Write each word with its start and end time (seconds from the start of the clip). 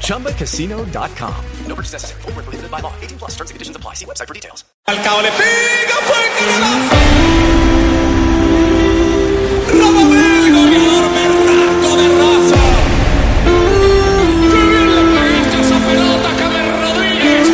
ChumbaCasino.com. 0.00 1.34
No 1.66 1.74
purchase 1.74 1.92
necessary. 1.92 2.22
Full 2.22 2.32
prohibited 2.32 2.70
by 2.70 2.80
law. 2.80 2.92
18 3.02 3.18
plus 3.18 3.32
terms 3.32 3.50
and 3.50 3.56
conditions 3.56 3.76
apply. 3.76 3.94
See 3.94 4.06
website 4.06 4.28
for 4.28 4.34
details. 4.34 4.64
Falcao 4.86 5.20
le 5.22 5.30
pega 5.30 5.96
fuerte 6.08 6.42
golazo. 6.48 6.96
Rodamel, 9.72 10.52
goleador 10.54 11.06
berraco 11.14 11.90
de 12.00 12.06
raza. 12.20 12.62
¡Qué 14.50 14.60
bien 14.70 14.88
le 14.96 15.02
pegaste 15.14 15.56
esa 15.60 15.78
pelota, 15.88 16.28
James 16.38 16.76
Rodríguez! 16.82 17.48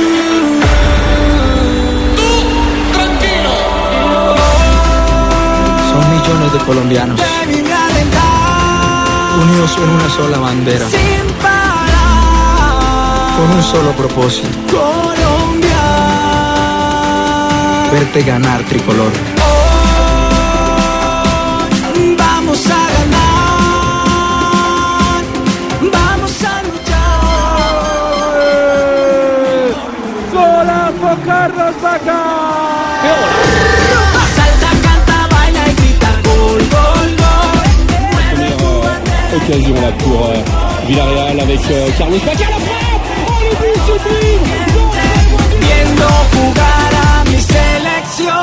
Tú, 2.16 2.28
tranquilo. 2.92 3.54
Son 5.90 6.02
millones 6.14 6.51
de 6.52 6.59
colombianos 6.66 7.20
unidos 9.42 9.76
en 9.78 9.88
una 9.88 10.10
sola 10.10 10.38
bandera, 10.38 10.87
con 13.40 13.50
un 13.52 13.62
solo 13.62 13.92
propósito. 13.92 14.48
Verte 17.90 18.22
ganar 18.22 18.62
tricolor. 18.64 19.12
Vamos 22.18 22.66
a 22.66 22.82
ganar, 22.96 23.23
vamos 25.98 26.34
a 26.52 26.62
luchar. 26.66 27.00
Golazo 30.34 31.12
Carlos 31.24 31.74
Vaca. 31.82 32.20
Salta, 34.37 34.70
canta, 34.84 35.18
baila 35.32 35.62
y 35.66 35.74
grita 35.80 36.10
gol, 36.24 36.60
gol, 36.74 37.10
gol. 37.22 37.60
occasion 39.37 39.76
là 39.80 39.93
pour 39.98 40.20
euh, 40.26 40.43
Villarreal 40.87 41.40
avec 41.40 41.60
euh, 41.70 41.88
Carlos 41.96 42.22
Bacca 42.26 42.90
Viendo 45.60 46.04
jugar 46.04 46.95
a 46.95 47.24
mi 47.24 47.38
selección. 47.40 48.34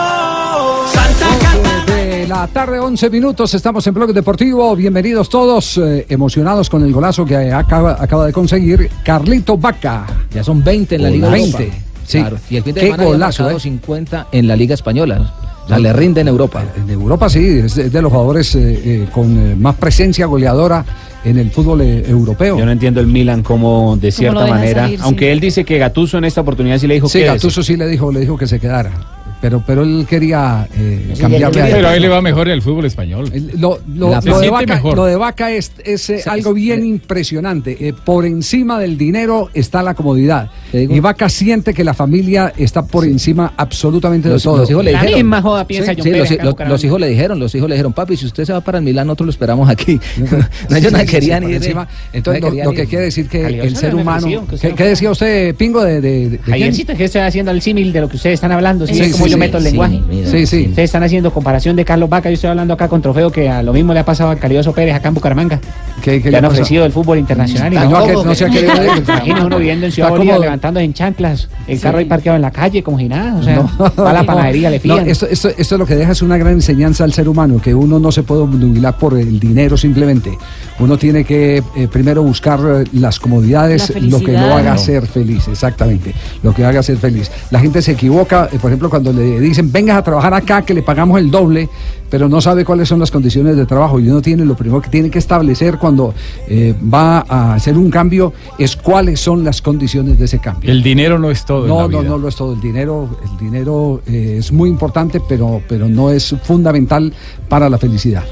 Salta, 0.94 1.28
canta. 1.42 1.94
De 1.94 2.28
la 2.28 2.48
tarde, 2.48 2.80
11 2.80 3.10
minutos, 3.10 3.54
estamos 3.54 3.86
en 3.88 3.94
Blog 3.94 4.14
Deportivo. 4.14 4.76
Bienvenidos 4.76 5.30
todos, 5.30 5.78
eh, 5.78 6.06
emocionados 6.10 6.70
con 6.70 6.84
el 6.84 6.94
golazo 6.94 7.26
que 7.26 7.52
acaba, 7.52 7.98
acaba 8.00 8.26
de 8.26 8.34
conseguir 8.34 8.90
Carlito 9.04 9.58
Vaca. 9.58 10.06
Ya 10.34 10.44
son 10.44 10.64
20 10.64 10.96
en 10.96 11.04
la 11.04 11.10
Liga 11.10 11.30
20. 11.30 11.64
Europa. 11.64 11.82
Sí. 12.06 12.20
Claro. 12.20 12.38
Y 12.50 12.56
el 12.56 12.64
fin 12.64 12.74
de 12.74 12.82
Qué 12.82 12.86
semana 12.88 13.04
golazo, 13.04 13.50
eh. 13.50 13.60
50 13.60 14.28
en 14.32 14.48
la 14.48 14.56
Liga 14.56 14.74
Española. 14.74 15.34
O 15.68 15.70
sea, 15.70 15.80
le 15.80 15.92
rinde 15.92 16.22
en 16.22 16.30
Europa. 16.30 16.64
En 16.78 16.90
Europa 16.90 17.30
sí, 17.30 17.46
es 17.66 17.76
de 17.76 17.90
de 17.90 18.02
los 18.02 18.10
jugadores 18.10 18.56
eh, 18.56 18.82
eh, 18.84 19.08
con 19.12 19.38
eh, 19.38 19.56
más 19.56 19.76
presencia 19.76 20.26
goleadora 20.26 20.86
en 21.26 21.38
el 21.38 21.52
fútbol 21.52 21.82
eh, 21.82 22.04
europeo. 22.08 22.58
Yo 22.58 22.66
no 22.66 22.72
entiendo 22.72 23.02
el 23.02 23.08
Milan 23.08 23.44
como 23.44 23.98
de 23.98 24.12
cierta 24.12 24.48
manera, 24.48 24.84
salir, 24.84 25.00
sí. 25.00 25.06
aunque 25.06 25.32
él 25.32 25.40
dice 25.40 25.66
que 25.66 25.78
Gattuso 25.78 26.18
en 26.18 26.24
esta 26.26 26.42
oportunidad 26.42 26.78
sí 26.78 26.88
le 26.88 26.94
dijo 26.96 27.10
Sí, 27.10 27.20
que 27.20 27.26
Gattuso 27.26 27.64
sí 27.64 27.76
le 27.76 27.88
dijo, 27.88 28.12
le 28.12 28.22
dijo 28.22 28.38
que 28.38 28.48
se 28.48 28.60
quedara. 28.60 28.92
Pero, 29.40 29.64
pero 29.66 29.84
él 29.84 30.08
quería 30.10 30.68
eh, 30.76 31.14
cambiarle 31.20 31.62
a 31.62 31.68
él. 31.68 31.74
Pero 31.76 31.88
a 31.90 31.96
él 31.96 32.02
le 32.02 32.08
va 32.08 32.22
mejor 32.22 32.48
en 32.48 32.56
el 32.56 32.62
fútbol 32.64 32.86
español. 32.86 33.30
El- 33.32 33.52
Lo, 33.60 33.78
de 33.86 34.50
Vaca, 34.50 34.82
lo 34.84 35.06
de 35.06 35.16
Vaca 35.16 35.52
es, 35.52 35.74
es, 35.84 36.28
algo 36.28 36.54
bien 36.54 36.84
impresionante. 36.84 37.78
Eh, 37.88 37.94
por 37.94 38.26
encima 38.26 38.80
del 38.80 38.98
dinero 38.98 39.50
está 39.54 39.84
la 39.84 39.94
comodidad. 39.94 40.50
Y 40.74 41.00
Vaca 41.00 41.30
siente 41.30 41.74
que 41.74 41.84
la 41.84 41.94
familia 41.94 42.52
está 42.58 42.86
por 42.86 43.06
encima 43.06 43.54
absolutamente 43.56 44.30
Los, 44.30 44.42
de 44.44 44.50
todo. 44.50 44.58
los 44.58 44.70
hijos 44.70 44.84
le 44.84 44.92
La 44.92 45.02
dijeron. 45.02 45.20
misma 45.22 45.42
joda 45.42 45.66
piensa 45.66 45.92
Sí, 45.92 45.98
John 45.98 46.04
sí, 46.04 46.12
Pérez 46.12 46.44
los, 46.44 46.56
los- 46.68 46.84
hijos 46.84 47.00
le 47.00 47.08
dijeron, 47.08 47.40
los 47.40 47.56
hijos 47.56 47.70
le 47.70 47.76
dijeron, 47.76 47.94
papi, 47.94 48.18
si 48.18 48.26
usted 48.26 48.46
se 48.46 48.54
va 48.54 48.62
para 48.62 48.78
el 48.80 48.84
Milán, 48.84 49.08
nosotros 49.08 49.26
lo 49.28 49.32
esperamos 49.32 49.70
aquí. 49.70 50.00
no, 50.70 50.76
ellos 50.78 50.92
no 50.92 51.06
querían 51.06 51.44
ir. 51.50 51.56
encima. 51.56 51.88
Entonces, 52.14 52.42
No 52.42 52.50
lo, 52.66 52.72
que 52.74 52.84
ir. 52.84 52.88
quiere 52.90 53.06
decir 53.06 53.28
que 53.28 53.46
el 53.46 53.76
ser 53.76 53.96
humano. 53.96 54.28
¿Qué, 54.60 54.84
decía 54.84 55.12
usted, 55.12 55.56
Pingo? 55.56 55.84
De, 55.84 56.02
de? 56.02 56.40
Javiercito, 56.46 56.96
que 56.96 57.06
estoy 57.06 57.22
haciendo 57.22 57.52
el 57.52 57.62
símil 57.62 57.94
de 57.94 58.02
lo 58.02 58.10
que 58.10 58.18
ustedes 58.18 58.36
están 58.36 58.52
hablando, 58.52 58.86
¿sí? 58.88 59.00
Es 59.00 59.14
como 59.14 59.28
yo 59.28 59.38
meto 59.38 59.58
el 59.58 59.64
lenguaje. 59.64 60.02
Sí, 60.26 60.46
sí. 60.46 60.66
Ustedes 60.70 60.86
están 60.90 61.04
haciendo 61.04 61.32
comparación 61.32 61.76
de 61.76 61.86
Carlos 61.86 62.10
Vaca, 62.10 62.30
yo 62.30 62.36
estoy 62.36 62.50
hablando 62.50 62.74
acá 62.74 62.88
con 62.88 63.02
Trofeo 63.02 63.32
que 63.32 63.50
a 63.50 63.64
lo 63.64 63.74
mismo 63.74 63.94
le 63.94 64.00
ha 64.00 64.06
pasado 64.06 64.30
a 64.32 64.36
Calioso 64.36 64.74
Pérez 64.74 64.96
acá 64.96 65.08
en 65.10 65.14
Bucaramanga. 65.14 65.60
¿Qué- 66.02 66.12
qué 66.18 66.22
que 66.24 66.32
le 66.32 66.38
han 66.38 66.46
ofrecido 66.46 66.86
el 66.86 66.92
fútbol 66.92 67.18
internacional. 67.20 67.74
no, 67.74 67.90
no, 68.00 68.06
que 68.06 68.14
¿cómo 68.14 68.26
no 68.26 68.36
se 68.36 68.46
ha 68.46 68.50
que- 68.50 68.60
querido 68.66 68.84
ir. 68.96 69.04
Imagina 69.08 69.46
uno 69.46 69.58
viviendo 69.58 69.86
en 69.86 69.92
Ciudad 69.92 70.10
Levantándose 70.58 70.86
en 70.86 70.94
chanclas, 70.94 71.50
el 71.68 71.80
carro 71.80 72.00
ahí 72.00 72.06
parqueado 72.06 72.36
en 72.36 72.42
la 72.42 72.50
calle 72.50 72.82
como 72.82 72.98
si 72.98 73.08
nada, 73.08 73.36
o 73.36 73.44
sea, 73.44 73.56
No. 73.58 73.70
va 74.04 74.10
a 74.10 74.14
la 74.14 74.24
panadería, 74.26 74.72
le 74.72 74.78
No, 74.78 74.82
fían. 74.82 75.08
esto, 75.08 75.28
esto, 75.28 75.50
esto 75.56 75.78
lo 75.78 75.86
que 75.86 75.96
deja 75.96 76.14
es 76.14 76.22
una 76.24 76.36
gran 76.38 76.54
enseñanza 76.54 77.04
al 77.04 77.14
ser 77.14 77.30
humano, 77.30 77.62
que 77.62 77.76
uno 77.76 78.00
no 78.00 78.12
se 78.12 78.24
puede 78.24 78.42
obnubilar 78.42 78.98
por 78.98 79.16
el 79.18 79.40
dinero 79.40 79.78
simplemente. 79.78 80.36
Uno 80.80 80.98
tiene 80.98 81.24
que 81.24 81.58
eh, 81.76 81.88
primero 81.92 82.24
buscar 82.24 82.60
eh, 82.60 82.84
las 82.94 83.20
comodidades, 83.20 83.94
La 83.94 84.02
lo 84.02 84.20
que 84.20 84.32
lo 84.32 84.40
haga 84.56 84.74
No. 84.74 84.78
ser 84.80 85.06
feliz, 85.06 85.48
exactamente. 85.48 86.14
Lo 86.42 86.54
que 86.56 86.66
haga 86.66 86.82
ser 86.82 86.98
feliz. 86.98 87.30
La 87.52 87.60
gente 87.60 87.82
se 87.84 87.92
equivoca, 87.92 88.50
eh, 88.52 88.58
por 88.60 88.72
ejemplo, 88.72 88.90
cuando 88.90 89.14
le 89.14 89.40
dicen, 89.40 89.72
vengas 89.72 89.98
a 89.98 90.02
trabajar 90.04 90.34
acá, 90.34 90.64
que 90.64 90.74
le 90.74 90.82
pagamos 90.82 91.20
el 91.20 91.30
doble, 91.30 91.70
pero 92.10 92.30
no 92.30 92.40
sabe 92.42 92.64
cuáles 92.66 92.88
son 92.88 93.00
las 93.00 93.12
condiciones 93.12 93.56
de 93.58 93.66
trabajo. 93.66 94.00
Y 94.00 94.10
uno 94.10 94.22
tiene, 94.22 94.46
lo 94.46 94.56
primero 94.56 94.82
que 94.82 94.90
tiene 94.90 95.10
que 95.10 95.20
establecer 95.20 95.78
cuando 95.78 96.14
eh, 96.48 96.74
va 96.94 97.26
a 97.28 97.54
hacer 97.56 97.78
un 97.78 97.90
cambio 97.90 98.34
es 98.58 98.76
cuáles 98.76 99.20
son 99.20 99.44
las 99.44 99.62
condiciones 99.62 100.18
de 100.20 100.26
ese 100.26 100.40
cambio. 100.40 100.72
El 100.72 100.82
dinero 100.84 101.20
no 101.20 101.30
es 101.32 101.46
todo. 101.46 101.64
en 101.64 101.70
No, 101.70 101.76
la 101.82 101.82
no, 101.88 102.00
vida. 102.00 102.10
no 102.10 102.18
lo 102.18 102.28
es 102.28 102.36
todo. 102.36 102.54
El 102.54 102.62
dinero, 102.62 103.10
el 103.30 103.38
dinero 103.38 104.02
eh, 104.08 104.36
es 104.40 104.52
muy 104.52 104.70
importante, 104.70 105.22
pero, 105.28 105.62
pero 105.68 105.88
no 105.90 106.12
es 106.12 106.36
fundamental 106.44 107.14
para 107.50 107.70
la 107.70 107.78
felicidad. 107.78 108.24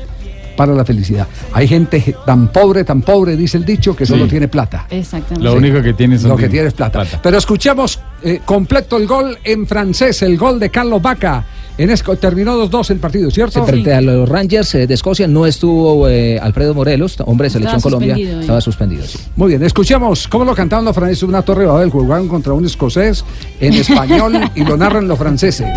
Para 0.55 0.73
la 0.73 0.85
felicidad. 0.85 1.27
Hay 1.51 1.67
gente 1.67 2.15
tan 2.25 2.47
pobre, 2.47 2.85
tan 2.85 3.01
pobre, 3.01 3.35
dice 3.35 3.57
el 3.57 3.65
dicho, 3.65 3.93
que 3.93 4.05
solo 4.05 4.23
Sí. 4.23 4.29
tiene 4.31 4.47
plata. 4.47 4.87
Exactamente. 4.89 5.43
Lo 5.43 5.53
único 5.53 5.81
que 5.81 5.93
tiene 5.93 6.17
son 6.17 6.29
Lo 6.29 6.37
que 6.37 6.47
din- 6.47 6.51
tiene 6.51 6.67
es 6.69 6.73
plata. 6.73 7.01
plata. 7.01 7.19
Pero 7.21 7.37
escuchemos 7.37 7.99
eh, 8.23 8.39
completo 8.45 8.95
el 8.95 9.05
gol 9.05 9.37
en 9.43 9.67
francés, 9.67 10.21
el 10.21 10.37
gol 10.37 10.57
de 10.57 10.69
Carlos 10.69 11.01
Vaca. 11.01 11.43
En 11.77 11.89
Esco- 11.89 12.17
terminó 12.17 12.55
2-2 12.69 12.91
el 12.91 12.99
partido, 12.99 13.29
¿cierto? 13.29 13.59
Sí, 13.65 13.69
frente 13.71 13.93
a 13.93 13.99
los 13.99 14.29
Rangers 14.29 14.75
eh, 14.75 14.87
de 14.87 14.93
Escocia 14.93 15.27
no 15.27 15.45
estuvo 15.45 16.07
eh, 16.07 16.39
Alfredo 16.39 16.73
Morelos, 16.73 17.17
hombre 17.25 17.47
de 17.47 17.49
Selección 17.51 17.81
Colombia, 17.81 18.13
suspendido, 18.15 18.37
eh. 18.37 18.41
estaba 18.41 18.61
suspendido. 18.61 19.03
sí. 19.05 19.17
Muy 19.35 19.49
bien, 19.49 19.63
escuchemos 19.63 20.27
cómo 20.29 20.45
lo 20.45 20.55
cantaban 20.55 20.85
los 20.85 20.95
franceses. 20.95 21.23
Una 21.23 21.41
torre 21.41 21.61
de 21.63 21.67
Babel, 21.67 21.89
jugaron 21.89 22.27
contra 22.29 22.53
un 22.53 22.65
escocés 22.65 23.25
en 23.59 23.73
español 23.73 24.39
y 24.55 24.63
lo 24.63 24.77
narran 24.77 25.07
los 25.07 25.17
franceses. 25.17 25.67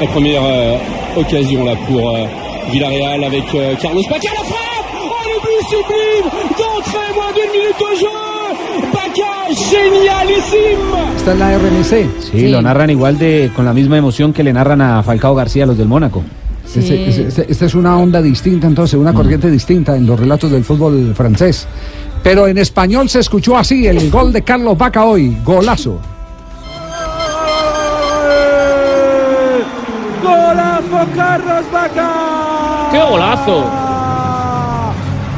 La 0.00 0.06
première 0.12 0.42
euh, 0.44 0.78
occasion 1.16 1.64
là 1.64 1.74
pour 1.88 2.10
euh, 2.16 2.26
Villarreal 2.70 3.24
avec 3.24 3.44
euh, 3.54 3.74
Carlos 3.82 4.02
Bacca 4.08 4.28
la 4.32 4.44
frappe 4.44 4.58
Oh 4.94 5.12
le 5.26 5.40
but 5.42 5.66
sublime 5.68 6.30
d'entrée 6.56 7.14
moins 7.14 7.32
d'une 7.34 7.50
minute 7.50 7.78
de 7.78 7.98
jeu 7.98 8.39
Génialissime 9.68 11.16
Esta 11.16 11.32
es 11.32 11.38
la 11.38 11.58
RMC. 11.58 12.08
Sí, 12.32 12.48
lo 12.48 12.62
narran 12.62 12.90
igual 12.90 13.18
de 13.18 13.50
con 13.54 13.64
la 13.64 13.72
misma 13.72 13.98
emoción 13.98 14.32
que 14.32 14.42
le 14.42 14.52
narran 14.52 14.80
a 14.80 15.02
Falcao 15.02 15.34
García 15.34 15.66
los 15.66 15.76
del 15.76 15.88
Mónaco. 15.88 16.22
Este- 16.64 17.08
este- 17.08 17.26
este- 17.28 17.46
Esta 17.52 17.66
es 17.66 17.74
una 17.74 17.96
onda 17.98 18.22
distinta, 18.22 18.66
entonces, 18.68 18.94
una 18.98 19.12
corriente 19.12 19.50
distinta 19.50 19.96
en 19.96 20.06
los 20.06 20.18
relatos 20.18 20.50
del 20.50 20.64
fútbol 20.64 21.14
francés. 21.16 21.66
Pero 22.22 22.46
en 22.46 22.58
español 22.58 23.08
se 23.08 23.18
escuchó 23.20 23.56
así 23.58 23.86
el 23.86 24.10
gol 24.10 24.32
de 24.32 24.42
Carlos 24.42 24.78
Vaca 24.78 25.04
hoy, 25.04 25.36
golazo. 25.44 25.98
¡Golazo 30.22 31.08
Carlos 31.16 31.64
Vaca! 31.72 32.10
¡Qué 32.92 32.98
golazo! 33.00 33.64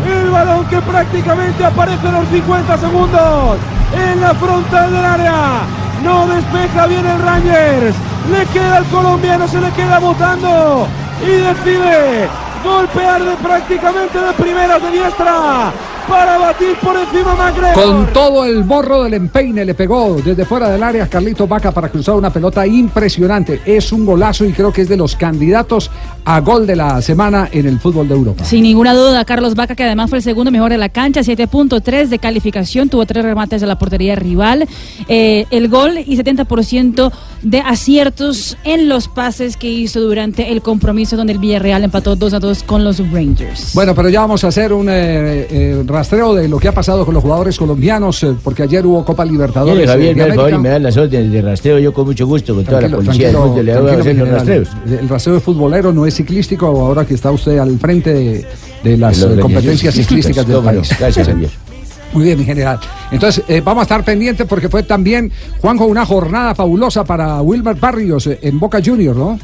El 0.07 0.31
balón 0.31 0.67
que 0.67 0.81
prácticamente 0.81 1.65
aparece 1.65 2.07
en 2.09 2.13
los 2.15 2.29
50 2.29 2.79
segundos 2.79 3.57
en 3.95 4.21
la 4.21 4.35
frontal 4.35 4.93
del 4.93 5.05
área. 5.05 5.61
No 6.03 6.27
despeja 6.27 6.87
bien 6.87 7.07
el 7.07 7.23
Rangers. 7.23 7.97
Le 8.31 8.47
queda 8.47 8.77
al 8.79 8.85
colombiano, 8.87 9.49
se 9.49 9.61
le 9.61 9.71
queda 9.71 9.99
botando 9.99 10.87
y 11.23 11.31
decide 11.31 12.29
golpear 12.65 13.23
de 13.23 13.37
prácticamente 13.37 14.21
de 14.21 14.33
primera 14.35 14.79
de 14.79 14.91
diestra 14.91 15.73
para 16.13 16.37
batir 16.37 16.77
por 16.83 16.95
encima 16.95 17.35
McGregor. 17.35 17.73
Con 17.73 18.13
todo 18.13 18.45
el 18.45 18.67
morro 18.67 19.05
del 19.05 19.15
empeine 19.15 19.65
le 19.65 19.73
pegó 19.73 20.21
desde 20.23 20.45
fuera 20.45 20.69
del 20.69 20.83
área 20.83 21.09
Carlito 21.09 21.47
Vaca 21.47 21.73
para 21.73 21.89
cruzar 21.89 22.17
una 22.17 22.31
pelota 22.31 22.67
impresionante. 22.67 23.63
Es 23.65 23.93
un 23.93 24.05
golazo 24.05 24.45
y 24.45 24.53
creo 24.53 24.71
que 24.71 24.83
es 24.83 24.91
de 24.91 24.99
los 24.99 25.17
candidatos 25.17 25.91
a 26.27 26.41
gol 26.41 26.67
de 26.67 26.77
la 26.77 27.01
semana 27.01 27.49
en 27.51 27.67
el 27.67 27.81
fútbol 27.81 28.09
de 28.09 28.15
Europa. 28.15 28.45
Sin 28.45 28.63
ninguna 28.65 28.93
duda, 28.93 29.25
Carlos 29.25 29.55
Vaca, 29.55 29.75
que 29.75 29.85
además 29.85 30.11
fue 30.11 30.19
el 30.19 30.23
segundo 30.23 30.51
mejor 30.51 30.71
de 30.71 30.79
la 30.79 30.91
cancha, 30.91 31.23
7.3 31.23 32.09
de 32.09 32.19
calificación, 32.19 32.91
tuvo 32.91 33.07
tres 33.07 33.25
remates 33.25 33.63
de 33.63 33.67
la 33.67 33.79
portería 33.79 34.15
rival, 34.15 34.69
eh, 35.09 35.47
el 35.51 35.69
gol 35.69 35.97
y 35.97 36.19
70% 36.19 37.11
de 37.43 37.61
aciertos 37.61 38.59
en 38.65 38.89
los 38.89 39.09
pases 39.09 39.57
que 39.57 39.69
hizo 39.69 40.01
durante 40.01 40.53
el 40.53 40.61
compromiso 40.61 41.17
donde 41.17 41.33
el 41.33 41.39
Villarreal 41.39 41.85
empató 41.85 42.17
2 42.17 42.35
a 42.35 42.39
2 42.39 42.63
con 42.65 42.85
los 42.85 42.99
Rangers. 43.11 43.73
Bueno, 43.75 43.95
pero 43.95 44.11
ya 44.11 44.21
vamos 44.21 44.45
a 44.45 44.49
hacer 44.49 44.73
un 44.73 44.89
eh, 44.89 45.47
eh, 45.51 45.83
rastreo 46.03 46.35
de 46.35 46.49
lo 46.49 46.59
que 46.59 46.67
ha 46.67 46.73
pasado 46.73 47.05
con 47.05 47.15
los 47.15 47.23
jugadores 47.23 47.57
colombianos, 47.57 48.23
eh, 48.25 48.35
porque 48.43 48.65
ayer 48.65 48.85
hubo 48.85 49.05
Copa 49.05 49.25
Libertadores. 49.25 49.75
Mire, 49.75 49.87
Javier, 49.87 50.19
eh, 50.19 50.23
de 50.23 50.31
me 50.31 50.35
favor 50.35 50.53
y 50.53 50.59
me 50.59 50.69
da 50.69 50.79
las 50.81 50.97
órdenes 50.97 51.31
de 51.31 51.43
rastreo. 51.43 51.79
Yo 51.79 51.93
con 51.93 52.07
mucho 52.07 52.27
gusto, 52.27 52.55
con 52.55 52.65
toda 52.65 52.81
la 52.81 52.97
policía 52.97 53.29
del 53.29 53.37
mundo, 53.37 53.63
le 53.63 53.73
hacer 53.73 54.17
los 54.17 54.29
rastreos. 54.29 54.69
El 54.87 55.09
rastreo 55.09 55.37
es 55.37 55.43
futbolero, 55.43 55.93
no 55.93 56.05
es 56.05 56.15
ciclístico, 56.15 56.67
ahora 56.67 57.05
que 57.05 57.15
está 57.15 57.31
usted 57.31 57.59
al 57.59 57.79
frente 57.79 58.13
de, 58.13 58.47
de 58.83 58.97
las 58.97 59.21
De 59.21 59.37
eh, 59.37 59.41
competencias 59.41 59.95
ciclísticas 59.95 60.47
del 60.47 60.59
país. 60.65 60.91
Gracias. 60.99 61.29
Javier. 61.29 61.51
Muy 62.13 62.25
bien, 62.25 62.39
mi 62.39 62.45
general. 62.45 62.79
Entonces, 63.11 63.45
eh, 63.49 63.63
vamos 63.65 63.83
a 63.83 63.85
estar 63.85 64.05
pendientes 64.05 64.47
porque 64.47 64.69
fue 64.69 64.83
también, 64.83 65.31
Juanjo, 65.61 65.87
una 65.87 66.05
jornada 66.05 66.55
fabulosa 66.55 67.05
para 67.05 67.41
Wilmer 67.41 67.77
Barrios 67.77 68.27
eh, 68.27 68.39
en 68.43 68.59
Boca 68.59 68.81
Juniors, 68.85 69.17
¿no? 69.17 69.39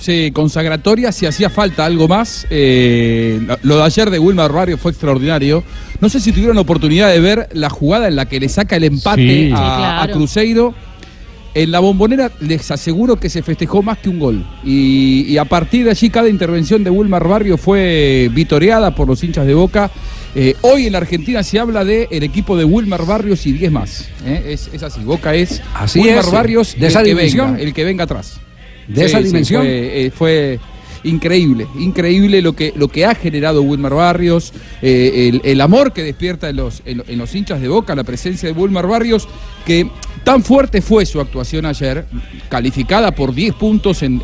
Sí, 0.00 0.30
consagratoria, 0.32 1.10
si 1.12 1.26
hacía 1.26 1.50
falta 1.50 1.84
algo 1.84 2.06
más. 2.08 2.46
eh, 2.50 3.40
lo- 3.62 3.76
de 3.78 3.82
ayer 3.82 4.10
de 4.10 4.18
Wilmar 4.18 4.52
Barrio 4.52 4.78
fue 4.78 4.92
extraordinario. 4.92 5.64
No 6.00 6.08
sé 6.08 6.20
si 6.20 6.32
tuvieron 6.32 6.54
la 6.56 6.62
oportunidad 6.62 7.10
de 7.10 7.20
ver 7.20 7.48
la 7.52 7.68
jugada 7.68 8.08
en 8.08 8.16
la 8.16 8.26
que 8.26 8.38
le 8.40 8.48
saca 8.48 8.76
el 8.76 8.84
empate 8.84 9.22
Sí. 9.22 9.50
a, 9.52 9.56
Sí, 9.56 9.62
a 9.62 9.76
claro. 10.04 10.12
Cruzeiro. 10.14 10.74
En 11.54 11.72
la 11.72 11.80
bombonera 11.80 12.30
les 12.40 12.70
aseguro 12.70 13.16
que 13.18 13.28
se 13.28 13.42
festejó 13.42 13.82
más 13.82 13.98
que 13.98 14.08
un 14.08 14.20
gol. 14.20 14.46
Y, 14.64 15.22
y 15.26 15.38
a 15.38 15.44
partir 15.46 15.84
de 15.84 15.90
allí 15.90 16.08
cada 16.10 16.28
intervención 16.28 16.84
de 16.84 16.90
Wilmar 16.90 17.26
Barrio 17.26 17.56
fue 17.56 18.30
vitoreada 18.32 18.94
por 18.94 19.08
los 19.08 19.24
hinchas 19.24 19.46
de 19.46 19.54
Boca. 19.54 19.90
Eh, 20.36 20.54
hoy 20.60 20.86
en 20.86 20.92
la 20.92 20.98
Argentina 20.98 21.42
se 21.42 21.58
habla 21.58 21.84
de 21.84 22.06
el 22.12 22.22
equipo 22.22 22.56
de 22.56 22.64
Wilmar 22.64 23.04
Barrios 23.06 23.44
y 23.46 23.52
10 23.52 23.72
más. 23.72 24.08
¿eh? 24.24 24.44
Es, 24.50 24.70
es 24.72 24.82
así, 24.84 25.00
Boca 25.00 25.34
es 25.34 25.60
Así 25.74 25.98
Wilmar 26.00 26.24
es, 26.24 26.30
Barrios 26.30 26.76
de 26.78 26.86
esa 26.86 27.00
el 27.00 27.06
que 27.06 27.10
dimensión. 27.14 27.46
venga, 27.52 27.62
el 27.62 27.74
que 27.74 27.84
venga 27.84 28.04
atrás. 28.04 28.38
¿De 28.88 29.04
esa 29.04 29.20
dimensión? 29.20 29.62
fue, 29.62 30.06
eh, 30.06 30.10
fue 30.10 30.58
increíble, 31.04 31.66
increíble 31.78 32.42
lo 32.42 32.54
que, 32.54 32.72
lo 32.76 32.88
que 32.88 33.04
ha 33.04 33.14
generado 33.14 33.62
Wilmar 33.62 33.94
Barrios, 33.94 34.52
eh, 34.82 35.28
el, 35.28 35.40
el 35.44 35.60
amor 35.60 35.92
que 35.92 36.02
despierta 36.02 36.48
en 36.48 36.56
los, 36.56 36.82
en, 36.84 37.02
en 37.06 37.18
los 37.18 37.34
hinchas 37.34 37.60
de 37.60 37.68
Boca, 37.68 37.94
la 37.94 38.04
presencia 38.04 38.48
de 38.48 38.58
Wilmar 38.58 38.86
Barrios, 38.86 39.28
que 39.68 39.86
tan 40.24 40.42
fuerte 40.42 40.80
fue 40.80 41.04
su 41.04 41.20
actuación 41.20 41.66
ayer, 41.66 42.06
calificada 42.48 43.12
por 43.12 43.34
10 43.34 43.54
puntos 43.54 44.02
en, 44.02 44.22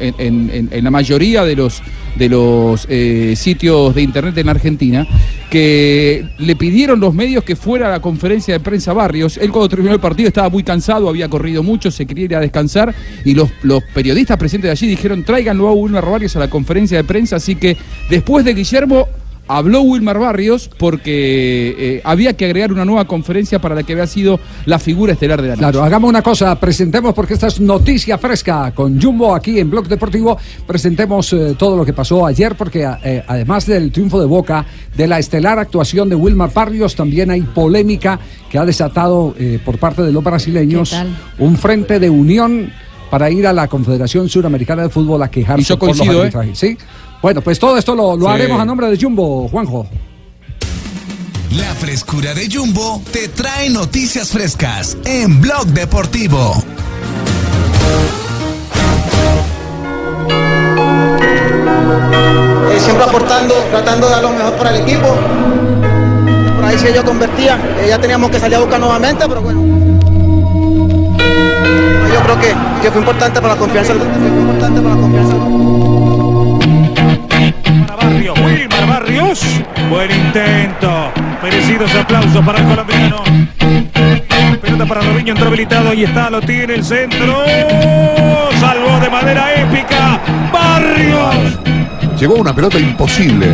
la 0.83 0.91
mayoría 0.91 1.45
de 1.45 1.55
los, 1.55 1.83
de 2.17 2.31
los 2.31 2.87
eh, 2.89 3.35
sitios 3.37 3.95
de 3.95 4.01
internet 4.01 4.39
en 4.39 4.49
Argentina, 4.49 5.07
que 5.51 6.27
le 6.39 6.57
pidieron 6.57 6.99
los 6.99 7.13
medios 7.13 7.45
que 7.45 7.57
fuera 7.57 7.89
a 7.89 7.91
la 7.91 8.01
conferencia 8.01 8.55
de 8.55 8.61
prensa 8.61 8.95
Barrios. 8.95 9.37
Él 9.37 9.53
cuando 9.53 9.69
terminó 9.69 9.93
el 9.93 10.01
partido 10.01 10.29
estaba 10.29 10.49
muy 10.49 10.63
cansado, 10.63 11.11
había 11.11 11.29
corrido 11.29 11.63
mucho, 11.63 11.91
se 11.91 12.07
quería 12.07 12.25
ir 12.25 12.37
a 12.37 12.41
descansar 12.41 12.95
y 13.23 13.35
los, 13.35 13.51
los 13.63 13.83
periodistas 13.93 14.39
presentes 14.39 14.69
de 14.69 14.73
allí 14.73 14.87
dijeron 14.87 15.25
tráiganlo 15.25 15.69
a 15.69 15.73
Wilmar 15.73 16.07
Barrios 16.07 16.35
a 16.37 16.39
la 16.39 16.49
conferencia 16.49 16.97
de 16.97 17.05
prensa. 17.05 17.37
Así 17.37 17.55
que 17.55 17.77
después 18.09 18.47
de 18.47 18.55
Guillermo 18.55 19.09
habló 19.47 19.83
Wilmar 19.83 20.19
Barrios 20.19 20.71
porque 20.79 21.75
eh, 21.79 22.01
había 22.05 22.35
que 22.35 22.45
agregar 22.47 22.73
una 22.73 22.85
nueva 22.85 23.05
conferencia 23.07 23.59
para 23.59 23.75
la 23.75 23.83
que 23.83 23.93
había 23.93 24.07
sido 24.07 24.41
la 24.67 24.79
figura 24.79 25.13
estelar 25.13 25.43
de 25.43 25.49
la 25.49 25.55
noche. 25.55 25.61
Claro, 25.63 25.83
hagamos 25.83 26.09
una 26.09 26.23
cosa, 26.23 26.59
presentemos, 26.59 27.15
porque 27.15 27.35
esta 27.35 27.49
es 27.49 27.61
noticia 27.61 28.19
fresca 28.19 28.73
con 28.75 29.01
Jumbo 29.01 29.35
aquí 29.35 29.59
en 29.59 29.71
Blog 29.71 29.89
Deportivo, 29.89 30.39
presentemos 30.67 31.33
eh, 31.33 31.55
todo 31.59 31.77
lo 31.77 31.85
que 31.85 31.93
pasó 31.93 32.27
ayer, 32.27 32.55
porque 32.55 32.89
eh, 33.05 33.23
además 33.27 33.67
del 33.67 33.93
triunfo 33.93 34.21
de 34.21 34.27
Boca, 34.27 34.65
de 34.97 35.07
la 35.07 35.19
estelar 35.19 35.59
actuación 35.59 36.09
de 36.09 36.15
Wilmar 36.15 36.53
Barrios, 36.53 36.95
también 36.95 37.31
hay 37.31 37.43
polémica 37.43 38.19
que 38.51 38.59
ha 38.59 38.65
desatado 38.65 39.35
eh, 39.39 39.59
por 39.65 39.79
parte 39.79 40.03
de 40.03 40.13
los 40.13 40.23
brasileños 40.23 40.95
un 41.39 41.57
frente 41.57 41.99
de 41.99 42.09
unión 42.09 42.73
para 43.11 43.31
ir 43.31 43.47
a 43.47 43.53
la 43.53 43.69
Confederación 43.69 44.29
Suramericana 44.29 44.83
de 44.83 44.89
Fútbol 44.89 45.23
a 45.23 45.31
quejarse 45.31 45.63
Y 45.63 45.65
yo 45.65 45.79
por 45.79 45.89
los 45.89 45.99
coincido, 45.99 46.19
¿eh? 46.19 46.23
arbitrajes, 46.23 46.59
¿sí? 46.59 46.77
Bueno, 47.25 47.41
pues 47.41 47.59
todo 47.59 47.79
esto 47.79 47.95
lo, 47.95 48.19
lo 48.19 48.27
Sí. 48.27 48.33
haremos 48.33 48.61
a 48.61 48.67
nombre 48.67 48.87
de 48.91 48.99
Jumbo, 49.03 49.49
Juanjo. 49.49 49.87
La 51.53 51.75
frescura 51.75 52.35
de 52.35 52.51
Jumbo 52.55 53.01
te 53.13 53.29
trae 53.29 53.71
noticias 53.71 54.29
frescas 54.29 54.99
en 55.07 55.41
Blog 55.41 55.65
Deportivo. 55.69 56.53
eh, 62.71 62.81
siempre 62.81 63.05
aportando, 63.05 63.55
tratando 63.71 64.07
de 64.07 64.13
dar 64.13 64.23
lo 64.23 64.31
mejor 64.31 64.53
para 64.55 64.71
el 64.77 64.83
equipo. 64.83 65.09
Por 66.57 66.65
ahí 66.65 66.79
si 66.79 66.87
ellos 66.89 67.05
convertían, 67.05 67.61
eh, 67.81 67.87
ya 67.89 67.99
teníamos 67.99 68.31
que 68.31 68.39
salir 68.41 68.57
a 68.57 68.61
buscar 68.61 68.81
nuevamente, 68.81 69.25
pero 69.29 69.43
bueno. 69.43 69.61
Yo 72.13 72.21
creo 72.23 72.41
que, 72.41 72.55
que 72.83 72.91
fue 72.91 73.01
importante 73.01 73.41
para 73.41 73.55
la 73.55 73.61
confianza 73.61 73.93
del 73.93 74.03
grupo, 74.03 74.19
fue 74.19 74.29
importante 74.29 74.81
para 74.81 74.95
la 74.95 75.01
confianza 75.01 75.35
Buen 79.91 80.11
intento. 80.13 81.13
Merecidos 81.43 81.93
aplausos 81.95 82.45
para 82.45 82.61
el 82.61 82.67
colombiano. 82.67 83.25
Pelota 84.63 84.87
para 84.87 85.01
Robinho, 85.01 85.33
entró 85.33 85.49
habilitado. 85.49 85.91
Ahí 85.91 86.05
está, 86.05 86.31
lo 86.31 86.41
tiene 86.41 86.75
el 86.75 86.85
centro. 86.85 87.43
Salvó 88.61 89.01
de 89.01 89.11
manera 89.11 89.53
épica. 89.61 90.21
Barrios. 90.53 91.59
Llegó 92.19 92.35
una 92.37 92.55
pelota 92.55 92.79
imposible. 92.79 93.49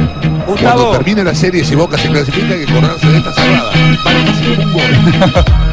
Gustavo. 0.46 0.56
Cuando 0.60 0.90
termine 0.98 1.24
la 1.24 1.34
serie, 1.34 1.64
si 1.64 1.74
Boca 1.74 1.96
se 1.96 2.08
clasifica, 2.08 2.52
hay 2.52 2.66
que 2.66 2.72
correrse 2.72 3.06
de 3.06 3.18
esta 3.18 3.32
cerrada. 3.32 3.72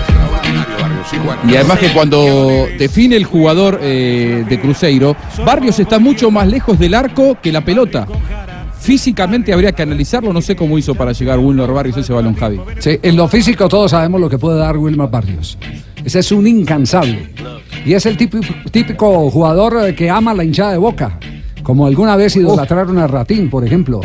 Y 1.47 1.55
además 1.55 1.79
que 1.79 1.91
cuando 1.93 2.67
define 2.77 3.15
el 3.15 3.23
jugador 3.23 3.79
eh, 3.81 4.43
de 4.47 4.59
Cruzeiro, 4.59 5.15
Barrios 5.45 5.79
está 5.79 5.99
mucho 5.99 6.29
más 6.31 6.47
lejos 6.47 6.77
del 6.77 6.93
arco 6.93 7.37
que 7.41 7.51
la 7.51 7.61
pelota. 7.61 8.05
Físicamente 8.79 9.51
habría 9.51 9.71
que 9.71 9.81
analizarlo, 9.81 10.31
no 10.31 10.41
sé 10.41 10.55
cómo 10.55 10.77
hizo 10.77 10.95
para 10.95 11.11
llegar 11.11 11.39
Wilmer 11.39 11.71
Barrios 11.71 11.97
ese 11.97 12.13
balón, 12.13 12.35
Javi. 12.35 12.59
Sí, 12.79 12.99
en 13.01 13.15
lo 13.15 13.27
físico 13.27 13.67
todos 13.67 13.91
sabemos 13.91 14.21
lo 14.21 14.29
que 14.29 14.37
puede 14.37 14.59
dar 14.59 14.77
Wilmar 14.77 15.09
Barrios. 15.09 15.57
Ese 16.03 16.19
es 16.19 16.31
un 16.31 16.47
incansable. 16.47 17.33
Y 17.85 17.93
es 17.93 18.05
el 18.05 18.15
típico, 18.15 18.45
típico 18.71 19.29
jugador 19.29 19.87
eh, 19.87 19.95
que 19.95 20.09
ama 20.09 20.33
la 20.33 20.43
hinchada 20.43 20.71
de 20.71 20.77
boca. 20.77 21.19
Como 21.63 21.85
alguna 21.85 22.15
vez 22.15 22.35
idolatraron 22.37 22.97
a 22.97 23.07
Ratín, 23.07 23.49
por 23.49 23.65
ejemplo. 23.65 24.01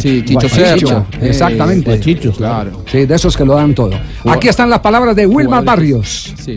Sí, 0.00 0.24
Chicho 0.24 0.48
Guachicho. 0.48 1.06
Exactamente. 1.20 1.90
Eh, 1.90 1.96
Guachicho, 1.96 2.32
claro. 2.32 2.84
Sí, 2.90 3.04
de 3.04 3.14
esos 3.14 3.36
que 3.36 3.44
lo 3.44 3.54
dan 3.54 3.74
todo. 3.74 3.92
Aquí 4.24 4.48
están 4.48 4.70
las 4.70 4.80
palabras 4.80 5.14
de 5.14 5.26
Wilmar 5.26 5.64
Barrios. 5.64 6.32
Sí. 6.40 6.52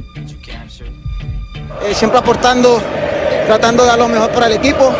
Eh, 1.83 1.93
siempre 1.93 2.19
aportando, 2.19 2.79
tratando 3.47 3.83
de 3.83 3.89
dar 3.89 3.99
lo 3.99 4.07
mejor 4.07 4.31
para 4.31 4.47
el 4.47 4.53
equipo. 4.53 4.93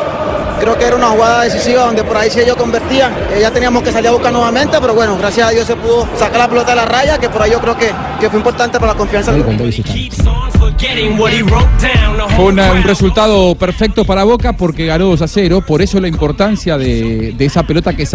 Creo 0.59 0.77
que 0.77 0.85
era 0.85 0.95
una 0.95 1.07
jugada 1.09 1.43
decisiva 1.43 1.83
donde 1.85 2.03
por 2.03 2.17
ahí 2.17 2.29
si 2.29 2.39
ellos 2.39 2.55
convertían, 2.55 3.13
eh, 3.33 3.39
ya 3.41 3.51
teníamos 3.51 3.83
que 3.83 3.91
salir 3.91 4.07
a 4.09 4.11
buscar 4.11 4.31
nuevamente, 4.31 4.77
pero 4.79 4.93
bueno, 4.93 5.17
gracias 5.17 5.47
a 5.47 5.51
Dios 5.51 5.67
se 5.67 5.75
pudo 5.75 6.07
sacar 6.17 6.39
la 6.39 6.47
pelota 6.47 6.71
de 6.71 6.75
la 6.77 6.85
raya, 6.85 7.17
que 7.17 7.29
por 7.29 7.41
ahí 7.41 7.51
yo 7.51 7.59
creo 7.59 7.77
que, 7.77 7.91
que 8.19 8.29
fue 8.29 8.39
importante 8.39 8.79
para 8.79 8.93
la 8.93 8.97
confianza. 8.97 9.31
Fue 12.35 12.45
una- 12.45 12.71
un 12.71 12.83
resultado 12.83 13.55
perfecto 13.55 14.05
para 14.05 14.23
Boca 14.23 14.53
porque 14.53 14.85
ganó 14.85 15.05
2 15.07 15.21
a 15.21 15.27
0. 15.27 15.61
Por 15.65 15.81
eso 15.81 15.99
la 15.99 16.07
importancia 16.07 16.77
de, 16.77 17.33
de 17.37 17.45
esa 17.45 17.63
pelota 17.63 17.93
que, 17.95 18.05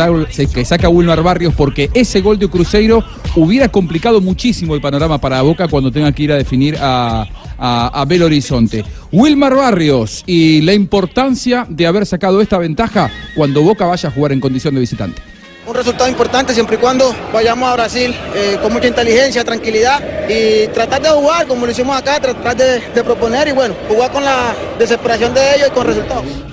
que 0.52 0.64
saca 0.64 0.88
Wilmar 0.88 1.22
Barrios, 1.22 1.54
porque 1.54 1.90
ese 1.94 2.20
gol 2.20 2.38
de 2.38 2.48
Cruzeiro 2.48 3.02
hubiera 3.36 3.68
complicado 3.68 4.20
muchísimo 4.20 4.74
el 4.74 4.80
panorama 4.80 5.18
para 5.18 5.42
Boca 5.42 5.68
cuando 5.68 5.90
tenga 5.92 6.10
que 6.12 6.22
ir 6.24 6.32
a 6.32 6.36
definir 6.36 6.76
a, 6.80 7.26
a, 7.60 8.04
Belo 8.06 8.26
Horizonte. 8.26 8.84
Wilmar 9.12 9.54
Barrios 9.54 10.24
y 10.26 10.62
la 10.62 10.72
importancia 10.72 11.66
de 11.68 11.86
haber 11.86 12.06
sacado 12.06 12.40
esta 12.40 12.58
ventaja 12.58 13.10
cuando 13.36 13.62
Boca 13.62 13.86
vaya 13.86 14.08
a 14.08 14.12
jugar 14.12 14.32
en 14.32 14.40
condición 14.40 14.74
de 14.74 14.80
visitante. 14.80 15.22
Un 15.66 15.74
resultado 15.74 16.08
importante 16.08 16.54
siempre 16.54 16.76
y 16.76 16.78
cuando 16.78 17.14
vayamos 17.32 17.68
a 17.68 17.74
Brasil 17.74 18.14
eh, 18.34 18.58
con 18.60 18.72
mucha 18.72 18.88
inteligencia, 18.88 19.44
tranquilidad 19.44 20.02
y 20.28 20.66
tratar 20.68 21.02
de 21.02 21.10
jugar 21.10 21.46
como 21.46 21.66
lo 21.66 21.72
hicimos 21.72 21.96
acá, 21.96 22.18
tratar 22.18 22.56
de 22.56 23.04
proponer 23.04 23.48
y 23.48 23.52
bueno, 23.52 23.74
jugar 23.86 24.10
con 24.10 24.24
la 24.24 24.54
desesperación 24.78 25.34
de 25.34 25.56
ellos 25.56 25.68
y 25.68 25.74
con 25.74 25.86
resultados. 25.86 26.49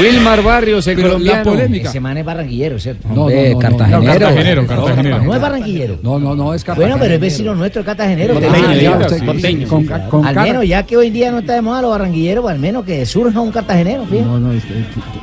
Wilmar 0.00 0.42
Barrios, 0.42 0.86
el 0.86 0.96
Pero 0.96 1.08
la 1.08 1.12
colombiano. 1.14 1.44
polémica. 1.50 1.88
Ese 1.90 2.00
man 2.00 2.16
es 2.16 2.24
barranquillero, 2.24 2.78
¿cierto? 2.78 3.08
No, 3.08 3.22
Hombre, 3.22 3.48
no, 3.50 3.54
no, 3.54 3.58
cartagenero. 3.58 4.00
no, 4.00 4.06
Cartagenero, 4.18 4.66
cartagenero. 4.66 5.22
No 5.22 5.34
es 5.34 5.40
barranquillero. 5.40 5.98
No, 6.02 6.18
no, 6.18 6.34
no 6.34 6.54
es 6.54 6.64
Bueno, 6.64 6.64
cartagenero. 6.64 6.98
pero 7.00 7.14
es 7.14 7.20
vecino 7.20 7.54
nuestro, 7.54 7.80
es 7.80 7.86
cartagenero. 7.86 8.34
Ah, 8.40 10.28
al 10.28 10.34
menos, 10.36 10.66
ya 10.66 10.82
que 10.84 10.96
hoy 10.96 11.08
en 11.08 11.12
día 11.12 11.30
no 11.30 11.38
está 11.38 11.54
de 11.54 11.62
moda 11.62 11.82
los 11.82 11.90
barranquilleros, 11.90 12.42
pues 12.42 12.54
al 12.54 12.60
menos 12.60 12.84
que 12.84 13.06
surja 13.06 13.40
un 13.40 13.50
cartagenero, 13.52 14.04
fíjate. 14.06 14.24
No, 14.24 14.38
no, 14.38 14.52
este- 14.52 14.72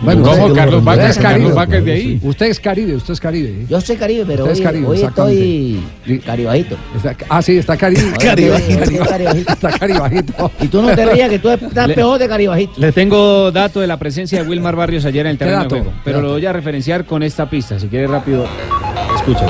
bueno, 0.02 0.24
¿Cómo? 0.24 0.46
usted- 0.46 0.56
Carlos 0.56 0.84
es 0.84 1.18
Caribe. 1.18 1.22
Carlos 1.22 1.56
Vaca 1.56 1.78
es 1.78 1.86
de 1.86 1.92
ahí. 1.94 2.20
Usted 2.24 2.46
es 2.48 2.60
Caribe, 2.60 2.96
usted 2.96 3.14
es 3.14 3.20
Caribe. 3.20 3.66
Yo 3.70 3.82
soy 3.82 3.96
Caribe, 3.98 4.24
pero 4.26 4.46
Usted 4.46 4.54
hoy, 4.56 4.60
es 4.60 4.66
Caribe, 4.66 4.88
hoy 4.88 5.02
estoy 5.02 6.20
caribajito. 6.26 6.76
Ah, 7.30 7.42
sí, 7.42 7.58
está 7.58 7.78
Caribe. 7.78 8.02
Caribajito. 8.20 9.06
Caribajito. 9.06 9.54
Está 9.54 9.70
Caribajito. 9.78 10.52
Y 10.62 10.68
tú 10.68 10.82
no 10.82 10.96
te 10.96 11.06
rías 11.06 11.30
que 11.30 11.40
tú 11.40 11.50
estás 11.50 11.92
peor 11.92 12.20
de 12.20 12.28
caribajito. 12.28 12.74
Le 12.78 12.92
tengo 12.92 13.52
dato 13.52 13.80
de 13.82 13.88
la 13.88 13.98
presencia 13.98 14.33
de 14.38 14.44
Wilmar 14.44 14.76
Barrios 14.76 15.06
ayer 15.06 15.26
en 15.26 15.32
el 15.32 15.38
¿Qué 15.38 15.46
terreno 15.46 15.64
de 15.64 15.70
juego, 15.70 15.86
¿Qué 15.92 15.98
pero 16.04 16.22
lo 16.22 16.32
voy 16.32 16.46
a 16.46 16.54
referenciar 16.54 17.06
con 17.06 17.24
esta 17.24 17.50
pista. 17.50 17.80
Si 17.80 17.88
quiere 17.88 18.08
rápido, 18.08 18.46
escucha. 19.16 19.46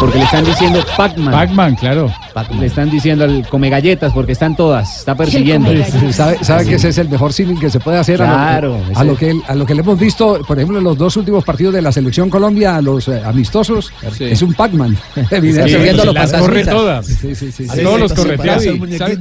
Porque 0.00 0.18
le 0.18 0.24
están 0.24 0.44
diciendo 0.44 0.80
Pac-Man. 0.96 1.30
Pac-Man, 1.32 1.76
claro. 1.76 2.12
Le 2.58 2.66
están 2.66 2.90
diciendo 2.90 3.24
el 3.24 3.46
come 3.46 3.70
galletas 3.70 4.12
porque 4.12 4.32
están 4.32 4.56
todas. 4.56 4.98
Está 4.98 5.14
persiguiendo. 5.14 5.70
¿Sabe, 6.10 6.38
sabe 6.42 6.64
que 6.66 6.74
ese 6.74 6.88
es 6.88 6.98
el 6.98 7.08
mejor 7.08 7.32
símil 7.32 7.60
que 7.60 7.70
se 7.70 7.78
puede 7.78 7.98
hacer 7.98 8.20
a 8.20 8.26
lo- 8.26 8.32
Claro, 8.34 8.80
a, 8.96 9.04
lo, 9.04 9.16
que, 9.16 9.32
a 9.46 9.54
lo 9.54 9.64
que 9.64 9.74
le 9.76 9.82
hemos 9.82 9.96
visto, 10.00 10.40
por 10.44 10.58
ejemplo, 10.58 10.78
en 10.78 10.84
los 10.84 10.98
dos 10.98 11.16
últimos 11.16 11.44
partidos 11.44 11.74
de 11.74 11.82
la 11.82 11.92
Selección 11.92 12.28
Colombia, 12.30 12.74
a 12.76 12.82
los 12.82 13.06
eh, 13.06 13.22
amistosos? 13.24 13.92
Sí. 14.18 14.24
Es 14.24 14.42
un 14.42 14.54
Pac-Man. 14.54 14.96
Sí, 15.14 15.20
evidentemente. 15.30 16.04
los 16.04 16.14
las 16.14 16.32
corre 16.32 16.64
todas. 16.64 17.06
Sí, 17.06 17.34
sí, 17.36 17.52
sí. 17.52 17.68
Todos 17.80 18.00
los 18.00 18.12
correteados. 18.12 18.64
Xavi, 18.64 18.96
¿sabe? 18.98 19.18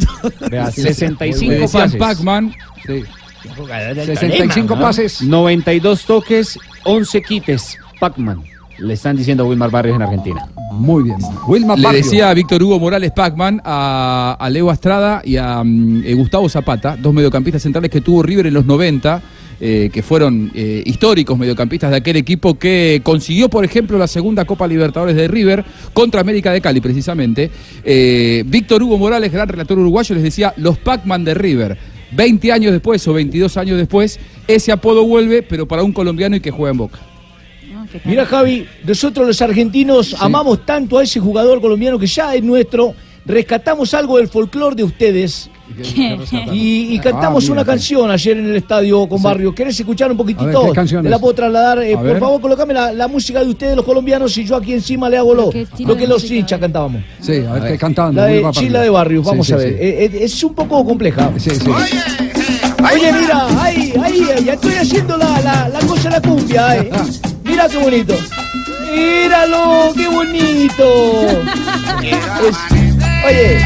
Vea, 0.50 0.72
Sí, 0.72 0.82
65 0.82 1.52
Le 1.52 1.60
decían 1.60 1.84
pases. 1.84 2.00
Pac-Man. 2.00 2.56
Sí. 2.88 3.04
65 3.42 4.80
pases. 4.80 5.22
92 5.22 6.06
toques, 6.06 6.60
11 6.84 7.22
quites. 7.22 7.78
Pac-Man. 8.00 8.44
Le 8.80 8.94
están 8.94 9.16
diciendo 9.16 9.44
a 9.44 9.48
Wilmar 9.48 9.70
Barrios 9.70 9.96
en 9.96 10.02
Argentina. 10.02 10.48
Muy 10.72 11.04
bien. 11.04 11.18
Wilma 11.48 11.76
Le 11.76 11.92
decía 11.92 12.30
a 12.30 12.34
Víctor 12.34 12.64
Hugo 12.64 12.80
Morales 12.80 13.12
Pac-Man, 13.12 13.62
a, 13.64 14.38
a 14.40 14.50
Leo 14.50 14.72
Astrada 14.72 15.22
y 15.24 15.38
a 15.38 15.64
mm, 15.64 16.04
eh, 16.04 16.14
Gustavo 16.16 16.50
Zapata, 16.50 16.98
dos 16.98 17.14
mediocampistas 17.14 17.62
centrales 17.62 17.92
que 17.92 18.02
tuvo 18.02 18.24
River 18.24 18.48
en 18.48 18.56
los 18.56 18.66
90, 18.66 19.22
eh, 19.64 19.92
que 19.94 20.02
fueron 20.02 20.52
eh, 20.56 20.82
históricos 20.88 21.38
mediocampistas 21.38 21.92
de 21.92 21.98
aquel 21.98 22.16
equipo 22.16 22.58
que 22.58 23.02
consiguió, 23.04 23.48
por 23.48 23.64
ejemplo, 23.64 24.00
la 24.00 24.08
segunda 24.08 24.44
Copa 24.44 24.66
Libertadores 24.66 25.16
de 25.16 25.28
River 25.28 25.64
contra 25.94 26.22
América 26.22 26.52
de 26.52 26.62
Cali, 26.62 26.82
precisamente. 26.82 27.52
Eh, 27.84 28.44
Víctor 28.48 28.82
Hugo 28.82 28.98
Morales, 28.98 29.32
gran 29.32 29.48
relator 29.48 29.78
uruguayo, 29.78 30.16
les 30.16 30.24
decía 30.24 30.52
los 30.58 30.80
Pac-Man 30.80 31.24
de 31.24 31.36
River. 31.36 31.78
20 32.12 32.52
años 32.52 32.72
después 32.72 33.08
o 33.08 33.14
22 33.14 33.58
años 33.58 33.78
después, 33.78 34.20
ese 34.48 34.72
apodo 34.72 35.06
vuelve, 35.06 35.44
pero 35.44 35.68
para 35.68 35.84
un 35.84 35.94
colombiano 35.94 36.36
y 36.36 36.40
que 36.40 36.52
juega 36.52 36.72
en 36.72 36.78
Boca. 36.78 37.00
Mira, 38.06 38.26
Javi, 38.26 38.68
nosotros 38.86 39.28
los 39.28 39.42
argentinos 39.42 40.16
amamos 40.20 40.66
tanto 40.66 40.98
a 40.98 41.04
ese 41.04 41.20
jugador 41.20 41.60
colombiano 41.62 42.00
que 42.00 42.08
ya 42.08 42.36
es 42.36 42.44
nuestro. 42.44 42.94
Rescatamos 43.26 43.94
algo 43.94 44.18
del 44.18 44.28
folclore 44.28 44.76
de 44.76 44.84
ustedes 44.84 45.50
y, 46.54 46.96
y 46.96 47.00
cantamos 47.00 47.44
Ah, 47.44 47.48
mira, 47.50 47.54
una 47.54 47.62
sí. 47.62 47.68
canción 47.68 48.12
ayer 48.12 48.38
en 48.38 48.50
el 48.50 48.56
estadio 48.58 49.08
con 49.08 49.22
Barrio. 49.22 49.54
¿Querés 49.56 49.80
escuchar 49.80 50.12
un 50.12 50.18
ver, 50.18 50.26
poquitito? 50.36 50.66
¿qué 50.66 50.72
canción 50.74 51.02
Te 51.04 51.08
es? 51.08 51.12
la 51.12 51.20
puedo 51.20 51.34
trasladar. 51.34 51.82
Eh, 51.84 51.94
por 51.96 52.04
ver. 52.06 52.20
favor, 52.20 52.42
colócame 52.42 52.74
la, 52.74 52.92
la 52.94 53.08
música 53.08 53.44
de 53.44 53.50
ustedes, 53.50 53.76
los 53.76 53.86
colombianos, 53.86 54.38
y 54.38 54.46
yo 54.46 54.56
aquí 54.56 54.74
encima 54.74 55.10
le 55.10 55.18
hago 55.18 55.34
lo, 55.34 55.50
¿Qué 55.50 55.62
estilo 55.62 55.90
lo 55.94 55.98
que 55.98 56.08
los 56.08 56.30
hinchas 56.30 56.60
cantábamos. 56.60 57.02
Sí, 57.20 57.44
a 57.48 57.54
ver 57.54 57.72
qué 57.74 57.78
cantaban. 57.78 58.16
La 58.16 58.26
de 58.26 58.46
Chila 58.52 58.82
de 58.82 58.90
Barrio, 58.90 59.24
vamos 59.24 59.48
Sí, 59.48 59.54
a 59.54 59.58
sí, 59.58 59.64
ver. 59.66 59.74
sí. 59.74 59.80
Eh, 59.82 60.06
eh, 60.14 60.24
es 60.24 60.44
un 60.44 60.54
poco 60.54 60.84
compleja. 60.86 61.32
Sí, 61.38 61.50
sí. 61.52 61.70
Oye, 61.70 63.14
mira, 63.14 63.48
ahí, 63.64 63.94
ahí, 64.04 64.22
eh, 64.38 64.44
ya 64.44 64.54
estoy 64.54 64.74
haciendo 64.74 65.16
la, 65.18 65.40
la, 65.42 65.70
la 65.70 65.80
cosa 65.82 66.04
de 66.04 66.10
la 66.10 66.22
cumbia, 66.22 66.78
eh. 66.78 66.90
Mira 67.44 67.68
qué 67.70 67.78
bonito. 67.78 68.16
Míralo, 68.94 69.94
qué 69.96 70.08
bonito. 70.08 70.84
Es- 72.02 72.58
oye, 73.26 73.58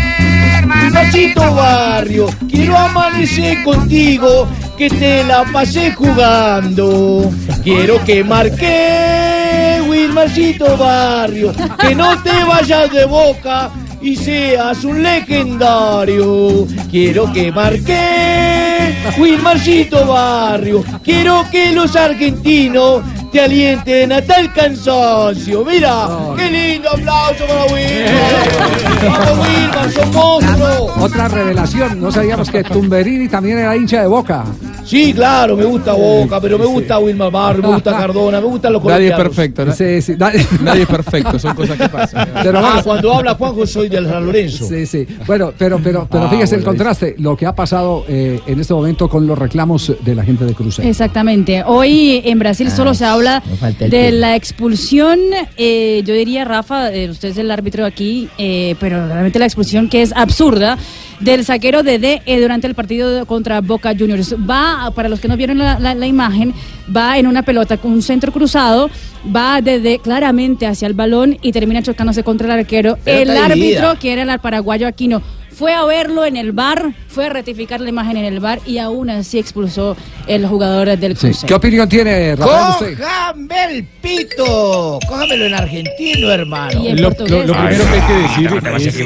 Nachito 0.65 1.53
Barrio, 1.53 2.27
quiero 2.49 2.77
amanecer 2.77 3.63
contigo, 3.63 4.47
que 4.77 4.89
te 4.89 5.23
la 5.23 5.43
pasé 5.51 5.91
jugando. 5.91 7.31
Quiero 7.63 8.03
que 8.03 8.23
marque, 8.23 9.81
Wilmarcito 9.87 10.77
Barrio, 10.77 11.53
que 11.79 11.95
no 11.95 12.21
te 12.21 12.43
vayas 12.43 12.91
de 12.91 13.05
boca 13.05 13.71
y 14.01 14.15
seas 14.15 14.83
un 14.83 15.01
legendario. 15.01 16.67
Quiero 16.89 17.31
que 17.31 17.51
marque, 17.51 18.93
Wilmarcito 19.17 20.05
Barrio, 20.05 20.83
quiero 21.03 21.45
que 21.51 21.71
los 21.71 21.95
argentinos 21.95 23.03
te 23.35 23.41
alienten 23.41 24.13
hasta 24.13 24.39
el 24.39 24.53
cansancio. 24.53 25.65
Mira, 25.65 26.07
qué 26.37 26.49
lindo 26.49 26.89
aplauso 26.89 27.45
para 27.45 27.65
Wilmar. 27.65 29.03
Vamos 29.27 29.47
Wilmar, 29.47 29.91
son 29.91 30.13
monstruos. 30.13 30.91
Otra 31.01 31.27
revelación, 31.27 31.99
no 31.99 32.11
sabíamos 32.13 32.49
que 32.49 32.63
Tumberini 32.63 33.27
también 33.27 33.57
era 33.59 33.75
hincha 33.75 33.99
de 34.01 34.07
Boca. 34.07 34.45
Sí, 34.85 35.13
claro, 35.13 35.57
me 35.57 35.65
gusta 35.65 35.93
Boca, 35.93 36.39
pero 36.39 36.59
me 36.59 36.65
gusta 36.65 36.99
Wilmar 36.99 37.31
Barrio, 37.31 37.63
me 37.63 37.69
gusta 37.73 37.91
Cardona, 37.91 38.39
me 38.39 38.45
gustan 38.45 38.71
los 38.73 38.83
Nadie 38.83 39.07
es 39.07 39.13
colombianos. 39.15 39.35
perfecto, 39.35 39.65
¿no? 39.65 39.73
Sí, 39.73 40.01
sí, 40.01 40.13
nadie- 40.15 40.45
Nadie 40.61 40.83
es 40.83 40.87
perfecto, 40.87 41.39
son 41.39 41.55
cosas 41.55 41.75
que 41.77 41.89
pasan. 41.89 42.29
Pero 42.43 42.59
Ah, 42.59 42.81
cuando 42.83 43.13
habla 43.15 43.33
Juanjo 43.33 43.65
soy 43.65 43.89
del 43.89 44.07
San 44.07 44.25
Lorenzo. 44.27 44.65
Sí, 44.67 44.85
sí. 44.85 45.07
Bueno, 45.25 45.51
pero, 45.57 45.79
pero, 45.83 46.07
pero 46.09 46.25
Ah, 46.25 46.29
fíjese 46.29 46.55
el 46.55 46.63
contraste, 46.63 47.15
lo 47.17 47.35
que 47.35 47.47
ha 47.47 47.55
pasado 47.55 48.05
eh, 48.07 48.39
en 48.45 48.59
este 48.59 48.73
momento 48.75 49.09
con 49.09 49.25
los 49.25 49.37
reclamos 49.37 49.91
de 50.01 50.15
la 50.15 50.23
gente 50.23 50.45
de 50.45 50.53
Cruzeiro. 50.53 50.87
Exactamente. 50.89 51.63
Hoy 51.65 52.21
en 52.23 52.37
Brasil 52.37 52.69
solo 52.71 52.93
se 52.93 53.05
habla 53.05 53.24
no 53.25 53.55
de 53.89 54.11
la 54.11 54.35
expulsión, 54.35 55.19
eh, 55.57 56.01
yo 56.05 56.13
diría, 56.13 56.45
Rafa, 56.45 56.91
eh, 56.93 57.09
usted 57.09 57.29
es 57.29 57.37
el 57.37 57.51
árbitro 57.51 57.85
aquí, 57.85 58.29
eh, 58.37 58.75
pero 58.79 59.07
realmente 59.07 59.39
la 59.39 59.45
expulsión 59.45 59.89
que 59.89 60.01
es 60.01 60.11
absurda 60.15 60.77
del 61.19 61.45
saquero 61.45 61.81
de 61.83 62.21
durante 62.41 62.67
el 62.67 62.75
partido 62.75 63.25
contra 63.25 63.61
Boca 63.61 63.93
Juniors. 63.97 64.35
Va, 64.49 64.91
para 64.95 65.07
los 65.09 65.19
que 65.19 65.27
no 65.27 65.37
vieron 65.37 65.57
la, 65.57 65.79
la- 65.79 65.95
la 65.95 66.07
imagen, 66.07 66.53
va 66.95 67.17
en 67.17 67.27
una 67.27 67.43
pelota 67.43 67.77
con 67.77 67.91
un 67.93 68.01
centro 68.01 68.31
cruzado, 68.31 68.89
va 69.35 69.61
desde 69.61 69.99
claramente 69.99 70.67
hacia 70.67 70.87
el 70.87 70.93
balón 70.93 71.37
y 71.41 71.51
termina 71.51 71.81
chocándose 71.81 72.23
contra 72.23 72.47
el 72.53 72.59
arquero. 72.59 72.97
El 73.05 73.29
árbitro, 73.51 73.99
que 73.99 74.11
era 74.13 74.23
el 74.33 74.39
paraguayo 74.39 74.87
Aquino, 74.87 75.21
fue 75.57 75.73
a 75.73 75.85
verlo 75.85 76.25
en 76.25 76.35
el 76.37 76.51
bar, 76.51 76.93
fue 77.07 77.27
a 77.27 77.29
rectificar 77.29 77.79
la 77.79 77.89
imagen 77.89 78.17
en 78.17 78.25
el 78.25 78.39
bar 78.39 78.59
y 78.65 78.77
aún 78.77 79.09
así 79.09 79.39
expulsó 79.39 79.95
el 80.27 80.45
jugador 80.47 80.97
del 80.97 81.15
Sí. 81.15 81.27
Cruzeiro. 81.27 81.47
¿Qué 81.47 81.53
opinión 81.53 81.87
tiene 81.89 82.35
Rafael? 82.35 82.97
¡Cójame 82.97 83.63
el 83.77 83.83
pito! 84.01 84.99
Cójamelo 85.07 85.45
en 85.45 85.53
argentino, 85.53 86.29
hermano. 86.31 86.83
Y 86.83 86.87
en 86.89 87.01
Lo, 87.01 87.09
portugués. 87.11 87.47
lo- 87.47 87.53
lo 87.53 87.53
primero 87.53 87.83
que 87.85 87.93
hay 87.93 88.07
que 88.07 88.13
decir 88.13 88.87
es 88.87 88.97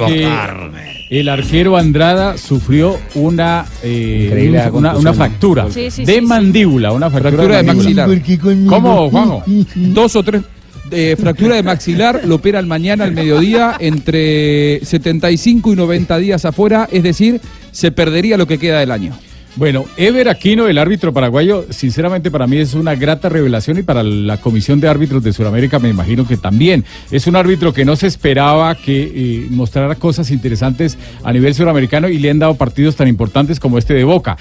que 1.10 1.20
el 1.20 1.30
arquero 1.30 1.78
Andrada 1.78 2.38
sufrió 2.38 2.98
una, 3.16 3.66
eh, 3.84 4.70
una, 4.74 4.96
una 4.96 5.14
fractura 5.14 5.68
Sí, 5.72 5.90
sí, 5.92 6.06
de 6.06 6.22
mandíbula, 6.22 6.92
una 6.92 7.10
fractura, 7.10 7.32
Fractura 7.44 7.58
de 7.58 7.64
mandíbula. 7.64 8.68
¿Cómo, 8.68 9.10
Juanjo? 9.10 9.44
Dos 9.76 10.16
o 10.16 10.24
tres. 10.24 10.42
Fractura 11.18 11.56
de 11.56 11.64
maxilar, 11.64 12.22
lo 12.26 12.36
operan 12.36 12.68
mañana 12.68 13.04
al 13.04 13.14
mediodía, 13.14 13.76
entre 13.80 14.84
75 14.84 15.74
y 15.74 15.76
90 15.76 16.18
días 16.18 16.46
afuera, 16.46 16.88
es 16.92 17.04
decir, 17.04 17.42
se 17.72 17.92
perdería 17.92 18.38
lo 18.38 18.48
que 18.48 18.58
queda 18.58 18.80
del 18.80 18.92
año. 18.92 19.14
Bueno, 19.56 19.86
Ever 19.98 20.30
Aquino, 20.30 20.68
el 20.68 20.78
árbitro 20.78 21.12
paraguayo, 21.12 21.66
sinceramente 21.70 22.30
para 22.30 22.48
mí 22.48 22.58
es 22.58 22.76
una 22.76 22.96
grata 22.96 23.30
revelación 23.30 23.78
y 23.80 23.84
para 23.84 24.04
la 24.04 24.38
Comisión 24.38 24.80
de 24.80 24.88
Árbitros 24.88 25.24
de 25.24 25.34
Sudamérica 25.34 25.80
me 25.80 25.90
imagino 25.90 26.26
que 26.26 26.38
también. 26.38 26.86
Es 27.12 27.28
un 27.28 27.36
árbitro 27.36 27.74
que 27.74 27.84
no 27.84 27.96
se 27.96 28.08
esperaba 28.08 28.76
que 28.76 29.12
eh, 29.14 29.48
mostrara 29.50 29.96
cosas 29.96 30.32
interesantes 30.32 30.98
a 31.24 31.34
nivel 31.34 31.56
sudamericano 31.56 32.08
y 32.10 32.20
le 32.20 32.30
han 32.30 32.40
dado 32.40 32.56
partidos 32.56 32.96
tan 32.96 33.08
importantes 33.08 33.60
como 33.60 33.78
este 33.78 33.94
de 33.96 34.04
Boca. 34.04 34.38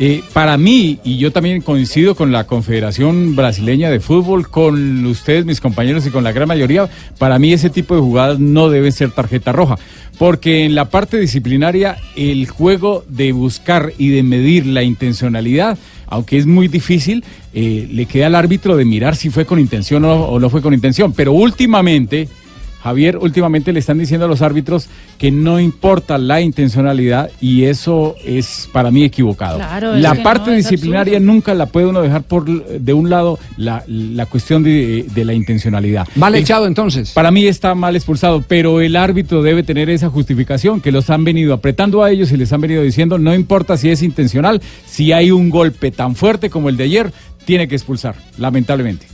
Eh, 0.00 0.22
para 0.32 0.56
mí, 0.56 1.00
y 1.02 1.18
yo 1.18 1.32
también 1.32 1.60
coincido 1.60 2.14
con 2.14 2.30
la 2.30 2.44
Confederación 2.44 3.34
Brasileña 3.34 3.90
de 3.90 3.98
Fútbol, 3.98 4.48
con 4.48 5.04
ustedes, 5.06 5.44
mis 5.44 5.60
compañeros 5.60 6.06
y 6.06 6.10
con 6.10 6.22
la 6.22 6.30
gran 6.30 6.46
mayoría, 6.46 6.88
para 7.18 7.40
mí 7.40 7.52
ese 7.52 7.68
tipo 7.68 7.96
de 7.96 8.00
jugadas 8.00 8.38
no 8.38 8.70
deben 8.70 8.92
ser 8.92 9.10
tarjeta 9.10 9.50
roja, 9.50 9.76
porque 10.16 10.64
en 10.64 10.76
la 10.76 10.84
parte 10.84 11.18
disciplinaria 11.18 11.96
el 12.14 12.46
juego 12.46 13.04
de 13.08 13.32
buscar 13.32 13.92
y 13.98 14.10
de 14.10 14.22
medir 14.22 14.66
la 14.66 14.84
intencionalidad, 14.84 15.76
aunque 16.06 16.38
es 16.38 16.46
muy 16.46 16.68
difícil, 16.68 17.24
eh, 17.52 17.88
le 17.90 18.06
queda 18.06 18.28
al 18.28 18.36
árbitro 18.36 18.76
de 18.76 18.84
mirar 18.84 19.16
si 19.16 19.30
fue 19.30 19.46
con 19.46 19.58
intención 19.58 20.04
o 20.04 20.38
no 20.38 20.48
fue 20.48 20.62
con 20.62 20.74
intención, 20.74 21.12
pero 21.12 21.32
últimamente... 21.32 22.28
Javier, 22.88 23.16
últimamente 23.18 23.72
le 23.72 23.80
están 23.80 23.98
diciendo 23.98 24.26
a 24.26 24.28
los 24.28 24.42
árbitros 24.42 24.88
que 25.18 25.30
no 25.30 25.58
importa 25.60 26.18
la 26.18 26.40
intencionalidad 26.40 27.30
y 27.40 27.64
eso 27.64 28.14
es 28.24 28.68
para 28.72 28.90
mí 28.90 29.04
equivocado. 29.04 29.58
Claro, 29.58 29.94
la 29.96 30.14
parte 30.22 30.50
no, 30.50 30.56
disciplinaria 30.56 31.20
nunca 31.20 31.54
la 31.54 31.66
puede 31.66 31.86
uno 31.86 32.02
dejar 32.02 32.22
por 32.22 32.44
de 32.46 32.92
un 32.92 33.10
lado 33.10 33.38
la, 33.56 33.84
la 33.86 34.26
cuestión 34.26 34.62
de, 34.62 35.06
de 35.14 35.24
la 35.24 35.34
intencionalidad. 35.34 36.06
Mal 36.14 36.34
El- 36.34 36.42
echado 36.42 36.66
entonces. 36.66 37.12
Para 37.12 37.30
mí 37.30 37.46
está 37.46 37.74
mal 37.74 37.96
expulsado, 37.96 38.42
pero 38.46 38.80
el 38.80 38.96
árbitro 38.96 39.42
debe 39.42 39.62
tener 39.62 39.90
esa 39.90 40.08
justificación 40.10 40.80
que 40.80 40.92
los 40.92 41.10
han 41.10 41.24
venido 41.24 41.52
apretando 41.54 42.02
a 42.02 42.10
ellos 42.10 42.32
y 42.32 42.36
les 42.36 42.52
han 42.52 42.60
venido 42.60 42.82
diciendo, 42.82 43.18
no 43.18 43.34
importa 43.34 43.76
si 43.76 43.90
es 43.90 44.02
intencional, 44.02 44.60
si 44.86 45.12
hay 45.12 45.30
un 45.30 45.50
golpe 45.50 45.90
tan 45.90 46.14
fuerte 46.14 46.50
como 46.50 46.68
el 46.68 46.76
de 46.76 46.84
ayer, 46.84 47.12
tiene 47.44 47.68
que 47.68 47.74
expulsar, 47.74 48.14
lamentablemente. 48.38 49.06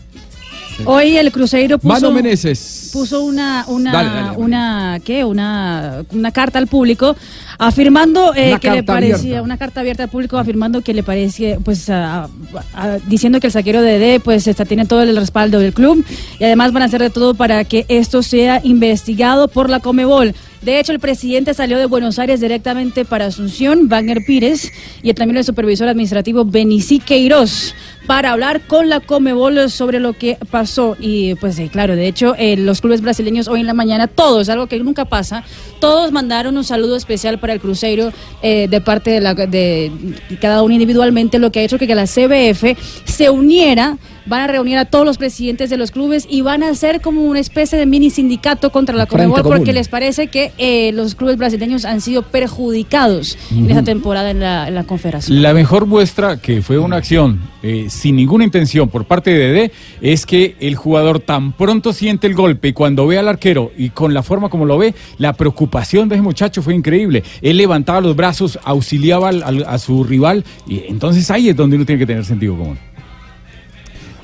Hoy 0.86 1.16
el 1.16 1.30
Cruzeiro 1.32 1.78
puso, 1.78 1.92
Mano 1.94 2.10
Meneses. 2.12 2.90
puso 2.92 3.22
una 3.22 3.64
una 3.68 3.92
Dale, 3.92 4.08
dale, 4.08 4.26
dale. 4.26 4.36
una 4.38 5.00
¿qué? 5.04 5.24
Una, 5.24 6.02
una 6.12 6.30
carta 6.32 6.58
al 6.58 6.66
público 6.66 7.16
afirmando 7.58 8.34
eh, 8.34 8.56
que 8.60 8.70
le 8.70 8.82
parecía 8.82 9.14
abierta. 9.16 9.42
una 9.42 9.56
carta 9.58 9.80
abierta 9.80 10.02
al 10.04 10.08
público 10.10 10.36
afirmando 10.38 10.80
que 10.82 10.92
le 10.92 11.02
parecía 11.02 11.58
pues 11.64 11.88
a- 11.90 12.28
a- 12.74 12.98
diciendo 13.06 13.38
que 13.40 13.46
el 13.46 13.52
saquero 13.52 13.80
de 13.82 13.98
D 13.98 14.20
pues 14.20 14.46
está 14.48 14.64
tiene 14.64 14.84
todo 14.86 15.02
el 15.02 15.16
respaldo 15.16 15.58
del 15.60 15.72
club 15.72 16.04
y 16.40 16.44
además 16.44 16.72
van 16.72 16.82
a 16.82 16.86
hacer 16.86 17.00
de 17.00 17.10
todo 17.10 17.34
para 17.34 17.64
que 17.64 17.86
esto 17.88 18.22
sea 18.22 18.60
investigado 18.64 19.48
por 19.48 19.70
la 19.70 19.80
Comebol. 19.80 20.34
De 20.64 20.80
hecho, 20.80 20.92
el 20.92 20.98
presidente 20.98 21.52
salió 21.52 21.78
de 21.78 21.84
Buenos 21.84 22.18
Aires 22.18 22.40
directamente 22.40 23.04
para 23.04 23.26
Asunción, 23.26 23.86
Wagner 23.88 24.24
Pires, 24.26 24.72
y 25.02 25.12
también 25.12 25.36
el 25.36 25.44
supervisor 25.44 25.88
administrativo 25.88 26.46
Benicí 26.46 27.00
Queiroz, 27.00 27.74
para 28.06 28.32
hablar 28.32 28.62
con 28.66 28.88
la 28.88 29.00
Comebol 29.00 29.70
sobre 29.70 30.00
lo 30.00 30.14
que 30.14 30.38
pasó. 30.50 30.96
Y 30.98 31.34
pues 31.34 31.60
claro, 31.70 31.96
de 31.96 32.08
hecho, 32.08 32.34
eh, 32.38 32.56
los 32.56 32.80
clubes 32.80 33.02
brasileños 33.02 33.46
hoy 33.46 33.60
en 33.60 33.66
la 33.66 33.74
mañana, 33.74 34.06
todos, 34.06 34.48
algo 34.48 34.66
que 34.66 34.78
nunca 34.78 35.04
pasa, 35.04 35.44
todos 35.80 36.12
mandaron 36.12 36.56
un 36.56 36.64
saludo 36.64 36.96
especial 36.96 37.38
para 37.38 37.52
el 37.52 37.60
Cruzeiro 37.60 38.10
eh, 38.40 38.66
de 38.66 38.80
parte 38.80 39.10
de, 39.10 39.20
la, 39.20 39.34
de 39.34 39.92
cada 40.40 40.62
uno 40.62 40.72
individualmente, 40.72 41.38
lo 41.38 41.52
que 41.52 41.60
ha 41.60 41.62
hecho 41.62 41.76
que 41.76 41.94
la 41.94 42.06
CBF 42.06 42.78
se 43.04 43.28
uniera 43.28 43.98
van 44.26 44.40
a 44.42 44.46
reunir 44.46 44.78
a 44.78 44.84
todos 44.84 45.04
los 45.04 45.18
presidentes 45.18 45.70
de 45.70 45.76
los 45.76 45.90
clubes 45.90 46.26
y 46.30 46.40
van 46.42 46.62
a 46.62 46.68
hacer 46.70 47.00
como 47.00 47.22
una 47.24 47.40
especie 47.40 47.78
de 47.78 47.86
mini 47.86 48.10
sindicato 48.10 48.70
contra 48.70 48.94
la 48.96 49.06
común. 49.06 49.32
porque 49.42 49.72
les 49.72 49.88
parece 49.88 50.28
que 50.28 50.52
eh, 50.58 50.92
los 50.92 51.14
clubes 51.14 51.36
brasileños 51.36 51.84
han 51.84 52.00
sido 52.00 52.22
perjudicados 52.22 53.36
en 53.50 53.68
esta 53.70 53.82
temporada 53.84 54.30
en 54.30 54.40
la, 54.40 54.68
en 54.68 54.74
la 54.74 54.84
confederación. 54.84 55.42
La 55.42 55.52
mejor 55.54 55.86
muestra 55.86 56.38
que 56.40 56.62
fue 56.62 56.78
una 56.78 56.96
acción 56.96 57.40
eh, 57.62 57.86
sin 57.88 58.16
ninguna 58.16 58.44
intención 58.44 58.88
por 58.88 59.04
parte 59.04 59.30
de 59.30 59.38
Dede 59.52 59.72
es 60.00 60.26
que 60.26 60.56
el 60.60 60.74
jugador 60.76 61.20
tan 61.20 61.52
pronto 61.52 61.92
siente 61.92 62.26
el 62.26 62.34
golpe 62.34 62.68
y 62.68 62.72
cuando 62.72 63.06
ve 63.06 63.18
al 63.18 63.28
arquero 63.28 63.72
y 63.76 63.90
con 63.90 64.14
la 64.14 64.22
forma 64.22 64.48
como 64.48 64.64
lo 64.64 64.78
ve, 64.78 64.94
la 65.18 65.32
preocupación 65.34 66.08
de 66.08 66.16
ese 66.16 66.22
muchacho 66.22 66.62
fue 66.62 66.74
increíble. 66.74 67.22
Él 67.42 67.56
levantaba 67.56 68.00
los 68.00 68.16
brazos, 68.16 68.58
auxiliaba 68.64 69.28
al- 69.28 69.42
al- 69.42 69.64
a 69.66 69.78
su 69.78 70.04
rival 70.04 70.44
y 70.66 70.82
entonces 70.88 71.30
ahí 71.30 71.48
es 71.48 71.56
donde 71.56 71.76
uno 71.76 71.84
tiene 71.84 71.98
que 71.98 72.06
tener 72.06 72.24
sentido 72.24 72.56
común. 72.56 72.78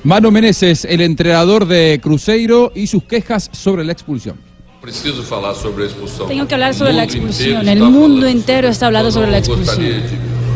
Mano 0.03 0.31
Meneses, 0.31 0.85
el 0.85 1.01
entrenador 1.01 1.67
de 1.67 1.99
Cruzeiro 2.01 2.71
y 2.73 2.87
sus 2.87 3.03
quejas 3.03 3.51
sobre 3.53 3.83
la 3.83 3.91
expulsión. 3.91 4.35
Preciso 4.81 5.21
falar 5.21 5.53
sobre 5.53 5.83
a 5.83 5.87
expulsão. 5.87 6.27
Tengo 6.27 6.47
que 6.47 6.55
hablar 6.55 6.73
sobre 6.73 6.93
la 6.93 7.03
expulsión. 7.03 7.69
El 7.69 7.83
mundo 7.83 8.25
entero 8.25 8.67
está 8.67 8.87
hablando 8.87 9.11
sobre 9.11 9.29
la 9.29 9.37
expulsión. 9.37 9.77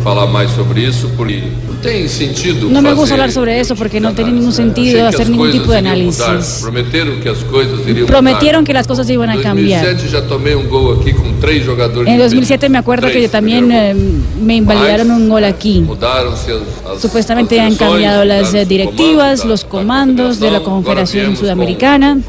Falar 0.05 0.27
mais 0.27 0.51
sobre 0.51 0.81
isso, 0.81 1.09
porque 1.17 1.41
não 1.67 1.77
tem 1.77 2.07
sentido 2.07 2.69
No 2.69 2.79
me 2.79 2.89
fazer 2.89 2.95
gusta 2.95 3.13
hablar 3.15 3.31
sobre 3.31 3.59
eso 3.59 3.75
porque 3.75 3.99
no 3.99 4.13
tiene 4.13 4.33
ningún 4.33 4.53
sentido 4.53 4.99
ningún 5.29 5.47
coisas 5.47 5.61
tipo 5.61 5.71
de 5.71 5.77
análisis. 5.79 6.59
Prometeram 6.61 7.19
que 7.19 7.27
as 7.27 7.41
coisas 7.41 7.79
iriam 7.87 8.05
Prometieron 8.05 8.61
mudar. 8.61 8.67
que 8.67 8.73
las 8.73 8.85
cosas 8.85 9.09
iban 9.09 9.31
a 9.31 9.33
Em 9.33 9.41
cambiar. 9.41 9.81
2007 9.81 10.11
já 10.11 10.21
tomei 10.21 10.53
um 10.53 10.67
gol 10.67 10.93
aqui 10.93 11.11
com 11.11 11.33
três 11.41 11.65
jogadores. 11.65 12.07
En 12.07 12.17
de 12.17 12.19
2007 12.19 12.69
me 12.69 12.77
acuerdo 12.77 13.07
que 13.07 13.19
yo 13.19 13.29
también 13.31 13.71
eh, 13.71 13.95
me 14.39 14.55
invalidaron 14.55 15.09
un 15.09 15.27
gol 15.27 15.43
as, 15.43 16.47
as 16.93 17.01
Supuestamente 17.01 17.59
han 17.59 17.73
cambiado 17.75 18.23
las 18.25 18.53
eh, 18.53 18.63
directivas, 18.67 19.43
los 19.43 19.65
comandos 19.65 20.39
de 20.39 20.51
la 20.51 20.59
Confederación 20.59 21.35
Sudamericana. 21.35 22.19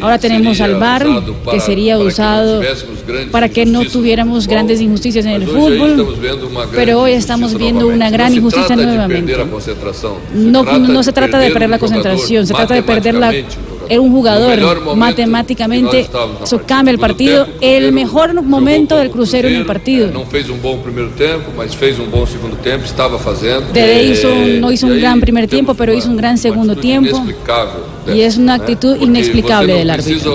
Ahora 0.00 0.18
tenemos 0.18 0.60
al 0.60 0.74
VAR, 0.76 1.02
para- 1.44 1.56
que 1.56 1.60
sería 1.60 1.98
usado 1.98 2.60
para 3.30 3.48
que 3.48 3.64
no 3.66 3.84
tuviéramos 3.84 4.46
grandes 4.48 4.80
injusticias 4.80 5.24
en 5.26 5.32
el 5.32 5.42
aí 5.42 5.48
fútbol. 5.48 6.06
Pero 6.74 7.00
hoy 7.00 7.12
estamos 7.12 7.56
viendo 7.56 7.86
una 7.86 8.10
gran 8.10 8.32
injusticia 8.34 8.74
nuevamente. 8.86 9.32
No, 10.34 10.62
no 10.92 11.02
se 11.02 11.12
trata 11.12 11.38
de 11.38 11.50
perder 11.50 11.70
la 11.70 11.78
concentración, 11.78 12.46
se 12.46 12.52
trata 12.54 12.74
de 12.74 12.82
perder 12.82 13.14
la, 13.14 13.30
era 13.88 14.00
un 14.00 14.10
No 14.10 14.16
jugador 14.16 14.96
matemáticamente, 14.96 16.06
eso 16.42 16.60
cambia 16.66 16.92
el 16.92 16.98
partido, 16.98 17.46
el 17.60 17.92
mejor 17.92 18.34
momento 18.42 18.96
del 18.96 19.10
Cruzeiro 19.10 19.48
en 19.48 19.56
el 19.56 19.66
partido. 19.66 20.10
Não 20.12 20.24
fez 20.26 20.48
um 20.50 20.56
bom 20.58 20.78
primeiro 20.78 21.10
tempo, 21.10 21.50
mas 21.56 21.74
fez 21.74 21.98
um 21.98 22.06
bom 22.06 22.26
segundo 22.26 22.56
tempo, 22.62 22.84
estava 22.84 23.18
fazendo. 23.18 23.72
Dede 23.72 24.00
Eh, 24.00 24.12
hizo 24.12 24.28
un- 24.32 24.60
no 24.60 24.70
hizo 24.72 24.86
un 24.86 24.98
gran 24.98 25.20
primer 25.20 25.46
tiempo, 25.48 25.74
pero 25.74 25.92
hizo 25.92 26.08
un 26.08 26.16
gran 26.16 26.38
segundo 26.38 26.74
tiempo. 26.76 27.24
Y 28.14 28.20
es 28.20 28.36
una 28.36 28.54
actitud 28.54 28.96
inexplicable 29.00 29.74
del 29.74 29.90
árbitro. 29.90 30.34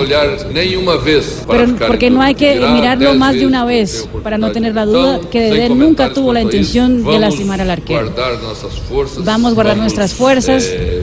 Pero 1.48 1.76
porque 1.86 2.06
em 2.08 2.14
no 2.14 2.20
hay 2.22 2.34
que 2.34 2.54
mirarlo 2.56 3.14
más 3.14 3.34
de 3.34 3.46
una 3.46 3.64
vez 3.64 4.08
para 4.22 4.36
no 4.38 4.50
tener 4.52 4.74
la 4.74 4.84
duda 4.84 5.20
que 5.30 5.40
Dede 5.40 5.68
nunca 5.70 6.12
tuvo 6.12 6.32
la 6.32 6.40
a 6.40 6.42
intención 6.42 7.02
de 7.04 7.18
lastimar 7.18 7.60
al 7.60 7.70
arquero. 7.70 8.12
Vamos 9.24 9.52
a 9.52 9.54
guardar 9.54 9.76
nuestras 9.76 10.12
fuerzas. 10.14 10.64
eh, 10.70 11.02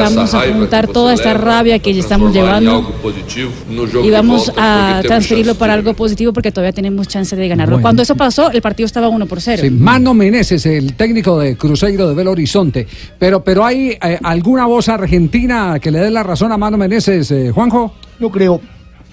Vamos 0.00 0.34
a 0.34 0.40
raiva 0.40 0.56
juntar 0.56 0.86
toda 0.88 1.14
esta 1.14 1.34
rabia 1.44 1.78
que 1.78 1.90
estamos 1.98 2.32
transformar 2.32 2.62
em 2.62 2.68
llevando 2.68 4.04
y 4.04 4.10
vamos 4.10 4.52
a 4.56 5.00
transferirlo 5.04 5.54
para 5.54 5.74
algo 5.74 5.94
positivo 5.94 6.32
porque 6.32 6.50
todavía 6.50 6.72
tenemos 6.72 7.08
chance 7.08 7.36
de 7.36 7.48
ganarlo. 7.48 7.76
Bueno. 7.76 7.82
Cuando 7.82 8.02
eso 8.02 8.16
pasó, 8.16 8.50
el 8.50 8.60
partido 8.62 8.86
estaba 8.86 9.08
1 9.08 9.26
por 9.26 9.40
0. 9.40 9.62
Sí, 9.62 9.70
Mano 9.70 10.14
Meneses, 10.14 10.64
el 10.66 10.94
técnico 10.94 11.38
de 11.38 11.56
Cruzeiro 11.56 12.08
de 12.08 12.14
Belo 12.14 12.32
Horizonte. 12.32 12.86
Pero, 13.18 13.42
pero 13.44 13.64
hay 13.64 13.90
eh, 14.02 14.18
alguna 14.22 14.66
voz 14.66 14.88
argentina 14.88 15.78
que 15.80 15.90
le 15.90 16.00
dé 16.00 16.10
la 16.10 16.22
razón 16.22 16.52
a 16.52 16.56
Mano 16.56 16.76
Meneses, 16.76 17.30
eh, 17.30 17.50
Juanjo. 17.52 17.94
No 18.18 18.30
creo. 18.30 18.60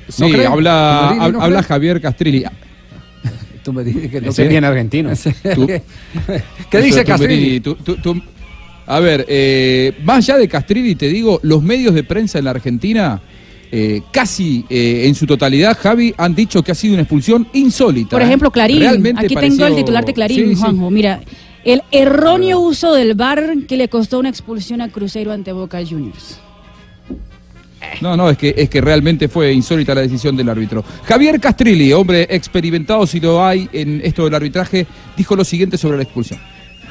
Sí, 0.10 0.24
habla, 0.44 1.14
¿Marini 1.18 1.32
no 1.34 1.40
hab- 1.40 1.44
habla? 1.44 1.64
Javier 1.64 2.02
Castrilli. 2.02 2.44
Tú 3.64 3.72
me 3.74 3.84
dices 3.84 4.10
que 4.10 4.20
no 4.22 4.30
es 4.32 4.50
bien 4.50 4.66
argentino. 4.66 5.12
Tú- 5.56 5.68
¿Qué 6.70 6.82
dice 6.82 7.06
Castrilli? 7.06 7.60
Tú- 7.60 7.76
tú- 7.76 7.96
tú- 7.98 8.22
a 8.94 9.00
ver, 9.00 9.26
eh, 9.30 9.94
más 10.04 10.18
allá 10.18 10.38
de 10.38 10.48
Castrilli, 10.50 10.96
te 10.96 11.08
digo, 11.08 11.40
los 11.44 11.64
medios 11.64 11.94
de 11.96 12.04
prensa 12.04 12.40
en 12.40 12.46
la 12.46 12.52
Argentina, 12.52 13.22
eh, 13.72 14.02
casi 14.12 14.66
eh, 14.70 15.04
en 15.06 15.16
su 15.16 15.26
totalidad, 15.26 15.78
Javi, 15.80 16.14
han 16.18 16.36
dicho 16.36 16.62
que 16.62 16.74
ha 16.74 16.76
sido 16.76 16.96
una 16.96 17.04
expulsión 17.04 17.48
insólita. 17.54 18.10
Por 18.10 18.22
ejemplo, 18.22 18.52
Clarín. 18.52 18.80
Realmente 18.80 19.26
Aquí 19.26 19.34
pareció- 19.34 19.58
tengo 19.66 19.68
el 19.70 19.76
titular 19.84 20.04
de 20.04 20.14
Clarín, 20.14 20.38
Sí, 20.50 20.56
sí. 20.56 20.62
Juanjo. 20.62 20.90
Mira, 20.90 21.22
el 21.64 21.84
erróneo 21.92 22.60
uso 22.60 22.94
del 22.94 23.14
VAR 23.16 23.54
que 23.68 23.78
le 23.78 23.88
costó 23.88 24.20
una 24.20 24.28
expulsión 24.28 24.82
a 24.82 24.90
Cruzeiro 24.90 25.32
ante 25.32 25.54
Boca 25.54 25.80
Juniors. 25.88 26.40
No, 28.02 28.18
no, 28.18 28.30
es 28.30 28.38
que, 28.38 28.54
es 28.58 28.70
que 28.70 28.82
realmente 28.82 29.28
fue 29.28 29.54
insólita 29.54 29.96
la 29.96 30.02
decisión 30.02 30.36
del 30.36 30.50
árbitro. 30.50 30.84
Javier 31.06 31.40
Castrilli, 31.40 31.94
hombre 31.94 32.28
experimentado 32.30 33.08
si 33.08 33.20
lo 33.20 33.44
hay 33.44 33.70
en 33.72 34.02
esto 34.04 34.26
del 34.26 34.36
arbitraje, 34.36 34.86
dijo 35.16 35.36
lo 35.36 35.44
siguiente 35.44 35.78
sobre 35.78 35.98
la 35.98 36.04
expulsión. 36.04 36.40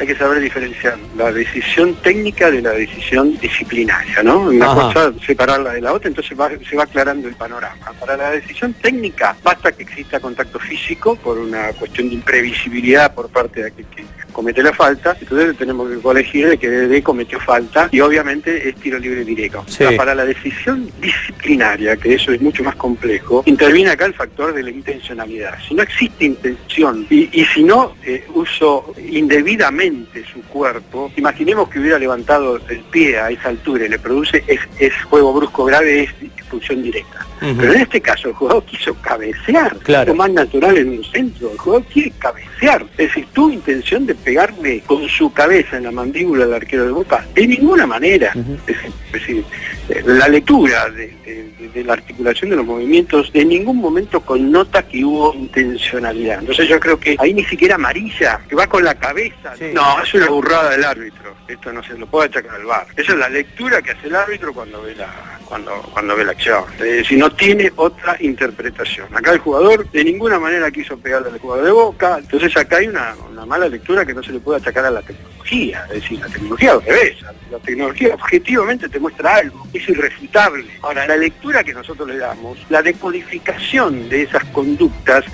Hay 0.01 0.07
que 0.07 0.17
saber 0.17 0.41
diferenciar 0.41 0.97
la 1.17 1.31
decisión 1.31 1.95
técnica 2.03 2.51
de 2.51 2.63
la 2.63 2.71
decisión 2.71 3.39
disciplinaria, 3.39 4.23
¿no? 4.23 4.41
Una 4.41 4.65
Ajá. 4.73 4.75
cosa 4.95 5.13
separarla 5.27 5.75
de 5.75 5.83
la 5.83 5.93
otra, 5.93 6.09
entonces 6.09 6.39
va- 6.39 6.51
se 6.69 6.75
va 6.77 6.85
aclarando 6.85 7.29
el 7.29 7.35
panorama. 7.35 7.77
Para 8.01 8.17
la 8.17 8.31
decisión 8.31 8.73
técnica 8.75 9.37
basta 9.43 9.73
que 9.73 9.83
exista 9.83 10.19
contacto 10.19 10.59
físico 10.59 11.17
por 11.17 11.39
una 11.39 11.69
cuestión 11.75 12.09
de 12.09 12.15
imprevisibilidad 12.15 13.15
por 13.15 13.29
parte 13.29 13.61
de 13.61 13.67
aquel 13.69 13.85
que 13.95 14.05
comete 14.33 14.63
la 14.63 14.73
falta, 14.73 15.17
entonces 15.21 15.57
tenemos 15.59 15.91
que 15.91 15.97
colegir 15.99 16.49
de 16.49 16.57
que 16.57 16.71
Dede 16.71 17.03
cometió 17.03 17.39
falta 17.41 17.89
y 17.93 18.01
obviamente 18.01 18.69
es 18.69 18.77
tiro 18.77 18.99
libre 18.99 19.25
directo. 19.25 19.65
Sí. 19.67 19.85
Para 19.97 20.15
la 20.15 20.25
decisión 20.25 20.89
disciplinaria, 21.01 21.97
que 21.97 22.15
eso 22.15 22.33
es 22.33 22.41
mucho 22.41 22.63
más 22.65 22.77
complejo, 22.77 23.43
interviene 23.47 23.91
acá 23.91 24.07
el 24.07 24.15
factor 24.15 24.55
de 24.55 24.63
la 24.63 24.71
intencionalidad. 24.71 25.59
Si 25.69 25.75
no 25.75 25.83
existe 25.83 26.25
intención 26.25 27.07
y, 27.11 27.29
y 27.39 27.45
si 27.47 27.65
no 27.65 27.95
eh, 28.05 28.25
uso 28.35 28.95
indebidamente 29.11 29.90
su 30.33 30.43
cuerpo, 30.43 31.11
imaginemos 31.17 31.69
que 31.69 31.79
hubiera 31.81 31.99
levantado 31.99 32.57
el 32.69 32.81
pie 32.91 33.19
a 33.19 33.31
esa 33.31 33.49
altura 33.49 33.87
y 33.87 33.89
le 33.89 33.99
produce 33.99 34.43
es, 34.47 34.61
es 34.79 34.93
juego 35.05 35.33
brusco 35.33 35.65
grave, 35.65 36.03
es 36.05 36.11
expulsión 36.23 36.83
directa. 36.83 37.27
Pero 37.41 37.73
en 37.73 37.81
este 37.81 38.01
caso 38.03 38.29
el 38.29 38.35
jugador 38.35 38.65
quiso 38.65 38.95
cabecear, 39.01 39.75
Claro. 39.79 40.13
lo 40.13 40.15
más 40.17 40.31
natural 40.31 40.77
en 40.77 40.91
un 40.91 41.05
centro, 41.05 41.51
el 41.53 41.59
jugador 41.59 41.87
quiere 41.87 42.13
cabecear, 42.19 42.83
es 42.99 43.09
decir, 43.09 43.27
tuvo 43.33 43.51
intención 43.51 44.05
de 44.05 44.15
pegarle 44.15 44.83
con 44.87 45.09
su 45.09 45.33
cabeza 45.33 45.79
en 45.79 45.85
la 45.85 45.91
mandíbula 45.91 46.45
al 46.45 46.53
arquero 46.55 46.85
de 46.85 46.93
Boca, 46.93 47.25
de 47.35 47.47
ninguna 47.47 47.87
manera. 47.87 48.33
es, 48.35 48.67
decir, 48.67 48.93
es 49.07 49.13
decir, 49.13 49.45
eh, 49.89 50.03
la 50.05 50.29
lectura 50.29 50.91
de, 50.91 51.07
de- 51.25 51.51
de- 51.59 51.69
de 51.71 51.85
la 51.85 51.93
articulación 51.95 52.51
de 52.51 52.57
los 52.57 52.67
movimientos 52.67 53.31
en 53.33 53.49
ningún 53.49 53.77
momento 53.79 54.21
connota 54.21 54.83
que 54.83 55.05
hubo 55.05 55.33
intencionalidad. 55.35 56.41
Entonces 56.41 56.69
yo 56.69 56.79
creo 56.81 56.99
que 56.99 57.17
ahí 57.19 57.33
ni 57.33 57.45
siquiera 57.45 57.77
amarilla, 57.77 58.41
que 58.49 58.55
va 58.57 58.67
con 58.67 58.85
la 58.85 58.95
cabeza. 58.97 59.55
No, 59.73 59.80
es 60.03 60.15
una 60.15 60.29
burrada 60.29 60.71
del 60.71 60.85
árbitro. 60.85 61.35
Esto 61.49 61.73
no 61.73 61.83
se 61.83 61.97
lo 61.97 62.07
puede 62.07 62.29
achacar 62.29 62.55
al 62.55 62.65
bar. 62.65 62.87
Esa 62.97 63.13
es 63.13 63.19
la 63.19 63.29
lectura 63.29 63.83
que 63.83 63.93
hace 63.93 64.07
el 64.07 64.17
árbitro 64.17 64.53
cuando 64.53 64.83
ve 64.83 64.95
la 64.95 65.09
cuando, 65.51 65.73
cuando 65.93 66.17
ve 66.17 66.25
la 66.25 66.33
acción. 66.33 66.65
Eh, 66.79 67.03
si 67.07 67.17
no 67.17 67.31
tiene 67.31 67.73
otra 67.75 68.17
interpretación. 68.21 69.09
Acá 69.15 69.33
el 69.33 69.41
jugador 69.41 69.91
de 69.91 70.05
ninguna 70.05 70.39
manera 70.39 70.71
quiso 70.71 70.97
pegarle 70.97 71.31
al 71.31 71.39
jugador 71.41 71.65
de 71.65 71.73
boca, 71.73 72.19
entonces 72.19 72.57
acá 72.57 72.77
hay 72.77 72.87
una, 72.87 73.17
una 73.29 73.45
mala 73.45 73.69
lectura 73.69 74.07
que 74.07 74.15
no 74.15 74.23
se 74.23 74.33
le 74.33 74.39
puede 74.39 74.61
achacar 74.61 74.85
a 74.85 74.91
la 74.93 75.03
tecnología. 75.03 75.85
Es 75.89 76.03
decir, 76.03 76.21
la 76.21 76.29
tecnología 76.29 76.73
al 76.73 76.83
revés. 76.83 77.17
La 77.51 77.59
tecnología 77.59 78.15
objetivamente 78.15 78.89
te 78.89 79.01
muestra 79.01 79.35
algo, 79.37 79.67
es 79.73 79.89
irrefutable. 79.89 80.67
Ahora, 80.83 81.07
la 81.07 81.17
lectura 81.17 81.65
que 81.65 81.75
nosotros 81.75 82.09
le 82.09 82.19
damos, 82.19 82.59
la 82.69 82.81
decodificación 82.81 84.09
de 84.09 84.23
esas 84.23 84.45
conductas, 84.47 85.25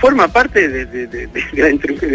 forma 0.00 0.28
parte 0.28 0.68
de, 0.86 1.28
la, 1.52 1.68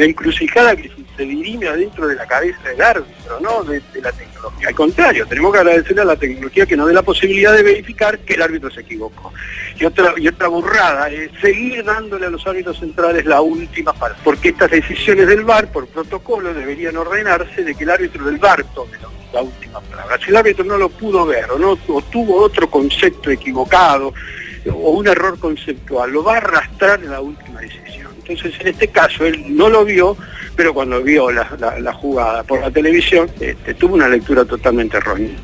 encrucijada 0.06 0.76
que 0.76 0.92
se 1.18 1.24
dirime 1.24 1.68
adentro 1.68 2.08
de 2.08 2.16
la 2.16 2.26
cabeza 2.26 2.70
del 2.70 2.82
árbitro, 2.82 3.40
no 3.40 3.64
de, 3.64 3.82
la 4.02 4.12
tecnología. 4.12 4.68
Al 4.68 4.76
contrario, 4.76 5.26
tenemos 5.28 5.54
que 5.54 5.60
agradecerle 5.60 6.02
a 6.02 6.06
la 6.06 6.16
tecnología 6.16 6.66
que 6.66 6.78
nos 6.78 6.88
dé 6.88 6.94
la 6.94 7.02
posibilidad 7.02 7.54
de 7.54 7.64
verificar 7.64 8.20
que 8.20 8.34
el 8.34 8.42
árbitro 8.42 8.72
se 8.72 8.82
equivocó. 8.82 9.34
Y 9.78 9.86
otra, 9.86 10.14
y 10.18 10.28
otra 10.28 10.48
burrada 10.48 11.10
es 11.10 11.32
seguir 11.42 11.84
dándole 11.84 12.28
a 12.28 12.30
los 12.30 12.46
árbitros 12.46 12.80
centrales 12.80 13.26
la 13.26 13.42
última 13.42 13.94
palabra, 13.94 14.22
porque 14.24 14.50
estas 14.50 14.72
decisiones 14.72 15.28
del 15.28 15.44
VAR, 15.44 15.72
por 15.72 15.88
protocolo, 15.88 16.54
deberían 16.54 16.98
ordenarse 16.98 17.64
de 17.64 17.76
que 17.76 17.84
el 17.84 17.90
árbitro 17.90 18.26
del 18.26 18.38
VAR 18.38 18.64
tome 18.74 18.98
la, 18.98 19.10
la 19.34 19.42
última 19.42 19.80
palabra. 19.82 20.18
Si 20.24 20.30
el 20.30 20.38
árbitro 20.38 20.64
no 20.64 20.78
lo 20.78 20.90
pudo 20.90 21.26
ver 21.26 21.50
o, 21.52 21.58
no, 21.58 21.78
o 21.88 22.02
tuvo 22.02 22.42
otro 22.42 22.70
concepto 22.70 23.30
equivocado, 23.30 24.14
o 24.70 24.92
un 24.92 25.08
error 25.08 25.40
conceptual, 25.40 26.12
lo 26.12 26.24
va 26.24 26.36
a 26.36 26.38
arrastrar 26.38 27.04
en 27.04 27.12
la 27.12 27.22
última 27.22 27.62
decisión. 27.62 28.12
Entonces, 28.20 28.54
en 28.60 28.68
este 28.68 28.88
caso, 28.88 29.26
él 29.26 29.56
no 29.56 29.70
lo 29.70 29.84
vio, 29.84 30.16
pero 30.56 30.74
cuando 30.74 31.02
vio 31.02 31.32
la, 31.32 31.94
jugada 31.94 32.44
por 32.44 32.62
la 32.62 32.70
televisión, 32.70 33.30
este, 33.40 33.74
tuvo 33.74 33.96
una 33.96 34.08
lectura 34.08 34.46
totalmente 34.46 34.98
errónea. 34.98 35.36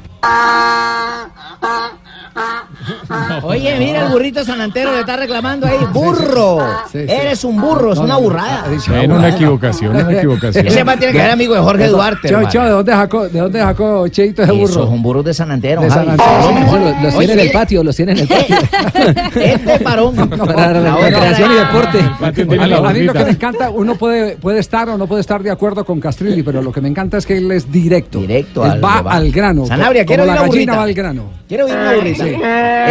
Oye, 3.43 3.75
mira 3.79 4.05
el 4.05 4.11
burrito 4.11 4.43
sanantero 4.43 4.91
le 4.93 5.01
está 5.01 5.15
reclamando 5.17 5.67
ahí. 5.67 5.77
¡Burro! 5.91 6.59
Eres 6.93 7.43
un 7.43 7.59
burro, 7.59 7.93
es 7.93 7.99
una 7.99 8.17
burrada. 8.17 8.65
En 8.93 9.11
una 9.11 9.29
equivocación, 9.29 9.95
una 9.95 10.11
equivocación. 10.11 10.67
Ese 10.67 10.83
man 10.83 10.97
tiene 10.99 11.13
que 11.13 11.19
ser 11.19 11.31
amigo 11.31 11.53
de 11.53 11.61
Jorge 11.61 11.87
Duarte. 11.87 12.29
Chao, 12.29 12.39
hermano. 12.39 12.51
chao, 12.51 12.65
¿de 12.65 12.71
dónde 12.71 12.91
sacó, 12.91 13.29
de 13.29 13.39
dónde 13.39 13.59
sacó 13.59 14.07
Cheito 14.07 14.43
ese 14.43 14.51
burro? 14.51 14.65
Eso 14.65 14.83
es 14.83 14.89
un 14.89 15.01
burro 15.01 15.23
de 15.23 15.33
San 15.33 15.51
Antero. 15.51 15.81
De 15.81 15.89
San 15.89 16.05
Javi. 16.05 16.11
Antero, 16.11 16.41
Lo 16.41 16.47
sí, 16.47 16.53
mejor. 16.53 17.03
Los, 17.03 17.17
tiene 17.17 17.33
en 17.33 17.39
el 17.39 17.51
patio, 17.51 17.83
los 17.83 17.95
tiene 17.95 18.11
en 18.13 18.17
el 18.19 18.27
patio. 18.27 18.55
Este 19.37 19.83
varón. 19.83 20.15
Para 20.15 20.81
la 20.81 20.95
recreación 20.95 21.51
y 21.51 21.55
deporte. 21.55 21.99
A 21.99 22.93
mí 22.93 23.03
lo 23.03 23.13
que 23.13 23.23
me 23.23 23.31
encanta, 23.31 23.69
uno 23.69 23.95
puede, 23.95 24.37
puede 24.37 24.59
estar 24.59 24.89
o 24.89 24.97
no 24.97 25.07
puede 25.07 25.21
estar 25.21 25.41
de 25.41 25.51
acuerdo 25.51 25.85
con 25.85 25.99
Castrilli, 25.99 26.43
pero 26.43 26.61
lo 26.61 26.71
que 26.71 26.81
me 26.81 26.89
encanta 26.89 27.17
es 27.17 27.25
que 27.25 27.37
él 27.37 27.51
es 27.51 27.71
directo. 27.71 28.19
Directo, 28.19 28.61
va 28.61 28.99
al 28.99 29.31
grano. 29.31 29.65
Sanabria, 29.65 30.05
quiero 30.05 30.25
la 30.25 30.33
oír 30.33 30.41
una 30.41 30.49
gallina 30.49 30.75
va 30.75 30.83
al 30.83 30.93
grano. 30.93 31.23
Quiero 31.47 31.65
oír 31.65 31.75
una 31.75 31.93
burrita. 31.93 32.26
Sí. 32.29 32.41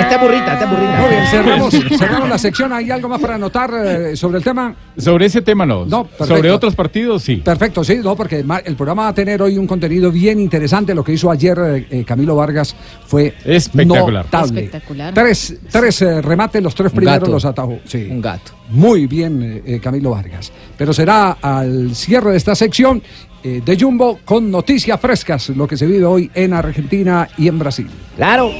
Esta 0.01 0.19
burrita, 0.19 0.53
esta 0.55 0.67
burrita. 0.67 1.01
Muy 1.01 1.11
bien, 1.11 1.27
cerramos, 1.27 1.75
cerramos 1.99 2.29
la 2.29 2.39
sección. 2.39 2.73
¿Hay 2.73 2.91
algo 2.91 3.09
más 3.09 3.21
para 3.21 3.35
anotar 3.37 3.71
eh, 3.85 4.17
sobre 4.17 4.39
el 4.39 4.45
tema? 4.45 4.75
Sobre 4.97 5.27
ese 5.27 5.43
tema 5.43 5.65
no. 5.67 5.85
No. 5.87 6.09
Sobre 6.19 6.51
otros 6.51 6.75
partidos 6.75 7.23
sí. 7.23 7.37
Perfecto, 7.37 7.83
sí, 7.85 7.99
no, 8.03 8.17
porque 8.17 8.45
el 8.65 8.77
programa 8.77 9.03
va 9.05 9.09
a 9.09 9.15
tener 9.15 9.41
hoy 9.43 9.59
un 9.59 9.67
contenido 9.67 10.11
bien 10.11 10.41
interesante. 10.41 10.95
Lo 10.95 11.05
que 11.05 11.13
hizo 11.13 11.31
ayer 11.31 11.59
eh, 11.59 11.87
eh, 11.91 12.05
Camilo 12.05 12.37
Vargas 12.37 12.75
fue 13.07 13.35
Espectacular. 13.45 14.25
notable. 14.25 14.65
Espectacular. 14.65 15.15
Tres, 15.15 15.57
tres 15.71 16.03
eh, 16.03 16.23
remates, 16.23 16.63
los 16.63 16.75
tres 16.75 16.93
primeros 16.93 17.21
gato. 17.21 17.31
los 17.33 17.45
atajó. 17.45 17.79
Sí. 17.85 18.09
Un 18.11 18.21
gato. 18.21 18.53
Muy 18.71 19.07
bien, 19.07 19.43
eh, 19.43 19.63
eh, 19.65 19.81
Camilo 19.81 20.11
Vargas. 20.11 20.53
Pero 20.77 20.93
será 20.93 21.33
al 21.41 21.95
cierre 21.95 22.33
de 22.33 22.37
esta 22.37 22.55
sección 22.55 23.01
eh, 23.45 23.63
de 23.65 23.79
Jumbo 23.79 24.19
con 24.25 24.51
noticias 24.51 25.01
frescas, 25.01 25.51
lo 25.51 25.69
que 25.69 25.77
se 25.77 25.87
vive 25.87 26.05
hoy 26.05 26.31
en 26.35 26.53
Argentina 26.53 27.29
y 27.39 27.47
en 27.47 27.59
Brasil. 27.61 27.89
Claro, 28.17 28.51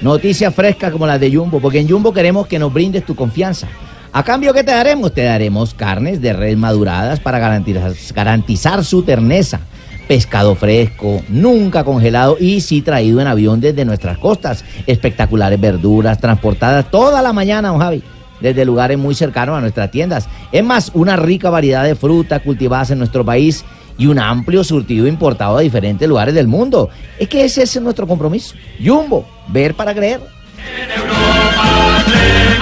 noticias 0.00 0.54
frescas 0.54 0.92
como 0.92 1.06
las 1.06 1.20
de 1.20 1.34
Jumbo, 1.34 1.60
porque 1.60 1.80
en 1.80 1.88
Jumbo 1.88 2.12
queremos 2.12 2.46
que 2.46 2.58
nos 2.58 2.72
brindes 2.72 3.04
tu 3.04 3.14
confianza. 3.14 3.66
A 4.12 4.22
cambio, 4.22 4.54
¿qué 4.54 4.64
te 4.64 4.70
daremos? 4.70 5.12
Te 5.12 5.24
daremos 5.24 5.74
carnes 5.74 6.22
de 6.22 6.32
res 6.32 6.56
maduradas 6.56 7.20
para 7.20 7.38
garantizar, 7.38 8.82
su 8.84 9.02
terneza. 9.02 9.60
Pescado 10.08 10.54
fresco, 10.54 11.20
nunca 11.28 11.84
congelado 11.84 12.36
y 12.40 12.60
sí 12.60 12.80
traído 12.80 13.20
en 13.20 13.26
avión 13.26 13.60
desde 13.60 13.84
nuestras 13.84 14.16
costas. 14.18 14.64
Espectaculares 14.86 15.60
verduras 15.60 16.18
transportadas 16.18 16.90
toda 16.90 17.20
la 17.20 17.32
mañana, 17.32 17.68
don 17.68 17.80
Javi, 17.80 18.02
desde 18.40 18.64
lugares 18.64 18.96
muy 18.96 19.14
cercanos 19.14 19.58
a 19.58 19.60
nuestras 19.60 19.90
tiendas. 19.90 20.28
Es 20.50 20.64
más, 20.64 20.92
una 20.94 21.16
rica 21.16 21.50
variedad 21.50 21.84
de 21.84 21.94
frutas 21.94 22.40
cultivadas 22.40 22.92
en 22.92 22.98
nuestro 22.98 23.24
país 23.24 23.64
y 23.98 24.06
un 24.06 24.18
amplio 24.18 24.62
surtido 24.64 25.06
importado 25.06 25.58
de 25.58 25.64
diferentes 25.64 26.08
lugares 26.08 26.34
del 26.34 26.48
mundo. 26.48 26.90
Es 27.18 27.28
que 27.28 27.44
ese 27.44 27.62
es 27.62 27.80
nuestro 27.80 28.06
compromiso. 28.06 28.54
Jumbo, 28.84 29.26
ver 29.48 29.74
para 29.74 29.94
creer. 29.94 30.20
Como 30.98 32.55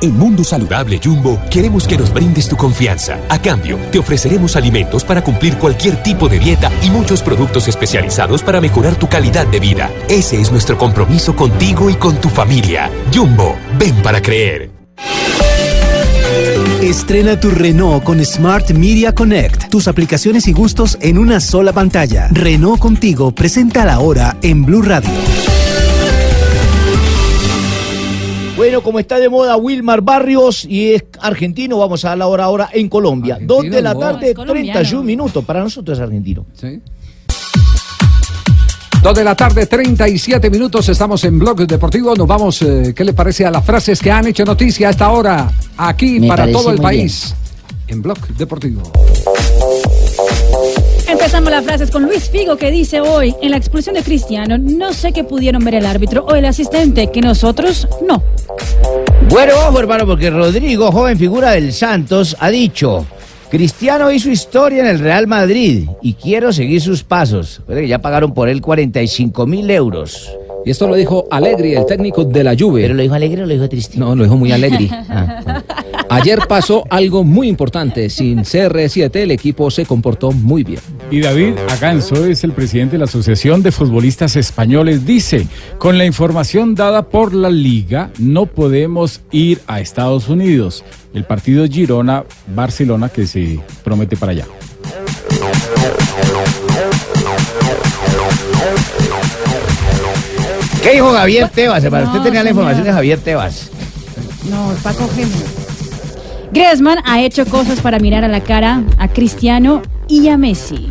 En 0.00 0.16
Mundo 0.16 0.44
Saludable 0.44 1.00
Jumbo 1.02 1.40
queremos 1.50 1.86
que 1.86 1.96
nos 1.96 2.12
brindes 2.12 2.48
tu 2.48 2.56
confianza. 2.56 3.18
A 3.30 3.40
cambio, 3.40 3.78
te 3.90 3.98
ofreceremos 3.98 4.54
alimentos 4.56 5.04
para 5.04 5.22
cumplir 5.22 5.56
cualquier 5.56 6.02
tipo 6.02 6.28
de 6.28 6.38
dieta 6.38 6.70
y 6.82 6.90
muchos 6.90 7.22
productos 7.22 7.66
especializados 7.68 8.42
para 8.42 8.60
mejorar 8.60 8.96
tu 8.96 9.08
calidad 9.08 9.46
de 9.46 9.60
vida. 9.60 9.90
Ese 10.08 10.40
es 10.40 10.52
nuestro 10.52 10.76
compromiso 10.76 11.34
contigo 11.34 11.88
y 11.88 11.94
con 11.94 12.16
tu 12.20 12.28
familia. 12.28 12.90
Jumbo, 13.14 13.56
ven 13.78 13.94
para 14.02 14.20
creer. 14.20 14.70
Estrena 16.82 17.40
tu 17.40 17.50
Renault 17.50 18.04
con 18.04 18.22
Smart 18.22 18.70
Media 18.72 19.14
Connect. 19.14 19.70
Tus 19.70 19.88
aplicaciones 19.88 20.46
y 20.46 20.52
gustos 20.52 20.98
en 21.00 21.16
una 21.16 21.40
sola 21.40 21.72
pantalla. 21.72 22.28
Renault 22.30 22.78
contigo 22.78 23.32
presenta 23.32 23.86
la 23.86 24.00
hora 24.00 24.36
en 24.42 24.64
Blue 24.64 24.82
Radio. 24.82 25.10
Bueno, 28.56 28.82
como 28.82 28.98
está 28.98 29.18
de 29.18 29.28
moda 29.28 29.56
Wilmar 29.58 30.00
Barrios 30.00 30.64
y 30.64 30.94
es 30.94 31.04
argentino, 31.20 31.76
vamos 31.78 32.04
a 32.06 32.08
dar 32.10 32.18
la 32.18 32.26
hora 32.26 32.44
ahora 32.44 32.70
en 32.72 32.88
Colombia. 32.88 33.38
Dos 33.40 33.64
de 33.64 33.82
la 33.82 33.94
tarde, 33.94 34.30
Es 34.30 34.34
colombiano. 34.34 34.72
31 34.72 35.02
minutos. 35.02 35.44
Para 35.44 35.60
nosotros 35.60 35.98
es 35.98 36.02
argentino. 36.02 36.46
Sí. 36.54 36.80
Dos 39.02 39.14
de 39.14 39.22
la 39.24 39.34
tarde, 39.34 39.66
37 39.66 40.48
minutos. 40.48 40.88
Estamos 40.88 41.22
en 41.24 41.38
Blog 41.38 41.66
Deportivo. 41.66 42.14
Nos 42.16 42.26
vamos, 42.26 42.62
eh, 42.62 42.94
¿qué 42.96 43.04
le 43.04 43.12
parece 43.12 43.44
a 43.44 43.50
las 43.50 43.62
frases 43.62 44.00
que 44.00 44.10
han 44.10 44.26
hecho 44.26 44.44
noticia 44.44 44.88
a 44.88 44.90
esta 44.90 45.10
hora 45.10 45.52
aquí 45.76 46.18
Me 46.18 46.26
para 46.26 46.50
todo 46.50 46.70
el 46.70 46.80
país? 46.80 47.34
En 47.88 48.00
Blog 48.00 48.18
Deportivo. 48.38 48.90
Empezamos 51.08 51.50
las 51.50 51.64
frases 51.64 51.90
con 51.90 52.02
Luis 52.02 52.28
Figo 52.28 52.56
que 52.56 52.70
dice 52.70 53.00
hoy, 53.00 53.34
en 53.40 53.52
la 53.52 53.56
expulsión 53.56 53.94
de 53.94 54.02
Cristiano, 54.02 54.58
no 54.58 54.92
sé 54.92 55.12
qué 55.12 55.22
pudieron 55.22 55.64
ver 55.64 55.76
el 55.76 55.86
árbitro 55.86 56.24
o 56.24 56.34
el 56.34 56.44
asistente, 56.44 57.10
que 57.12 57.20
nosotros 57.20 57.86
no. 58.06 58.22
Bueno, 59.28 59.52
ojo, 59.68 59.78
hermano, 59.78 60.04
porque 60.04 60.30
Rodrigo, 60.30 60.90
joven 60.90 61.16
figura 61.16 61.52
del 61.52 61.72
Santos, 61.72 62.36
ha 62.40 62.50
dicho: 62.50 63.06
Cristiano 63.50 64.10
hizo 64.10 64.30
historia 64.30 64.80
en 64.80 64.88
el 64.88 64.98
Real 64.98 65.28
Madrid 65.28 65.88
y 66.02 66.14
quiero 66.14 66.52
seguir 66.52 66.80
sus 66.80 67.04
pasos. 67.04 67.62
Ya 67.86 68.00
pagaron 68.00 68.34
por 68.34 68.48
él 68.48 68.60
45 68.60 69.46
mil 69.46 69.70
euros. 69.70 70.30
Y 70.64 70.70
esto 70.70 70.88
lo 70.88 70.96
dijo 70.96 71.28
Alegri, 71.30 71.76
el 71.76 71.86
técnico 71.86 72.24
de 72.24 72.42
la 72.42 72.56
Juve. 72.58 72.82
¿Pero 72.82 72.94
lo 72.94 73.02
dijo 73.02 73.14
Alegre 73.14 73.44
o 73.44 73.46
lo 73.46 73.52
dijo 73.52 73.68
triste? 73.68 73.98
No, 73.98 74.16
lo 74.16 74.24
dijo 74.24 74.36
muy 74.36 74.50
Alegri. 74.50 74.90
Ayer 76.08 76.38
pasó 76.48 76.84
algo 76.90 77.24
muy 77.24 77.48
importante. 77.48 78.08
Sin 78.10 78.40
CR7 78.40 79.16
el 79.16 79.30
equipo 79.30 79.70
se 79.70 79.84
comportó 79.84 80.32
muy 80.32 80.62
bien. 80.62 80.80
Y 81.10 81.20
David 81.20 81.54
Aganzo 81.70 82.26
es 82.26 82.44
el 82.44 82.52
presidente 82.52 82.92
de 82.92 82.98
la 82.98 83.04
Asociación 83.04 83.62
de 83.62 83.72
Futbolistas 83.72 84.36
Españoles. 84.36 85.06
Dice, 85.06 85.46
con 85.78 85.98
la 85.98 86.04
información 86.04 86.74
dada 86.74 87.08
por 87.08 87.34
la 87.34 87.50
liga, 87.50 88.10
no 88.18 88.46
podemos 88.46 89.20
ir 89.30 89.60
a 89.66 89.80
Estados 89.80 90.28
Unidos. 90.28 90.84
El 91.14 91.24
partido 91.24 91.66
Girona-Barcelona 91.66 93.08
que 93.08 93.26
se 93.26 93.60
promete 93.82 94.16
para 94.16 94.32
allá. 94.32 94.46
¿Qué 100.82 100.92
dijo 100.92 101.10
Javier 101.12 101.48
Tebas? 101.48 101.84
Para 101.86 102.04
usted 102.04 102.20
tenía 102.20 102.44
la 102.44 102.50
información 102.50 102.84
de 102.84 102.92
Javier 102.92 103.18
Tebas. 103.18 103.70
No, 104.48 104.72
Paco 104.84 105.08
Gémez. 105.16 105.55
Griezmann 106.52 106.98
ha 107.04 107.22
hecho 107.22 107.44
cosas 107.46 107.80
para 107.80 107.98
mirar 107.98 108.24
a 108.24 108.28
la 108.28 108.40
cara 108.40 108.82
a 108.98 109.08
Cristiano 109.08 109.82
y 110.08 110.28
a 110.28 110.36
Messi. 110.36 110.88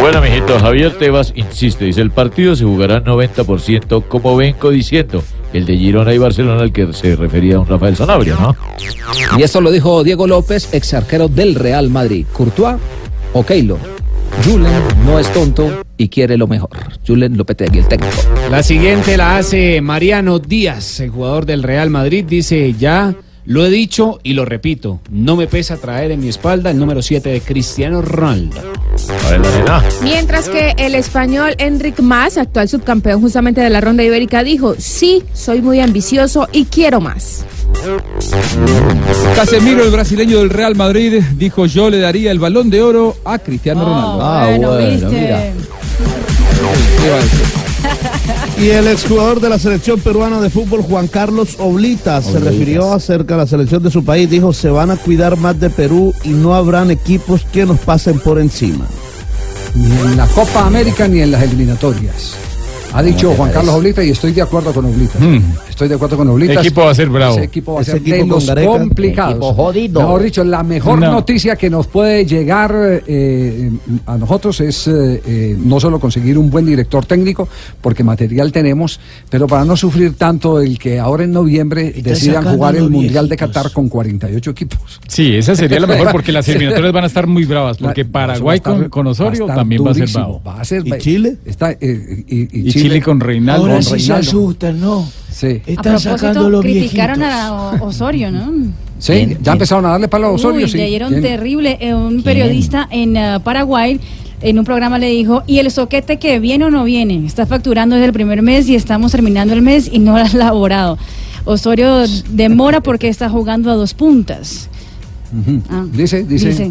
Bueno, 0.00 0.20
mijito, 0.20 0.58
Javier 0.60 0.96
Tebas 0.96 1.32
insiste, 1.34 1.84
dice, 1.84 2.00
el 2.00 2.10
partido 2.10 2.54
se 2.54 2.64
jugará 2.64 3.02
90% 3.02 4.04
como 4.06 4.36
vengo 4.36 4.70
diciendo, 4.70 5.22
el 5.52 5.66
de 5.66 5.76
Girona 5.76 6.14
y 6.14 6.18
Barcelona 6.18 6.62
al 6.62 6.72
que 6.72 6.92
se 6.92 7.16
refería 7.16 7.56
don 7.56 7.66
Rafael 7.66 7.96
Sanabria, 7.96 8.36
¿no? 8.40 8.56
Y 9.36 9.42
esto 9.42 9.60
lo 9.60 9.70
dijo 9.70 10.04
Diego 10.04 10.26
López, 10.26 10.72
ex 10.72 10.94
arquero 10.94 11.28
del 11.28 11.54
Real 11.54 11.90
Madrid. 11.90 12.26
Courtois 12.32 12.76
o 13.32 13.44
Keylor. 13.44 13.78
Julen 14.44 14.82
no 15.04 15.18
es 15.18 15.32
tonto 15.32 15.82
y 15.96 16.08
quiere 16.08 16.36
lo 16.36 16.46
mejor. 16.46 16.70
Julen 17.06 17.36
Lopetegui, 17.36 17.78
el 17.78 17.88
técnico. 17.88 18.14
La 18.50 18.62
siguiente 18.62 19.16
la 19.16 19.38
hace 19.38 19.80
Mariano 19.80 20.38
Díaz, 20.38 21.00
el 21.00 21.10
jugador 21.10 21.44
del 21.44 21.62
Real 21.62 21.90
Madrid. 21.90 22.24
Dice 22.24 22.74
ya 22.74 23.14
Lo 23.48 23.64
he 23.64 23.70
dicho 23.70 24.20
y 24.22 24.34
lo 24.34 24.44
repito, 24.44 25.00
no 25.10 25.34
me 25.34 25.46
pesa 25.46 25.78
traer 25.78 26.10
en 26.10 26.20
mi 26.20 26.28
espalda 26.28 26.70
el 26.70 26.78
número 26.78 27.00
7 27.00 27.30
de 27.30 27.40
Cristiano 27.40 28.02
Ronaldo. 28.02 28.60
Mientras 30.02 30.50
que 30.50 30.74
el 30.76 30.94
español 30.94 31.54
Enric 31.56 31.98
Mas, 32.00 32.36
actual 32.36 32.68
subcampeón 32.68 33.22
justamente 33.22 33.62
de 33.62 33.70
la 33.70 33.80
ronda 33.80 34.04
ibérica, 34.04 34.44
dijo, 34.44 34.74
sí, 34.76 35.22
soy 35.32 35.62
muy 35.62 35.80
ambicioso 35.80 36.46
y 36.52 36.66
quiero 36.66 37.00
más. 37.00 37.46
Casemiro, 39.34 39.82
el 39.82 39.92
brasileño 39.92 40.40
del 40.40 40.50
Real 40.50 40.76
Madrid, 40.76 41.22
dijo 41.36 41.64
yo 41.64 41.88
le 41.88 42.00
daría 42.00 42.30
el 42.32 42.38
balón 42.38 42.68
de 42.68 42.82
oro 42.82 43.16
a 43.24 43.38
Cristiano 43.38 43.82
Ronaldo. 43.82 44.18
Ah, 44.20 44.46
bueno, 44.50 44.76
¿viste? 44.76 45.54
Y 48.60 48.70
el 48.70 48.88
exjugador 48.88 49.40
de 49.40 49.48
la 49.48 49.58
selección 49.58 50.00
peruana 50.00 50.40
de 50.40 50.50
fútbol, 50.50 50.82
Juan 50.82 51.06
Carlos 51.06 51.56
Oblitas, 51.60 52.24
se 52.24 52.30
Oblitas. 52.32 52.52
refirió 52.52 52.92
acerca 52.92 53.34
de 53.34 53.42
la 53.42 53.46
selección 53.46 53.82
de 53.84 53.90
su 53.90 54.04
país. 54.04 54.28
Dijo, 54.28 54.52
se 54.52 54.68
van 54.68 54.90
a 54.90 54.96
cuidar 54.96 55.36
más 55.36 55.60
de 55.60 55.70
Perú 55.70 56.12
y 56.24 56.30
no 56.30 56.54
habrán 56.54 56.90
equipos 56.90 57.46
que 57.52 57.64
nos 57.64 57.78
pasen 57.78 58.18
por 58.18 58.40
encima. 58.40 58.84
Ni 59.76 59.84
en 59.86 60.16
la 60.16 60.26
Copa 60.26 60.66
América 60.66 61.06
ni 61.06 61.20
en 61.20 61.30
las 61.30 61.42
eliminatorias. 61.42 62.34
Ha 62.92 63.02
dicho 63.02 63.32
Juan? 63.36 63.52
Carlos 63.52 63.76
Oblita 63.76 64.02
y 64.02 64.10
estoy 64.10 64.32
de 64.32 64.42
acuerdo 64.42 64.72
con 64.72 64.86
Oblita. 64.86 65.18
Estoy 65.78 65.90
de 65.90 65.94
acuerdo 65.94 66.16
con 66.16 66.28
Oblita. 66.28 66.54
El 66.54 66.58
equipo 66.58 66.80
va 66.84 66.90
a 66.90 66.94
ser 66.96 67.08
bravo. 67.08 67.36
Ese 67.36 67.44
equipo 67.44 67.74
va 67.74 67.82
a 67.82 67.84
ser 67.84 68.02
de 68.02 68.26
los 68.26 68.46
Gareca. 68.48 68.68
complicados. 68.68 69.30
Equipo 69.34 69.54
jodido. 69.54 70.00
Mejor 70.00 70.22
dicho, 70.24 70.42
la 70.42 70.62
mejor 70.64 70.98
No. 70.98 71.12
noticia 71.12 71.54
que 71.54 71.70
nos 71.70 71.86
puede 71.86 72.26
llegar 72.26 72.74
eh, 73.06 73.70
a 74.04 74.18
nosotros 74.18 74.60
es 74.60 74.88
eh, 74.88 75.22
eh, 75.24 75.56
no 75.56 75.78
solo 75.78 76.00
conseguir 76.00 76.36
un 76.36 76.50
buen 76.50 76.66
director 76.66 77.06
técnico, 77.06 77.48
porque 77.80 78.02
material 78.02 78.50
tenemos, 78.50 78.98
pero 79.30 79.46
para 79.46 79.64
no 79.64 79.76
sufrir 79.76 80.14
tanto 80.16 80.60
el 80.60 80.80
que 80.80 80.98
ahora 80.98 81.22
en 81.22 81.30
noviembre 81.32 81.92
decidan 82.02 82.44
jugar 82.56 82.74
el 82.74 82.90
Mundial 82.90 83.28
de 83.28 83.36
Qatar 83.36 83.70
con 83.70 83.88
48 83.88 84.50
equipos. 84.50 84.98
Sí, 85.06 85.36
esa 85.36 85.54
sería 85.54 85.78
la 85.78 85.86
mejor 85.86 86.10
porque 86.10 86.32
las 86.32 86.48
eliminatorias 86.48 86.92
van 86.92 87.04
a 87.04 87.06
estar 87.06 87.28
muy 87.28 87.44
bravas. 87.44 87.76
Porque 87.78 88.04
Paraguay 88.04 88.58
estar- 88.58 88.72
con, 88.80 88.88
con 88.88 89.06
Osorio 89.06 89.46
va 89.46 89.54
también 89.54 89.86
va 89.86 89.92
a 89.92 89.94
ser 89.94 90.08
bravo. 90.12 90.42
va 90.44 90.60
a 90.60 90.64
ser- 90.64 90.84
¿Y 90.84 90.98
Chile? 90.98 91.36
Está, 91.46 91.70
eh, 91.70 92.24
y, 92.26 92.48
Y 92.68 92.72
Chile 92.72 93.00
con 93.00 93.20
Reinaldo. 93.20 93.62
Con 93.62 93.70
Ahora 93.70 93.82
sí 93.82 94.00
se 94.00 94.12
asustan, 94.12 94.80
¿no? 94.80 95.08
Sí. 95.38 95.62
A 95.76 95.82
propósito, 95.82 96.60
criticaron 96.60 97.22
a 97.22 97.78
Osorio, 97.80 98.32
¿no? 98.32 98.52
Sí, 98.98 99.36
ya 99.40 99.52
empezaron 99.52 99.86
a 99.86 99.90
darle 99.90 100.08
palo 100.08 100.26
a 100.26 100.30
Osorio, 100.32 100.64
Uy, 100.64 100.68
sí. 100.68 100.76
le 100.76 100.86
dieron 100.86 101.10
¿Quién? 101.10 101.22
terrible. 101.22 101.78
Eh, 101.80 101.94
un 101.94 102.24
periodista 102.24 102.88
en 102.90 103.16
eh, 103.16 103.38
Paraguay 103.44 104.00
en 104.40 104.58
un 104.58 104.64
programa 104.64 104.98
le 104.98 105.10
dijo, 105.10 105.44
¿y 105.46 105.58
el 105.58 105.70
soquete 105.70 106.18
que 106.18 106.40
viene 106.40 106.64
o 106.64 106.70
no 106.70 106.82
viene? 106.82 107.24
Está 107.24 107.46
facturando 107.46 107.94
desde 107.94 108.06
el 108.06 108.12
primer 108.12 108.42
mes 108.42 108.68
y 108.68 108.74
estamos 108.74 109.12
terminando 109.12 109.54
el 109.54 109.62
mes 109.62 109.88
y 109.92 110.00
no 110.00 110.12
lo 110.18 110.18
ha 110.18 110.26
elaborado. 110.26 110.98
Osorio 111.44 112.02
demora 112.30 112.80
porque 112.80 113.06
está 113.08 113.28
jugando 113.30 113.70
a 113.70 113.74
dos 113.74 113.94
puntas. 113.94 114.68
Ah, 115.70 115.84
Dice, 115.92 116.24
dice. 116.24 116.70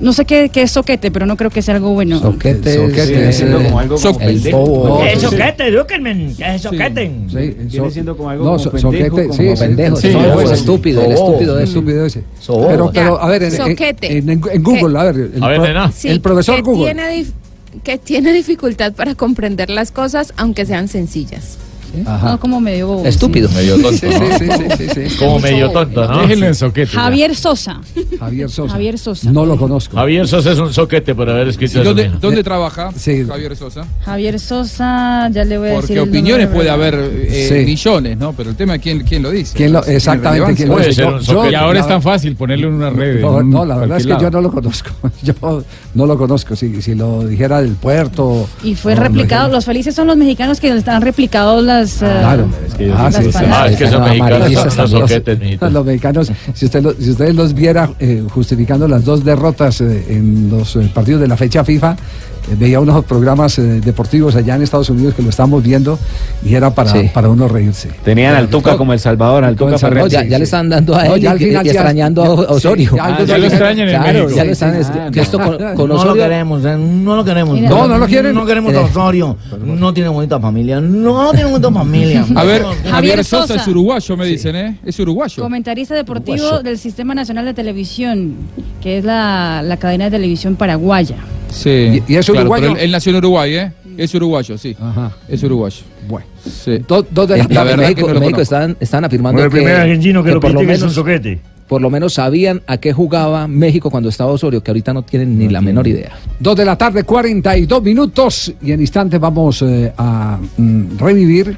No 0.00 0.12
sé 0.12 0.24
qué, 0.26 0.50
qué 0.50 0.62
es 0.62 0.70
soquete, 0.70 1.10
pero 1.10 1.24
no 1.24 1.36
creo 1.36 1.50
que 1.50 1.62
sea 1.62 1.74
algo 1.74 1.90
bueno. 1.94 2.18
Soquete, 2.20 2.74
Soquete, 2.74 3.32
sí, 3.32 3.44
eh, 3.44 3.52
como 3.64 3.78
algo 3.78 3.96
como 3.96 4.20
el 4.20 4.26
pendejo. 4.34 4.58
bobo. 4.58 5.00
¿Qué 5.02 5.12
es 5.14 5.22
soquete, 5.22 5.66
edúquenme, 5.68 6.32
¿qué 6.36 6.54
es 6.54 6.62
soquete? 6.62 7.10
Sí, 7.28 7.36
Viene 7.36 7.70
so- 7.70 7.90
siendo 7.90 8.16
como 8.16 8.28
algo 8.30 8.44
no, 8.44 8.50
como 8.50 8.58
so- 8.58 8.70
pendejo, 8.70 8.90
soquete, 8.90 9.10
como 9.28 9.32
sí, 9.34 9.48
sí, 9.56 9.62
pendejo, 9.64 9.96
sí, 9.96 10.02
sí, 10.02 10.12
sí, 10.12 10.18
el 10.18 10.46
sí. 10.48 10.54
estúpido, 10.54 11.02
el 11.04 11.12
estúpido 11.12 11.58
estúpido 11.58 12.06
ese. 12.06 12.22
Sobo. 12.38 12.68
Pero, 12.68 12.90
pero, 12.92 13.20
a 13.22 13.28
ver, 13.28 13.42
en, 13.44 13.52
Soquete. 13.52 14.18
en- 14.18 14.28
en 14.30 14.62
Google, 14.62 14.98
a 14.98 15.04
ver, 15.04 15.30
el, 15.34 15.42
A 15.42 15.48
ver, 15.48 15.56
pro- 15.58 15.66
nena. 15.66 15.90
Sí, 15.92 16.08
el 16.08 16.20
profesor 16.20 16.56
que 16.56 16.62
Google. 16.62 16.94
Tiene 16.94 17.26
que 17.84 17.98
tiene 17.98 18.32
dificultad 18.32 18.92
para 18.92 19.14
comprender 19.14 19.70
las 19.70 19.90
cosas, 19.92 20.32
aunque 20.36 20.66
sean 20.66 20.88
sencillas. 20.88 21.58
No, 22.04 22.38
como 22.40 22.60
medio 22.60 22.86
bobo. 22.88 23.06
Estúpido. 23.06 23.48
sí. 23.48 23.54
Medio 23.56 23.74
tonto. 23.80 23.98
Sí, 23.98 24.06
¿no? 24.06 24.38
sí, 24.38 24.46
sí, 24.48 24.66
sí, 24.78 24.88
sí, 24.94 25.10
sí. 25.10 25.16
Como 25.18 25.38
medio 25.38 25.70
tonto, 25.70 26.06
¿no? 26.06 26.20
Déjenlo 26.22 26.46
en 26.46 26.54
soquete. 26.54 26.88
Javier 26.92 27.34
Sosa. 27.34 27.80
Javier 28.18 28.50
Sosa. 28.50 28.72
Javier 28.72 28.98
Sosa. 28.98 29.32
No 29.32 29.46
lo 29.46 29.56
conozco. 29.56 29.96
Javier 29.96 30.26
Sosa 30.28 30.52
es 30.52 30.58
un 30.58 30.72
soquete 30.72 31.14
por 31.14 31.28
haber 31.30 31.48
escrito 31.48 31.78
¿Y 31.78 31.82
eso 31.82 31.94
dónde, 32.20 32.42
trabaja 32.42 32.90
Sí. 32.96 33.24
Javier 33.26 33.56
Sosa? 33.56 33.86
Javier 34.04 34.38
Sosa, 34.40 35.28
ya 35.30 35.44
le 35.44 35.58
voy 35.58 35.68
a 35.68 35.70
decir. 35.72 35.96
Porque 35.96 36.00
opiniones 36.00 36.46
nombre, 36.46 36.56
puede 36.58 36.70
haber 36.70 36.94
eh, 37.28 37.46
Sí. 37.48 37.64
millones, 37.66 38.16
¿no? 38.18 38.32
Pero 38.32 38.50
el 38.50 38.56
tema 38.56 38.76
es 38.76 38.82
quién, 38.82 39.00
quién 39.00 39.22
lo 39.22 39.30
dice. 39.30 39.56
¿Quién 39.56 39.72
lo- 39.72 39.84
exactamente, 39.84 40.54
quién 40.54 40.68
lo 40.68 40.76
dice? 40.78 40.84
Puede 40.84 40.94
ser 40.94 41.04
Yo- 41.04 41.12
un 41.14 41.18
yo- 41.20 41.32
soquete. 41.34 41.52
Y 41.52 41.54
ahora 41.54 41.80
es 41.80 41.88
tan 41.88 42.02
fácil 42.02 42.36
ponerlo 42.36 42.68
en 42.68 42.74
una 42.74 42.90
red. 42.90 43.20
No, 43.20 43.40
en 43.40 43.50
no, 43.50 43.64
la 43.64 43.76
verdad 43.76 43.98
es 43.98 44.06
que 44.06 44.16
yo 44.20 44.30
no 44.30 44.40
lo 44.40 44.50
conozco. 44.50 44.90
Yo 45.22 45.34
no 45.98 46.06
lo 46.06 46.16
conozco. 46.16 46.54
Si, 46.56 46.80
si 46.80 46.94
lo 46.94 47.26
dijera 47.26 47.60
del 47.60 47.72
puerto. 47.74 48.48
Y 48.62 48.74
fue 48.74 48.94
no, 48.94 49.00
no, 49.02 49.06
replicado. 49.08 49.48
Los 49.50 49.64
felices 49.64 49.94
son 49.94 50.06
los 50.06 50.16
mexicanos 50.16 50.60
que 50.60 50.68
están 50.68 51.02
replicados 51.02 51.62
las. 51.62 52.00
eh, 52.02 52.06
Claro. 52.20 52.48
Ah, 52.96 53.10
sí, 53.12 53.24
sí. 53.32 53.38
Ah, 53.50 53.66
es 53.68 53.76
que 53.76 53.88
son 53.88 54.00
Los 54.00 54.08
mexicanos, 54.08 54.36
amarillistas 54.36 54.74
son 54.74 54.90
los 55.00 55.10
soquetes. 55.10 55.60
Los 55.72 55.84
mexicanos, 55.84 56.32
si, 56.54 56.64
usted 56.66 56.82
lo- 56.82 56.94
si 56.94 57.10
ustedes 57.10 57.34
los 57.34 57.52
viera 57.52 57.90
eh, 57.98 58.22
justificando 58.30 58.86
las 58.88 59.04
dos 59.04 59.24
derrotas 59.24 59.80
eh, 59.80 60.04
en 60.08 60.48
los 60.50 60.76
eh, 60.76 60.88
partidos 60.94 61.20
de 61.20 61.28
la 61.28 61.36
fecha 61.36 61.64
FIFA, 61.64 61.96
veía 62.56 62.80
unos 62.80 63.04
programas 63.04 63.58
eh, 63.58 63.80
deportivos 63.80 64.36
allá 64.36 64.54
en 64.56 64.62
Estados 64.62 64.90
Unidos 64.90 65.14
que 65.14 65.22
lo 65.22 65.30
estamos 65.30 65.62
viendo 65.62 65.98
y 66.44 66.54
era 66.54 66.70
para, 66.74 66.92
Sí. 66.92 67.10
para 67.12 67.28
uno 67.28 67.48
reírse. 67.48 67.90
Tenían 68.04 68.34
al 68.34 68.48
Tuca 68.48 68.76
como 68.76 68.92
El 68.92 69.00
Salvador, 69.00 69.44
al 69.44 69.56
Tuca 69.56 69.78
Ferretti. 69.78 70.10
ya, 70.10 70.22
ya 70.24 70.36
sí. 70.36 70.38
le 70.38 70.44
están 70.44 70.68
dando 70.68 70.94
a 70.96 71.04
No, 71.04 71.14
él 71.14 71.20
ya 71.20 71.28
y, 71.28 71.32
al 71.32 71.38
final 71.38 71.62
y 71.66 71.68
ya- 71.68 71.72
extrañando 71.72 72.22
ya- 72.24 72.28
a 72.48 72.52
Osorio. 72.52 72.90
ya 72.96 73.04
Ah, 73.04 73.24
ya 73.24 73.38
lo 73.38 73.46
extrañan 73.46 73.88
en 73.88 74.00
Claro, 74.00 74.12
México. 74.20 74.36
ya 74.36 74.44
lo 74.44 74.52
están. 74.52 74.76
Es- 74.76 74.86
sí. 74.86 74.92
que 75.12 75.20
esto 75.20 75.38
con, 75.38 75.56
con 75.74 75.88
no 75.88 76.04
lo 76.04 76.14
queremos, 76.14 76.64
eh, 76.64 76.76
no 76.78 77.16
lo 77.16 77.24
queremos. 77.24 77.60
No, 77.60 77.86
no 77.88 77.98
lo 77.98 78.06
quieren. 78.06 78.34
No 78.34 78.46
queremos 78.46 78.72
a 78.74 78.80
Eh. 78.80 78.84
Osorio. 78.84 79.36
No 79.64 79.92
tiene 79.92 80.08
bonita 80.08 80.38
familia. 80.40 80.80
No, 80.80 81.22
no 81.24 81.30
tiene 81.32 81.50
bonita 81.50 81.70
familia. 81.72 82.24
A 82.34 82.44
ver, 82.44 82.64
Javier 82.90 83.24
Sosa, 83.24 83.46
Sosa. 83.48 83.60
es 83.62 83.68
uruguayo, 83.68 84.16
me 84.16 84.26
dicen, 84.26 84.56
¿eh? 84.56 84.78
Es 84.84 84.98
uruguayo. 84.98 85.42
Comentarista 85.42 85.94
deportivo 85.94 86.36
Uruguayo. 86.36 86.62
del 86.62 86.78
Sistema 86.78 87.14
Nacional 87.14 87.44
de 87.44 87.54
Televisión, 87.54 88.34
que 88.80 88.98
es 88.98 89.04
la, 89.04 89.62
la 89.64 89.76
cadena 89.76 90.04
de 90.06 90.10
televisión 90.12 90.56
paraguaya. 90.56 91.16
Sí. 91.50 92.02
¿Y- 92.08 92.12
y 92.12 92.16
es 92.16 92.26
claro, 92.26 92.40
uruguayo? 92.42 92.62
pero 92.68 92.76
él, 92.78 92.84
él 92.84 92.90
nació 92.92 93.10
en 93.10 93.16
Uruguay, 93.16 93.54
¿eh? 93.54 93.72
Es 93.96 94.14
uruguayo, 94.14 94.56
sí. 94.58 94.76
Ajá. 94.80 95.12
Es 95.28 95.42
uruguayo. 95.42 95.82
Bueno. 96.08 96.26
Sí. 96.44 96.78
Do- 96.86 97.06
dos 97.10 97.28
de 97.28 97.38
la 97.38 97.44
La 97.44 97.60
en 97.62 97.66
verdad 97.66 97.76
México, 97.88 98.06
que 98.06 98.14
no 98.14 98.20
México 98.20 98.40
están, 98.42 98.76
están 98.78 99.04
afirmando 99.04 99.36
Bueno, 99.42 99.46
el 99.46 99.50
que, 99.50 99.56
primer 99.56 99.76
argentino 99.80 100.22
que 100.22 100.30
lo 100.32 100.40
por 100.40 100.50
lo 100.52 100.58
critica 100.60 100.72
es 100.74 100.78
un 100.80 100.84
menos 100.86 100.94
soquete. 100.94 101.40
por 101.66 101.80
lo 101.82 101.90
menos 101.90 102.14
sabían 102.14 102.62
a 102.66 102.76
qué 102.78 102.92
jugaba 102.92 103.48
México 103.48 103.90
cuando 103.90 104.08
estaba 104.08 104.30
Osorio, 104.30 104.62
que 104.62 104.70
ahorita 104.70 104.92
no 104.94 105.02
tienen 105.02 105.36
ni 105.38 105.48
la 105.48 105.60
menor 105.60 105.86
idea. 105.88 106.12
Dos 106.38 106.56
de 106.56 106.64
la 106.64 106.78
tarde, 106.78 107.02
42 107.02 107.82
minutos. 107.82 108.52
Y 108.62 108.72
en 108.72 108.80
instantes 108.80 109.18
vamos 109.20 109.62
eh, 109.62 109.92
a 109.98 110.38
mm, 110.56 110.96
revivir 110.98 111.56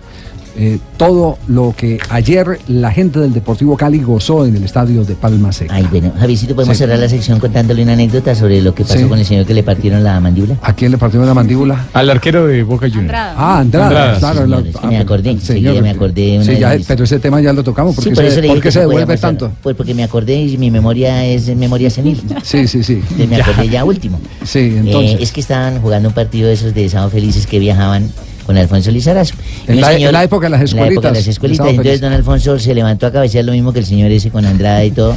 eh, 0.56 0.78
todo 0.96 1.38
lo 1.48 1.74
que 1.76 1.98
ayer 2.10 2.58
la 2.68 2.90
gente 2.90 3.20
del 3.20 3.32
Deportivo 3.32 3.76
Cali 3.76 3.98
gozó 4.00 4.44
en 4.46 4.56
el 4.56 4.64
estadio 4.64 5.04
de 5.04 5.14
Palma 5.14 5.52
Seca. 5.52 5.74
Ay, 5.74 5.86
bueno, 5.90 6.12
Javiercito, 6.18 6.54
podemos 6.54 6.76
Sí. 6.76 6.82
cerrar 6.84 6.98
la 6.98 7.08
sección 7.08 7.38
contándole 7.38 7.82
una 7.82 7.92
anécdota 7.94 8.34
sobre 8.34 8.60
lo 8.60 8.74
que 8.74 8.82
pasó 8.84 8.98
Sí. 8.98 9.04
con 9.04 9.18
el 9.18 9.24
señor 9.24 9.46
que 9.46 9.54
le 9.54 9.62
partieron 9.62 10.02
la 10.04 10.18
mandíbula. 10.20 10.56
¿A 10.62 10.72
quién 10.74 10.90
le 10.92 10.98
partió 10.98 11.24
la 11.24 11.34
mandíbula? 11.34 11.86
Al 11.92 12.10
arquero 12.10 12.46
de 12.46 12.62
Boca 12.62 12.88
Juniors. 12.88 13.14
Ah, 13.14 13.58
Andrada, 13.60 13.86
Andrada, 13.86 14.18
claro. 14.18 14.42
sí, 14.44 14.48
la- 14.50 14.56
señor, 14.58 14.72
sí, 14.72 14.78
ah, 14.82 14.86
me 14.88 14.98
acordé, 14.98 15.40
señor, 15.40 15.82
me 15.82 15.90
acordé 15.90 16.22
de 16.22 16.38
una 16.38 16.52
ya, 16.76 16.76
pero 16.86 17.04
ese 17.04 17.18
tema 17.18 17.40
ya 17.40 17.52
lo 17.52 17.62
tocamos. 17.64 17.94
¿Por 17.94 18.04
Sí, 18.04 18.10
qué 18.10 18.16
por 18.16 18.24
se, 18.24 18.30
eso 18.30 18.40
le 18.40 18.48
por 18.48 18.60
qué 18.60 18.72
se 18.72 18.80
devuelve 18.80 19.06
pasar. 19.06 19.20
tanto? 19.30 19.52
Pues 19.62 19.76
porque 19.76 19.94
me 19.94 20.02
acordé 20.04 20.34
y 20.42 20.58
mi 20.58 20.70
memoria 20.70 21.24
es 21.24 21.54
memoria 21.56 21.90
senil. 21.90 22.20
Sí, 22.42 22.66
sí, 22.66 22.82
sí. 22.82 22.94
Entonces 22.94 23.28
me 23.28 23.36
acordé 23.36 23.68
ya 23.68 23.84
último. 23.84 24.18
Sí, 24.44 24.58
Eh, 24.58 24.78
entonces. 24.84 25.20
es 25.20 25.32
que 25.32 25.40
estaban 25.40 25.80
jugando 25.80 26.08
un 26.08 26.14
partido 26.14 26.48
de 26.48 26.54
esos 26.54 26.74
de 26.74 26.88
Sábado 26.88 27.10
Felices 27.10 27.46
que 27.46 27.58
viajaban 27.58 28.10
con 28.50 28.58
Alfonso 28.58 28.90
Lizarazo. 28.90 29.34
En 29.68 29.76
un 29.76 29.80
la- 29.80 29.92
en 29.94 30.12
la 30.12 30.24
época 30.24 30.46
de 30.46 30.50
las 30.58 30.72
en 30.72 30.76
la 30.80 30.88
época 30.88 31.08
de 31.12 31.14
las 31.18 31.26
escuelitas, 31.28 31.66
escuelitas. 31.68 31.68
Entonces 31.86 32.00
don 32.00 32.12
Alfonso 32.12 32.58
se 32.58 32.74
levantó 32.74 33.06
a 33.06 33.12
cabecear 33.12 33.44
lo 33.44 33.52
mismo 33.52 33.72
que 33.72 33.78
el 33.78 33.86
señor 33.86 34.10
ese 34.10 34.30
con 34.30 34.44
Andrada 34.44 34.84
y 34.84 34.90
todo. 34.90 35.14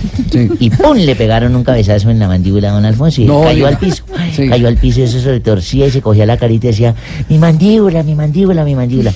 Y 0.60 0.70
¡pum! 0.70 0.96
le 0.98 1.16
pegaron 1.16 1.56
un 1.56 1.64
cabezazo 1.64 2.12
en 2.12 2.20
la 2.20 2.28
mandíbula 2.28 2.70
a 2.70 2.74
don 2.74 2.86
Alfonso 2.86 3.24
y 3.24 3.26
No, 3.26 3.42
cayó 3.42 3.66
al 3.66 3.78
piso. 3.80 4.04
Sí. 4.36 4.48
Cayó 4.50 4.68
al 4.68 4.78
piso 4.78 5.00
y 5.00 5.04
eso 5.04 5.20
se 5.20 5.32
le 5.32 5.40
torcía 5.42 5.86
y 5.88 5.92
se 5.92 6.02
cogía 6.02 6.26
la 6.26 6.38
carita 6.38 6.68
y 6.68 6.70
decía, 6.72 6.96
mi 7.30 7.38
mandíbula, 7.40 8.02
mi 8.04 8.16
mandíbula, 8.16 8.64
mi 8.64 8.74
mandíbula. 8.76 9.12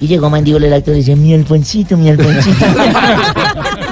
Y 0.00 0.06
llegó 0.06 0.28
mandíbula 0.30 0.66
el 0.66 0.72
actor 0.74 0.94
y 0.94 0.98
decía, 0.98 1.16
mi 1.16 1.32
Alfonsito, 1.34 1.96
mi 1.96 2.08
Alfonsito. 2.10 2.64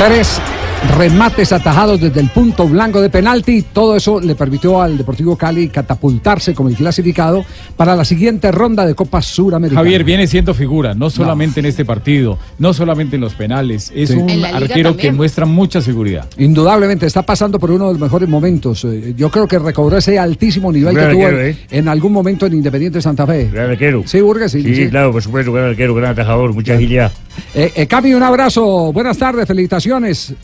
Tres 0.00 0.39
remates 1.00 1.50
atajados 1.50 1.98
desde 1.98 2.20
el 2.20 2.28
punto 2.28 2.68
blanco 2.68 3.00
de 3.00 3.08
penalti. 3.08 3.62
Todo 3.72 3.96
eso 3.96 4.20
le 4.20 4.34
permitió 4.34 4.82
al 4.82 4.98
Deportivo 4.98 5.34
Cali 5.34 5.68
catapultarse 5.68 6.52
como 6.54 6.68
el 6.68 6.74
clasificado 6.74 7.42
para 7.74 7.96
la 7.96 8.04
siguiente 8.04 8.52
ronda 8.52 8.84
de 8.84 8.94
Copa 8.94 9.22
Suramericana. 9.22 9.80
Javier 9.80 10.04
viene 10.04 10.26
siendo 10.26 10.52
figura, 10.52 10.92
no 10.92 11.08
solamente 11.08 11.60
en 11.60 11.66
este 11.66 11.86
partido, 11.86 12.38
no 12.58 12.74
solamente 12.74 13.16
en 13.16 13.22
los 13.22 13.32
penales. 13.32 13.90
Es 13.94 14.10
Sí. 14.10 14.16
un 14.16 14.44
arquero 14.44 14.94
que 14.94 15.10
muestra 15.10 15.46
mucha 15.46 15.80
seguridad. 15.80 16.28
Indudablemente 16.36 17.06
está 17.06 17.22
pasando 17.22 17.58
por 17.58 17.70
uno 17.70 17.86
de 17.86 17.92
los 17.94 18.00
mejores 18.00 18.28
momentos. 18.28 18.84
Eh, 18.84 19.14
Yo 19.16 19.30
creo 19.30 19.48
que 19.48 19.58
recobró 19.58 19.96
ese 19.96 20.18
altísimo 20.18 20.70
nivel 20.70 20.94
Gran 20.94 21.08
que 21.08 21.14
tuvo 21.14 21.24
arquero, 21.24 21.42
en, 21.46 21.50
¿eh? 21.54 21.58
en 21.70 21.88
algún 21.88 22.12
momento 22.12 22.44
en 22.44 22.52
Independiente 22.52 23.00
Santa 23.00 23.26
Fe. 23.26 23.48
Gran 23.50 23.70
arquero. 23.70 24.02
Sí, 24.04 24.20
Burgues, 24.20 24.52
sí. 24.52 24.62
Sí, 24.62 24.74
sí. 24.74 24.88
claro, 24.90 25.12
por 25.12 25.22
supuesto, 25.22 25.50
gran 25.50 25.70
arquero, 25.70 25.94
gran 25.94 26.10
atajador, 26.10 26.52
mucha 26.52 26.74
agilidad. 26.74 27.10
Eh, 27.54 27.72
eh, 27.74 27.86
Cami, 27.86 28.12
un 28.12 28.22
abrazo. 28.22 28.92
Buenas 28.92 29.16
tardes, 29.16 29.46
felicitaciones. 29.48 30.34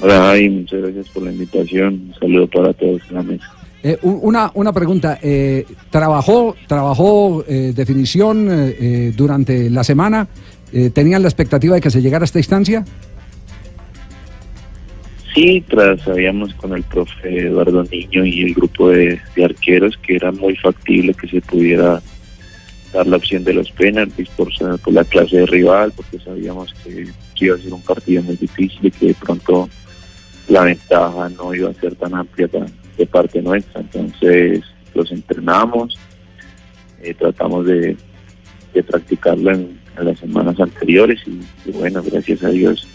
Hola 0.00 0.18
Javi, 0.20 0.50
muchas 0.50 0.82
gracias 0.82 1.08
por 1.08 1.22
la 1.22 1.32
invitación. 1.32 1.94
Un 2.08 2.14
saludo 2.20 2.46
para 2.48 2.72
todos 2.74 3.00
en 3.08 3.14
la 3.14 3.22
mesa. 3.22 3.44
Eh, 3.82 3.96
un- 4.02 4.18
una, 4.22 4.50
una 4.54 4.72
pregunta. 4.72 5.18
eh, 5.22 5.64
¿Trabajó, 5.90 6.54
trabajó 6.66 7.44
eh, 7.48 7.72
definición 7.74 8.48
eh, 8.50 8.76
eh, 8.78 9.12
durante 9.16 9.70
la 9.70 9.84
semana? 9.84 10.28
Eh, 10.72 10.90
¿Tenían 10.90 11.22
la 11.22 11.28
expectativa 11.28 11.74
de 11.76 11.80
que 11.80 11.90
se 11.90 12.02
llegara 12.02 12.24
a 12.24 12.26
esta 12.26 12.38
instancia? 12.38 12.84
Sí, 15.34 15.62
tras 15.68 16.00
sabíamos 16.02 16.54
con 16.54 16.74
el 16.74 16.82
profe 16.82 17.46
Eduardo 17.46 17.84
Niño 17.84 18.24
y 18.24 18.42
el 18.42 18.54
grupo 18.54 18.88
de, 18.90 19.18
de 19.34 19.44
arqueros 19.44 19.96
que 19.98 20.16
era 20.16 20.32
muy 20.32 20.56
factible 20.56 21.12
que 21.14 21.28
se 21.28 21.40
pudiera 21.42 22.00
dar 22.92 23.06
la 23.06 23.16
opción 23.18 23.44
de 23.44 23.52
los 23.52 23.70
penaltis 23.72 24.28
por, 24.30 24.48
por 24.82 24.92
la 24.94 25.04
clase 25.04 25.36
de 25.36 25.46
rival, 25.46 25.92
porque 25.94 26.18
sabíamos 26.18 26.72
que, 26.82 27.06
que 27.34 27.44
iba 27.44 27.54
a 27.56 27.58
ser 27.58 27.72
un 27.72 27.82
partido 27.82 28.22
muy 28.22 28.36
difícil 28.36 28.78
y 28.82 28.90
que 28.90 29.06
de 29.08 29.14
pronto 29.14 29.68
la 30.48 30.62
ventaja 30.62 31.28
no 31.30 31.54
iba 31.54 31.70
a 31.70 31.74
ser 31.74 31.94
tan 31.96 32.14
amplia 32.14 32.48
de 32.96 33.06
parte 33.06 33.42
nuestra. 33.42 33.80
Entonces 33.80 34.60
los 34.94 35.10
entrenamos, 35.12 35.98
eh, 37.02 37.14
tratamos 37.14 37.66
de, 37.66 37.96
de 38.74 38.82
practicarlo 38.82 39.52
en, 39.52 39.86
las 39.96 40.18
semanas 40.18 40.60
anteriores 40.60 41.18
y, 41.26 41.70
bueno, 41.70 42.02
gracias 42.02 42.44
a 42.44 42.50
Dios 42.50 42.86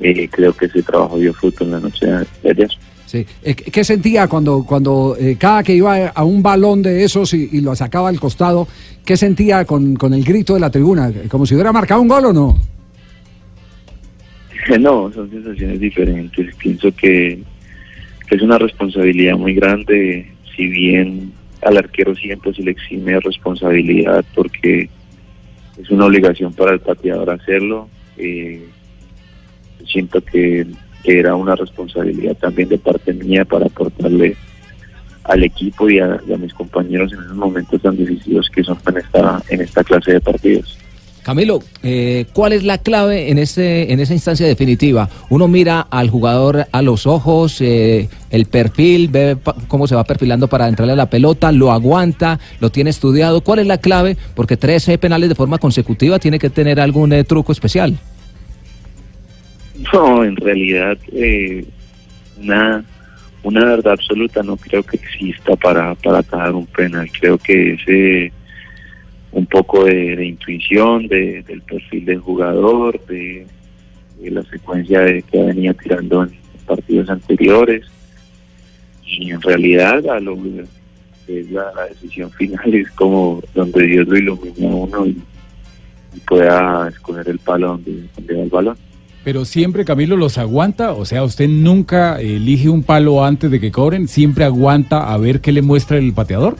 eh, 0.00 0.28
creo 0.30 0.52
que 0.52 0.66
ese 0.66 0.82
trabajo 0.82 1.18
dio 1.18 1.32
fruto 1.32 1.64
en 1.64 1.70
la 1.70 1.80
noche 1.80 2.06
de 2.42 2.50
ayer. 2.50 2.70
Sí. 3.06 3.26
Eh, 3.42 3.54
¿Qué 3.54 3.70
qué 3.70 3.84
sentía 3.84 4.28
cuando, 4.28 4.64
cuando 4.64 5.16
eh, 5.18 5.36
cada 5.38 5.62
que 5.62 5.74
iba 5.74 6.08
a 6.08 6.24
un 6.24 6.42
balón 6.42 6.82
de 6.82 7.04
esos 7.04 7.32
y, 7.32 7.48
y 7.52 7.62
lo 7.62 7.74
sacaba 7.74 8.10
al 8.10 8.20
costado, 8.20 8.68
qué 9.04 9.16
sentía 9.16 9.64
con, 9.64 9.96
con 9.96 10.12
el 10.12 10.22
grito 10.22 10.54
de 10.54 10.60
la 10.60 10.70
tribuna? 10.70 11.10
¿Como 11.30 11.46
si 11.46 11.54
hubiera 11.54 11.72
marcado 11.72 12.02
un 12.02 12.08
gol 12.08 12.26
o 12.26 12.32
no? 12.34 12.58
No, 14.80 15.12
son 15.12 15.30
sensaciones 15.30 15.80
diferentes. 15.80 16.54
Pienso 16.56 16.92
que, 16.92 17.42
es 18.30 18.42
una 18.42 18.58
responsabilidad 18.58 19.36
muy 19.36 19.54
grande, 19.54 20.30
si 20.54 20.68
bien 20.68 21.32
al 21.62 21.76
arquero 21.78 22.14
siempre 22.14 22.54
se 22.54 22.62
le 22.62 22.70
exime 22.70 23.18
responsabilidad 23.18 24.24
porque 24.34 24.88
es 25.76 25.90
una 25.90 26.06
obligación 26.06 26.52
para 26.52 26.72
el 26.72 26.80
pateador 26.80 27.30
hacerlo. 27.30 27.88
eh, 28.16 28.62
siento 29.84 30.20
que, 30.20 30.64
que 31.02 31.18
era 31.18 31.34
una 31.34 31.56
responsabilidad 31.56 32.36
también 32.36 32.68
de 32.68 32.78
parte 32.78 33.12
mía 33.12 33.44
para 33.44 33.66
aportarle 33.66 34.36
al 35.24 35.42
equipo 35.42 35.90
y 35.90 35.98
a, 35.98 36.20
y 36.26 36.32
a 36.32 36.36
mis 36.36 36.54
compañeros 36.54 37.12
en 37.12 37.20
esos 37.20 37.34
momentos 37.34 37.82
tan 37.82 37.96
difíciles 37.96 38.48
que 38.50 38.62
son 38.62 38.78
en 38.86 38.98
esta, 38.98 39.42
en 39.48 39.60
esta 39.60 39.82
clase 39.82 40.12
de 40.12 40.20
partidos. 40.20 40.78
Camilo, 41.22 41.60
eh, 41.82 42.24
¿cuál 42.32 42.52
es 42.52 42.64
la 42.64 42.78
clave 42.78 43.30
en, 43.30 43.38
este, 43.38 43.92
en 43.92 44.00
esa 44.00 44.14
instancia 44.14 44.46
definitiva? 44.46 45.08
Uno 45.28 45.48
mira 45.48 45.80
al 45.90 46.08
jugador 46.08 46.66
a 46.72 46.82
los 46.82 47.06
ojos, 47.06 47.60
eh, 47.60 48.08
el 48.30 48.46
perfil, 48.46 49.08
ve 49.08 49.36
cómo 49.68 49.86
se 49.86 49.94
va 49.94 50.04
perfilando 50.04 50.48
para 50.48 50.68
entrarle 50.68 50.94
a 50.94 50.96
la 50.96 51.10
pelota, 51.10 51.52
lo 51.52 51.72
aguanta, 51.72 52.38
lo 52.60 52.70
tiene 52.70 52.90
estudiado. 52.90 53.42
¿Cuál 53.42 53.58
es 53.58 53.66
la 53.66 53.78
clave? 53.78 54.16
Porque 54.34 54.56
13 54.56 54.98
penales 54.98 55.28
de 55.28 55.34
forma 55.34 55.58
consecutiva 55.58 56.18
tiene 56.18 56.38
que 56.38 56.50
tener 56.50 56.80
algún 56.80 57.12
eh, 57.12 57.24
truco 57.24 57.52
especial. 57.52 57.98
No, 59.92 60.24
en 60.24 60.36
realidad, 60.36 60.98
eh, 61.12 61.64
una, 62.40 62.84
una 63.42 63.64
verdad 63.64 63.94
absoluta 63.94 64.42
no 64.42 64.56
creo 64.56 64.82
que 64.82 64.96
exista 64.96 65.56
para, 65.56 65.94
para 65.96 66.18
atajar 66.18 66.54
un 66.54 66.66
penal. 66.66 67.08
Creo 67.18 67.38
que 67.38 67.74
es 67.74 67.80
eh, 67.86 68.32
un 69.32 69.46
poco 69.46 69.84
de, 69.84 70.24
intuición, 70.24 71.06
de, 71.06 71.42
del 71.42 71.62
perfil 71.62 72.04
del 72.04 72.20
jugador, 72.20 73.00
de, 73.06 73.46
la 74.22 74.42
secuencia 74.44 75.00
de 75.00 75.22
que 75.22 75.42
venía 75.42 75.72
tirando 75.74 76.24
en 76.24 76.30
partidos 76.66 77.08
anteriores. 77.08 77.86
Y 79.06 79.30
en 79.30 79.40
realidad, 79.40 80.06
a 80.08 80.20
lo 80.20 80.36
es 81.26 81.50
la, 81.50 81.72
decisión 81.88 82.30
final 82.32 82.74
es 82.74 82.90
como 82.90 83.42
donde 83.54 83.86
Dios 83.86 84.08
lo 84.08 84.16
ilumina 84.16 84.70
a 84.70 84.74
uno 84.74 85.06
y, 85.06 85.22
pueda 86.26 86.88
escoger 86.88 87.28
el 87.28 87.38
palo 87.38 87.68
donde, 87.68 88.04
donde 88.16 88.42
el 88.42 88.48
balón. 88.48 88.76
Pero 89.22 89.44
siempre 89.44 89.84
Camilo 89.84 90.16
los 90.16 90.38
aguanta, 90.38 90.92
o 90.92 91.04
sea, 91.04 91.22
usted 91.22 91.48
nunca 91.48 92.20
elige 92.20 92.68
un 92.68 92.82
palo 92.82 93.24
antes 93.24 93.50
de 93.50 93.60
que 93.60 93.70
cobren, 93.70 94.08
siempre 94.08 94.44
aguanta 94.44 95.12
a 95.12 95.18
ver 95.18 95.40
qué 95.40 95.52
le 95.52 95.62
muestra 95.62 95.98
el 95.98 96.12
pateador. 96.12 96.56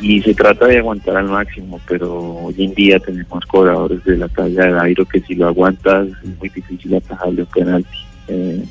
Y 0.00 0.20
se 0.22 0.34
trata 0.34 0.66
de 0.66 0.78
aguantar 0.78 1.16
al 1.16 1.28
máximo, 1.28 1.80
pero 1.88 2.36
hoy 2.36 2.54
en 2.58 2.74
día 2.74 2.98
tenemos 2.98 3.44
cobradores 3.46 4.04
de 4.04 4.18
la 4.18 4.28
talla 4.28 4.64
de 4.64 4.72
Dairo 4.72 5.04
que 5.04 5.20
si 5.20 5.34
lo 5.34 5.46
aguantas 5.46 6.08
es 6.08 6.38
muy 6.38 6.48
difícil 6.48 6.94
atajarle 6.94 7.42
un 7.42 7.48
penalti. 7.48 7.98
Eh, 8.28 8.64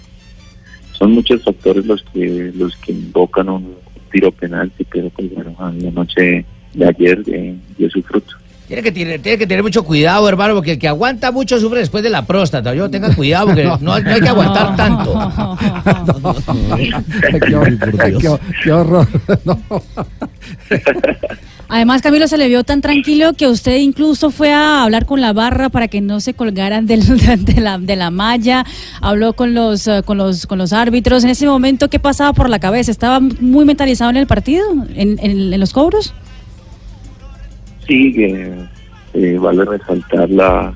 son 0.92 1.12
muchos 1.12 1.44
factores 1.44 1.86
los 1.86 2.04
que 2.14 2.52
los 2.56 2.76
que 2.78 2.92
invocan 2.92 3.50
un 3.50 3.76
tiro 4.12 4.32
penalti, 4.32 4.86
pero 4.86 5.10
pues 5.10 5.34
bueno, 5.34 5.56
a 5.60 5.72
la 5.72 5.92
noche 5.92 6.46
de 6.74 6.88
ayer 6.88 7.24
eh, 7.28 7.56
dio 7.78 7.90
su 7.90 8.02
fruto. 8.04 8.36
Tiene 8.68 8.82
que, 8.82 8.92
tener, 8.94 9.22
tiene 9.22 9.38
que 9.38 9.46
tener 9.46 9.62
mucho 9.62 9.84
cuidado, 9.84 10.28
hermano, 10.30 10.56
porque 10.56 10.72
el 10.72 10.80
que 10.80 10.88
aguanta 10.88 11.32
mucho 11.32 11.60
sufre 11.60 11.80
después 11.80 12.02
de 12.02 12.10
la 12.10 12.26
próstata. 12.26 12.74
Yo 12.74 12.90
tenga 12.90 13.14
cuidado, 13.14 13.48
porque 13.48 13.64
no, 13.66 13.78
no 13.82 13.94
hay 13.94 14.22
que 14.22 14.30
aguantar 14.30 14.76
tanto. 14.76 15.14
qué 18.64 18.72
horror. 18.72 19.08
Además, 21.70 22.02
Camilo 22.02 22.28
se 22.28 22.38
le 22.38 22.48
vio 22.50 22.64
tan 22.64 22.82
tranquilo 22.82 23.34
que 23.34 23.48
usted 23.48 23.78
incluso 23.78 24.30
fue 24.30 24.52
a 24.54 24.84
hablar 24.84 25.06
con 25.06 25.22
la 25.22 25.34
barra 25.34 25.70
para 25.70 25.88
que 25.88 26.02
no 26.02 26.20
se 26.20 26.34
colgaran 26.34 26.86
de, 26.88 26.98
la, 27.60 27.78
de 27.80 27.96
la 27.96 28.12
malla, 28.12 28.66
habló 29.02 29.34
con 29.34 29.54
los, 29.54 29.88
eh, 29.88 30.02
con, 30.06 30.18
los, 30.18 30.46
con 30.46 30.58
los 30.58 30.72
árbitros. 30.74 31.24
En 31.24 31.30
ese 31.32 31.48
momento, 31.48 31.90
¿qué 31.90 32.00
pasaba 32.00 32.34
por 32.34 32.50
la 32.50 32.60
cabeza? 32.60 32.92
¿Estaba 32.92 33.20
muy 33.20 33.66
mentalizado 33.66 34.12
en 34.12 34.18
el 34.18 34.28
partido, 34.28 34.66
en, 34.96 35.18
en- 35.20 35.54
en 35.54 35.60
los 35.60 35.74
cobros? 35.74 36.14
Sí, 37.88 38.14
que 38.14 38.54
eh, 39.14 39.38
vale 39.40 39.66
resaltar 39.66 40.30
la, 40.30 40.74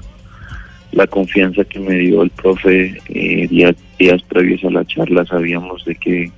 la 0.92 1.08
confianza 1.08 1.64
que 1.66 1.80
me 1.80 1.96
dio 1.96 2.24
el 2.24 2.30
profe 2.32 2.98
eh, 3.10 3.48
días, 3.48 3.76
días 4.00 4.22
previos 4.24 4.64
a 4.64 4.72
la 4.72 4.86
charla. 4.86 5.26
Sabíamos 5.26 5.86
de 5.86 5.96
que, 5.96 6.32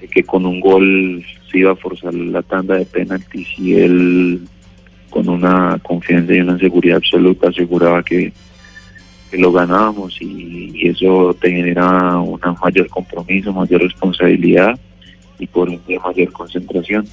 de 0.00 0.08
que 0.08 0.22
con 0.24 0.44
un 0.44 0.60
gol 0.60 1.24
se 1.50 1.58
iba 1.58 1.72
a 1.72 1.76
forzar 1.76 2.14
la 2.14 2.42
tanda 2.42 2.76
de 2.76 2.86
penaltis 2.86 3.48
y 3.58 3.74
él 3.74 4.40
con 5.10 5.28
una 5.28 5.78
confianza 5.82 6.34
y 6.34 6.40
una 6.40 6.58
seguridad 6.58 6.98
absoluta 6.98 7.48
aseguraba 7.48 8.02
que, 8.02 8.32
lo 9.32 9.52
ganábamos 9.52 10.20
y, 10.20 10.72
y 10.74 10.88
eso 10.88 11.32
te 11.40 11.52
genera 11.52 12.18
una 12.18 12.52
mayor 12.54 12.88
compromiso, 12.88 13.52
mayor 13.52 13.80
responsabilidad 13.82 14.76
y 15.38 15.46
por 15.46 15.68
ende 15.68 16.00
mayor 16.00 16.32
concentración. 16.32 17.06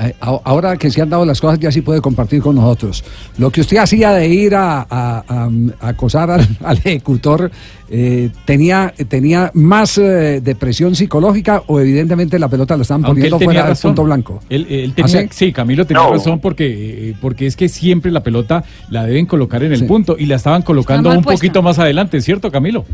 Eh, 0.00 0.14
Ahora 0.20 0.76
que 0.76 0.90
se 0.90 1.02
han 1.02 1.10
dado 1.10 1.24
las 1.24 1.40
cosas, 1.40 1.58
ya 1.58 1.72
sí 1.72 1.80
puede 1.80 2.00
compartir 2.00 2.40
con 2.40 2.54
nosotros. 2.54 3.02
Lo 3.36 3.50
que 3.50 3.60
usted 3.62 3.78
hacía 3.78 4.12
de 4.12 4.28
ir 4.28 4.54
a, 4.54 4.82
a- 4.88 5.24
a- 5.26 5.50
a 5.80 5.88
acosar 5.88 6.30
al, 6.30 6.46
al 6.64 6.76
ejecutor, 6.78 7.50
eh, 7.90 8.30
¿tenía, 8.44 8.94
¿tenía 9.08 9.50
más 9.54 9.98
eh, 9.98 10.40
depresión 10.42 10.94
psicológica 10.94 11.62
o 11.66 11.80
evidentemente 11.80 12.38
la 12.38 12.48
pelota 12.48 12.76
la 12.76 12.82
estaban 12.82 13.02
poniendo 13.02 13.40
fuera 13.40 13.66
del 13.66 13.76
punto 13.76 14.04
blanco? 14.04 14.40
Él, 14.48 14.66
él 14.70 14.94
¿Ah, 15.02 15.08
sí? 15.08 15.18
sí? 15.30 15.52
Camilo 15.52 15.84
tenía 15.86 16.02
No. 16.04 16.12
razón 16.12 16.38
porque, 16.38 17.10
eh, 17.10 17.14
porque 17.20 17.46
es 17.46 17.56
que 17.56 17.68
siempre 17.68 18.12
la 18.12 18.22
pelota 18.22 18.62
la 18.90 19.04
deben 19.04 19.26
colocar 19.26 19.62
en 19.64 19.72
el 19.72 19.84
punto 19.86 20.16
y 20.18 20.26
la 20.26 20.36
estaban 20.36 20.62
colocando 20.62 21.08
un 21.10 21.22
puesta. 21.24 21.32
poquito 21.40 21.62
más 21.62 21.78
adelante, 21.78 22.20
¿cierto, 22.20 22.50
Camilo? 22.52 22.84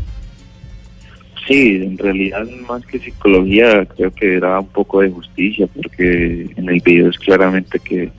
Sí, 1.47 1.75
en 1.75 1.97
realidad 1.97 2.45
más 2.67 2.85
que 2.85 2.99
psicología 2.99 3.85
creo 3.85 4.11
que 4.11 4.35
era 4.37 4.59
un 4.59 4.67
poco 4.67 5.01
de 5.01 5.11
justicia 5.11 5.67
porque 5.67 6.49
en 6.55 6.69
el 6.69 6.81
video 6.81 7.09
es 7.09 7.17
claramente 7.19 7.79
que, 7.79 8.11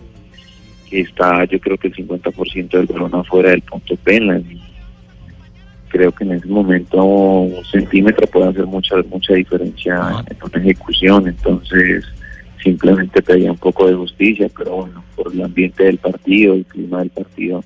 que 0.89 1.01
está 1.01 1.45
yo 1.47 1.59
creo 1.59 1.77
que 1.77 1.89
el 1.89 1.95
50% 1.95 2.69
del 2.71 2.87
balón 2.87 3.15
afuera 3.17 3.51
del 3.51 3.63
punto 3.63 3.97
penal 3.97 4.45
y 4.49 4.61
creo 5.89 6.13
que 6.13 6.25
en 6.25 6.33
ese 6.33 6.47
momento 6.47 7.03
un 7.03 7.65
centímetro 7.65 8.27
puede 8.29 8.51
hacer 8.51 8.67
mucha 8.67 8.97
mucha 9.11 9.35
diferencia 9.35 10.25
en 10.29 10.37
una 10.41 10.63
ejecución 10.63 11.27
entonces 11.27 12.05
simplemente 12.63 13.23
pedía 13.23 13.51
un 13.51 13.59
poco 13.59 13.89
de 13.89 13.95
justicia 13.95 14.49
pero 14.57 14.77
bueno 14.77 15.03
por 15.17 15.33
el 15.33 15.43
ambiente 15.43 15.83
del 15.85 15.99
partido 15.99 16.55
el 16.55 16.65
clima 16.65 17.01
del 17.01 17.11
partido 17.11 17.65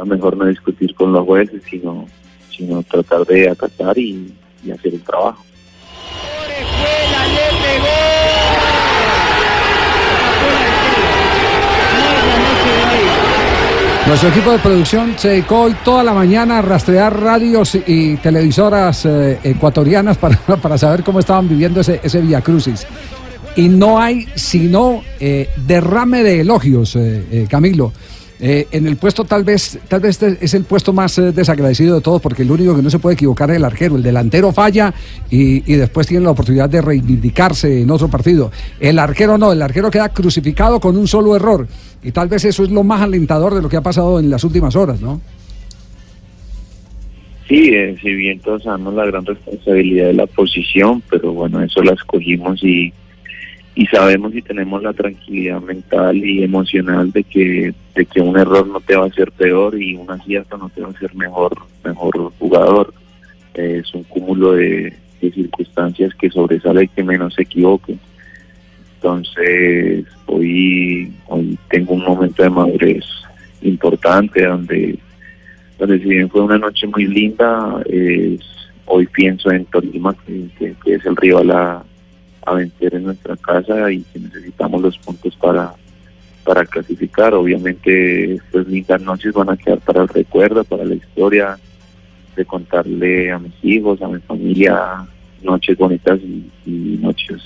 a 0.00 0.04
mejor 0.04 0.36
no 0.36 0.46
discutir 0.46 0.94
con 0.94 1.12
los 1.12 1.24
jueces, 1.26 1.62
sino, 1.68 2.06
sino 2.50 2.82
tratar 2.82 3.26
de 3.26 3.48
acatar 3.48 3.98
y, 3.98 4.32
y 4.64 4.70
hacer 4.70 4.94
el 4.94 5.02
trabajo. 5.02 5.44
Nuestro 14.06 14.30
equipo 14.30 14.50
de 14.50 14.58
producción 14.58 15.14
se 15.16 15.28
dedicó 15.28 15.60
hoy 15.60 15.76
toda 15.84 16.02
la 16.02 16.12
mañana 16.12 16.58
a 16.58 16.62
rastrear 16.62 17.20
radios 17.20 17.76
y 17.86 18.16
televisoras 18.16 19.06
eh, 19.06 19.38
ecuatorianas 19.44 20.18
para, 20.18 20.36
para 20.62 20.76
saber 20.76 21.04
cómo 21.04 21.20
estaban 21.20 21.48
viviendo 21.48 21.80
ese, 21.80 22.00
ese 22.02 22.20
Via 22.20 22.40
Crucis. 22.40 22.84
Y 23.54 23.68
no 23.68 24.00
hay 24.00 24.26
sino 24.34 25.02
eh, 25.20 25.48
derrame 25.64 26.24
de 26.24 26.40
elogios, 26.40 26.96
eh, 26.96 27.46
Camilo. 27.48 27.92
Eh, 28.42 28.68
en 28.72 28.86
el 28.86 28.96
puesto 28.96 29.24
tal 29.24 29.44
vez, 29.44 29.78
tal 29.86 30.00
vez 30.00 30.22
este 30.22 30.42
es 30.42 30.54
el 30.54 30.64
puesto 30.64 30.94
más 30.94 31.18
eh, 31.18 31.30
desagradecido 31.32 31.96
de 31.96 32.00
todos, 32.00 32.22
porque 32.22 32.42
el 32.42 32.50
único 32.50 32.74
que 32.74 32.80
no 32.80 32.88
se 32.88 32.98
puede 32.98 33.14
equivocar 33.14 33.50
es 33.50 33.56
el 33.56 33.64
arquero. 33.64 33.96
El 33.96 34.02
delantero 34.02 34.50
falla 34.52 34.94
y, 35.30 35.60
después 35.74 36.06
tiene 36.06 36.24
la 36.24 36.30
oportunidad 36.30 36.70
de 36.70 36.80
reivindicarse 36.80 37.82
en 37.82 37.90
otro 37.90 38.08
partido. 38.08 38.50
El 38.78 38.98
arquero 38.98 39.36
no, 39.36 39.52
el 39.52 39.60
arquero 39.60 39.90
queda 39.90 40.08
crucificado 40.08 40.80
con 40.80 40.96
un 40.96 41.06
solo 41.06 41.36
error. 41.36 41.68
Y 42.02 42.12
tal 42.12 42.28
vez 42.28 42.44
eso 42.46 42.64
es 42.64 42.70
lo 42.70 42.82
más 42.82 43.02
alentador 43.02 43.54
de 43.54 43.60
lo 43.60 43.68
que 43.68 43.76
ha 43.76 43.82
pasado 43.82 44.18
en 44.18 44.30
las 44.30 44.42
últimas 44.42 44.74
horas, 44.74 45.02
¿no? 45.02 45.20
Sí, 47.46 47.74
eh, 47.74 47.96
si 48.00 48.14
bien 48.14 48.38
todos 48.38 48.62
sabemos 48.62 48.94
la 48.94 49.04
gran 49.06 49.26
responsabilidad 49.26 50.06
de 50.06 50.14
la 50.14 50.26
posición, 50.26 51.02
pero 51.10 51.32
bueno, 51.32 51.60
eso 51.60 51.82
la 51.82 51.92
escogimos 51.92 52.62
y, 52.62 52.92
y 53.74 53.86
sabemos 53.86 54.34
y 54.34 54.42
tenemos 54.42 54.82
la 54.82 54.92
tranquilidad 54.92 55.60
mental 55.62 56.16
y 56.16 56.42
emocional 56.42 57.12
de 57.12 57.22
que, 57.24 57.72
de 57.94 58.06
que 58.06 58.20
un 58.20 58.36
error 58.38 58.66
no 58.66 58.80
te 58.80 58.96
va 58.96 59.04
a 59.04 59.08
hacer 59.08 59.30
peor 59.32 59.80
y 59.80 59.94
un 59.94 60.10
acierto 60.10 60.58
no 60.58 60.68
te 60.68 60.80
va 60.82 60.88
a 60.88 60.90
hacer 60.90 61.14
mejor, 61.14 61.56
mejor 61.84 62.32
jugador. 62.38 62.92
Es 63.54 63.92
un 63.94 64.02
cúmulo 64.04 64.52
de, 64.52 64.92
de 65.20 65.32
circunstancias 65.32 66.14
que 66.14 66.30
sobresale 66.30 66.82
el 66.82 66.90
que 66.90 67.04
menos 67.04 67.34
se 67.34 67.42
equivoque. 67.42 67.96
Entonces, 68.96 70.04
hoy, 70.26 71.12
hoy 71.28 71.58
tengo 71.70 71.94
un 71.94 72.04
momento 72.04 72.42
de 72.42 72.50
madurez 72.50 73.04
importante 73.62 74.44
donde, 74.44 74.98
donde 75.78 75.98
si 76.00 76.04
bien 76.08 76.28
fue 76.28 76.42
una 76.42 76.58
noche 76.58 76.86
muy 76.86 77.06
linda, 77.06 77.80
es- 77.88 78.40
hoy 78.86 79.06
pienso 79.06 79.50
en 79.52 79.64
Tolima, 79.66 80.14
que- 80.26 80.74
que 80.84 80.94
es 80.94 81.06
el 81.06 81.16
rival 81.16 81.50
a, 81.52 81.84
a 82.46 82.54
vencer 82.54 82.94
en 82.94 83.04
nuestra 83.04 83.36
casa 83.36 83.90
y 83.92 84.02
que 84.02 84.18
necesitamos 84.18 84.80
los 84.82 84.98
puntos 84.98 85.36
para, 85.36 85.74
para 86.44 86.64
clasificar. 86.64 87.34
Obviamente, 87.34 88.34
estas 88.34 88.66
lindas 88.66 89.02
noches 89.02 89.32
van 89.32 89.50
a 89.50 89.56
quedar 89.56 89.80
para 89.80 90.02
el 90.02 90.08
recuerdo, 90.08 90.64
para 90.64 90.84
la 90.84 90.94
historia, 90.94 91.58
de 92.36 92.44
contarle 92.44 93.30
a 93.30 93.38
mis 93.38 93.54
hijos, 93.62 94.00
a 94.02 94.08
mi 94.08 94.20
familia, 94.20 95.06
noches 95.42 95.76
bonitas 95.76 96.18
y, 96.20 96.50
y 96.66 96.98
noches 97.00 97.42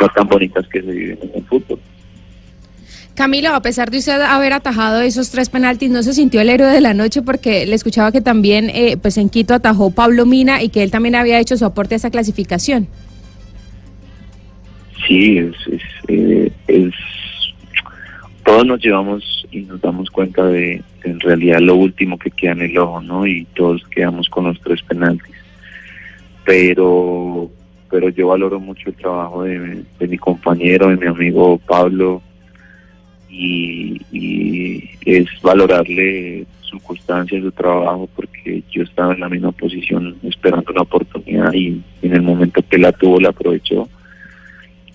no 0.00 0.08
tan 0.08 0.26
bonitas 0.28 0.66
que 0.68 0.80
se 0.82 0.90
viven 0.90 1.18
en 1.22 1.30
el 1.34 1.44
fútbol. 1.44 1.78
Camilo, 3.14 3.52
a 3.52 3.62
pesar 3.62 3.90
de 3.90 3.98
usted 3.98 4.20
haber 4.20 4.52
atajado 4.52 5.00
esos 5.00 5.30
tres 5.30 5.48
penaltis, 5.48 5.90
¿no 5.90 6.04
se 6.04 6.14
sintió 6.14 6.40
el 6.40 6.50
héroe 6.50 6.68
de 6.68 6.80
la 6.80 6.94
noche? 6.94 7.20
Porque 7.20 7.66
le 7.66 7.74
escuchaba 7.74 8.12
que 8.12 8.20
también 8.20 8.70
eh, 8.70 8.96
pues 8.96 9.18
en 9.18 9.28
Quito 9.28 9.54
atajó 9.54 9.90
Pablo 9.90 10.24
Mina 10.24 10.62
y 10.62 10.68
que 10.68 10.84
él 10.84 10.92
también 10.92 11.16
había 11.16 11.40
hecho 11.40 11.56
su 11.56 11.64
aporte 11.64 11.94
a 11.94 11.96
esa 11.96 12.10
clasificación. 12.10 12.86
Sí, 15.06 15.38
es, 15.38 15.54
eh, 16.08 16.50
es- 16.66 16.94
todos 18.44 18.64
nos 18.66 18.80
llevamos 18.80 19.46
y 19.50 19.60
nos 19.60 19.80
damos 19.80 20.08
cuenta 20.10 20.44
de, 20.46 20.82
en 21.04 21.20
realidad 21.20 21.60
lo 21.60 21.74
último 21.76 22.18
que 22.18 22.30
queda 22.30 22.52
en 22.52 22.62
el 22.62 22.78
ojo, 22.78 23.00
¿no? 23.02 23.26
Y 23.26 23.44
todos 23.54 23.82
quedamos 23.88 24.28
con 24.30 24.44
los 24.44 24.58
tres 24.60 24.82
penaltis. 24.82 25.34
Pero, 26.44 27.50
pero 27.90 28.08
yo 28.08 28.28
valoro 28.28 28.58
mucho 28.58 28.88
el 28.88 28.96
trabajo 28.96 29.42
de, 29.42 29.84
mi 30.00 30.16
compañero, 30.18 30.88
de 30.88 30.96
mi 30.96 31.06
amigo 31.06 31.58
Pablo, 31.58 32.22
y, 33.28 34.00
y 34.10 34.90
es 35.04 35.26
valorarle 35.42 36.46
su 36.62 36.78
constancia, 36.80 37.38
su 37.40 37.52
trabajo, 37.52 38.08
porque 38.16 38.62
yo 38.70 38.82
estaba 38.82 39.12
en 39.12 39.20
la 39.20 39.28
misma 39.28 39.52
posición 39.52 40.16
esperando 40.22 40.72
una 40.72 40.82
oportunidad 40.82 41.52
y 41.52 41.82
en 42.02 42.14
el 42.14 42.22
momento 42.22 42.62
que 42.68 42.78
la 42.78 42.92
tuvo 42.92 43.20
la 43.20 43.28
aprovechó 43.30 43.88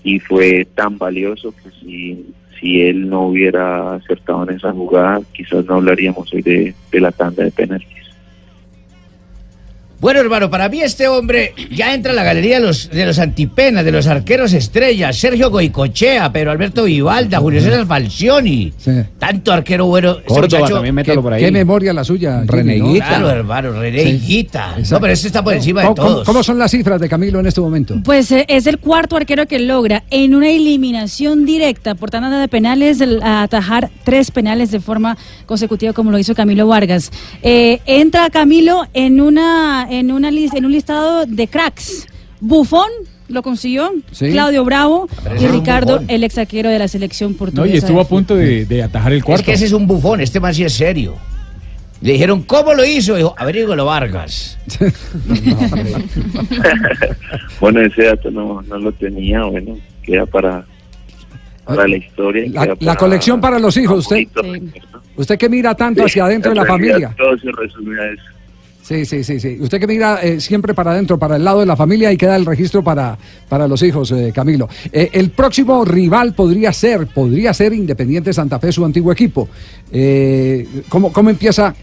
y 0.04 0.20
fue 0.20 0.66
tan 0.74 0.98
valioso 0.98 1.52
que 1.52 1.70
si, 1.80 2.26
si 2.60 2.82
él 2.82 3.08
no 3.08 3.28
hubiera 3.28 3.94
acertado 3.94 4.44
en 4.44 4.56
esa 4.56 4.70
jugada, 4.72 5.22
quizás 5.32 5.64
no 5.64 5.76
hablaríamos 5.76 6.32
hoy 6.32 6.42
de, 6.42 6.74
de 6.92 7.00
la 7.00 7.10
tanda 7.10 7.42
de 7.42 7.50
penaltis. 7.50 8.03
Bueno, 10.04 10.20
hermano, 10.20 10.50
para 10.50 10.68
mí 10.68 10.82
este 10.82 11.08
hombre 11.08 11.54
ya 11.74 11.94
entra 11.94 12.12
a 12.12 12.14
la 12.14 12.22
galería 12.22 12.60
de 12.60 12.66
los, 12.66 12.90
de 12.90 13.06
los 13.06 13.18
antipenas, 13.18 13.86
de 13.86 13.90
los 13.90 14.06
arqueros 14.06 14.52
estrellas. 14.52 15.16
Sergio 15.16 15.50
Goicochea, 15.50 16.30
Pedro 16.30 16.50
Alberto 16.50 16.84
Vivalda, 16.84 17.38
Julio 17.38 17.62
César 17.62 17.86
Falcioni. 17.86 18.70
Tanto 19.18 19.50
arquero 19.50 19.86
bueno. 19.86 20.18
Este 20.18 20.28
muchacho- 20.58 20.74
Qué- 21.14 21.14
Qué 21.46 21.50
memoria 21.52 21.94
la 21.94 22.04
suya. 22.04 22.40
¿no? 22.40 22.46
Claro, 23.08 23.30
hermano, 23.30 23.72
René 23.72 24.02
Sí. 24.02 24.08
Higuita. 24.10 24.74
No, 24.90 25.00
pero 25.00 25.12
este 25.14 25.28
está 25.28 25.42
por 25.42 25.54
encima 25.54 25.80
de 25.80 25.86
¿Cómo, 25.86 25.96
cómo- 25.96 26.08
todos. 26.16 26.26
cómo 26.26 26.42
son 26.42 26.58
las 26.58 26.70
cifras 26.70 27.00
de 27.00 27.08
Camilo 27.08 27.40
en 27.40 27.46
este 27.46 27.62
momento? 27.62 27.94
Pues 28.04 28.30
eh, 28.30 28.44
es 28.48 28.66
el 28.66 28.76
cuarto 28.80 29.16
arquero 29.16 29.46
que 29.46 29.58
logra 29.58 30.04
en 30.10 30.34
una 30.34 30.50
eliminación 30.50 31.46
directa 31.46 31.94
por 31.94 32.10
tanda 32.10 32.28
de 32.38 32.48
penales 32.48 33.00
el- 33.00 33.22
a 33.22 33.42
atajar 33.42 33.88
tres 34.04 34.30
penales 34.30 34.70
de 34.70 34.80
forma 34.80 35.16
consecutiva 35.46 35.94
como 35.94 36.10
lo 36.10 36.18
hizo 36.18 36.34
Camilo 36.34 36.66
Vargas. 36.66 37.10
Eh, 37.42 37.80
entra 37.86 38.28
Camilo 38.28 38.86
en 38.92 39.22
una 39.22 39.86
en 39.98 40.12
una 40.12 40.28
en 40.28 40.64
un 40.64 40.72
listado 40.72 41.26
de 41.26 41.48
cracks. 41.48 42.06
Bufón 42.40 42.88
lo 43.28 43.42
consiguió, 43.42 43.90
Sí. 44.10 44.30
Claudio 44.32 44.64
Bravo 44.64 45.08
Pero 45.22 45.40
y 45.40 45.46
Ricardo, 45.48 46.02
el 46.08 46.24
ex 46.24 46.36
arquero 46.36 46.68
de 46.68 46.78
la 46.78 46.88
selección 46.88 47.32
No, 47.32 47.38
portuguesa. 47.38 47.74
y 47.74 47.78
estuvo 47.78 48.00
a 48.00 48.04
punto 48.06 48.36
de, 48.36 48.66
de 48.66 48.82
atajar 48.82 49.12
el 49.14 49.24
cuarto. 49.24 49.40
Es 49.40 49.46
que 49.46 49.52
ese 49.54 49.64
es 49.66 49.72
un 49.72 49.86
bufón, 49.86 50.20
este 50.20 50.40
más 50.40 50.54
sí 50.56 50.64
es 50.64 50.72
serio. 50.74 51.14
Le 52.02 52.12
dijeron, 52.12 52.42
¿cómo 52.42 52.74
lo 52.74 52.84
hizo? 52.84 53.16
Dijo, 53.16 53.34
averígalo 53.38 53.86
Vargas. 53.86 54.58
bueno, 57.60 57.80
ese 57.80 58.02
dato 58.04 58.30
no, 58.30 58.60
no 58.62 58.78
lo 58.78 58.92
tenía, 58.92 59.42
bueno, 59.44 59.78
queda 60.02 60.26
para, 60.26 60.64
para 61.64 61.88
la 61.88 61.96
historia. 61.96 62.44
La, 62.48 62.62
queda 62.66 62.74
la 62.74 62.76
para- 62.92 62.96
colección 62.96 63.40
para 63.40 63.58
los 63.58 63.76
hijos, 63.76 64.00
usted, 64.00 64.26
usted 65.16 65.38
que 65.38 65.48
mira 65.48 65.74
tanto 65.74 66.04
hacia 66.04 66.24
adentro 66.26 66.50
de 66.50 66.56
la 66.56 66.66
familia. 66.66 67.14
Todo 67.16 67.38
se 67.38 67.50
resume 67.52 67.98
a 68.00 68.06
eso. 68.10 68.22
Sí, 68.84 69.06
sí, 69.06 69.24
sí, 69.24 69.40
sí. 69.40 69.56
Usted 69.60 69.80
que 69.80 69.86
mira 69.86 70.20
eh, 70.22 70.38
siempre 70.40 70.74
para 70.74 70.90
adentro, 70.90 71.18
para 71.18 71.36
el 71.36 71.44
lado 71.44 71.60
de 71.60 71.64
la 71.64 71.74
familia 71.74 72.12
y 72.12 72.18
queda 72.18 72.36
el 72.36 72.44
registro 72.44 72.84
para, 72.84 73.16
para 73.48 73.66
los 73.66 73.82
hijos, 73.82 74.12
eh, 74.12 74.30
Camilo. 74.30 74.68
Eh, 74.92 75.08
el 75.14 75.30
próximo 75.30 75.86
rival 75.86 76.34
podría 76.34 76.70
ser, 76.70 77.06
podría 77.06 77.54
ser 77.54 77.72
Independiente 77.72 78.34
Santa 78.34 78.58
Fe, 78.58 78.72
su 78.72 78.84
antiguo 78.84 79.10
equipo. 79.10 79.48
Eh, 79.90 80.68
¿cómo, 80.90 81.10
cómo 81.14 81.30
empieza, 81.30 81.74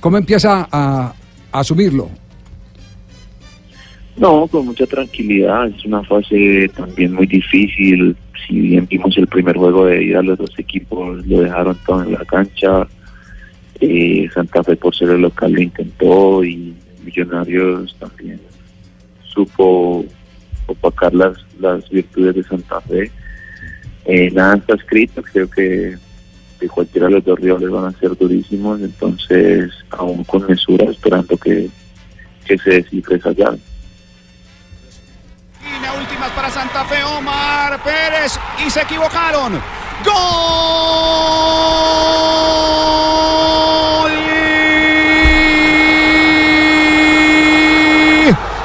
cómo 0.00 0.18
empieza 0.18 0.68
a, 0.70 1.14
asumirlo? 1.50 2.10
No, 4.18 4.46
con 4.46 4.66
mucha 4.66 4.84
tranquilidad. 4.84 5.68
Es 5.68 5.82
una 5.86 6.04
fase 6.04 6.70
también 6.76 7.14
muy 7.14 7.26
difícil. 7.26 8.14
Si 8.46 8.60
bien 8.60 8.86
vimos 8.86 9.16
el 9.16 9.28
primer 9.28 9.56
juego 9.56 9.86
de 9.86 10.04
ida, 10.04 10.20
los 10.20 10.36
dos 10.36 10.52
equipos 10.58 11.26
lo 11.26 11.40
dejaron 11.40 11.78
todo 11.86 12.02
en 12.02 12.12
la 12.12 12.24
cancha. 12.26 12.86
Eh, 13.80 14.28
Santa 14.32 14.62
Fe 14.62 14.76
por 14.76 14.94
ser 14.94 15.10
el 15.10 15.22
local 15.22 15.52
lo 15.52 15.60
intentó 15.60 16.44
y 16.44 16.74
Millonarios 17.02 17.94
también 17.98 18.40
supo 19.22 20.04
opacar 20.66 21.12
las, 21.12 21.36
las 21.58 21.88
virtudes 21.90 22.36
de 22.36 22.44
Santa 22.44 22.80
Fe. 22.80 23.10
Eh, 24.06 24.30
nada 24.30 24.56
está 24.56 24.74
escrito, 24.74 25.22
creo 25.22 25.50
que, 25.50 25.96
que 26.58 26.68
cualquiera 26.68 27.08
de 27.08 27.14
los 27.14 27.24
dos 27.24 27.38
rivales 27.38 27.70
van 27.70 27.86
a 27.86 27.98
ser 27.98 28.16
durísimos, 28.16 28.80
entonces 28.80 29.70
aún 29.90 30.24
con 30.24 30.46
mesura 30.46 30.90
esperando 30.90 31.36
que, 31.36 31.68
que 32.46 32.58
se 32.58 32.70
descifre 32.70 33.16
esa 33.16 33.32
llave. 33.32 33.58
Últimas 36.00 36.30
para 36.32 36.50
Santa 36.50 36.84
Fe, 36.84 37.02
Omar 37.02 37.82
Pérez. 37.82 38.38
Y 38.66 38.70
se 38.70 38.82
equivocaron. 38.82 39.60
¡Gol! 40.04 40.14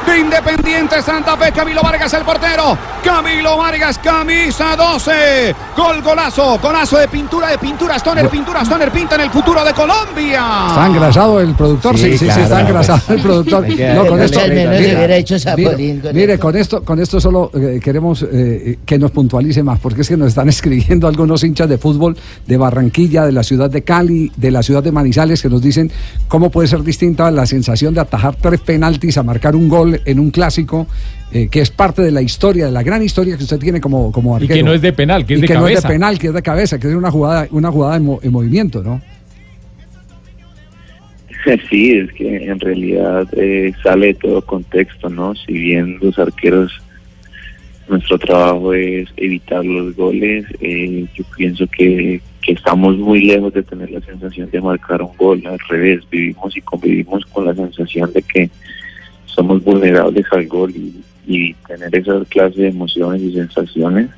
De 0.05 0.08
Independiente. 0.19 1.01
Santa 1.01 1.37
Fe. 1.37 1.51
Camilo 1.51 1.81
Vargas, 1.81 2.13
el 2.13 2.23
portero. 2.23 2.77
Camilo 3.03 3.57
Vargas, 3.57 3.97
camisa 3.99 4.75
12. 4.75 5.55
Gol, 5.75 6.01
golazo. 6.01 6.59
Golazo 6.59 6.97
de 6.97 7.07
pintura, 7.07 7.49
de 7.49 7.57
pintura. 7.57 7.95
Stoner, 7.95 8.29
pintura. 8.29 8.61
Stoner 8.61 8.91
pinta 8.91 9.15
en 9.15 9.21
el 9.21 9.29
futuro 9.29 9.63
de 9.63 9.73
Colombia. 9.73 10.67
Está 10.69 10.87
engrasado 10.87 11.39
el 11.39 11.55
productor, 11.55 11.97
sí, 11.97 12.17
Sí, 12.17 12.29
sí, 12.29 12.39
está 12.39 12.61
engrasado 12.61 12.99
pues. 13.05 13.17
el 13.17 13.23
productor. 13.23 13.65
No, 13.79 14.05
con 14.05 14.21
esto, 14.21 14.39
mire, 14.47 15.23
con 15.23 16.15
mire, 16.15 16.39
con 16.39 16.55
esto, 16.55 16.83
con 16.83 16.99
esto 16.99 17.19
solo 17.19 17.51
eh, 17.53 17.79
queremos 17.81 18.25
eh, 18.29 18.79
que 18.85 18.99
nos 18.99 19.11
puntualice 19.11 19.63
más, 19.63 19.79
porque 19.79 20.01
es 20.01 20.09
que 20.09 20.17
nos 20.17 20.29
están 20.29 20.49
escribiendo 20.49 21.07
algunos 21.07 21.43
hinchas 21.43 21.69
de 21.69 21.77
fútbol 21.77 22.17
de 22.45 22.57
Barranquilla, 22.57 23.25
de 23.25 23.31
la 23.31 23.43
ciudad 23.43 23.69
de 23.69 23.83
Cali, 23.83 24.31
de 24.35 24.51
la 24.51 24.63
ciudad 24.63 24.83
de 24.83 24.91
Manizales, 24.91 25.41
que 25.41 25.49
nos 25.49 25.61
dicen 25.61 25.91
cómo 26.27 26.49
puede 26.49 26.67
ser 26.67 26.83
distinta 26.83 27.31
la 27.31 27.45
sensación 27.45 27.93
de 27.93 28.01
atajar 28.01 28.35
tres 28.35 28.61
penaltis 28.61 29.17
a 29.17 29.23
marcar 29.23 29.55
un 29.55 29.69
gol 29.69 30.01
en 30.11 30.19
un 30.19 30.31
clásico. 30.31 30.87
eh, 31.31 31.47
que 31.51 31.61
es 31.61 31.69
parte 31.69 32.01
de 32.01 32.09
la 32.11 32.23
historia, 32.23 32.65
de 32.65 32.71
la 32.71 32.81
gran 32.81 33.03
historia 33.03 33.37
que 33.37 33.43
usted 33.43 33.59
tiene 33.59 33.79
como, 33.79 34.11
como 34.11 34.31
Y 34.33 34.41
arquero. 34.41 34.55
que 34.55 34.63
no 34.63 34.73
es 34.73 34.81
de 34.81 34.93
penal, 34.93 35.27
que 35.27 35.33
es 35.35 35.37
Y 35.37 35.41
de 35.43 35.47
que 35.47 35.53
no 35.53 35.67
es 35.67 35.75
de 35.75 35.81
cabeza. 35.83 35.87
penal, 35.87 36.17
que 36.17 36.27
es 36.27 36.33
de 36.33 36.41
cabeza, 36.41 36.79
que 36.79 36.87
es 36.87 36.95
una 36.95 37.11
jugada, 37.11 37.47
una 37.51 37.71
jugada 37.71 37.97
en, 37.97 38.03
mo- 38.05 38.19
en 38.23 38.31
movimiento, 38.31 38.81
¿no? 38.81 38.99
Sí, 41.69 41.91
es 41.91 42.11
que 42.13 42.45
en 42.45 42.59
realidad 42.59 43.27
eh, 43.33 43.71
sale 43.83 44.07
de 44.07 44.13
todo 44.15 44.41
contexto, 44.45 45.09
¿no? 45.09 45.33
Si 45.35 45.53
bien 45.53 45.97
los 46.01 46.17
arqueros, 46.19 46.71
nuestro 47.87 48.19
trabajo 48.19 48.73
es 48.73 49.07
evitar 49.17 49.63
los 49.65 49.95
goles, 49.95 50.45
eh, 50.61 51.05
yo 51.15 51.23
pienso 51.37 51.65
que, 51.67 52.21
que 52.41 52.51
estamos 52.53 52.97
muy 52.97 53.23
lejos 53.23 53.53
de 53.53 53.63
tener 53.63 53.89
la 53.89 54.01
sensación 54.01 54.49
de 54.51 54.61
marcar 54.61 55.01
un 55.01 55.15
gol, 55.17 55.41
al 55.47 55.57
revés, 55.69 56.01
vivimos 56.11 56.55
y 56.57 56.61
convivimos 56.61 57.25
con 57.27 57.45
la 57.45 57.55
sensación 57.55 58.11
de 58.13 58.21
que 58.21 58.49
somos 59.39 59.63
vulnerables 59.63 60.25
al 60.31 60.47
gol 60.47 60.73
y, 61.25 61.53
tener 61.67 61.95
esa 61.95 62.25
clase 62.25 62.63
de 62.63 62.67
emociones 62.69 63.21
y 63.21 63.33
sensaciones, 63.33 64.09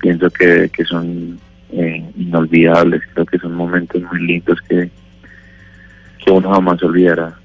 pienso 0.00 0.30
que, 0.30 0.70
que 0.72 0.84
son 0.84 1.40
eh, 1.72 2.04
inolvidables, 2.16 3.02
creo 3.12 3.26
que 3.26 3.38
son 3.38 3.54
momentos 3.54 4.00
muy 4.02 4.26
lindos 4.26 4.58
que, 4.68 4.90
que 6.22 6.30
uno 6.30 6.50
jamás 6.50 6.80
olvidará. 6.82 7.39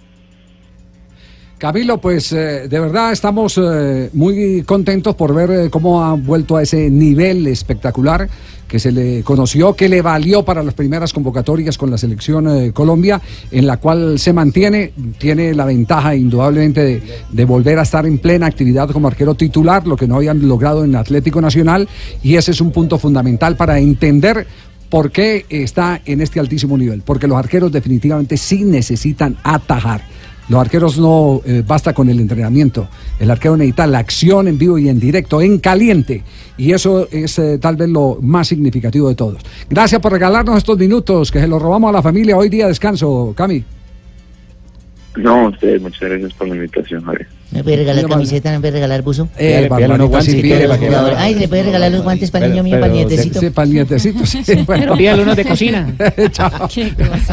Camilo, 1.58 2.00
pues 2.00 2.34
eh, 2.34 2.68
de 2.68 2.80
verdad 2.82 3.14
estamos 3.14 3.58
eh, 3.58 4.10
muy 4.12 4.64
contentos 4.64 5.16
por 5.16 5.34
ver 5.34 5.52
eh, 5.52 5.70
cómo 5.70 6.04
ha 6.04 6.14
vuelto 6.14 6.58
a 6.58 6.64
ese 6.64 6.90
nivel 6.90 7.48
espectacular 7.48 8.28
que 8.68 8.78
se 8.78 8.92
le 8.92 9.24
conoció, 9.24 9.74
que 9.74 9.88
le 9.88 10.02
valió 10.02 10.44
para 10.44 10.62
las 10.64 10.74
primeras 10.74 11.14
convocatorias 11.14 11.78
con 11.78 11.90
la 11.92 11.98
selección 11.98 12.72
Colombia, 12.72 13.22
en 13.52 13.68
la 13.68 13.78
cual 13.78 14.18
se 14.20 14.34
mantiene, 14.34 14.92
tiene 15.18 15.54
la 15.54 15.66
ventaja 15.66 16.16
indudablemente 16.16 16.84
de, 16.84 17.04
de 17.30 17.46
volver 17.46 17.78
a 17.80 17.84
estar 17.84 18.06
en 18.06 18.18
plena 18.18 18.48
actividad 18.48 18.90
como 18.90 19.08
arquero 19.08 19.36
titular, 19.36 19.86
lo 19.86 19.96
que 19.96 20.08
no 20.08 20.16
habían 20.16 20.46
logrado 20.48 20.84
en 20.84 20.96
Atlético 20.96 21.42
Nacional, 21.42 21.88
y 22.24 22.36
ese 22.36 22.52
es 22.52 22.60
un 22.60 22.72
punto 22.72 22.98
fundamental 22.98 23.56
para 23.56 23.78
entender 23.78 24.48
¿Por 24.90 25.12
qué 25.12 25.46
está 25.50 26.00
en 26.06 26.22
este 26.22 26.40
altísimo 26.40 26.78
nivel? 26.78 27.02
Porque 27.02 27.28
los 27.28 27.38
arqueros 27.38 27.72
definitivamente 27.72 28.38
sí 28.38 28.64
necesitan 28.64 29.36
atajar. 29.44 30.02
Los 30.48 30.62
arqueros 30.62 31.00
no 31.00 31.42
eh, 31.46 31.64
basta 31.66 31.94
con 31.94 32.10
el 32.10 32.20
entrenamiento. 32.20 32.88
El 33.20 33.32
arquero 33.32 33.58
necesita 33.58 33.88
la 33.88 34.00
acción 34.00 34.48
en 34.48 34.58
vivo 34.58 34.78
y 34.78 34.90
en 34.90 35.00
directo, 35.00 35.42
en 35.42 35.60
caliente. 35.60 36.24
Y 36.58 36.72
eso 36.72 37.08
es 37.12 37.40
eh, 37.40 37.58
tal 37.58 37.76
vez 37.76 37.90
lo 37.90 38.20
más 38.22 38.48
significativo 38.48 39.10
de 39.10 39.16
todos. 39.16 39.42
Gracias 39.70 40.00
por 40.02 40.12
regalarnos 40.12 40.58
estos 40.58 40.78
minutos, 40.78 41.32
que 41.32 41.40
se 41.40 41.48
los 41.48 41.62
robamos 41.62 41.90
a 41.90 41.94
la 41.94 42.02
familia. 42.02 42.38
Hoy 42.38 42.50
día 42.50 42.66
de 42.66 42.70
descanso, 42.70 43.34
Cami. 43.36 43.64
No, 45.18 45.48
ustedes, 45.48 45.82
muchas 45.82 46.10
gracias 46.10 46.34
por 46.34 46.48
la 46.48 46.56
invitación, 46.56 47.04
Javier. 47.04 47.28
¿Me 47.56 47.64
puede 47.64 47.78
regalar 47.78 48.04
Muy 48.04 48.12
camiseta? 48.12 48.52
¿Me 48.52 48.60
puede 48.60 48.74
regalar 48.74 49.02
buzo? 49.02 49.30
Eh, 49.38 49.48
Pídale, 49.68 49.68
pídale 49.70 49.94
unos 49.96 50.10
guantes, 50.10 50.34
Sí, 50.34 50.42
para 50.68 50.78
que- 50.80 50.88
jugadores. 50.88 51.18
Ay, 51.20 51.36
¿le 51.36 51.48
puede 51.48 51.64
regalar 51.64 51.92
los 51.92 52.04
guantes 52.04 52.32
para 52.32 52.46
el 52.46 52.52
niño 52.52 52.64
mío, 52.64 52.76
para 52.80 52.88
el 52.88 52.94
nietecito? 52.94 53.40
Sí, 53.40 53.50
para 53.50 53.68
el 53.68 53.74
nietecito, 53.74 54.26
sí. 54.26 54.42
Bueno. 54.66 54.96
Pídale 54.98 55.24
unos 55.24 55.36
de 55.36 55.46
cocina. 55.46 55.96
Chao. 56.32 56.68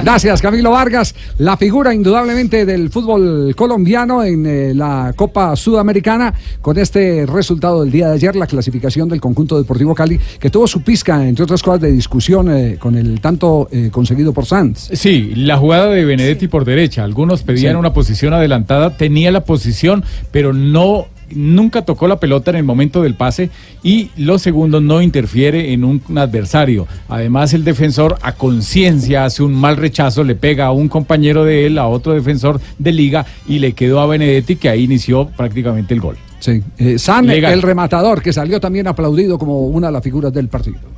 Gracias, 0.02 0.40
Camilo 0.42 0.70
Vargas, 0.70 1.14
la 1.38 1.56
figura 1.56 1.92
indudablemente 1.94 2.64
del 2.66 2.90
fútbol 2.90 3.54
colombiano 3.56 4.22
en 4.24 4.46
eh, 4.46 4.74
la 4.74 5.12
Copa 5.16 5.56
Sudamericana, 5.56 6.32
con 6.60 6.78
este 6.78 7.26
resultado 7.26 7.82
del 7.82 7.90
día 7.92 8.08
de 8.08 8.14
ayer, 8.14 8.36
la 8.36 8.46
clasificación 8.46 9.08
del 9.08 9.20
conjunto 9.20 9.58
deportivo 9.58 9.94
Cali, 9.94 10.18
que 10.38 10.50
tuvo 10.50 10.66
su 10.66 10.82
pizca, 10.82 11.26
entre 11.26 11.44
otras 11.44 11.62
cosas, 11.62 11.80
de 11.80 11.92
discusión 11.92 12.50
eh, 12.54 12.76
con 12.78 12.96
el 12.96 13.20
tanto 13.20 13.68
eh, 13.72 13.88
conseguido 13.90 14.32
por 14.32 14.46
Sanz. 14.46 14.88
Sí, 14.92 15.32
la 15.36 15.56
jugada 15.56 15.86
de 15.90 16.04
Benedetti 16.04 16.48
por 16.48 16.64
derecha. 16.64 17.04
Algunos 17.04 17.42
pedían 17.42 17.72
Sí. 17.74 17.78
una 17.78 17.92
posición 17.92 18.32
adelantada, 18.34 18.96
tenía 18.96 19.30
la 19.30 19.44
posición, 19.44 20.04
pero 20.30 20.52
no 20.52 21.06
nunca 21.34 21.82
tocó 21.82 22.06
la 22.06 22.20
pelota 22.20 22.50
en 22.50 22.58
el 22.58 22.64
momento 22.64 23.02
del 23.02 23.14
pase 23.14 23.50
y 23.82 24.10
lo 24.16 24.38
segundo 24.38 24.80
no 24.80 25.02
interfiere 25.02 25.72
en 25.72 25.84
un, 25.84 26.02
adversario. 26.16 26.86
Además 27.08 27.54
el 27.54 27.64
defensor 27.64 28.18
a 28.22 28.32
conciencia 28.32 29.24
hace 29.24 29.42
un 29.42 29.54
mal 29.54 29.76
rechazo, 29.76 30.24
le 30.24 30.34
pega 30.34 30.66
a 30.66 30.72
un 30.72 30.88
compañero 30.88 31.44
de 31.44 31.66
él, 31.66 31.78
a 31.78 31.86
otro 31.86 32.12
defensor 32.12 32.60
de 32.78 32.92
liga 32.92 33.26
y 33.46 33.58
le 33.58 33.72
quedó 33.72 34.00
a 34.00 34.06
Benedetti 34.06 34.56
que 34.56 34.68
ahí 34.68 34.84
inició 34.84 35.28
prácticamente 35.28 35.94
el 35.94 36.00
gol. 36.00 36.16
Sí. 36.40 36.60
Eh, 36.76 36.98
San, 36.98 37.30
el 37.30 37.62
rematador, 37.62 38.20
que 38.20 38.32
salió 38.32 38.58
también 38.58 38.88
aplaudido 38.88 39.38
como 39.38 39.60
una 39.66 39.86
de 39.86 39.92
las 39.92 40.02
figuras 40.02 40.32
del 40.32 40.48
partido. 40.48 40.91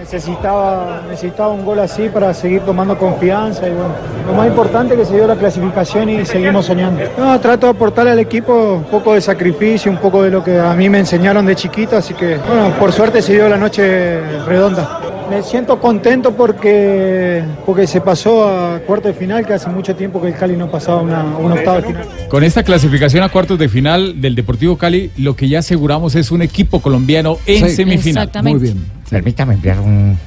Necesitaba, 0.00 1.02
necesitaba 1.10 1.52
un 1.52 1.62
gol 1.62 1.78
así 1.78 2.08
para 2.08 2.32
seguir 2.32 2.62
tomando 2.62 2.96
confianza 2.96 3.68
y 3.68 3.72
bueno, 3.72 3.90
lo 4.26 4.32
más 4.32 4.46
importante 4.46 4.94
es 4.94 5.00
que 5.00 5.04
se 5.04 5.14
dio 5.14 5.26
la 5.26 5.36
clasificación 5.36 6.08
y 6.08 6.24
seguimos 6.24 6.64
soñando. 6.64 7.02
No, 7.18 7.38
trato 7.38 7.66
de 7.66 7.72
aportarle 7.72 8.12
al 8.12 8.18
equipo 8.18 8.76
un 8.76 8.84
poco 8.84 9.12
de 9.12 9.20
sacrificio, 9.20 9.92
un 9.92 9.98
poco 9.98 10.22
de 10.22 10.30
lo 10.30 10.42
que 10.42 10.58
a 10.58 10.72
mí 10.72 10.88
me 10.88 11.00
enseñaron 11.00 11.44
de 11.44 11.54
chiquito, 11.54 11.98
así 11.98 12.14
que 12.14 12.38
bueno, 12.38 12.72
por 12.78 12.92
suerte 12.92 13.20
se 13.20 13.34
dio 13.34 13.46
la 13.46 13.58
noche 13.58 14.22
redonda. 14.46 15.00
Me 15.30 15.42
siento 15.44 15.78
contento 15.80 16.34
porque, 16.36 17.42
porque 17.64 17.86
se 17.86 18.00
pasó 18.00 18.48
a 18.48 18.80
cuarto 18.80 19.08
de 19.08 19.14
final, 19.14 19.46
que 19.46 19.54
hace 19.54 19.68
mucho 19.70 19.94
tiempo 19.94 20.20
que 20.20 20.28
el 20.28 20.34
Cali 20.34 20.56
no 20.56 20.68
pasaba 20.70 21.02
una, 21.02 21.22
una 21.38 21.54
octava 21.54 21.80
de 21.80 21.86
final. 21.86 22.08
Con 22.28 22.42
esta 22.42 22.64
clasificación 22.64 23.22
a 23.22 23.28
cuartos 23.28 23.56
de 23.58 23.68
final 23.68 24.20
del 24.20 24.34
Deportivo 24.34 24.76
Cali, 24.76 25.10
lo 25.16 25.36
que 25.36 25.48
ya 25.48 25.60
aseguramos 25.60 26.16
es 26.16 26.32
un 26.32 26.42
equipo 26.42 26.80
colombiano 26.80 27.38
en 27.46 27.68
Sí. 27.68 27.76
semifinal. 27.76 28.28
Muy 28.42 28.54
bien. 28.58 28.84
Permítame 29.08 29.54
enviar 29.54 29.78
un, 29.78 30.18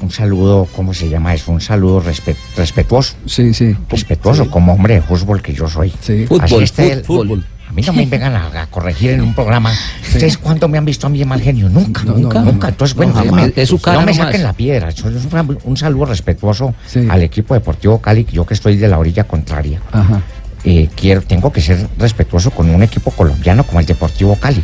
un 0.00 0.10
saludo, 0.12 0.68
¿cómo 0.76 0.94
se 0.94 1.08
llama 1.08 1.34
eso? 1.34 1.50
Un 1.50 1.60
saludo 1.60 2.00
respe- 2.00 2.36
respetuoso. 2.56 3.16
Sí, 3.26 3.52
sí. 3.52 3.76
Respetuoso 3.88 4.48
como 4.48 4.72
hombre 4.72 4.94
de 4.94 5.02
fútbol 5.02 5.42
que 5.42 5.52
yo 5.52 5.68
soy. 5.68 5.92
Sí. 6.00 6.26
Así 6.40 6.54
Fútbol, 6.54 6.62
el- 6.90 7.04
fútbol. 7.04 7.44
A 7.68 7.72
mí 7.72 7.82
no 7.82 7.92
me 7.92 8.06
vengan 8.06 8.34
a, 8.34 8.62
a 8.62 8.66
corregir 8.68 9.10
en 9.10 9.20
un 9.20 9.34
programa. 9.34 9.70
¿Ustedes 10.02 10.38
cuánto 10.38 10.68
me 10.68 10.78
han 10.78 10.84
visto 10.86 11.06
a 11.06 11.10
mí 11.10 11.18
de 11.18 11.26
mal 11.26 11.40
genio? 11.40 11.68
Nunca, 11.68 12.02
nunca, 12.04 12.40
nunca. 12.40 12.68
Entonces, 12.68 12.96
bueno, 12.96 13.12
No, 13.24 13.44
Es 13.54 13.68
su 13.68 13.78
cara 13.78 14.00
no 14.00 14.06
me 14.06 14.14
saquen 14.14 14.42
la 14.42 14.52
piedra. 14.54 14.88
Un, 15.04 15.58
un 15.64 15.76
saludo 15.76 16.06
respetuoso 16.06 16.74
al 17.10 17.22
equipo 17.22 17.52
deportivo 17.54 18.00
Cali, 18.00 18.26
yo 18.32 18.46
que 18.46 18.54
estoy 18.54 18.76
de 18.76 18.88
la 18.88 18.98
orilla 18.98 19.24
contraria. 19.24 19.80
Ajá. 19.92 20.22
Eh, 20.64 20.88
quiero, 20.96 21.22
tengo 21.22 21.52
que 21.52 21.60
ser 21.60 21.86
respetuoso 21.98 22.50
con 22.50 22.68
un 22.68 22.82
equipo 22.82 23.10
colombiano 23.12 23.64
como 23.64 23.78
el 23.80 23.86
Deportivo 23.86 24.34
Cali. 24.36 24.62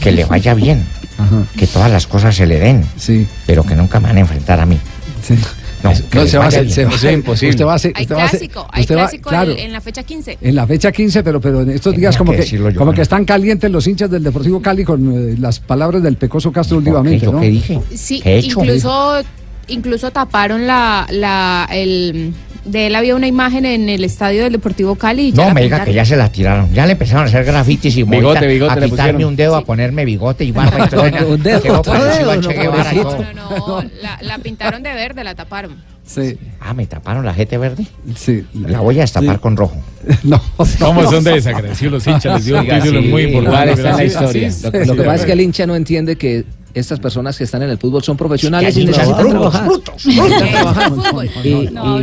Que 0.00 0.12
le 0.12 0.24
vaya 0.26 0.52
bien, 0.54 0.84
Ajá. 1.18 1.44
que 1.56 1.66
todas 1.66 1.90
las 1.90 2.06
cosas 2.06 2.34
se 2.36 2.44
le 2.46 2.58
den, 2.58 2.84
Sí. 2.96 3.26
pero 3.46 3.64
que 3.64 3.74
nunca 3.74 3.98
me 3.98 4.08
van 4.08 4.18
a 4.18 4.20
enfrentar 4.20 4.60
a 4.60 4.66
mí. 4.66 4.78
Sí. 5.26 5.38
No, 5.82 5.90
No, 5.90 6.26
se 6.26 6.38
va 6.38 6.44
a 6.44 6.48
hacer, 6.48 6.70
se 6.70 6.84
va 6.84 6.92
a 6.92 6.94
hacer 6.94 7.12
imposible. 7.14 7.50
Usted 7.50 7.64
va 7.64 7.72
a 7.72 7.76
hacer, 7.76 7.92
Hay 7.96 8.02
usted 8.04 8.14
va 8.16 8.22
a 8.22 8.24
hacer- 8.26 8.38
clásico, 8.40 8.66
hay 8.70 8.80
usted 8.82 8.94
va- 8.94 9.00
clásico 9.00 9.28
claro, 9.30 9.50
el- 9.52 9.58
en 9.58 9.72
la 9.72 9.80
fecha 9.80 10.02
15. 10.02 10.38
En 10.40 10.54
la 10.54 10.66
fecha 10.66 10.92
15, 10.92 11.22
pero, 11.22 11.40
pero 11.40 11.62
en 11.62 11.70
estos 11.70 11.96
días 11.96 12.16
como 12.16 12.32
que 12.32 12.44
yo, 12.44 12.64
como 12.74 12.86
¿no? 12.90 12.92
que 12.94 13.02
están 13.02 13.24
calientes 13.24 13.70
los 13.70 13.86
hinchas 13.86 14.10
del 14.10 14.22
Deportivo 14.22 14.60
Cali 14.62 14.84
con 14.84 15.30
eh, 15.32 15.36
las 15.38 15.58
palabras 15.60 16.02
del 16.02 16.16
Pecoso 16.16 16.52
Castro 16.52 16.78
últimamente, 16.78 17.24
¿Yo 17.26 17.32
¿no? 17.32 17.40
qué 17.40 17.48
dije? 17.48 17.80
Sí, 17.94 18.20
¿Qué 18.20 18.34
he 18.34 18.38
hecho? 18.38 18.60
incluso, 18.60 19.22
incluso 19.68 20.10
taparon 20.10 20.66
la, 20.66 21.06
la, 21.10 21.68
el, 21.72 22.32
de 22.64 22.86
él 22.86 22.94
había 22.94 23.16
una 23.16 23.26
imagen 23.26 23.64
en 23.66 23.88
el 23.88 24.04
estadio 24.04 24.44
del 24.44 24.52
Deportivo 24.52 24.94
Cali. 24.94 25.28
y 25.28 25.32
No 25.32 25.52
me 25.52 25.62
diga 25.62 25.84
que 25.84 25.92
ya 25.92 26.04
se 26.04 26.16
la 26.16 26.30
tiraron. 26.30 26.72
Ya 26.72 26.86
le 26.86 26.92
empezaron 26.92 27.24
a 27.24 27.26
hacer 27.28 27.44
grafitis 27.44 27.96
y 27.96 28.02
Bigote, 28.04 28.46
bigote 28.46 28.72
a 28.84 28.84
quitarme 28.84 29.24
un 29.24 29.36
dedo, 29.36 29.56
a 29.56 29.64
ponerme 29.64 30.04
bigote 30.04 30.44
y 30.44 30.52
barba. 30.52 30.86
y 30.86 30.88
todo. 30.88 31.02
Un 31.28 31.42
dedo, 31.42 31.62
no. 31.74 33.56
No, 33.66 33.82
la, 34.00 34.18
la 34.22 34.38
pintaron 34.38 34.82
de 34.82 34.92
verde, 34.92 35.24
la 35.24 35.34
taparon. 35.34 35.76
Sí. 36.04 36.36
Ah, 36.60 36.74
me 36.74 36.86
taparon 36.86 37.24
la 37.24 37.32
gente 37.32 37.56
verde. 37.58 37.86
Sí. 38.16 38.44
La 38.66 38.80
voy 38.80 38.98
a 38.98 39.02
destapar 39.02 39.40
con 39.40 39.56
rojo. 39.56 39.76
No. 40.24 40.42
¿Cómo 40.80 41.08
son 41.08 41.22
de 41.22 41.34
desagradecidos 41.34 41.92
los 41.92 42.06
hinchas? 42.08 42.34
Les 42.34 42.44
dio 42.46 42.58
un 42.58 42.66
título 42.66 43.02
sí, 43.02 43.08
muy 43.08 43.22
importante. 43.22 43.76
Sí, 43.76 44.10
sí, 44.10 44.18
Lo, 44.20 44.28
sí, 44.32 44.70
que 44.72 44.84
sí. 44.84 44.92
pasa 44.96 45.14
es 45.14 45.24
que 45.24 45.32
el 45.32 45.40
hincha 45.40 45.64
no 45.64 45.76
entiende 45.76 46.16
que 46.16 46.44
estas 46.74 46.98
personas 47.00 47.36
que 47.36 47.44
están 47.44 47.62
en 47.62 47.70
el 47.70 47.78
fútbol 47.78 48.02
son 48.02 48.16
profesionales 48.16 48.76
y 48.76 48.84
necesitan 48.84 49.18
brutos, 49.18 49.52
trabajar. 49.52 50.92
Y, 51.44 51.68
No, 51.72 51.98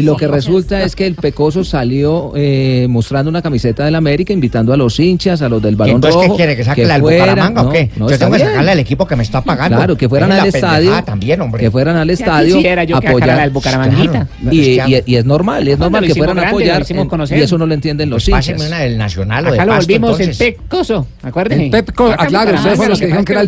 lo 0.00 0.16
que 0.16 0.26
resulta 0.26 0.82
es 0.82 0.94
que 0.96 1.06
el 1.06 1.14
Pecoso 1.14 1.64
salió 1.64 2.32
eh, 2.36 2.86
mostrando 2.88 3.28
una 3.28 3.42
camiseta 3.42 3.84
del 3.84 3.94
América, 3.94 4.32
invitando 4.32 4.72
a 4.72 4.76
los 4.76 4.98
hinchas, 5.00 5.42
a 5.42 5.48
los 5.48 5.60
del 5.62 5.74
¿Y 5.74 5.76
balón 5.76 5.94
entonces 5.96 6.20
rojo. 6.22 6.32
qué 6.32 6.36
quiere? 6.36 6.56
¿Que 6.56 6.64
saque 6.64 6.84
la 6.84 6.94
del 6.94 7.02
fueran- 7.02 7.20
Bucaramanga 7.28 7.60
o 7.60 7.64
no, 7.64 7.70
qué? 7.70 7.90
no, 7.96 8.10
Yo 8.10 8.18
tengo 8.18 8.32
que 8.32 8.38
sacarle 8.40 8.70
al 8.70 8.78
equipo 8.78 9.06
que 9.06 9.16
me 9.16 9.22
está 9.22 9.42
pagando. 9.42 9.76
Claro, 9.76 9.96
que 9.96 10.08
fueran 10.08 10.32
al 10.32 10.46
estadio, 10.46 11.02
también, 11.04 11.40
hombre. 11.40 11.60
que 11.62 11.70
fueran 11.70 11.96
al 11.96 12.10
estadio 12.10 12.56
apoyar. 12.58 13.20
sacara 13.20 13.44
el 13.44 13.50
Bucaramanguita. 13.50 14.10
Claro, 14.12 14.28
No, 14.42 14.52
y, 14.52 14.80
y- 14.80 15.02
y 15.06 15.16
es 15.16 15.24
normal, 15.24 15.66
es 15.68 15.76
¿Cuándo 15.76 15.84
normal 15.84 16.02
lo 16.02 16.08
que 16.08 16.18
fueran 16.18 16.38
a 16.38 16.48
apoyar 16.48 16.84
conocer. 17.08 17.38
y 17.38 17.42
eso 17.42 17.58
no 17.58 17.66
lo 17.66 17.74
entienden 17.74 18.10
los 18.10 18.24
Pues 18.24 18.28
hinchas. 18.28 18.54
pásenme 18.56 18.66
una 18.68 18.78
del 18.84 18.98
Nacional 18.98 19.46
o 19.46 19.50
de 19.52 19.56
Acá 19.58 19.66
lo 19.66 19.74
volvimos 19.76 20.20
el 20.20 20.26
entonces. 20.30 20.36
Pep 20.38 20.68
Coso, 20.68 21.06
acuérdense. 21.22 21.64
El 21.66 21.70
Pep 21.70 21.92
Coso, 21.94 22.12
Acá 22.12 22.22
ah, 22.24 22.26
claro, 22.26 22.44
Bucaramanga, 22.46 22.58
ustedes 22.60 22.76
fueron 22.76 22.90
los 22.90 22.98
que 23.00 23.06
dijeron 23.06 23.24
que 23.24 23.32
era 23.32 23.40
el 23.42 23.46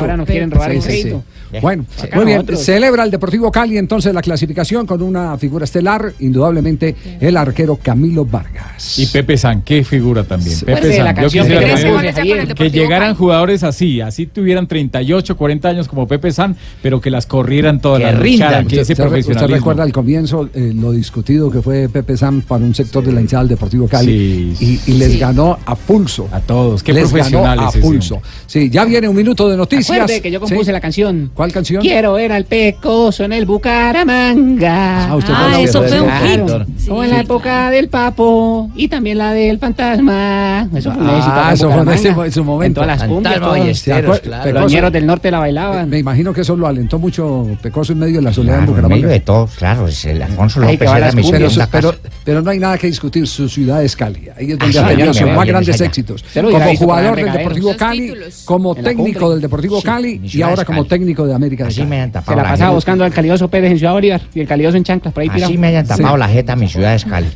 Ahora 0.00 0.16
nos 0.16 0.26
quieren 0.26 0.50
robar 0.50 0.70
Sí, 0.70 0.76
el 0.76 0.82
sí, 0.82 0.90
sí. 0.90 1.00
crédito. 1.02 1.24
Bueno, 1.62 1.84
muy 2.14 2.24
bien. 2.26 2.38
otros. 2.40 2.60
Celebra 2.64 3.02
el 3.02 3.10
Deportivo 3.10 3.50
Cali 3.50 3.76
entonces 3.76 4.14
la 4.14 4.22
clasificación 4.22 4.86
con 4.86 5.02
una 5.02 5.36
figura 5.36 5.64
estelar, 5.64 6.12
indudablemente 6.20 6.94
el 7.20 7.36
arquero 7.36 7.76
Camilo 7.82 8.24
Vargas. 8.24 8.98
Y 9.00 9.06
Pepe 9.06 9.36
San, 9.36 9.62
qué 9.62 9.82
figura 9.82 10.22
también. 10.24 10.56
Pepe 10.60 10.80
Pues, 10.80 10.96
San, 10.96 11.16
yo 11.16 11.28
quisiera 11.28 12.54
que 12.54 12.70
llegaran 12.70 13.14
jugadores 13.16 13.64
así, 13.64 14.00
así 14.00 14.26
tuvieran 14.26 14.66
38, 14.68 15.36
40 15.36 15.68
años 15.68 15.88
como 15.88 16.06
Pepe 16.06 16.30
San, 16.30 16.56
pero 16.82 17.00
que 17.00 17.10
las 17.10 17.26
corrieran 17.26 17.80
todas, 17.80 18.00
las 18.00 18.66
que 18.66 18.80
ese 18.80 18.92
usted, 18.92 19.46
recuerda 19.48 19.82
al 19.82 19.92
comienzo 19.92 20.48
eh, 20.54 20.72
lo 20.74 20.92
discutido 20.92 21.50
que 21.50 21.62
fue 21.62 21.88
Pepe 21.88 22.16
Sam 22.16 22.42
para 22.42 22.64
un 22.64 22.74
sector 22.74 23.04
de 23.04 23.12
la 23.12 23.20
hinchada 23.20 23.42
del 23.42 23.50
Deportivo 23.50 23.88
Cali 23.88 24.54
y, 24.60 24.80
y 24.86 24.92
les 24.94 25.10
Sí. 25.12 25.18
ganó 25.18 25.58
a 25.66 25.74
pulso. 25.74 26.28
A 26.30 26.40
todos, 26.40 26.82
qué 26.84 26.92
les 26.92 27.04
ganó 27.12 27.42
profesionales 27.42 27.76
a 27.76 27.80
pulso. 27.80 28.22
Sí, 28.46 28.70
ya 28.70 28.84
viene 28.84 29.08
un 29.08 29.16
minuto 29.16 29.48
de 29.48 29.56
noticias. 29.56 29.89
Acuerde 29.94 30.20
que 30.22 30.30
yo 30.30 30.40
compuse 30.40 30.64
Sí. 30.66 30.72
la 30.72 30.80
canción. 30.80 31.30
¿Cuál 31.34 31.52
canción? 31.52 31.82
Quiero 31.82 32.14
ver 32.14 32.32
al 32.32 32.44
pecoso 32.44 33.24
en 33.24 33.32
el 33.32 33.46
Bucaramanga. 33.46 35.08
Ah, 35.10 35.16
usted 35.16 35.32
Ah, 35.36 35.60
eso 35.60 35.82
fue 35.82 36.00
un 36.00 36.06
Claro. 36.08 36.64
hit. 36.66 36.88
Como 36.88 37.04
en 37.04 37.10
la 37.10 37.20
época 37.20 37.70
del 37.70 37.88
Papo 37.88 38.70
y 38.74 38.88
también 38.88 39.18
la 39.18 39.32
del 39.32 39.58
fantasma. 39.58 40.68
Eso 40.74 40.92
fue 40.92 41.02
un 41.02 41.08
Ah, 41.08 41.16
éxito. 41.18 41.40
en 41.40 41.52
eso 41.54 41.70
fue 41.84 41.92
éxito 41.94 42.24
en 42.24 42.32
su 42.32 42.44
momento. 42.44 42.80
En 42.82 42.86
todas 42.86 43.00
las 43.00 43.08
cumbias. 43.08 43.40
Ballesteros, 43.40 43.76
¿Se 43.80 43.92
acuer- 43.92 44.20
claro. 44.22 44.60
Los 44.60 44.72
ñeros 44.72 44.92
del 44.92 45.06
norte 45.06 45.30
la 45.30 45.38
bailaban. 45.38 45.88
Me 45.88 45.98
imagino 45.98 46.32
que 46.32 46.42
eso 46.42 46.56
lo 46.56 46.66
alentó 46.66 46.98
mucho 46.98 47.46
Pecoso 47.62 47.92
en 47.92 47.98
medio 47.98 48.16
de 48.16 48.22
la 48.22 48.32
soledad 48.32 48.54
Claro, 48.58 48.62
en 48.62 48.68
en 48.68 48.74
Bucaramanga. 48.74 48.96
medio 48.96 49.08
de 49.08 49.20
todo, 49.20 49.48
claro, 49.58 49.88
es 49.88 50.04
el 50.04 50.22
Alfonso 50.22 50.60
López 50.60 50.80
era 50.80 51.12
mi 51.12 51.30
pero, 51.30 51.48
pero, 51.70 51.94
pero 52.24 52.42
no 52.42 52.50
hay 52.50 52.58
nada 52.58 52.76
que 52.78 52.86
discutir, 52.86 53.26
su 53.26 53.48
ciudad 53.48 53.82
es 53.84 53.96
Cali. 53.96 54.28
Ahí 54.36 54.52
es 54.52 54.58
donde 54.58 54.78
Ah, 54.78 54.82
ha 54.82 54.88
sí, 54.88 54.94
tenido 54.96 55.14
sus 55.14 55.26
más 55.30 55.46
grandes 55.46 55.80
éxitos. 55.80 56.24
Como 56.34 56.76
jugador 56.76 57.16
del. 57.16 57.30
Deportivo 57.32 57.76
Cali, 57.76 58.12
como 58.44 58.76
En 58.76 58.84
técnico 58.84 59.30
del 59.30 59.40
Deportivo 59.40 59.79
Sí, 59.80 59.86
Cali 59.86 60.20
y 60.22 60.28
ciudad 60.28 60.50
ahora 60.50 60.64
como 60.64 60.84
técnico 60.84 61.26
de 61.26 61.34
América 61.34 61.64
de 61.64 61.68
Así 61.68 61.80
Cali. 61.80 61.90
me 61.90 62.02
Se 62.04 62.08
tapado 62.10 62.36
la 62.36 62.42
la 62.42 62.48
pasaba 62.50 62.74
buscando 62.74 63.04
al 63.04 63.12
calioso 63.12 63.48
Pérez 63.48 63.72
en 63.72 63.78
Ciudad 63.78 63.92
Bolívar 63.92 64.20
y 64.34 64.40
el 64.40 64.46
calioso 64.46 64.76
en 64.76 64.84
chanclas 64.84 65.12
por 65.12 65.22
ahí 65.22 65.28
tirado. 65.28 65.46
Así 65.46 65.58
me 65.58 65.68
hayan 65.68 65.86
tapado 65.86 66.16
la 66.16 66.28
jeta, 66.28 66.56
mi 66.56 66.68
ciudad 66.68 66.94
es 66.94 67.04
Cali. 67.04 67.28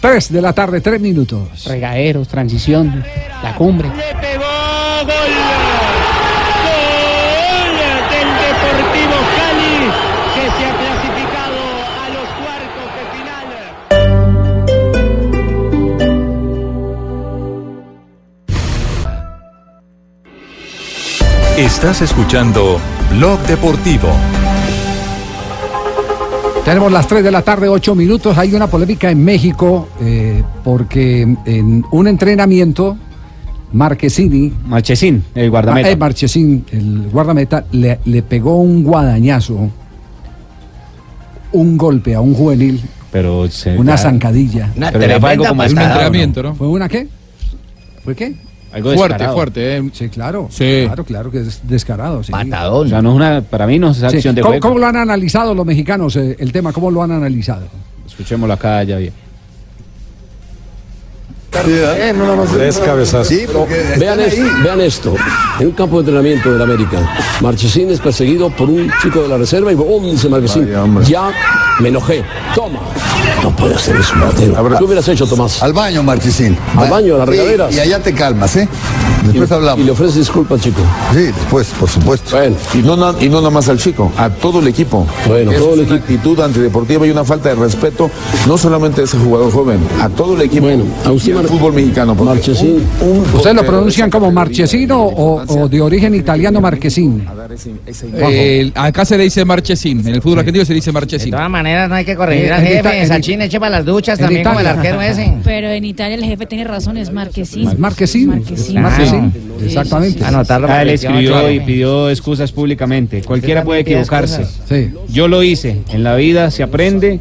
Tres 0.00 0.30
de 0.30 0.42
la 0.42 0.52
tarde, 0.52 0.80
tres 0.80 1.00
minutos. 1.00 1.64
Regaderos, 1.66 2.28
transición, 2.28 3.02
la 3.42 3.54
cumbre. 3.54 3.88
del 3.88 4.40
Estás 21.56 22.02
escuchando 22.02 22.80
Blog 23.16 23.38
Deportivo. 23.46 24.08
Tenemos 26.64 26.90
las 26.90 27.06
3 27.06 27.22
de 27.22 27.30
la 27.30 27.42
tarde, 27.42 27.68
8 27.68 27.94
minutos. 27.94 28.36
Hay 28.38 28.54
una 28.54 28.66
polémica 28.66 29.10
en 29.10 29.22
México 29.24 29.88
eh, 30.00 30.42
porque 30.64 31.22
en 31.44 31.84
un 31.92 32.08
entrenamiento, 32.08 32.96
Marquesini. 33.72 34.52
Marchesín, 34.66 35.24
el 35.34 35.50
guardameta. 35.50 35.90
Eh, 35.90 35.96
Marchesín, 35.96 36.64
el 36.72 37.08
guardameta, 37.12 37.64
le, 37.72 38.00
le 38.04 38.22
pegó 38.22 38.56
un 38.60 38.82
guadañazo, 38.82 39.68
un 41.52 41.76
golpe 41.76 42.14
a 42.14 42.20
un 42.20 42.34
juvenil, 42.34 42.80
Pero 43.12 43.48
se- 43.50 43.76
una 43.76 43.96
zancadilla. 43.98 44.70
Una 44.76 44.90
Pero 44.90 45.20
fue 45.20 45.30
algo 45.30 45.44
tremenda 45.44 45.48
como 45.50 45.62
Un 45.62 45.68
entrenamiento, 45.90 46.42
¿no? 46.42 46.54
¿Fue 46.54 46.66
una 46.66 46.88
qué? 46.88 47.06
¿Fue 48.02 48.16
qué? 48.16 48.34
Algo 48.74 48.92
Fuerte, 48.94 49.12
descarado. 49.14 49.34
fuerte, 49.36 49.76
eh. 49.76 49.90
Sí, 49.92 50.08
claro. 50.08 50.48
Sí. 50.50 50.82
Claro, 50.86 51.04
claro 51.04 51.30
que 51.30 51.40
es 51.42 51.60
descarado. 51.62 52.24
Sí. 52.24 52.32
O 52.32 52.86
sea, 52.88 53.00
no 53.00 53.10
es 53.10 53.16
una, 53.16 53.40
para 53.40 53.66
mí 53.68 53.78
no 53.78 53.90
es 53.92 53.98
Sí. 53.98 54.04
acción 54.06 54.34
de 54.34 54.42
¿Cómo, 54.42 54.50
juego. 54.54 54.68
cómo 54.68 54.78
lo 54.80 54.86
han 54.86 54.96
analizado 54.96 55.54
los 55.54 55.64
mexicanos 55.64 56.16
eh, 56.16 56.34
el 56.40 56.50
tema? 56.50 56.72
¿Cómo 56.72 56.90
lo 56.90 57.02
han 57.02 57.12
analizado? 57.12 57.66
Escuchémoslo 58.06 58.52
acá 58.52 58.82
ya 58.82 58.96
bien. 58.98 59.12
Tres 62.52 62.78
cabezazos. 62.78 63.32
vean, 63.98 64.18
esto, 64.20 64.42
vean 64.64 64.80
esto. 64.80 65.14
En 65.60 65.68
un 65.68 65.72
campo 65.72 65.96
de 65.96 66.00
entrenamiento 66.00 66.52
del 66.52 66.60
América, 66.62 66.98
Marchesín 67.40 67.90
es 67.90 68.00
perseguido 68.00 68.50
por 68.50 68.68
un 68.68 68.90
chico 69.00 69.22
de 69.22 69.28
la 69.28 69.38
reserva 69.38 69.70
y 69.70 69.76
¡bum! 69.76 70.04
dice 70.10 70.28
Marchesín. 70.28 70.68
Ya 71.06 71.30
me 71.78 71.88
enojé. 71.90 72.24
Toma. 72.56 72.80
No 73.44 73.54
puede 73.54 73.74
hacer 73.74 73.94
eso, 73.94 74.16
Mateo. 74.16 74.78
¿Qué 74.78 74.84
hubieras 74.84 75.06
hecho, 75.06 75.26
Tomás? 75.26 75.62
Al 75.62 75.74
baño, 75.74 76.02
Marchesín. 76.02 76.56
Al 76.78 76.88
baño, 76.88 77.16
a 77.16 77.18
las 77.18 77.28
regaderas. 77.28 77.74
Y 77.74 77.78
allá 77.78 78.02
te 78.02 78.14
calmas, 78.14 78.56
¿eh? 78.56 78.66
Después 79.24 79.50
y, 79.50 79.54
hablamos. 79.54 79.80
Y 79.80 79.84
le 79.84 79.90
ofreces 79.92 80.16
disculpas, 80.16 80.60
chico. 80.60 80.80
Sí, 81.12 81.22
después, 81.22 81.68
por 81.78 81.88
supuesto. 81.88 82.36
Bueno. 82.36 82.56
Y 82.74 82.78
no, 82.78 82.96
na- 82.96 83.14
y 83.20 83.28
no 83.28 83.36
nada 83.38 83.50
más 83.50 83.68
al 83.68 83.78
chico, 83.78 84.12
a 84.16 84.28
todo 84.30 84.60
el 84.60 84.68
equipo. 84.68 85.06
Bueno, 85.26 85.50
Eso 85.52 85.64
todo 85.64 85.74
el 85.74 85.80
una 85.86 85.94
actitud 85.96 86.40
antideportiva 86.40 87.06
y 87.06 87.10
una 87.10 87.24
falta 87.24 87.48
de 87.50 87.54
respeto, 87.56 88.10
no 88.46 88.56
solamente 88.58 89.00
a 89.00 89.04
ese 89.04 89.16
jugador 89.18 89.52
joven, 89.52 89.78
a 90.00 90.08
todo 90.08 90.34
el 90.36 90.42
equipo 90.42 90.66
Bueno, 90.66 90.84
a 91.04 91.10
usted, 91.12 91.28
y 91.28 91.32
al 91.32 91.42
Mar- 91.42 91.46
fútbol 91.46 91.72
mexicano. 91.72 92.14
Marchesín. 92.14 92.86
un- 93.00 93.08
un 93.18 93.24
¿Ustedes 93.34 93.56
lo 93.56 93.64
pronuncian 93.64 94.10
como 94.10 94.26
esa 94.26 94.34
Marchesino 94.34 95.02
o, 95.02 95.42
o 95.46 95.68
de 95.68 95.80
origen 95.80 96.14
italiano 96.14 96.60
Marquesín? 96.60 97.26
Eh, 98.14 98.70
acá 98.74 99.04
se 99.04 99.16
le 99.16 99.24
dice 99.24 99.44
Marchesín, 99.44 100.00
en 100.06 100.14
el 100.14 100.22
fútbol 100.22 100.40
argentino 100.40 100.64
se 100.64 100.72
le 100.72 100.76
dice 100.76 100.92
Marchesín. 100.92 101.30
De 101.30 101.36
todas 101.36 101.50
maneras, 101.50 101.88
no 101.88 101.94
hay 101.94 102.04
que 102.04 102.14
corregir 102.16 102.46
Eh, 102.46 102.52
al 102.52 102.62
jefe. 102.62 103.06
Salchín 103.06 103.40
eche 103.42 103.58
para 103.58 103.76
las 103.78 103.84
duchas 103.84 104.18
también 104.18 104.44
como 104.44 104.60
el 104.60 104.66
arquero 104.66 105.00
ese. 105.00 105.34
Pero 105.44 105.68
en 105.68 105.84
Italia 105.84 106.16
el 106.16 106.24
jefe 106.24 106.46
tiene 106.46 106.64
razón, 106.64 106.96
es 106.96 107.12
Marquesín. 107.12 107.68
Marquesín. 107.78 108.28
Marquesín. 108.28 108.80
Marquesín. 108.82 109.13
Exactamente. 109.62 110.24
Anotarlo 110.24 110.68
Ah, 110.68 110.82
él 110.82 110.90
escribió 110.90 111.50
y 111.50 111.60
pidió 111.60 112.10
excusas 112.10 112.52
públicamente. 112.52 113.22
Cualquiera 113.22 113.64
puede 113.64 113.80
equivocarse. 113.80 114.44
Sí. 114.68 114.90
Yo 115.08 115.28
lo 115.28 115.42
hice. 115.42 115.80
En 115.90 116.02
la 116.04 116.16
vida 116.16 116.50
se 116.50 116.62
aprende, 116.62 117.20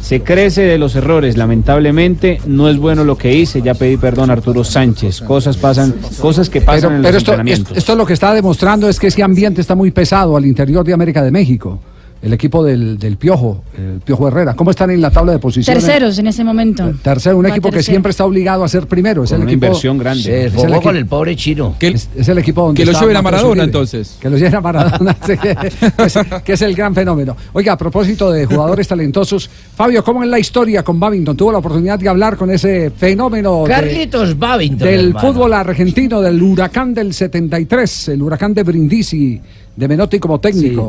se 0.00 0.20
crece 0.22 0.62
de 0.62 0.78
los 0.78 0.96
errores. 0.96 1.36
Lamentablemente 1.36 2.40
no 2.46 2.68
es 2.68 2.76
bueno 2.78 3.04
lo 3.04 3.16
que 3.16 3.34
hice. 3.34 3.62
Ya 3.62 3.74
pedí 3.74 3.96
perdón 3.96 4.30
a 4.30 4.34
Arturo 4.34 4.64
Sánchez. 4.64 5.20
Cosas 5.20 5.56
pasan, 5.56 5.94
cosas 6.20 6.48
que 6.50 6.60
pasan 6.60 6.80
Pero, 6.82 6.96
en 6.96 7.02
pero 7.02 7.12
los 7.12 7.22
esto, 7.22 7.30
entrenamientos. 7.32 7.68
esto, 7.68 7.78
esto 7.78 7.96
lo 7.96 8.06
que 8.06 8.12
está 8.14 8.34
demostrando 8.34 8.88
es 8.88 8.98
que 8.98 9.08
ese 9.08 9.22
ambiente 9.22 9.60
está 9.60 9.74
muy 9.74 9.90
pesado 9.90 10.36
al 10.36 10.46
interior 10.46 10.84
de 10.84 10.92
América 10.92 11.22
de 11.22 11.30
México. 11.30 11.80
El 12.24 12.32
equipo 12.32 12.64
del, 12.64 12.98
del 12.98 13.18
Piojo, 13.18 13.64
el 13.76 14.00
Piojo 14.00 14.28
Herrera. 14.28 14.54
¿Cómo 14.56 14.70
están 14.70 14.90
en 14.90 15.02
la 15.02 15.10
tabla 15.10 15.32
de 15.32 15.38
posiciones? 15.38 15.84
Terceros 15.84 16.18
en 16.18 16.26
ese 16.26 16.42
momento. 16.42 16.90
Tercero, 17.02 17.36
un 17.36 17.44
Va 17.44 17.50
equipo 17.50 17.70
que 17.70 17.82
siempre 17.82 18.10
está 18.12 18.24
obligado 18.24 18.64
a 18.64 18.68
ser 18.68 18.86
primero. 18.86 19.24
Es 19.24 19.30
Con 19.30 19.40
el 19.40 19.42
una 19.42 19.52
equipo, 19.52 19.66
inversión 19.66 19.98
grande. 19.98 20.22
Se 20.22 20.46
Es 20.46 20.54
con 20.82 20.96
el 20.96 21.04
pobre 21.04 21.36
Chino. 21.36 21.76
Que, 21.78 21.88
Es, 21.88 22.08
es 22.16 22.26
el 22.28 22.38
equipo 22.38 22.62
donde 22.64 22.82
que 22.82 22.90
lo 22.90 22.98
lleven 22.98 23.16
a 23.18 23.20
Maradona 23.20 23.64
entonces. 23.64 24.16
Que 24.18 24.30
lo 24.30 24.38
lleven 24.38 24.54
a 24.54 24.60
Maradona, 24.62 25.14
sí, 25.26 25.34
que, 25.36 25.68
es, 26.02 26.18
que 26.42 26.52
es 26.54 26.62
el 26.62 26.74
gran 26.74 26.94
fenómeno. 26.94 27.36
Oiga, 27.52 27.74
a 27.74 27.76
propósito 27.76 28.32
de 28.32 28.46
jugadores 28.46 28.88
talentosos, 28.88 29.50
Fabio, 29.76 30.02
¿cómo 30.02 30.22
es 30.22 30.30
la 30.30 30.38
historia 30.38 30.82
con 30.82 30.98
Babington? 30.98 31.36
Tuvo 31.36 31.52
la 31.52 31.58
oportunidad 31.58 31.98
de 31.98 32.08
hablar 32.08 32.38
con 32.38 32.50
ese 32.50 32.90
fenómeno 32.90 33.64
de- 33.64 33.68
Carlitos 33.68 34.38
Babington. 34.38 34.78
del 34.88 35.08
hermano. 35.08 35.28
fútbol 35.32 35.52
argentino, 35.52 36.22
del 36.22 36.42
huracán 36.42 36.94
del 36.94 37.12
73, 37.12 38.08
el 38.08 38.22
huracán 38.22 38.54
de 38.54 38.62
Brindisi, 38.62 39.38
de 39.76 39.88
Menotti 39.88 40.18
como 40.18 40.40
técnico. 40.40 40.88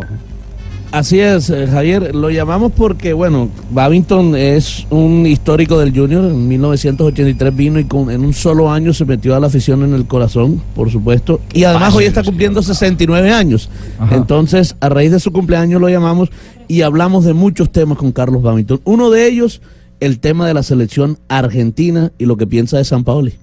Así 0.95 1.19
es, 1.19 1.49
eh, 1.49 1.67
Javier. 1.67 2.15
Lo 2.15 2.29
llamamos 2.29 2.71
porque, 2.71 3.11
bueno, 3.11 3.49
Babington 3.69 4.33
es 4.33 4.87
un 4.89 5.25
histórico 5.27 5.77
del 5.77 5.93
Junior. 5.93 6.23
En 6.23 6.47
1983 6.47 7.53
vino 7.53 7.79
y 7.81 7.83
con, 7.83 8.09
en 8.09 8.23
un 8.23 8.31
solo 8.31 8.71
año 8.71 8.93
se 8.93 9.03
metió 9.03 9.35
a 9.35 9.41
la 9.41 9.47
afición 9.47 9.83
en 9.83 9.93
el 9.93 10.07
corazón, 10.07 10.61
por 10.73 10.89
supuesto. 10.89 11.41
Y 11.51 11.65
además 11.65 11.93
hoy 11.93 12.05
está 12.05 12.23
cumpliendo 12.23 12.63
69 12.63 13.29
años. 13.29 13.69
Entonces, 14.09 14.77
a 14.79 14.87
raíz 14.87 15.11
de 15.11 15.19
su 15.19 15.33
cumpleaños 15.33 15.81
lo 15.81 15.89
llamamos 15.89 16.29
y 16.69 16.83
hablamos 16.83 17.25
de 17.25 17.33
muchos 17.33 17.73
temas 17.73 17.97
con 17.97 18.13
Carlos 18.13 18.41
Babington. 18.41 18.79
Uno 18.85 19.09
de 19.09 19.27
ellos, 19.27 19.61
el 19.99 20.21
tema 20.21 20.47
de 20.47 20.53
la 20.53 20.63
selección 20.63 21.19
argentina 21.27 22.13
y 22.17 22.25
lo 22.25 22.37
que 22.37 22.47
piensa 22.47 22.77
de 22.77 22.85
San 22.85 23.03
Paoli. 23.03 23.33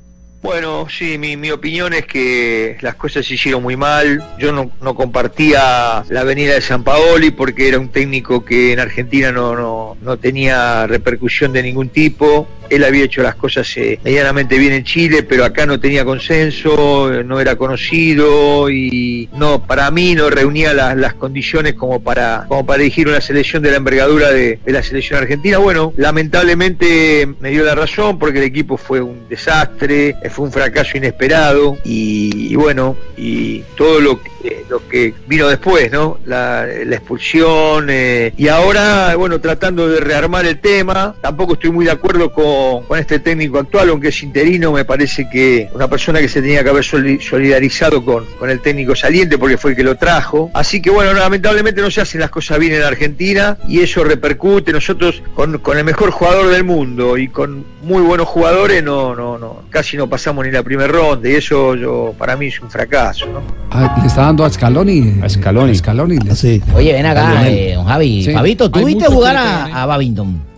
Bueno, 0.43 0.89
sí, 0.91 1.19
mi, 1.19 1.37
mi 1.37 1.53
opinión 1.53 1.93
es 1.93 2.05
que 2.05 2.77
las 2.81 2.97
cosas 2.97 3.25
se 3.25 3.35
hicieron 3.35 3.63
muy 3.63 3.77
mal. 3.77 4.23
Yo 4.39 4.51
no, 4.51 4.73
no 4.81 4.97
compartía 4.97 6.05
la 6.09 6.25
venida 6.25 6.55
de 6.55 6.61
San 6.61 6.83
Paoli 6.83 7.31
porque 7.31 7.69
era 7.69 7.79
un 7.79 7.91
técnico 7.91 8.45
que 8.45 8.73
en 8.73 8.81
Argentina 8.81 9.31
no, 9.31 9.55
no, 9.55 9.97
no 10.03 10.17
tenía 10.17 10.89
repercusión 10.89 11.53
de 11.53 11.63
ningún 11.63 11.91
tipo. 11.91 12.49
Él 12.71 12.85
había 12.85 13.05
hecho 13.05 13.23
las 13.23 13.35
cosas 13.35 13.71
eh, 13.77 13.99
medianamente 14.03 14.57
bien 14.57 14.73
en 14.73 14.83
Chile, 14.83 15.23
pero 15.23 15.45
acá 15.45 15.67
no 15.67 15.79
tenía 15.79 16.07
consenso, 16.07 17.13
eh, 17.13 17.23
no 17.23 17.39
era 17.39 17.57
conocido 17.57 18.71
y 18.71 19.29
no, 19.35 19.63
para 19.67 19.91
mí 19.91 20.15
no 20.15 20.31
reunía 20.31 20.73
las, 20.73 20.97
las 20.97 21.13
condiciones 21.15 21.75
como 21.75 22.03
para, 22.03 22.47
como 22.49 22.65
para 22.65 22.79
dirigir 22.79 23.09
una 23.09 23.21
selección 23.21 23.63
de 23.63 23.73
la 23.73 23.77
envergadura 23.77 24.31
de, 24.31 24.59
de 24.65 24.73
la 24.73 24.83
selección 24.83 25.21
argentina. 25.21 25.59
Bueno, 25.59 25.93
lamentablemente 25.99 27.29
me 27.41 27.51
dio 27.51 27.63
la 27.63 27.75
razón 27.75 28.19
porque 28.19 28.39
el 28.39 28.45
equipo 28.45 28.79
fue 28.79 29.03
un 29.03 29.29
desastre, 29.29 30.17
fue 30.33 30.47
un 30.47 30.53
fracaso 30.53 30.97
inesperado 30.97 31.77
y, 31.85 32.55
bueno, 32.57 32.97
y 33.17 33.61
todo 33.77 34.01
lo 34.01 34.21
que, 34.21 34.32
eh, 34.45 34.65
lo 34.69 34.87
que 34.89 35.15
vino 35.27 35.49
después, 35.49 35.91
¿no? 35.93 36.19
La, 36.27 36.67
expulsión 36.93 37.89
eh, 37.91 38.33
y 38.37 38.49
ahora, 38.49 39.15
bueno, 39.17 39.41
tratando 39.41 39.89
de 39.89 40.01
rearmar 40.01 40.47
el 40.47 40.59
tema, 40.61 41.15
tampoco 41.21 41.55
estoy 41.55 41.71
muy 41.71 41.85
de 41.85 41.91
acuerdo 41.91 42.33
con, 42.33 42.85
con 42.85 42.99
este 42.99 43.19
técnico 43.19 43.59
actual, 43.59 43.91
aunque 43.91 44.09
es 44.09 44.23
interino, 44.23 44.73
me 44.73 44.85
parece 44.85 45.29
que 45.31 45.69
una 45.75 45.89
persona 45.89 46.21
que 46.21 46.29
se 46.29 46.41
tenía 46.41 46.63
que 46.63 46.71
haber 46.71 46.85
soli- 46.85 47.21
solidarizado 47.21 48.05
con, 48.05 48.25
con 48.39 48.51
el 48.51 48.61
técnico 48.61 48.95
saliente 48.95 49.37
porque 49.39 49.59
fue 49.59 49.73
el 49.73 49.77
que 49.77 49.85
lo 49.85 49.97
trajo. 49.97 50.51
Así 50.55 50.81
que 50.81 50.91
bueno, 50.91 51.13
lamentablemente 51.13 51.81
no 51.83 51.91
se 51.91 52.01
hacen 52.01 52.21
las 52.21 52.31
cosas 52.31 52.59
bien 52.59 52.75
en 52.75 52.83
Argentina 52.83 53.59
y 53.69 53.81
eso 53.81 54.05
repercute. 54.05 54.73
Nosotros 54.73 55.23
con, 55.35 55.59
con 55.59 55.77
el 55.79 55.85
mejor 55.85 56.11
jugador 56.11 56.49
del 56.49 56.65
mundo 56.65 57.19
y 57.19 57.29
con 57.29 57.65
muy 57.83 58.03
buenos 58.03 58.29
jugadores 58.29 58.83
no, 58.83 59.15
no, 59.17 59.39
no, 59.39 59.63
casi 59.71 59.97
no 59.97 60.09
pasamos 60.09 60.45
ni 60.47 60.53
la 60.53 60.63
primera 60.63 60.89
ronda 60.89 61.29
y 61.29 61.35
eso 61.35 61.75
yo 61.75 62.15
para 62.17 62.37
mí 62.37 62.47
es 62.47 62.61
un 62.61 62.71
fracaso. 62.71 63.27
¿no? 63.27 63.43
Ah, 63.71 63.95
dando 64.33 64.45
a 64.45 64.51
Scaloni. 64.51 65.19
A 65.23 65.29
Scaloni. 65.29 65.75
Scaloni. 65.75 66.19
le- 66.19 66.35
Oye, 66.75 66.93
ven 66.95 67.05
A 67.07 67.11
acá, 67.11 67.49
eh, 67.49 67.75
don 67.75 67.85
Javi. 67.85 68.25
Sí. 68.25 68.33
Fabito, 68.33 68.71
¿tú 68.71 68.79
Hay 68.79 68.85
viste 68.87 69.07
jugar 69.07 69.37
a, 69.37 69.83
a 69.83 69.87
Babington? 69.87 70.52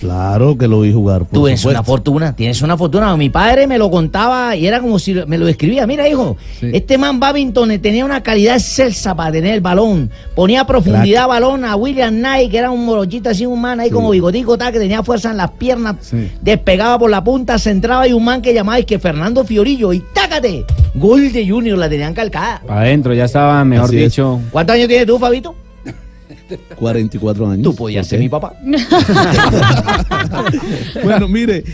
Claro 0.00 0.56
que 0.56 0.66
lo 0.66 0.80
vi 0.80 0.92
jugar. 0.92 1.20
por 1.20 1.28
Tú 1.28 1.46
eres 1.46 1.62
una 1.64 1.82
fortuna, 1.82 2.34
tienes 2.34 2.62
una 2.62 2.76
fortuna. 2.78 3.14
Mi 3.16 3.28
padre 3.28 3.66
me 3.66 3.76
lo 3.76 3.90
contaba 3.90 4.56
y 4.56 4.66
era 4.66 4.80
como 4.80 4.98
si 4.98 5.12
me 5.26 5.36
lo 5.36 5.46
escribía. 5.46 5.86
Mira, 5.86 6.08
hijo, 6.08 6.38
este 6.62 6.96
man 6.96 7.20
Babington 7.20 7.78
tenía 7.80 8.04
una 8.04 8.22
calidad 8.22 8.56
excelsa 8.56 9.14
para 9.14 9.32
tener 9.32 9.54
el 9.54 9.60
balón. 9.60 10.10
Ponía 10.34 10.66
profundidad 10.66 11.28
balón 11.28 11.66
a 11.66 11.76
William 11.76 12.14
Knight, 12.14 12.50
que 12.50 12.56
era 12.58 12.70
un 12.70 12.84
morochito 12.86 13.28
así, 13.28 13.44
un 13.44 13.60
man 13.60 13.78
ahí 13.78 13.90
como 13.90 14.10
bigotico, 14.10 14.56
tal, 14.56 14.72
que 14.72 14.78
tenía 14.78 15.02
fuerza 15.02 15.30
en 15.32 15.36
las 15.36 15.50
piernas. 15.50 15.96
Despegaba 16.40 16.98
por 16.98 17.10
la 17.10 17.22
punta, 17.22 17.58
centraba 17.58 18.08
y 18.08 18.14
un 18.14 18.24
man 18.24 18.40
que 18.40 18.54
llamaba 18.54 18.80
y 18.80 18.84
que 18.84 18.98
Fernando 18.98 19.44
Fiorillo. 19.44 19.92
Y 19.92 20.02
tácate, 20.14 20.64
gol 20.94 21.30
de 21.30 21.46
Junior, 21.46 21.76
la 21.76 21.90
tenían 21.90 22.14
calcada. 22.14 22.62
Para 22.66 22.80
adentro, 22.80 23.12
ya 23.12 23.26
estaba, 23.26 23.62
mejor 23.66 23.88
Así 23.88 23.98
es. 23.98 24.04
dicho. 24.12 24.40
¿Cuántos 24.50 24.76
años 24.76 24.88
tienes 24.88 25.06
tú, 25.06 25.18
Fabito? 25.18 25.54
44 26.76 27.50
años. 27.50 27.64
Tú 27.64 27.74
podías 27.74 28.06
ser 28.06 28.20
mi 28.20 28.28
papá. 28.28 28.54
bueno, 31.04 31.28
mire, 31.28 31.64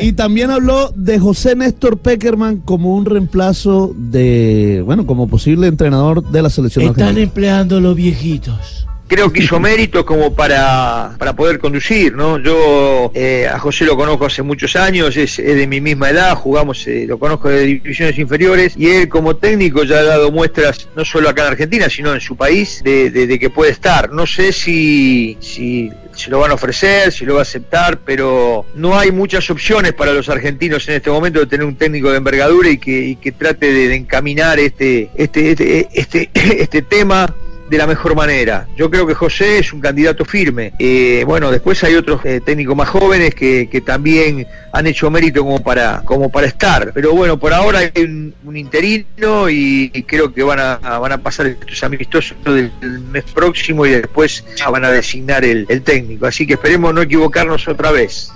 y 0.00 0.12
también 0.12 0.50
habló 0.50 0.92
de 0.94 1.18
José 1.18 1.56
Néstor 1.56 1.98
Peckerman 1.98 2.58
como 2.58 2.94
un 2.94 3.04
reemplazo 3.04 3.94
de, 3.96 4.82
bueno, 4.84 5.06
como 5.06 5.28
posible 5.28 5.66
entrenador 5.66 6.28
de 6.30 6.42
la 6.42 6.50
selección 6.50 6.84
Están 6.84 7.02
argentina. 7.02 7.24
empleando 7.24 7.80
los 7.80 7.96
viejitos. 7.96 8.86
Creo 9.08 9.32
que 9.32 9.42
hizo 9.44 9.60
mérito 9.60 10.04
como 10.04 10.34
para, 10.34 11.14
para 11.18 11.34
poder 11.34 11.58
conducir, 11.58 12.14
¿no? 12.14 12.38
Yo 12.38 13.10
eh, 13.14 13.46
a 13.52 13.58
José 13.58 13.84
lo 13.84 13.96
conozco 13.96 14.26
hace 14.26 14.42
muchos 14.42 14.76
años, 14.76 15.16
es, 15.16 15.36
de 15.36 15.66
mi 15.66 15.80
misma 15.80 16.10
edad, 16.10 16.34
jugamos, 16.34 16.86
eh, 16.86 17.04
lo 17.06 17.18
conozco 17.18 17.48
de 17.48 17.62
divisiones 17.62 18.18
inferiores 18.18 18.74
y 18.76 18.88
él 18.88 19.08
como 19.08 19.36
técnico 19.36 19.84
ya 19.84 19.98
ha 19.98 20.02
dado 20.02 20.30
muestras, 20.32 20.88
no 20.96 21.04
solo 21.04 21.28
acá 21.28 21.42
en 21.42 21.48
Argentina, 21.52 21.88
sino 21.88 22.14
en 22.14 22.20
su 22.20 22.36
país, 22.36 22.82
de, 22.84 23.10
de- 23.10 23.36
que 23.38 23.50
puede 23.50 23.70
estar. 23.72 24.12
No 24.12 24.26
sé 24.26 24.50
si, 24.52 25.36
si 25.40 25.90
se 26.14 26.30
lo 26.30 26.38
van 26.38 26.50
a 26.50 26.54
ofrecer, 26.54 27.12
si 27.12 27.26
lo 27.26 27.34
va 27.34 27.40
a 27.40 27.42
aceptar, 27.42 27.98
pero 28.04 28.64
no 28.74 28.98
hay 28.98 29.12
muchas 29.12 29.50
opciones 29.50 29.92
para 29.92 30.12
los 30.12 30.28
argentinos 30.30 30.88
en 30.88 30.94
este 30.94 31.10
momento 31.10 31.38
de 31.40 31.46
tener 31.46 31.66
un 31.66 31.76
técnico 31.76 32.10
de 32.10 32.16
envergadura 32.16 32.70
y 32.70 32.78
que, 32.78 32.98
y 33.08 33.16
que 33.16 33.32
trate 33.32 33.72
de, 33.72 33.88
de 33.88 33.94
encaminar 33.96 34.58
este, 34.58 35.10
este, 35.16 35.50
este, 35.50 35.88
este, 35.92 36.30
este 36.34 36.80
tema 36.82 37.34
de 37.68 37.78
la 37.78 37.86
mejor 37.86 38.14
manera. 38.14 38.66
Yo 38.76 38.90
creo 38.90 39.06
que 39.06 39.14
José 39.14 39.58
es 39.58 39.72
un 39.72 39.80
candidato 39.80 40.24
firme. 40.24 40.72
Eh, 40.78 41.24
bueno, 41.26 41.50
después 41.50 41.82
hay 41.84 41.94
otros 41.94 42.24
eh, 42.24 42.40
técnicos 42.44 42.76
más 42.76 42.88
jóvenes 42.88 43.34
que, 43.34 43.68
que 43.70 43.80
también 43.80 44.46
han 44.72 44.86
hecho 44.86 45.10
mérito 45.10 45.42
como 45.42 45.62
para, 45.62 46.02
como 46.04 46.30
para 46.30 46.46
estar. 46.46 46.92
Pero 46.92 47.12
bueno, 47.12 47.38
por 47.38 47.52
ahora 47.52 47.80
hay 47.80 48.02
un, 48.02 48.34
interino 48.56 49.50
y, 49.50 49.90
creo 50.06 50.32
que 50.32 50.42
van 50.42 50.60
a, 50.60 50.98
van 50.98 51.12
a 51.12 51.18
pasar 51.18 51.46
estos 51.46 51.82
amistosos 51.82 52.36
del 52.44 52.70
mes 53.12 53.24
próximo 53.34 53.84
y 53.84 53.90
después 53.90 54.44
van 54.70 54.84
a 54.84 54.90
designar 54.90 55.44
el, 55.44 55.66
el 55.68 55.82
técnico. 55.82 56.26
Así 56.26 56.46
que 56.46 56.54
esperemos 56.54 56.94
no 56.94 57.02
equivocarnos 57.02 57.66
otra 57.68 57.90
vez. 57.90 58.32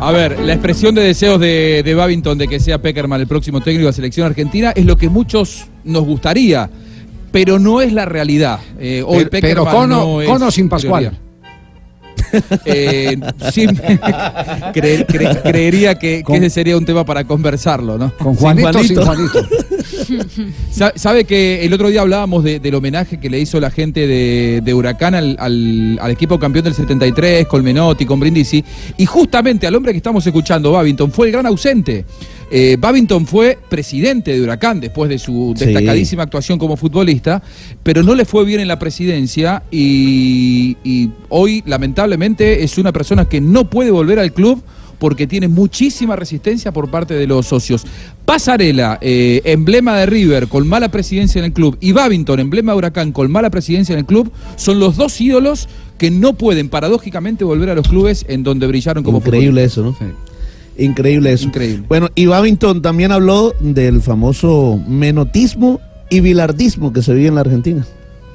A 0.00 0.12
ver, 0.12 0.38
la 0.38 0.52
expresión 0.52 0.94
de 0.94 1.02
deseos 1.02 1.40
de, 1.40 1.82
de 1.84 1.94
Babington 1.94 2.38
de 2.38 2.46
que 2.46 2.60
sea 2.60 2.80
Peckerman 2.80 3.20
el 3.20 3.26
próximo 3.26 3.60
técnico 3.60 3.80
de 3.80 3.86
la 3.86 3.92
selección 3.92 4.26
argentina 4.26 4.70
es 4.70 4.84
lo 4.84 4.96
que 4.96 5.08
muchos 5.08 5.66
nos 5.82 6.04
gustaría, 6.04 6.70
pero 7.30 7.58
no 7.58 7.80
es 7.80 7.92
la 7.92 8.04
realidad. 8.04 8.58
Eh, 8.78 9.02
hoy 9.06 9.26
Pero- 9.30 9.40
pero 9.40 9.64
con 9.66 9.88
no 9.90 10.20
es 10.22 10.28
con 10.28 10.42
o 10.42 10.50
sin 10.50 10.68
Pascual. 10.68 11.18
Eh, 12.66 13.16
sí, 13.52 13.66
cre- 14.74 15.06
cre- 15.06 15.42
creería 15.42 15.94
que, 15.98 16.22
que 16.26 16.36
ese 16.36 16.50
sería 16.50 16.76
un 16.76 16.84
tema 16.84 17.04
para 17.04 17.24
conversarlo, 17.24 17.96
¿no? 17.96 18.12
Con 18.18 18.34
Juanito 18.34 18.82
sin 18.82 18.96
Juanito. 19.00 19.40
Sa- 20.70 20.92
Sabe 20.94 21.24
que 21.24 21.64
el 21.64 21.72
otro 21.72 21.88
día 21.88 22.02
hablábamos 22.02 22.44
de- 22.44 22.60
del 22.60 22.74
homenaje 22.74 23.18
que 23.18 23.30
le 23.30 23.38
hizo 23.40 23.60
la 23.60 23.70
gente 23.70 24.06
de, 24.06 24.60
de 24.62 24.74
Huracán 24.74 25.14
al, 25.14 25.36
al- 25.38 25.98
al 26.02 26.10
equipo 26.10 26.38
campeón 26.38 26.64
del 26.64 26.74
73, 26.74 27.46
con 27.46 27.62
Menotti, 27.62 28.04
con 28.04 28.20
Brindisi, 28.20 28.62
y 28.98 29.06
justamente 29.06 29.66
al 29.66 29.74
hombre 29.74 29.92
que 29.92 29.98
estamos 29.98 30.26
escuchando, 30.26 30.72
Babington, 30.72 31.10
fue 31.10 31.26
el 31.28 31.32
gran 31.32 31.46
ausente. 31.46 32.04
Eh, 32.50 32.76
Babington 32.80 33.26
fue 33.26 33.58
presidente 33.68 34.32
de 34.32 34.40
Huracán 34.42 34.80
después 34.80 35.08
de 35.10 35.18
su 35.18 35.54
Sí. 35.56 35.66
destacadísima 35.66 36.22
actuación 36.22 36.58
como 36.58 36.76
futbolista, 36.76 37.42
pero 37.82 38.02
no 38.02 38.14
le 38.14 38.24
fue 38.24 38.44
bien 38.44 38.60
en 38.60 38.68
la 38.68 38.78
presidencia 38.78 39.62
y, 39.70 40.76
y 40.84 41.10
hoy 41.28 41.62
lamentablemente 41.66 42.62
es 42.64 42.78
una 42.78 42.92
persona 42.92 43.26
que 43.28 43.40
no 43.40 43.68
puede 43.68 43.90
volver 43.90 44.18
al 44.18 44.32
club 44.32 44.62
porque 44.98 45.28
tiene 45.28 45.46
muchísima 45.46 46.16
resistencia 46.16 46.72
por 46.72 46.90
parte 46.90 47.14
de 47.14 47.26
los 47.26 47.46
socios. 47.46 47.84
Pasarela, 48.24 48.98
eh, 49.00 49.40
emblema 49.44 49.96
de 49.96 50.06
River 50.06 50.48
con 50.48 50.66
mala 50.66 50.90
presidencia 50.90 51.38
en 51.38 51.44
el 51.44 51.52
club, 51.52 51.76
y 51.80 51.92
Babington, 51.92 52.40
emblema 52.40 52.72
de 52.72 52.78
Huracán 52.78 53.12
con 53.12 53.30
mala 53.30 53.48
presidencia 53.48 53.92
en 53.92 54.00
el 54.00 54.04
club, 54.06 54.32
son 54.56 54.80
los 54.80 54.96
dos 54.96 55.20
ídolos 55.20 55.68
que 55.98 56.10
no 56.10 56.32
pueden 56.32 56.68
paradójicamente 56.68 57.44
volver 57.44 57.70
a 57.70 57.74
los 57.76 57.86
clubes 57.86 58.24
en 58.28 58.42
donde 58.42 58.66
brillaron 58.66 59.04
como 59.04 59.18
Increíble 59.18 59.62
eso, 59.64 59.82
¿no? 59.82 59.96
Increíble 60.78 61.32
eso. 61.32 61.46
Increíble. 61.46 61.84
Bueno, 61.88 62.08
y 62.14 62.26
Babington 62.26 62.82
también 62.82 63.12
habló 63.12 63.52
del 63.60 64.00
famoso 64.00 64.80
menotismo 64.86 65.80
y 66.08 66.20
bilardismo 66.20 66.92
que 66.92 67.02
se 67.02 67.12
vive 67.12 67.28
en 67.28 67.34
la 67.34 67.42
Argentina. 67.42 67.86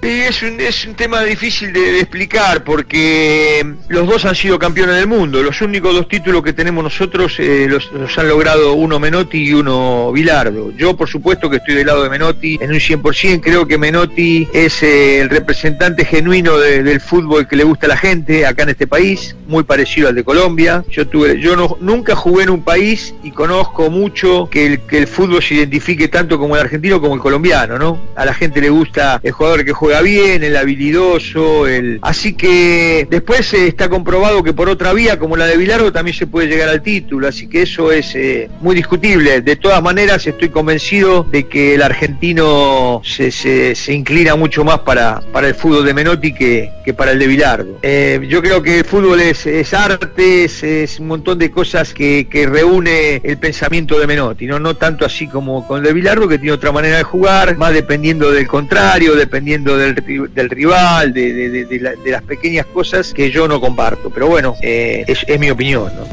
Es 0.04 0.44
un, 0.44 0.60
es 0.60 0.86
un 0.86 0.96
tema 0.96 1.24
difícil 1.24 1.72
de, 1.72 2.00
explicar 2.00 2.64
porque 2.66 3.66
los 3.88 4.06
dos 4.06 4.26
han 4.26 4.36
sido 4.36 4.60
campeones 4.60 4.96
del 4.98 5.08
mundo. 5.08 5.42
Los 5.42 5.62
únicos 5.62 5.94
dos 5.96 6.10
títulos 6.10 6.44
que 6.44 6.52
tenemos 6.52 6.84
nosotros 6.84 7.36
eh, 7.40 7.68
los, 7.70 7.90
los 7.94 8.18
han 8.18 8.28
logrado 8.28 8.74
uno 8.74 9.00
Menotti 9.00 9.38
y 9.44 9.54
uno 9.54 10.12
Bilardo. 10.12 10.72
Yo, 10.76 10.98
por 10.98 11.08
supuesto, 11.08 11.50
que 11.50 11.58
estoy 11.58 11.76
del 11.76 11.88
lado 11.88 12.04
de 12.04 12.10
Menotti 12.10 12.58
en 12.60 12.72
un 12.72 12.80
100%. 12.80 13.40
Creo 13.42 13.66
que 13.66 13.78
Menotti 13.78 14.46
es 14.54 14.84
eh, 14.84 15.22
el 15.22 15.30
representante 15.30 16.04
genuino 16.04 16.58
de- 16.58 16.84
del 16.84 17.00
fútbol 17.00 17.48
que 17.48 17.56
le 17.56 17.64
gusta 17.64 17.86
a 17.86 17.90
la 17.90 17.98
gente 17.98 18.46
acá 18.46 18.64
en 18.64 18.70
este 18.70 18.88
país, 18.88 19.38
muy 19.48 19.64
parecido 19.64 20.10
al 20.10 20.16
de 20.16 20.26
Colombia. 20.26 20.84
Yo 20.90 21.08
tuve, 21.08 21.40
yo 21.40 21.56
no, 21.56 21.78
nunca 21.80 22.14
jugué 22.14 22.44
en 22.44 22.50
un 22.50 22.64
país 22.64 23.14
y 23.24 23.32
conozco 23.32 23.90
mucho 23.90 24.50
que 24.52 24.66
el, 24.66 24.80
que 24.82 24.98
el 24.98 25.08
fútbol 25.08 25.42
se 25.42 25.54
identifique 25.56 26.10
tanto 26.10 26.38
como 26.38 26.56
el 26.58 26.62
argentino 26.62 27.00
como 27.00 27.16
el 27.16 27.22
colombiano, 27.22 27.80
¿no? 27.80 28.02
A 28.18 28.26
la 28.26 28.34
gente 28.34 28.60
le 28.60 28.70
gusta 28.70 29.22
el 29.24 29.32
jugador 29.32 29.64
que 29.64 29.72
juega 29.72 29.93
bien, 30.02 30.44
el 30.44 30.56
habilidoso, 30.56 31.68
el... 31.68 32.00
Así 32.02 32.34
que 32.34 33.08
después 33.10 33.54
eh, 33.54 33.68
está 33.68 33.90
comprobado 33.90 34.44
que 34.44 34.54
por 34.54 34.70
otra 34.70 34.94
vía, 34.94 35.20
como 35.20 35.38
la 35.38 35.46
de 35.46 35.58
Bilardo, 35.58 35.92
también 35.92 36.16
se 36.16 36.28
puede 36.28 36.48
llegar 36.48 36.70
al 36.70 36.82
título, 36.82 37.28
así 37.28 37.48
que 37.48 37.64
eso 37.64 37.92
es 37.92 38.16
eh, 38.16 38.50
muy 38.62 38.76
discutible. 38.76 39.42
De 39.42 39.56
todas 39.56 39.82
maneras, 39.82 40.26
estoy 40.28 40.50
convencido 40.50 41.24
de 41.24 41.48
que 41.48 41.76
el 41.76 41.82
argentino 41.82 43.02
se, 43.04 43.76
inclina 43.94 44.36
mucho 44.36 44.64
más 44.64 44.80
para, 44.80 45.22
para 45.32 45.48
el 45.48 45.56
fútbol 45.56 45.86
de 45.86 45.94
Menotti 45.94 46.34
que, 46.34 46.72
para 46.96 47.12
el 47.12 47.20
de 47.20 47.28
Bilardo. 47.28 47.80
Eh, 47.82 48.26
yo 48.28 48.42
creo 48.42 48.62
que 48.62 48.80
el 48.80 48.86
fútbol 48.86 49.20
es, 49.20 49.46
es 49.46 49.74
arte, 49.74 50.46
es, 50.46 51.00
un 51.00 51.08
montón 51.08 51.40
de 51.40 51.52
cosas 51.52 51.94
que, 51.94 52.28
reúne 52.44 53.22
el 53.24 53.38
pensamiento 53.38 53.98
de 53.98 54.06
Menotti, 54.06 54.46
¿no? 54.48 54.60
no 54.60 54.76
tanto 54.76 55.06
así 55.06 55.28
como 55.28 55.66
con 55.66 55.80
el 55.80 55.84
de 55.84 55.94
Bilardo, 55.94 56.28
que 56.28 56.38
tiene 56.38 56.52
otra 56.52 56.72
manera 56.72 56.98
de 56.98 57.04
jugar, 57.04 57.58
más 57.58 57.74
dependiendo 57.74 58.32
del 58.32 58.48
contrario, 58.48 59.16
dependiendo 59.16 59.78
del, 59.84 59.96
ri- 59.96 60.30
del 60.34 60.50
rival, 60.50 61.14
de, 61.14 61.34
de- 61.34 61.50
de- 61.50 61.66
de 61.66 61.80
la- 61.80 61.96
de 61.96 62.12
las 62.12 62.22
pequeñas 62.24 62.66
cosas 62.68 63.14
que 63.14 63.30
yo 63.32 63.48
no 63.48 63.60
comparto. 63.62 64.10
Pero 64.10 64.28
bueno, 64.28 64.56
eh, 64.62 65.04
es, 65.08 65.26
es 65.28 65.40
mi 65.40 65.50
opinión. 65.50 65.86
¿no? 65.98 66.06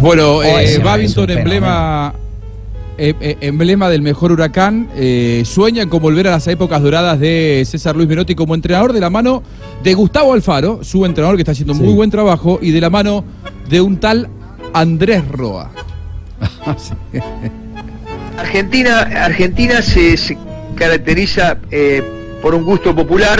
Bueno, 0.00 0.36
Oh, 0.36 0.42
eh, 0.42 0.78
Babington, 0.82 1.28
emblema, 1.30 2.14
eh, 2.96 3.36
emblema 3.42 3.88
del 3.90 4.00
mejor 4.02 4.32
huracán, 4.32 4.88
eh, 4.96 5.42
sueña 5.44 5.86
con 5.86 6.00
volver 6.00 6.26
a 6.28 6.32
las 6.32 6.46
épocas 6.46 6.82
doradas 6.82 7.20
de 7.20 7.62
César 7.66 7.96
Luis 7.96 8.08
Menotti 8.08 8.34
como 8.34 8.54
entrenador 8.54 8.92
de 8.94 9.00
la 9.00 9.10
mano 9.10 9.42
de 9.82 9.92
Gustavo 9.94 10.32
Alfaro, 10.32 10.82
su 10.82 11.04
entrenador 11.04 11.36
que 11.36 11.42
está 11.42 11.52
haciendo 11.52 11.74
muy 11.74 11.92
buen 11.94 12.10
trabajo, 12.10 12.58
y 12.62 12.70
de 12.70 12.80
la 12.80 12.88
mano 12.90 13.24
de 13.68 13.80
un 13.80 13.98
tal 13.98 14.28
Andrés 14.72 15.26
Roa. 15.28 15.70
Argentina, 18.38 19.00
Argentina 19.24 19.82
se, 19.82 20.16
se 20.16 20.36
caracteriza 20.80 21.58
eh, 21.70 22.02
por 22.40 22.54
un 22.54 22.64
gusto 22.64 22.96
popular 22.96 23.38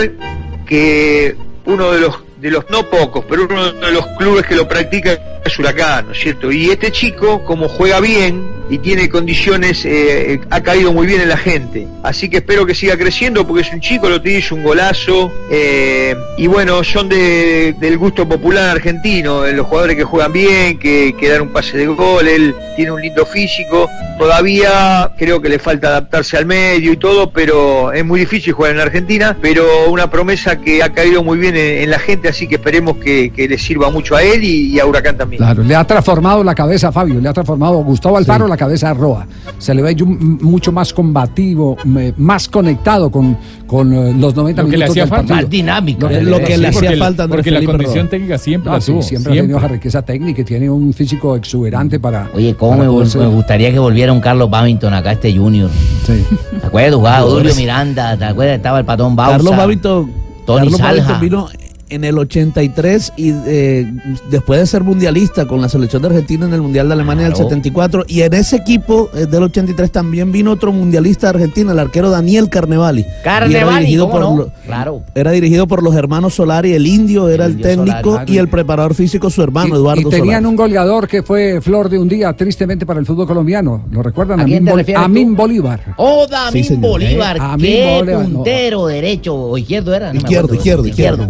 que 0.67 1.35
uno 1.65 1.91
de 1.91 2.01
los 2.01 2.23
de 2.39 2.51
los 2.51 2.69
no 2.71 2.89
pocos, 2.89 3.25
pero 3.29 3.45
uno 3.45 3.73
de 3.73 3.93
los 3.93 4.07
clubes 4.19 4.47
que 4.47 4.55
lo 4.55 4.69
practica 4.69 5.19
es 5.45 5.59
Huracán, 5.59 6.07
¿no 6.07 6.13
es 6.13 6.21
cierto? 6.21 6.53
Y 6.53 6.71
este 6.71 6.91
chico, 6.93 7.45
como 7.45 7.69
juega 7.69 8.01
bien 8.01 8.61
y 8.71 8.79
tiene 8.79 9.09
condiciones, 9.09 9.85
eh, 9.85 10.35
eh, 10.35 10.41
ha 10.51 10.61
caído 10.63 10.93
muy 10.93 11.07
bien 11.07 11.21
en 11.21 11.29
la 11.29 11.37
gente. 11.37 11.89
Así 12.05 12.29
que 12.29 12.37
espero 12.37 12.65
que 12.67 12.75
siga 12.75 12.97
creciendo 12.97 13.45
porque 13.47 13.63
es 13.63 13.73
un 13.73 13.81
chico, 13.81 14.09
lo 14.09 14.23
tiene, 14.23 14.39
es 14.39 14.53
un 14.53 14.63
golazo. 14.63 15.33
eh, 15.51 16.15
y 16.39 16.47
bueno, 16.47 16.85
son 16.85 17.09
de- 17.09 17.75
del 17.81 17.99
gusto 17.99 18.29
popular 18.29 18.71
argentino, 18.71 19.45
los 19.47 19.67
jugadores 19.67 19.97
que 19.97 20.05
juegan 20.05 20.33
bien, 20.33 20.79
que, 20.79 21.15
que 21.19 21.29
dan 21.29 21.43
un 21.43 21.49
pase 21.53 21.77
de 21.77 21.87
gol, 21.87 22.29
él 22.29 22.55
tiene 22.77 22.93
un 22.93 23.01
lindo 23.03 23.27
físico. 23.27 23.91
Todavía 24.19 25.11
creo 25.19 25.41
que 25.43 25.49
le 25.49 25.59
falta 25.59 25.89
adaptarse 25.89 26.37
al 26.37 26.47
medio 26.47 26.93
y 26.93 26.97
todo, 26.97 27.31
pero 27.31 27.93
es 27.93 28.05
muy 28.05 28.21
difícil 28.21 28.53
jugar 28.53 28.73
en 28.73 28.81
Argentina, 28.81 29.37
pero 29.43 29.91
una 29.91 30.11
promesa 30.11 30.61
que 30.61 30.83
ha 30.83 30.93
caído 30.93 31.25
muy 31.25 31.39
bien 31.39 31.57
en, 31.57 31.91
la 31.91 31.99
gente, 31.99 32.29
así 32.29 32.47
que 32.47 32.55
esperemos 32.57 32.99
que, 32.99 33.33
le 33.37 33.59
sirva 33.59 33.91
mucho 33.91 34.15
a 34.15 34.23
él 34.23 34.45
y 34.45 34.79
a 34.79 34.87
Huracán 34.87 35.17
también. 35.17 35.30
Claro, 35.37 35.63
le 35.63 35.75
ha 35.77 35.85
transformado 35.85 36.43
la 36.45 36.55
cabeza 36.55 36.89
a 36.89 36.93
Fabio, 36.93 37.21
le 37.21 37.29
ha 37.29 37.33
transformado 37.33 37.79
a 37.81 37.83
Gustavo 37.83 38.17
Alfaro 38.17 38.47
la 38.49 38.57
cabeza 38.57 38.91
a 38.91 38.95
Roa. 38.95 39.27
Se 39.59 39.75
le 39.75 39.83
ve 39.83 39.97
mucho 40.05 40.73
más 40.73 40.93
combativo, 40.93 41.77
más 42.17 42.49
conectado 42.49 43.11
con, 43.11 43.37
con 43.67 43.93
eh, 43.93 44.15
los 44.19 44.35
90 44.35 44.63
Lo 44.63 44.69
que 44.69 44.77
le 44.77 44.85
hacía 44.85 45.03
del 45.03 45.09
falta. 45.11 45.23
partido. 45.35 45.37
Más 45.43 45.51
dinámico. 45.51 46.01
Lo 46.03 46.09
que, 46.09 46.23
Lo 46.23 46.39
que 46.41 46.59
le 46.59 46.69
hacía 46.69 46.81
porque- 46.81 46.97
falta 46.99 47.23
Andrés 47.25 47.39
porque 47.39 47.51
la 47.51 47.65
condición 47.65 47.99
Roa. 48.05 48.11
técnica 48.11 48.39
siempre 48.39 48.71
No, 48.71 48.77
la 48.77 48.81
sí, 48.81 48.93
tuvo. 48.93 49.03
siempre 49.03 49.33
Siempre 49.33 49.39
ha 49.39 49.43
tenido 49.43 49.59
esa 49.59 49.69
riqueza 49.69 50.03
técnica 50.03 50.41
y 50.41 50.45
tiene 50.45 50.71
un 50.71 50.93
físico 50.93 51.37
exuberante 51.37 51.99
para. 52.01 52.29
Oye, 52.35 52.55
¿cómo 52.55 52.73
para 52.73 52.83
me, 52.85 52.89
vol- 52.89 53.05
poderse- 53.05 53.19
me 53.19 53.27
gustaría 53.27 53.71
que 53.73 53.79
volviera 53.79 54.13
un 54.13 54.21
Carlos 54.21 54.49
Babington 54.51 54.95
acá, 54.95 55.13
este 55.13 55.37
Junior? 55.37 55.71
¿Te 56.07 56.67
acuerdas? 56.67 56.95
Jugaba 56.95 57.21
Julio 57.31 57.55
Miranda, 57.55 58.17
¿te 58.17 58.25
acuerdas? 58.25 58.57
Estaba 58.57 58.79
el 58.79 58.85
patón 58.85 59.15
Bausa. 59.17 59.37
Carlos 59.37 59.57
Babington, 59.57 60.11
Tony 60.47 60.59
Carlos 60.63 60.79
Salja. 60.81 61.13
Babington 61.15 61.21
vino 61.21 61.70
en 61.91 62.05
el 62.05 62.19
83 62.19 63.13
y 63.17 63.33
eh, 63.47 63.93
después 64.31 64.61
de 64.61 64.67
ser 64.67 64.85
mundialista 64.85 65.47
con 65.47 65.61
la 65.61 65.69
selección 65.69 66.03
de 66.03 66.09
Argentina 66.09 66.47
en 66.47 66.55
el 66.55 66.63
Mundial 66.63 66.89
de 66.89 66.95
Alemania 66.95 67.25
del 67.25 67.33
Claro. 67.35 67.49
74 67.49 68.05
y 68.09 68.23
en 68.23 68.35
ese 68.35 68.57
equipo 68.57 69.11
eh, 69.15 69.27
del 69.27 69.43
83 69.45 69.91
también 69.93 70.33
vino 70.33 70.53
otro 70.53 70.73
mundialista 70.73 71.27
de 71.33 71.39
Argentina, 71.39 71.73
el 71.73 71.79
arquero 71.79 72.11
Daniel 72.11 72.49
Carnevali. 72.49 73.03
Era 73.03 73.23
Carnevali, 73.23 73.79
dirigido 73.81 74.09
¿cómo 74.11 74.21
por 74.21 74.31
no? 74.31 74.37
lo- 74.37 74.53
Claro. 74.67 75.03
Era 75.15 75.31
dirigido 75.33 75.67
por 75.67 75.83
los 75.83 75.95
hermanos 75.95 76.35
Solari, 76.35 76.73
el 76.73 76.87
indio 76.87 77.29
era 77.29 77.47
el, 77.47 77.53
indio 77.53 77.67
técnico 77.67 78.11
Solari. 78.13 78.33
y 78.35 78.39
el 78.39 78.49
preparador 78.49 78.95
físico 78.95 79.31
su 79.31 79.43
hermano 79.43 79.75
Eduardo 79.77 80.03
y 80.03 80.05
tenían 80.05 80.27
Solari. 80.43 80.47
un 80.47 80.57
goleador 80.57 81.09
que 81.09 81.23
fue 81.23 81.61
flor 81.61 81.89
de 81.89 81.99
un 81.99 82.09
día, 82.09 82.33
tristemente 82.35 82.87
para 82.87 83.01
el 83.01 83.07
fútbol 83.07 83.27
colombiano. 83.27 83.85
¿Lo 83.91 84.03
recuerdan? 84.03 84.41
¿A 84.41 84.45
quién 84.45 84.65
te 84.65 84.73
refieres 84.75 85.05
tú? 85.07 85.35
Bolívar. 85.37 85.95
Oh, 85.97 86.27
Damín 86.29 86.65
Sí. 86.65 86.77
Bolívar, 86.77 87.37
Eh, 87.37 87.41
Amin 87.43 87.67
qué 87.67 87.97
Bolívar, 87.99 88.29
no. 88.29 88.35
puntero, 88.37 88.87
derecho 88.87 89.35
o 89.35 89.59
izquierdo 89.59 89.95
era. 89.95 90.09
No 90.09 90.15
me 90.15 90.19
Izquierdo, 90.21 90.55
izquierdo, 90.55 90.87
izquierdo. 90.87 91.29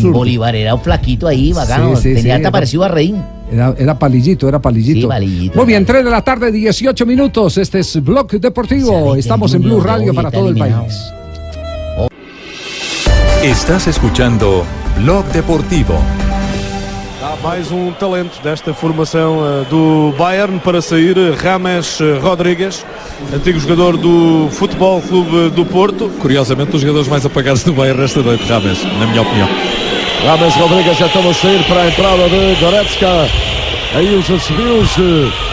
Zurdo. 0.00 0.18
Bolívar 0.18 0.54
era 0.56 0.74
un 0.74 0.80
flaquito 0.80 1.26
ahí, 1.28 1.52
bacano. 1.52 1.96
Sí, 1.96 2.02
sí, 2.02 2.08
Tenía 2.14 2.22
sí, 2.22 2.30
hasta 2.30 2.40
era- 2.40 2.50
parecido 2.50 2.84
a 2.84 2.88
Reín. 2.88 3.22
Era, 3.52 3.74
era 3.78 3.98
palillito, 3.98 4.48
era 4.48 4.58
palillito. 4.60 5.00
Sí, 5.02 5.06
palillito. 5.06 5.56
Muy 5.58 5.66
bien, 5.66 5.84
3 5.84 6.04
de 6.04 6.10
la 6.10 6.22
tarde, 6.22 6.50
18 6.50 7.04
minutos. 7.04 7.58
Este 7.58 7.80
es 7.80 8.02
Blog 8.02 8.30
Deportivo. 8.30 9.14
Estamos 9.14 9.52
en 9.54 9.62
Blue 9.62 9.80
Radio 9.80 10.14
para 10.14 10.30
todo 10.30 10.48
el 10.48 10.56
país. 10.56 11.12
Estás 13.42 13.88
escuchando 13.88 14.64
Blog 15.02 15.24
Deportivo. 15.32 15.94
Mais 17.42 17.72
um 17.72 17.90
talento 17.90 18.40
desta 18.40 18.72
formação 18.72 19.40
eh, 19.44 19.64
do 19.68 20.14
Bayern 20.16 20.60
para 20.60 20.80
sair, 20.80 21.18
eh, 21.18 21.34
Rames 21.34 22.00
eh, 22.00 22.16
Rodrigues, 22.22 22.86
antigo 23.34 23.58
jogador 23.58 23.96
do 23.96 24.48
Futebol 24.52 25.02
Clube 25.02 25.50
do 25.50 25.64
Porto. 25.64 26.08
Curiosamente, 26.20 26.68
um 26.68 26.72
dos 26.72 26.82
jogadores 26.82 27.08
mais 27.08 27.26
apagados 27.26 27.64
do 27.64 27.72
Bayern 27.72 28.00
esta 28.00 28.22
noite, 28.22 28.44
Rames, 28.48 28.84
na 28.84 29.06
minha 29.08 29.22
opinião. 29.22 29.48
Rames 30.24 30.54
Rodrigues 30.54 30.96
já 30.96 31.06
estão 31.06 31.28
a 31.28 31.34
sair 31.34 31.64
para 31.64 31.82
a 31.82 31.88
entrada 31.88 32.28
de 32.28 32.60
Goretzka. 32.60 33.28
Aí 33.96 34.14
os 34.14 34.30
assobios. 34.30 35.51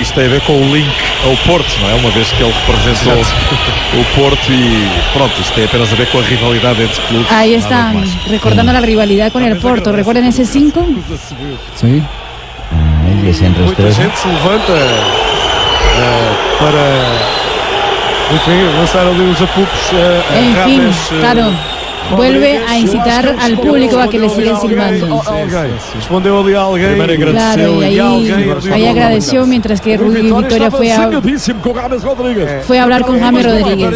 Isto 0.00 0.14
tem 0.14 0.26
a 0.26 0.28
ver 0.28 0.40
com 0.42 0.54
o 0.54 0.74
link 0.74 0.88
ao 1.24 1.36
Porto, 1.46 1.70
não 1.80 1.90
é? 1.90 1.94
Uma 1.94 2.10
vez 2.10 2.30
que 2.32 2.42
ele 2.42 2.52
representou 2.52 3.20
o 4.00 4.04
Porto 4.14 4.52
e 4.52 4.88
pronto, 5.12 5.40
isto 5.40 5.52
tem 5.54 5.64
apenas 5.64 5.92
a 5.92 5.96
ver 5.96 6.06
com 6.06 6.18
a 6.18 6.22
rivalidade 6.22 6.82
entre 6.82 7.02
clubes. 7.02 7.30
Ahí 7.30 7.54
están, 7.54 7.94
mais. 7.96 8.24
recordando 8.26 8.72
la 8.72 8.80
rivalidad 8.80 9.30
con 9.30 9.42
el 9.42 9.58
Porto. 9.58 9.92
¿Recuerdan 9.92 10.24
ese 10.24 10.44
5? 10.46 10.86
Sí. 11.76 12.02
El 13.10 13.22
desenroscó. 13.22 13.82
Muita 13.82 13.94
gente 14.02 14.16
se 14.16 14.28
levanta 14.28 14.72
eh, 14.72 16.30
para, 16.60 18.34
enfim, 18.34 18.78
lançar 18.78 19.06
ali 19.06 19.28
os 19.30 19.42
apupos 19.42 19.92
eh, 19.92 20.22
a 20.30 20.38
En 20.38 20.54
fin, 20.64 20.80
Rames, 20.80 20.96
eh, 21.12 21.18
claro. 21.20 21.69
Vuelve 22.16 22.58
a 22.68 22.78
incitar 22.78 23.36
al 23.40 23.58
público 23.58 23.98
a 23.98 24.08
que 24.08 24.18
le 24.18 24.28
sigan 24.28 24.60
silbando. 24.60 25.22
Claro, 27.32 27.80
y 27.82 27.84
ahí, 27.84 28.30
ahí 28.72 28.86
agradeció 28.86 29.46
mientras 29.46 29.80
que 29.80 29.96
Rui 29.96 30.14
Victoria 30.22 30.70
fue 30.70 30.92
a, 30.92 30.96
Rodrigues. 31.10 31.42
fue 32.66 32.78
a 32.78 32.82
hablar 32.84 33.02
con 33.04 33.18
James 33.20 33.44
Rodríguez. 33.44 33.88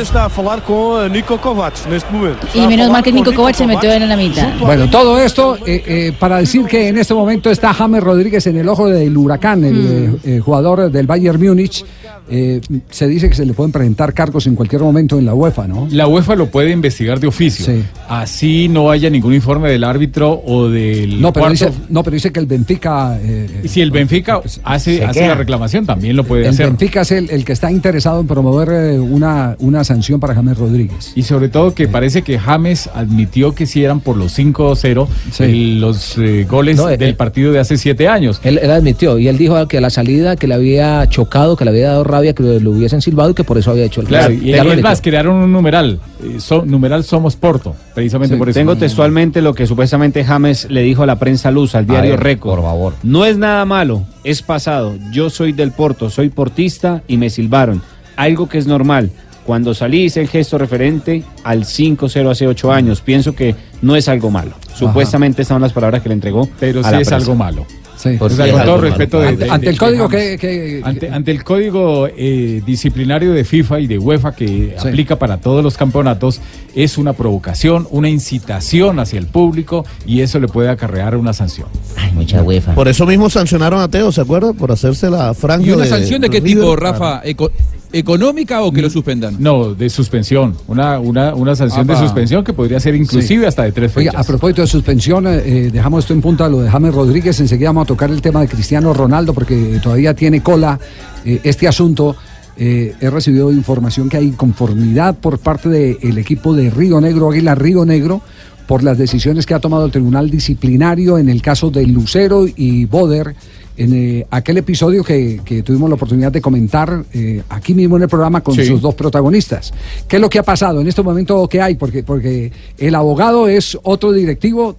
eh, 2.55 2.59
Y 2.59 2.67
menos 2.67 2.91
mal 2.91 3.03
que 3.03 3.13
Nico 3.13 3.33
Kovac 3.35 3.55
se 3.55 3.67
metió 3.67 3.93
en 3.93 4.09
la 4.09 4.17
mitad. 4.17 4.49
Bueno, 4.61 4.89
todo 4.91 5.21
esto 5.21 5.57
eh, 5.67 5.83
eh, 5.87 6.13
para 6.19 6.39
decir 6.39 6.65
que 6.67 6.89
en 6.89 6.99
este 6.99 7.15
momento 7.15 7.51
está 7.51 7.73
James 7.75 8.03
Rodríguez 8.03 8.47
en 8.47 8.57
el 8.59 8.69
ojo 8.69 8.89
del 8.89 9.17
huracán, 9.17 9.65
el 9.65 9.75
Mm. 9.75 9.87
eh, 9.87 10.19
eh, 10.37 10.41
jugador 10.41 10.91
del 10.91 11.07
Bayern 11.07 11.41
Múnich. 11.43 11.85
Eh, 12.31 12.61
se 12.91 13.07
dice 13.07 13.29
que 13.29 13.35
se 13.35 13.45
le 13.45 13.53
pueden 13.53 13.71
presentar 13.73 14.15
cargos 14.15 14.47
en 14.47 14.55
cualquier 14.55 14.81
momento 14.83 15.19
en 15.19 15.27
la 15.27 15.35
UEFA, 15.35 15.67
¿no? 15.69 15.87
La 15.91 16.07
UEFA 16.07 16.35
lo 16.37 16.47
puede 16.47 16.71
investigar 16.71 17.21
de 17.21 17.27
oficio. 17.27 17.67
Así 18.09 18.69
no 18.69 18.91
haya 18.91 19.11
ningún 19.11 19.35
informe 19.35 19.71
del 19.71 19.85
árbitro 19.85 20.43
o 20.47 20.69
del 20.69 21.21
No, 21.21 21.33
pero 21.33 21.47
cuarto. 21.47 21.67
dice, 21.67 21.79
no, 21.89 22.03
pero 22.03 22.15
dice 22.15 22.33
que 22.33 22.41
el 22.41 22.47
Benfica. 22.47 23.19
eh, 23.21 23.63
si 23.67 23.81
el 23.81 23.91
Benfica 23.91 24.41
hace, 24.63 24.99
se 24.99 25.05
hace 25.05 25.19
queja. 25.21 25.29
la 25.33 25.35
reclamación, 25.35 25.87
también 25.87 26.17
lo 26.17 26.25
puede 26.25 26.43
el 26.45 26.49
hacer. 26.51 26.67
Benfica 26.67 27.03
es 27.03 27.13
el, 27.13 27.31
el 27.31 27.45
que 27.45 27.53
está 27.53 27.71
interesado 27.71 28.21
en 28.21 28.27
promover 28.27 28.69
eh, 28.71 28.99
una, 28.99 29.57
una 29.59 29.85
sanción 29.85 30.21
para 30.21 30.35
James 30.35 30.57
Rodríguez. 30.59 31.13
Y 31.15 31.23
sobre 31.23 31.49
todo 31.49 31.75
que 31.75 31.89
parece 31.89 32.23
que 32.23 32.39
James 32.39 32.89
admitió 32.95 33.55
que 33.55 33.67
si 33.67 33.85
eran 33.85 34.01
por 34.01 34.17
los 34.17 34.33
5-0 34.39 35.09
el- 35.41 35.81
los 35.81 36.17
eh, 36.19 36.47
goles 36.49 36.77
No, 36.77 36.89
eh, 36.89 36.97
del 36.97 37.11
eh, 37.11 37.15
partido 37.15 37.53
de 37.53 37.59
hace 37.59 37.77
siete 37.77 38.09
años. 38.09 38.41
Él, 38.45 38.59
él 38.63 38.71
admitió 38.71 39.19
y 39.19 39.29
él 39.29 39.39
dijo 39.39 39.67
que 39.69 39.79
a 39.79 39.81
la 39.81 39.91
salida 39.91 40.37
que 40.37 40.47
le 40.47 40.55
había 40.55 41.07
chocado, 41.09 41.57
que 41.57 41.65
le 41.65 41.71
había 41.71 41.89
dado 41.89 42.05
rabia, 42.17 42.35
que 42.35 42.43
lo, 42.61 42.71
hubiesen 42.71 43.01
silbado 43.03 43.31
y 43.31 43.35
que 43.35 43.45
por 43.45 43.59
eso 43.59 43.71
había 43.71 43.85
hecho 43.85 44.01
el 44.01 44.07
Claro, 44.07 44.33
y 44.33 44.53
lo 44.53 44.73
es 44.73 44.83
más, 44.83 45.01
crearon 45.01 45.37
un 45.37 45.53
numeral. 45.53 45.99
eh, 46.23 46.37
so- 46.39 46.65
numeral 46.65 47.05
Somos 47.05 47.37
Porto, 47.37 47.75
precisamente 47.95 48.37
por 48.37 48.49
eso. 48.49 48.59
Tengo 48.59 48.77
textualmente 48.77 49.43
lo 49.43 49.55
que 49.55 49.67
supuestamente 49.67 50.25
James 50.25 50.67
le 50.71 50.83
dijo 50.83 51.03
a 51.03 51.07
la 51.07 51.17
prensa 51.19 51.51
luz, 51.51 51.75
al 51.75 51.87
diario 51.87 52.17
Récord. 52.17 52.57
Por 52.57 52.63
favor. 52.65 52.93
No 53.03 53.25
es 53.25 53.37
nada 53.39 53.65
malo, 53.65 54.05
es 54.25 54.43
pasado. 54.43 54.95
Yo 55.13 55.31
soy 55.31 55.53
del 55.53 55.73
Porto, 55.73 56.11
soy 56.11 56.29
portista 56.31 57.03
y 57.09 57.17
me 57.17 57.31
silbaron. 57.31 57.83
Algo 58.17 58.49
que 58.49 58.59
es 58.59 58.67
normal. 58.67 59.11
Cuando 59.45 59.75
salí 59.75 60.05
hice 60.05 60.23
el 60.23 60.29
gesto 60.29 60.57
referente 60.57 61.23
al 61.43 61.65
5-0 61.67 62.31
hace 62.31 62.47
8 62.47 62.73
años. 62.73 63.03
Pienso 63.03 63.35
que 63.35 63.55
no 63.83 63.95
es 63.95 64.09
algo 64.09 64.31
malo. 64.31 64.53
Supuestamente 64.75 65.43
estas 65.43 65.55
son 65.57 65.61
las 65.63 65.73
palabras 65.75 66.01
que 66.03 66.09
le 66.09 66.15
entregó. 66.15 66.49
Pero 66.59 66.81
a 66.81 66.85
sí 66.85 66.91
la 66.93 67.01
es 67.01 67.09
prensa. 67.09 67.17
algo 67.17 67.35
malo. 67.35 67.67
Sí. 68.05 68.17
O 68.21 68.29
sea, 68.29 68.45
Sí, 68.45 68.51
con 68.53 68.61
es 68.61 68.67
todo 68.67 68.79
respeto 68.83 69.21
de- 69.21 69.29
Ante, 69.29 69.45
de- 69.47 69.51
ante 69.51 69.67
de- 69.67 69.73
el 69.73 69.79
código 69.79 70.09
que, 70.11 70.37
que- 70.39 70.81
Ante, 70.85 71.09
ante 71.09 71.31
el 71.31 71.43
código 71.43 72.07
eh, 72.15 72.61
disciplinario 72.67 73.33
de 73.33 73.45
FIFA 73.45 73.81
y 73.81 73.87
de 73.87 73.99
UEFA 73.99 74.37
que 74.37 74.77
Sí. 74.79 74.89
aplica 74.89 75.19
para 75.19 75.39
todos 75.39 75.65
los 75.65 75.77
campeonatos, 75.79 76.41
es 76.75 76.99
una 76.99 77.15
provocación, 77.15 77.89
una 77.91 78.11
incitación 78.11 78.99
hacia 79.01 79.19
el 79.19 79.27
público 79.27 79.87
y 80.07 80.21
eso 80.21 80.39
le 80.39 80.49
puede 80.49 80.69
acarrear 80.69 81.17
una 81.17 81.33
sanción. 81.33 81.67
Ay, 81.97 82.13
mucha 82.13 82.43
UEFA. 82.43 82.75
Por 82.75 82.89
eso 82.89 83.07
mismo 83.07 83.31
sancionaron 83.31 83.81
a 83.81 83.89
Teo, 83.89 84.13
¿se 84.13 84.21
acuerda? 84.21 84.53
Por 84.53 84.71
hacerse 84.71 85.09
la 85.09 85.33
franja 85.33 85.67
¿Y 85.67 85.71
una 85.73 85.87
sanción 85.87 86.21
de 86.21 86.29
qué 86.29 86.41
River. 86.41 86.57
tipo, 86.63 86.77
Rafa? 86.77 87.23
Eco- 87.25 87.51
¿Económica 87.99 88.63
o 88.63 88.73
que 88.73 88.83
lo 88.83 88.91
suspendan? 88.91 89.37
No, 89.39 89.75
de 89.75 89.89
suspensión. 89.89 90.55
Una, 90.67 90.99
una, 90.99 91.35
una 91.35 91.55
sanción 91.55 91.83
Ah, 91.83 91.85
de 91.85 91.95
va. 91.95 92.01
suspensión 92.01 92.43
que 92.45 92.53
podría 92.53 92.81
ser 92.81 92.95
inclusive 92.95 93.43
Sí. 93.43 93.47
hasta 93.47 93.63
de 93.63 93.73
tres 93.73 93.97
Oiga, 93.97 94.11
fechas. 94.13 94.27
a 94.27 94.29
propósito 94.29 94.63
de 94.63 94.67
suspensión, 94.69 95.27
eh, 95.27 95.43
eh, 95.45 95.71
dejamos 95.73 96.01
esto 96.05 96.13
en 96.13 96.21
punta, 96.21 96.49
lo 96.49 96.61
de 96.61 96.71
James 96.71 96.95
Rodríguez. 96.95 97.39
Enseguida 97.41 97.69
vamos 97.71 97.85
a 97.85 97.87
tocar 97.87 98.11
el 98.11 98.21
tema 98.21 98.41
de 98.41 98.49
Cristiano 98.49 98.93
Ronaldo, 98.93 99.33
porque 99.33 99.79
todavía 99.83 100.13
tiene 100.15 100.43
cola 100.43 100.79
eh, 101.25 101.41
este 101.45 101.69
asunto. 101.69 102.17
Eh, 102.57 102.95
he 103.01 103.11
recibido 103.11 103.51
información 103.51 104.09
que 104.09 104.17
hay 104.17 104.31
conformidad 104.31 105.17
por 105.17 105.39
parte 105.39 105.69
del 105.69 106.19
equipo 106.19 106.55
de 106.55 106.71
Río 106.71 107.01
Negro, 107.01 107.31
Águila 107.31 107.55
Río 107.57 107.85
Negro, 107.85 108.21
por 108.67 108.83
las 108.83 108.97
decisiones 108.99 109.47
que 109.47 109.55
ha 109.55 109.61
tomado 109.61 109.85
el 109.87 109.91
Tribunal 109.93 110.31
Disciplinario 110.31 111.19
en 111.19 111.29
el 111.29 111.43
caso 111.43 111.71
de 111.71 111.87
Lucero 111.87 112.47
y 112.47 112.85
Boder, 112.87 113.35
en 113.77 113.93
eh, 113.93 114.27
aquel 114.31 114.59
episodio 114.59 115.03
que, 115.03 115.41
que 115.45 115.63
tuvimos 115.63 115.89
la 115.89 115.97
oportunidad 115.97 116.31
de 116.31 116.41
comentar 116.41 117.05
eh, 117.13 117.43
aquí 117.49 117.75
mismo 117.75 117.97
en 117.97 118.05
el 118.05 118.09
programa 118.09 118.41
con 118.41 118.55
Sí. 118.55 118.65
sus 118.65 118.81
dos 118.81 118.95
protagonistas. 118.95 119.73
¿Qué 120.07 120.17
es 120.17 120.23
lo 120.23 120.31
que 120.31 120.39
ha 120.39 120.43
pasado 120.45 120.81
en 120.81 120.87
este 120.87 121.03
momento? 121.03 121.47
¿Qué 121.49 121.61
hay? 121.61 121.75
Porque, 121.75 122.03
porque 122.05 122.53
el 122.79 122.95
abogado 122.95 123.49
es 123.49 123.77
otro 123.83 124.13
directivo 124.13 124.77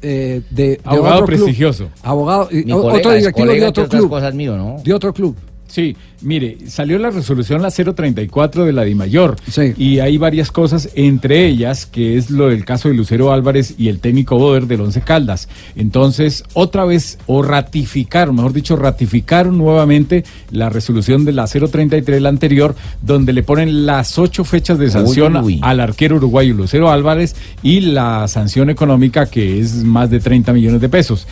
eh, 0.00 0.42
de, 0.50 0.62
de 0.68 0.80
Abogado 0.84 1.14
otro 1.16 1.26
club. 1.26 1.38
prestigioso. 1.38 1.88
Abogado, 2.02 2.48
Mi 2.50 2.62
colega, 2.64 2.76
otro 2.98 3.12
directivo 3.12 3.46
de 3.52 3.64
otro 3.66 3.88
club. 3.88 4.08
cosas, 4.10 4.34
mío, 4.34 4.56
¿no? 4.56 4.76
De 4.84 4.92
otro 4.92 5.12
club. 5.14 5.36
Sí, 5.66 5.96
mire, 6.24 6.58
salió 6.66 6.98
la 6.98 7.10
resolución 7.10 7.62
la 7.62 7.70
034 7.70 8.64
de 8.64 8.72
la 8.72 8.82
DIMAYOR 8.82 9.36
y 9.76 10.00
hay 10.00 10.18
varias 10.18 10.50
cosas, 10.50 10.88
entre 10.94 11.46
ellas 11.46 11.86
que 11.86 12.16
es 12.16 12.30
lo 12.30 12.48
del 12.48 12.64
caso 12.64 12.88
de 12.88 12.94
Lucero 12.94 13.32
Álvarez 13.32 13.74
y 13.78 13.88
el 13.88 14.00
técnico 14.00 14.38
Boder 14.38 14.66
del 14.66 14.80
Once 14.80 15.00
Caldas. 15.00 15.48
Entonces, 15.76 16.44
otra 16.54 16.84
vez, 16.84 17.18
o 17.26 17.42
ratificaron, 17.42 18.36
mejor 18.36 18.52
dicho, 18.52 18.76
ratificaron 18.76 19.58
nuevamente 19.58 20.24
la 20.50 20.70
resolución 20.70 21.24
de 21.24 21.32
la 21.32 21.46
033, 21.46 22.22
la 22.22 22.28
anterior, 22.28 22.74
donde 23.02 23.32
le 23.32 23.42
ponen 23.42 23.86
las 23.86 24.18
ocho 24.18 24.44
fechas 24.44 24.78
de 24.78 24.90
sanción 24.90 25.36
Uy, 25.36 25.54
uy. 25.54 25.60
al 25.62 25.80
arquero 25.80 26.16
uruguayo 26.16 26.54
Lucero 26.54 26.90
Álvarez 26.90 27.36
y 27.62 27.80
la 27.80 28.26
sanción 28.28 28.70
económica 28.70 29.26
que 29.26 29.60
es 29.60 29.84
más 29.84 30.10
de 30.10 30.20
30 30.20 30.52
millones 30.52 30.80
de 30.80 30.88
pesos. 30.88 31.26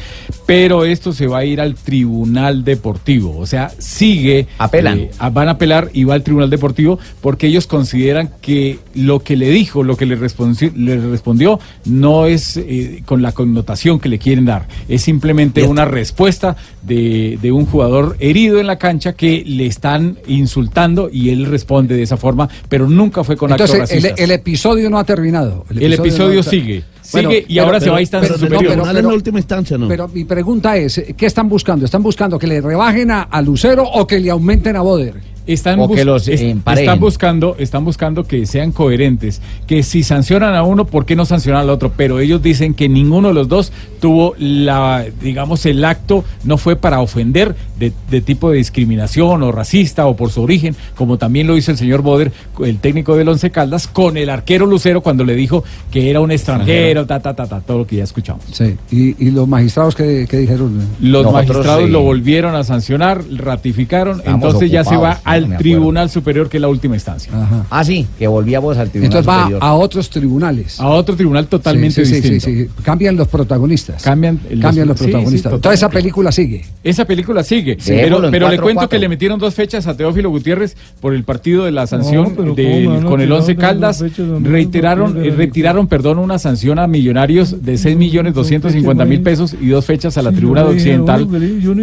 Pero 0.46 0.84
esto 0.84 1.12
se 1.12 1.26
va 1.26 1.38
a 1.38 1.44
ir 1.44 1.60
al 1.60 1.74
Tribunal 1.74 2.64
Deportivo, 2.64 3.38
o 3.38 3.46
sea, 3.46 3.70
sigue... 3.78 4.46
Apelan. 4.90 4.98
eh, 4.98 5.10
van 5.32 5.48
a 5.48 5.52
apelar 5.52 5.90
y 5.92 6.04
va 6.04 6.14
al 6.14 6.22
Tribunal 6.22 6.50
Deportivo 6.50 6.98
porque 7.20 7.46
ellos 7.46 7.66
consideran 7.66 8.30
que 8.40 8.78
lo 8.94 9.20
que 9.20 9.36
le 9.36 9.50
dijo, 9.50 9.82
lo 9.82 9.96
que 9.96 10.06
le, 10.06 10.16
le 10.16 10.96
respondió, 11.10 11.60
no 11.84 12.26
es 12.26 12.56
eh, 12.56 13.02
con 13.06 13.22
la 13.22 13.32
connotación 13.32 13.98
que 14.00 14.08
le 14.08 14.18
quieren 14.18 14.44
dar. 14.44 14.66
Es 14.88 15.02
simplemente 15.02 15.62
una 15.64 15.84
respuesta 15.84 16.56
de, 16.82 17.38
de 17.40 17.52
un 17.52 17.66
jugador 17.66 18.16
herido 18.20 18.58
en 18.58 18.66
la 18.66 18.78
cancha 18.78 19.12
que 19.14 19.42
le 19.46 19.66
están 19.66 20.18
insultando 20.26 21.08
y 21.12 21.30
él 21.30 21.46
responde 21.46 21.96
de 21.96 22.02
esa 22.02 22.16
forma, 22.16 22.48
pero 22.68 22.88
nunca 22.88 23.24
fue 23.24 23.36
con 23.36 23.50
Entonces, 23.50 23.90
el, 23.92 24.12
el 24.16 24.30
episodio 24.30 24.90
no 24.90 24.98
ha 24.98 25.04
terminado. 25.04 25.64
El 25.70 25.92
episodio 25.92 26.34
no 26.34 26.40
ha- 26.40 26.42
sigue, 26.50 26.84
sigue 27.20 27.44
y 27.48 27.58
ahora 27.58 27.80
se 27.80 27.90
va 27.90 27.98
a 27.98 28.00
instancia 28.00 28.34
pero- 28.38 28.48
superior. 28.56 28.76
no, 28.76 28.84
pero- 28.84 28.98
en 28.98 29.06
la 29.06 29.14
última 29.14 29.38
instancia, 29.38 29.76
¿no? 29.78 29.88
Pero 29.88 30.08
mi 30.08 30.24
pregunta 30.24 30.76
es, 30.76 31.02
¿qué 31.16 31.26
están 31.26 31.48
buscando? 31.48 31.84
¿Están 31.84 32.02
buscando 32.02 32.38
que 32.38 32.46
le 32.46 32.60
rebajen 32.60 33.10
a, 33.10 33.22
a 33.22 33.42
Lucero 33.42 33.84
o 33.84 34.06
que 34.06 34.18
le 34.20 34.30
aumenten 34.30 34.76
a 34.76 34.80
Boder? 34.82 35.31
Están, 35.46 35.80
O 35.80 35.88
que 35.88 36.04
los 36.04 36.28
están 36.28 37.00
buscando, 37.00 37.56
están 37.58 37.84
buscando 37.84 38.24
que 38.24 38.46
sean 38.46 38.70
coherentes, 38.72 39.40
que 39.66 39.82
si 39.82 40.02
sancionan 40.02 40.54
a 40.54 40.62
uno, 40.62 40.86
¿por 40.86 41.04
qué 41.04 41.16
no 41.16 41.24
sancionan 41.24 41.62
al 41.62 41.70
otro? 41.70 41.92
Pero 41.96 42.20
ellos 42.20 42.42
dicen 42.42 42.74
que 42.74 42.88
ninguno 42.88 43.28
de 43.28 43.34
los 43.34 43.48
dos 43.48 43.72
tuvo 44.00 44.34
la, 44.38 45.04
digamos, 45.20 45.66
el 45.66 45.84
acto 45.84 46.24
no 46.44 46.58
fue 46.58 46.76
para 46.76 47.00
ofender 47.00 47.56
de, 47.78 47.92
de 48.10 48.20
tipo 48.20 48.50
de 48.50 48.58
discriminación 48.58 49.42
o 49.42 49.52
racista 49.52 50.06
o 50.06 50.16
por 50.16 50.30
su 50.30 50.42
origen, 50.42 50.76
como 50.94 51.18
también 51.18 51.46
lo 51.46 51.56
hizo 51.56 51.72
el 51.72 51.76
señor 51.76 52.02
Boder, 52.02 52.32
el 52.64 52.78
técnico 52.78 53.16
del 53.16 53.28
Once 53.28 53.50
Caldas, 53.50 53.86
con 53.88 54.16
el 54.16 54.30
arquero 54.30 54.66
Lucero 54.66 55.00
cuando 55.00 55.24
le 55.24 55.34
dijo 55.34 55.64
que 55.90 56.10
era 56.10 56.20
un 56.20 56.30
extranjero, 56.30 57.06
ta, 57.06 57.20
ta, 57.20 57.34
ta, 57.34 57.46
ta, 57.46 57.60
todo 57.60 57.78
lo 57.78 57.86
que 57.86 57.96
ya 57.96 58.04
escuchamos. 58.04 58.44
Sí. 58.52 58.76
¿Y, 58.90 59.26
y 59.26 59.30
los 59.30 59.48
magistrados 59.48 59.94
qué, 59.94 60.26
qué 60.28 60.38
dijeron? 60.38 60.76
Los 61.00 61.24
Nosotros, 61.24 61.32
magistrados 61.32 61.84
sí. 61.84 61.90
lo 61.90 62.02
volvieron 62.02 62.54
a 62.54 62.64
sancionar, 62.64 63.22
ratificaron, 63.30 64.18
Estamos 64.18 64.44
entonces 64.44 64.70
ya 64.70 64.84
se 64.84 64.96
va 64.96 65.12
ocupados, 65.12 65.22
al. 65.32 65.56
Tribunal 65.58 66.10
Superior, 66.10 66.48
que 66.48 66.56
es 66.58 66.60
la 66.60 66.68
última 66.68 66.94
instancia. 66.94 67.32
Ah, 67.70 67.84
sí, 67.84 68.06
que 68.18 68.26
volvíamos 68.26 68.76
al 68.76 68.90
Tribunal 68.90 69.06
Entonces 69.18 69.28
va 69.28 69.38
Superior. 69.42 69.60
a 69.62 69.74
otros 69.74 70.10
tribunales. 70.10 70.80
A 70.80 70.88
otro 70.88 71.16
tribunal 71.16 71.46
totalmente 71.46 72.04
Sí, 72.04 72.14
sí, 72.14 72.22
sí, 72.22 72.30
distinto. 72.34 72.44
sí, 72.46 72.68
sí. 72.76 72.82
Cambian 72.82 73.16
los 73.16 73.28
protagonistas. 73.28 74.02
Cambian 74.02 74.40
los- 74.50 74.60
Cambian 74.60 74.88
los 74.88 74.98
sí, 74.98 75.04
sí, 75.06 75.10
protagonistas. 75.10 75.60
Toda 75.60 75.74
esa 75.74 75.88
película 75.88 76.32
sigue. 76.32 76.64
Esa 76.84 77.04
película 77.04 77.42
sigue, 77.44 77.76
pero, 77.86 78.20
pero 78.30 78.48
le 78.48 78.56
4-4. 78.58 78.62
cuento 78.62 78.88
que 78.88 78.98
le 78.98 79.08
metieron 79.08 79.38
dos 79.38 79.54
fechas 79.54 79.86
a 79.86 79.96
Teófilo 79.96 80.30
Gutiérrez 80.30 80.76
por 81.00 81.14
el 81.14 81.24
partido 81.24 81.64
de 81.64 81.72
la 81.72 81.86
sanción 81.86 82.34
pero 82.36 82.54
del- 82.54 82.66
¿cómo 82.66 82.80
me 82.80 82.86
van 82.98 83.06
a 83.06 83.08
con 83.10 83.20
el 83.20 83.26
tirar 83.26 83.38
Once 83.40 83.52
de 83.52 83.56
Caldas. 83.60 84.04
Reiteraron, 84.42 85.14
no 85.14 85.20
eh, 85.22 85.30
retiraron, 85.30 85.86
perdón, 85.86 86.18
una 86.18 86.38
sanción 86.38 86.78
a 86.78 86.86
Millonarios 86.86 87.64
de 87.64 87.78
6 87.78 87.96
millones 87.96 88.34
250 88.34 89.04
mil 89.04 89.20
pesos 89.22 89.54
y 89.60 89.68
dos 89.68 89.84
fechas 89.86 90.16
a 90.18 90.22
la 90.22 90.30
Sí, 90.30 90.36
Tribuna 90.36 90.64
Occidental 90.64 91.28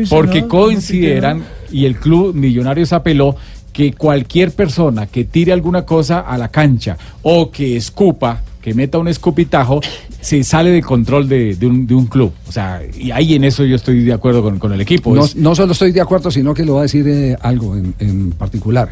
porque 0.09 0.47
consideran 0.47 1.43
y 1.71 1.85
el 1.85 1.95
club 1.97 2.33
Millonarios 2.35 2.93
apeló 2.93 3.35
que 3.73 3.93
cualquier 3.93 4.51
persona 4.51 5.05
que 5.07 5.23
tire 5.25 5.53
alguna 5.53 5.85
cosa 5.85 6.19
a 6.21 6.37
la 6.37 6.49
cancha 6.49 6.97
o 7.21 7.51
que 7.51 7.77
escupa, 7.77 8.41
que 8.61 8.73
meta 8.73 8.97
un 8.97 9.07
escupitajo, 9.07 9.79
se 10.19 10.43
sale 10.43 10.71
de 10.71 10.81
control 10.81 11.29
de, 11.29 11.55
de 11.55 11.65
un, 11.67 11.87
de 11.87 11.93
un 11.95 12.07
club. 12.07 12.33
O 12.47 12.51
sea, 12.51 12.81
y 12.97 13.11
ahí 13.11 13.35
en 13.35 13.43
eso 13.45 13.63
yo 13.63 13.75
estoy 13.77 14.03
de 14.03 14.11
acuerdo 14.11 14.41
con, 14.43 14.59
con 14.59 14.73
el 14.73 14.81
equipo. 14.81 15.15
No, 15.15 15.23
Es- 15.23 15.35
no 15.35 15.55
solo 15.55 15.71
estoy 15.73 15.91
de 15.91 16.01
acuerdo, 16.01 16.29
sino 16.31 16.53
que 16.53 16.65
le 16.65 16.71
voy 16.71 16.79
a 16.79 16.83
decir 16.83 17.07
eh, 17.07 17.37
algo 17.41 17.75
en, 17.77 17.93
en 17.99 18.31
particular. 18.31 18.91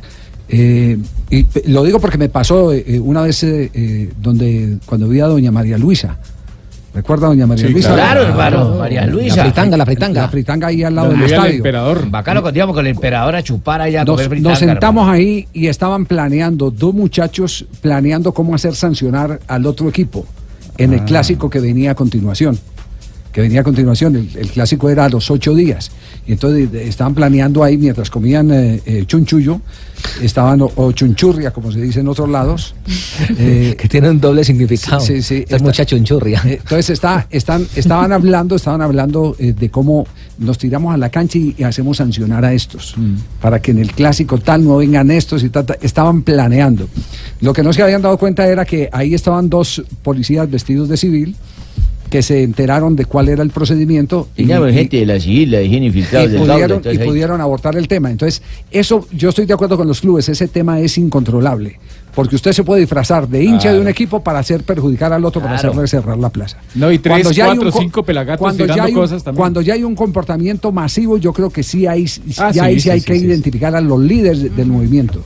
Eh, 0.49 0.97
y 1.29 1.43
pe- 1.43 1.63
lo 1.67 1.83
digo 1.83 1.99
porque 1.99 2.17
me 2.17 2.29
pasó 2.29 2.71
eh, 2.71 2.83
eh, 2.87 2.99
una 2.99 3.21
vez 3.23 3.43
eh, 3.43 3.69
eh, 3.73 4.09
donde 4.21 4.77
cuando 4.85 5.09
vi 5.09 5.19
a 5.19 5.25
doña 5.27 5.51
María 5.51 5.77
Luisa. 5.77 6.17
¿Recuerda 6.97 7.27
a 7.27 7.29
doña 7.29 7.45
María 7.45 7.67
Sí, 7.67 7.73
Luisa? 7.73 7.93
claro, 7.93 8.23
hermano, 8.23 8.75
María 8.79 9.05
Luisa. 9.05 9.35
La 9.37 9.43
fritanga, 9.43 9.77
la 9.77 9.85
fritanga. 9.85 10.21
La 10.23 10.29
fritanga 10.29 10.67
ahí 10.67 10.81
al 10.81 10.95
lado 10.95 11.09
del 11.11 11.21
estadio. 11.21 11.63
Bacano 12.09 12.41
cuando 12.41 12.57
íbamos 12.57 12.75
con 12.75 12.87
el 12.87 12.91
emperador 12.95 13.35
a 13.35 13.43
chupar 13.43 13.81
allá 13.81 14.01
a 14.01 14.03
Nos, 14.05 14.19
comer 14.19 14.41
nos 14.41 14.57
sentamos 14.57 15.07
ahí 15.07 15.47
y 15.53 15.67
estaban 15.67 16.07
planeando, 16.07 16.71
dos 16.71 16.95
muchachos 16.95 17.67
planeando 17.81 18.33
cómo 18.33 18.55
hacer 18.55 18.73
sancionar 18.73 19.39
al 19.47 19.67
otro 19.67 19.87
equipo 19.89 20.25
en 20.79 20.93
el 20.93 21.01
Ah. 21.01 21.05
clásico 21.05 21.51
que 21.51 21.59
venía 21.59 21.91
a 21.91 21.95
continuación. 21.95 22.57
Que 23.37 23.41
venía 23.41 23.61
a 23.61 23.63
continuación, 23.63 24.15
el, 24.15 24.29
el 24.35 24.49
clásico 24.49 24.89
era 24.89 25.05
a 25.05 25.09
los 25.09 25.29
ocho 25.29 25.53
días. 25.53 25.91
Y 26.25 26.31
entonces 26.31 26.73
eh, 26.73 26.87
estaban 26.87 27.13
planeando 27.13 27.63
ahí 27.63 27.77
mientras 27.77 28.09
comían 28.09 28.49
eh, 28.49 28.81
eh, 28.83 29.03
chunchullo, 29.05 29.61
estaban, 30.23 30.63
o, 30.63 30.71
o 30.75 30.91
chunchurria, 30.91 31.51
como 31.51 31.71
se 31.71 31.79
dice 31.79 31.99
en 31.99 32.07
otros 32.07 32.27
lados. 32.29 32.73
eh, 33.37 33.75
que 33.77 33.87
tiene 33.87 34.09
un 34.09 34.19
doble 34.19 34.43
significado. 34.43 35.01
Sí, 35.01 35.21
sí. 35.21 35.45
Es 35.47 35.61
mucha 35.61 35.85
chunchurria. 35.85 36.41
Entonces 36.45 36.89
está, 36.89 37.27
están, 37.29 37.67
estaban 37.75 38.11
hablando, 38.11 38.55
estaban 38.55 38.81
hablando 38.81 39.35
de 39.37 39.69
cómo 39.69 40.07
nos 40.39 40.57
tiramos 40.57 40.95
a 40.95 40.97
la 40.97 41.09
cancha 41.09 41.37
y, 41.37 41.53
y 41.59 41.63
hacemos 41.63 41.97
sancionar 41.97 42.43
a 42.43 42.53
estos, 42.53 42.95
para 43.39 43.61
que 43.61 43.69
en 43.69 43.77
el 43.77 43.91
clásico 43.91 44.39
tal 44.39 44.63
no 44.63 44.77
vengan 44.77 45.11
estos 45.11 45.43
y 45.43 45.49
tal, 45.49 45.63
tal. 45.63 45.77
estaban 45.83 46.23
planeando. 46.23 46.89
Lo 47.41 47.53
que 47.53 47.61
no 47.61 47.71
se 47.71 47.83
habían 47.83 48.01
dado 48.01 48.17
cuenta 48.17 48.47
era 48.47 48.65
que 48.65 48.89
ahí 48.91 49.13
estaban 49.13 49.47
dos 49.47 49.83
policías 50.01 50.49
vestidos 50.49 50.89
de 50.89 50.97
civil 50.97 51.35
que 52.09 52.21
se 52.21 52.43
enteraron 52.43 52.95
de 52.95 53.05
cuál 53.05 53.29
era 53.29 53.43
el 53.43 53.49
procedimiento 53.49 54.29
Y 54.37 54.45
ya, 54.45 54.59
gente 54.71 54.97
de 54.97 55.05
la 55.05 55.19
civil, 55.19 55.51
la 55.51 55.61
higiene 55.61 55.87
infiltrados 55.87 56.31
y 56.33 56.37
pudieron, 56.37 56.81
y 56.91 56.97
pudieron 56.99 57.41
abortar 57.41 57.75
el 57.77 57.87
tema. 57.87 58.09
Entonces, 58.11 58.41
eso 58.71 59.07
yo 59.11 59.29
estoy 59.29 59.45
de 59.45 59.53
acuerdo 59.53 59.77
con 59.77 59.87
los 59.87 60.01
clubes, 60.01 60.29
ese 60.29 60.47
tema 60.47 60.79
es 60.79 60.97
incontrolable, 60.97 61.79
porque 62.15 62.35
usted 62.35 62.53
se 62.53 62.63
puede 62.63 62.81
disfrazar 62.81 63.27
de 63.27 63.43
hincha 63.43 63.73
de 63.73 63.79
un 63.79 63.87
equipo 63.87 64.23
para 64.23 64.39
hacer 64.39 64.63
perjudicar 64.63 65.11
al 65.13 65.23
otro, 65.25 65.41
para 65.41 65.55
hacerle 65.55 65.87
cerrar 65.87 66.17
la 66.17 66.29
plaza. 66.29 66.57
No, 66.75 66.91
y 66.91 66.99
tres, 66.99 67.29
ya 67.35 67.45
hay 67.51 67.57
cuatro, 67.57 67.71
un 67.77 67.83
cinco 67.83 68.03
pelagatos 68.03 68.39
cuando 68.39 68.65
ya 68.65 68.83
hay 68.83 68.93
un- 68.93 68.99
cosas 68.99 69.23
también. 69.23 69.39
Cuando 69.39 69.61
ya 69.61 69.73
hay 69.73 69.83
un 69.83 69.95
comportamiento 69.95 70.71
masivo, 70.71 71.17
yo 71.17 71.33
creo 71.33 71.49
que 71.49 71.63
sí 71.63 71.85
hay, 71.87 72.05
Ah, 72.37 72.51
ya 72.51 72.53
sí, 72.53 72.59
ahí 72.59 72.73
sí, 72.75 72.79
sí, 72.81 72.89
hay 72.89 72.99
sí, 73.01 73.05
que 73.05 73.19
sí, 73.19 73.25
identificar 73.25 73.75
a 73.75 73.81
los 73.81 73.99
líderes 73.99 74.43
de- 74.43 74.49
del 74.49 74.67
movimiento. 74.67 75.21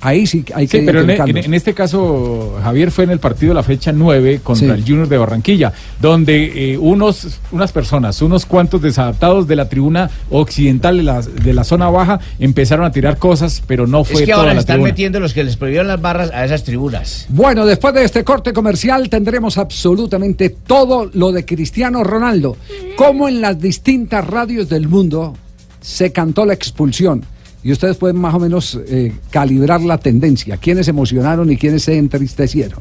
Ahí 0.00 0.26
sí 0.26 0.44
hay 0.54 0.68
que 0.68 0.80
Sí, 0.80 0.84
pero 0.86 1.00
en, 1.00 1.06
identificarlos. 1.06 1.44
en- 1.46 1.50
en 1.50 1.54
este 1.54 1.72
caso, 1.74 2.58
Javier 2.62 2.90
fue 2.90 3.04
en 3.04 3.10
el 3.10 3.18
partido 3.18 3.50
de 3.50 3.54
la 3.54 3.62
fecha 3.62 3.92
9 3.92 4.40
contra 4.42 4.74
Sí. 4.74 4.80
el 4.80 4.84
Junior 4.86 5.08
de 5.08 5.16
Barranquilla, 5.18 5.72
donde 6.00 6.72
eh, 6.74 6.78
unos, 6.78 7.38
unas 7.50 7.72
personas, 7.72 8.20
unos 8.20 8.44
cuantos 8.46 8.82
desadaptados 8.82 9.46
de 9.48 9.56
la 9.56 9.68
tribuna 9.68 10.10
occidental 10.30 10.98
de 10.98 11.02
la, 11.02 11.22
de 11.22 11.54
la 11.54 11.64
zona 11.64 11.88
baja 11.88 12.20
empezaron 12.38 12.84
a 12.84 12.92
tirar 12.92 13.16
cosas, 13.18 13.62
pero 13.66 13.86
no 13.86 14.04
fue 14.04 14.16
Es 14.16 14.20
que 14.20 14.26
toda 14.32 14.38
ahora 14.42 14.54
la 14.54 14.60
están 14.60 14.74
tribuna. 14.74 14.90
metiendo 14.92 15.18
los 15.20 15.32
que 15.32 15.42
les 15.44 15.56
prohibieron 15.56 15.88
las 15.88 16.00
barras 16.00 16.30
a 16.32 16.44
esas 16.44 16.62
tribunas. 16.62 17.26
Bueno, 17.30 17.64
después 17.64 17.94
de 17.94 18.04
este 18.04 18.22
corte 18.22 18.52
comercial 18.52 19.08
tendremos 19.08 19.56
absolutamente 19.58 20.50
todo 20.50 21.10
lo 21.14 21.32
de 21.32 21.44
Cristiano 21.44 22.04
Ronaldo. 22.04 22.56
Cómo 22.96 23.28
en 23.28 23.40
las 23.40 23.58
distintas 23.60 24.26
radios 24.26 24.68
del 24.68 24.88
mundo 24.88 25.34
se 25.80 26.12
cantó 26.12 26.44
la 26.44 26.52
expulsión. 26.54 27.24
Y 27.66 27.72
ustedes 27.72 27.96
pueden 27.96 28.16
más 28.16 28.32
o 28.32 28.38
menos 28.38 28.78
eh, 28.88 29.12
calibrar 29.28 29.80
la 29.82 29.98
tendencia. 29.98 30.56
Quiénes 30.56 30.84
se 30.86 30.90
emocionaron 30.90 31.50
y 31.50 31.56
quiénes 31.56 31.82
se 31.82 31.98
entristecieron. 31.98 32.78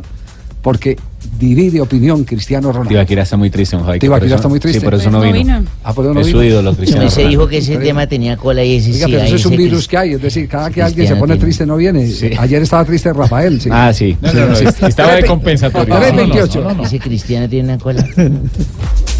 Porque 0.61 0.95
divide 1.39 1.81
opinión 1.81 2.23
Cristiano 2.23 2.67
Ronaldo. 2.71 2.89
Tibaquira 2.89 3.23
está 3.23 3.35
muy 3.35 3.49
triste, 3.49 3.75
don 3.75 3.83
Javi. 3.83 3.97
que 3.97 4.05
Tibaquira 4.05 4.35
está 4.35 4.47
muy 4.47 4.59
triste. 4.59 4.79
Sí, 4.81 4.85
por 4.85 4.93
eso 4.93 5.09
no 5.09 5.25
no 5.25 5.31
vino. 5.33 5.63
Ah, 5.83 5.91
por 5.91 6.05
eso 6.05 6.13
no 6.13 6.19
es 6.19 6.27
su 6.27 6.43
ídolo, 6.43 6.75
Cristiano 6.75 7.03
Hoy 7.05 7.09
se 7.09 7.27
dijo 7.27 7.47
que 7.47 7.57
ese 7.57 7.77
tema 7.77 8.05
tenía 8.05 8.37
cola 8.37 8.63
y 8.63 8.75
ese 8.75 8.91
Oiga, 8.91 9.05
sí, 9.07 9.11
pero 9.13 9.23
eso 9.25 9.35
es 9.37 9.45
un 9.47 9.57
virus 9.57 9.87
que 9.87 9.97
hay. 9.97 10.13
Es 10.13 10.21
decir, 10.21 10.47
cada 10.47 10.69
que 10.69 10.83
alguien 10.83 11.07
se 11.07 11.15
pone 11.15 11.33
tiene- 11.33 11.45
triste 11.45 11.65
no 11.65 11.77
viene. 11.77 12.05
Sí. 12.07 12.29
Ayer 12.37 12.61
estaba 12.61 12.85
triste 12.85 13.11
Rafael. 13.11 13.59
sí. 13.59 13.69
Ah, 13.71 13.91
sí. 13.91 14.15
No, 14.21 14.33
no, 14.33 14.45
no, 14.49 14.53
estaba 14.87 15.15
de 15.15 15.25
compensatorio. 15.25 15.95
Tres 15.95 16.11
No, 16.13 16.15
no, 16.21 16.27
no, 16.27 16.33
veintiocho. 16.33 16.61
no, 16.61 16.69
no, 16.69 16.75
no. 16.75 16.83
Ese 16.83 16.99
cristiano 16.99 17.49
tiene 17.49 17.69
una 17.73 17.79
cola. 17.79 18.07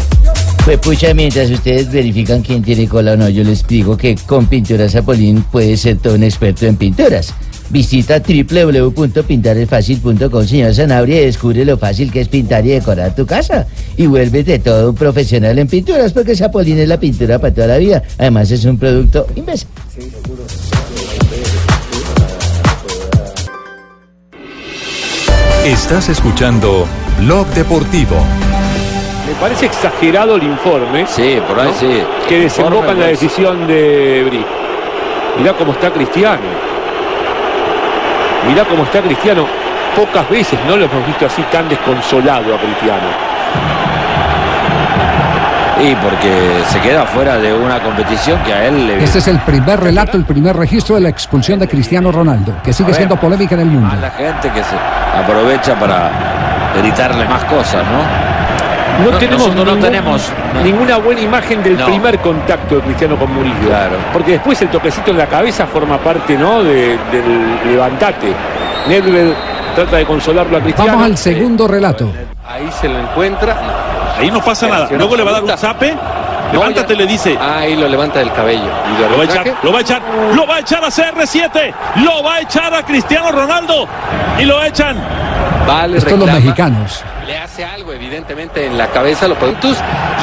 Pues 0.66 0.78
pucha, 0.80 1.14
mientras 1.14 1.48
ustedes 1.48 1.90
verifican 1.92 2.42
quién 2.42 2.60
tiene 2.60 2.88
cola 2.88 3.12
o 3.12 3.16
no, 3.16 3.28
yo 3.28 3.44
les 3.44 3.64
digo 3.68 3.96
que 3.96 4.16
con 4.26 4.46
Pinturas 4.46 4.90
Zapolín 4.90 5.44
puede 5.44 5.76
ser 5.76 5.98
todo 5.98 6.16
un 6.16 6.24
experto 6.24 6.66
en 6.66 6.74
pinturas. 6.74 7.32
Visita 7.70 8.18
www.pintarelfacil.com, 8.18 10.44
señor 10.44 10.74
Sanabria, 10.74 11.22
y 11.22 11.26
descubre 11.26 11.64
lo 11.64 11.78
fácil 11.78 12.10
que 12.10 12.22
es 12.22 12.26
pintar 12.26 12.66
y 12.66 12.70
decorar 12.70 13.14
tu 13.14 13.24
casa. 13.24 13.68
Y 13.96 14.06
vuélvete 14.06 14.58
todo 14.58 14.90
un 14.90 14.96
profesional 14.96 15.56
en 15.56 15.68
pinturas, 15.68 16.12
porque 16.12 16.34
Sapolín 16.34 16.80
es 16.80 16.88
la 16.88 16.98
pintura 16.98 17.38
para 17.38 17.54
toda 17.54 17.68
la 17.68 17.78
vida. 17.78 18.02
Además, 18.18 18.50
es 18.50 18.64
un 18.64 18.76
producto 18.76 19.24
imbécil. 19.36 19.68
Estás 25.64 26.08
escuchando 26.08 26.88
Blog 27.20 27.46
Deportivo. 27.54 28.16
Parece 29.40 29.66
exagerado 29.66 30.36
el 30.36 30.44
informe. 30.44 31.06
Sí, 31.06 31.40
por 31.46 31.60
ahí 31.60 31.68
¿no? 31.68 31.74
sí. 31.74 32.02
Que 32.28 32.40
desemboca 32.40 32.92
en 32.92 33.00
la 33.00 33.06
decisión 33.06 33.66
de 33.66 34.24
Bri. 34.26 34.44
Mirá 35.38 35.52
cómo 35.52 35.72
está 35.72 35.90
Cristiano. 35.90 36.42
Mirá 38.48 38.64
cómo 38.64 38.84
está 38.84 39.02
Cristiano. 39.02 39.46
Pocas 39.94 40.28
veces 40.30 40.58
no 40.66 40.76
lo 40.76 40.86
hemos 40.86 41.06
visto 41.06 41.26
así 41.26 41.42
tan 41.52 41.68
desconsolado 41.68 42.54
a 42.54 42.58
Cristiano. 42.58 43.26
Y 45.78 45.94
porque 45.96 46.62
se 46.70 46.80
queda 46.80 47.04
fuera 47.04 47.36
de 47.36 47.52
una 47.52 47.82
competición 47.82 48.42
que 48.42 48.54
a 48.54 48.64
él 48.66 48.86
le... 48.86 49.04
Este 49.04 49.18
es 49.18 49.28
el 49.28 49.38
primer 49.40 49.78
relato, 49.78 50.16
el 50.16 50.24
primer 50.24 50.56
registro 50.56 50.94
de 50.94 51.02
la 51.02 51.10
expulsión 51.10 51.58
de 51.58 51.68
Cristiano 51.68 52.10
Ronaldo, 52.10 52.54
que 52.64 52.72
sigue 52.72 52.88
ver. 52.88 52.96
siendo 52.96 53.16
polémica 53.16 53.56
en 53.56 53.60
el 53.60 53.66
mundo. 53.66 53.90
A 53.92 53.96
la 53.96 54.10
gente 54.10 54.50
que 54.50 54.64
se 54.64 54.76
aprovecha 55.14 55.78
para 55.78 56.10
gritarle 56.80 57.26
más 57.26 57.44
cosas, 57.44 57.84
¿no? 57.84 58.25
No, 59.04 59.18
tenemos, 59.18 59.48
no 59.54 59.64
ningún- 59.64 59.80
tenemos 59.80 60.32
no. 60.54 60.62
ninguna 60.62 60.96
buena 60.98 61.20
imagen 61.20 61.62
del 61.62 61.76
No. 61.78 61.86
primer 61.86 62.18
contacto 62.20 62.76
de 62.76 62.80
Cristiano 62.82 63.16
con 63.16 63.32
Murillo. 63.32 63.66
Claro. 63.68 63.96
Porque 64.12 64.32
después 64.32 64.60
el 64.62 64.68
toquecito 64.68 65.10
en 65.10 65.18
la 65.18 65.26
cabeza 65.26 65.66
forma 65.66 65.98
parte 65.98 66.36
¿no? 66.36 66.62
de- 66.62 66.98
del 67.12 67.58
levantate. 67.72 68.32
Nedved 68.88 69.32
trata 69.74 69.96
de 69.96 70.06
consolarlo 70.06 70.56
a 70.56 70.60
Cristiano. 70.60 70.92
Vamos 70.92 71.06
al 71.06 71.16
segundo 71.18 71.68
relato. 71.68 72.10
Ahí 72.48 72.70
se 72.80 72.88
lo 72.88 72.98
encuentra. 72.98 73.56
Ahí 74.18 74.30
no 74.30 74.40
pasa 74.40 74.66
nada. 74.68 74.88
Luego 74.92 75.14
le 75.16 75.22
va 75.24 75.30
a 75.30 75.34
dar 75.34 75.44
un 75.44 75.56
zape. 75.58 75.94
Levántate, 76.52 76.94
le 76.94 77.06
dice. 77.06 77.36
Ahí 77.38 77.74
lo 77.76 77.88
levanta 77.88 78.20
del 78.20 78.32
cabello. 78.32 78.62
Y 78.96 79.02
lo 79.10 79.16
va 79.18 79.22
a 79.22 79.26
echar, 79.26 79.54
lo 79.62 79.72
va 79.72 79.78
a 79.78 79.82
echar, 79.82 80.02
lo 80.32 80.46
va 80.46 80.54
a 80.54 80.58
echar 80.60 80.84
a 80.84 80.90
CR7, 80.90 81.74
lo 81.96 82.22
va 82.22 82.34
a 82.36 82.40
echar 82.40 82.72
a 82.72 82.82
Cristiano 82.84 83.32
Ronaldo 83.32 83.86
y 84.38 84.44
lo 84.44 84.62
echan. 84.62 84.96
Vale, 85.66 85.98
Estos 85.98 86.16
los 86.18 86.30
mexicanos. 86.32 87.02
Le 87.26 87.38
hace 87.38 87.64
algo, 87.64 87.92
evidentemente, 87.92 88.66
en 88.66 88.78
la 88.78 88.86
cabeza 88.88 89.26
los 89.26 89.36
productos. 89.38 89.76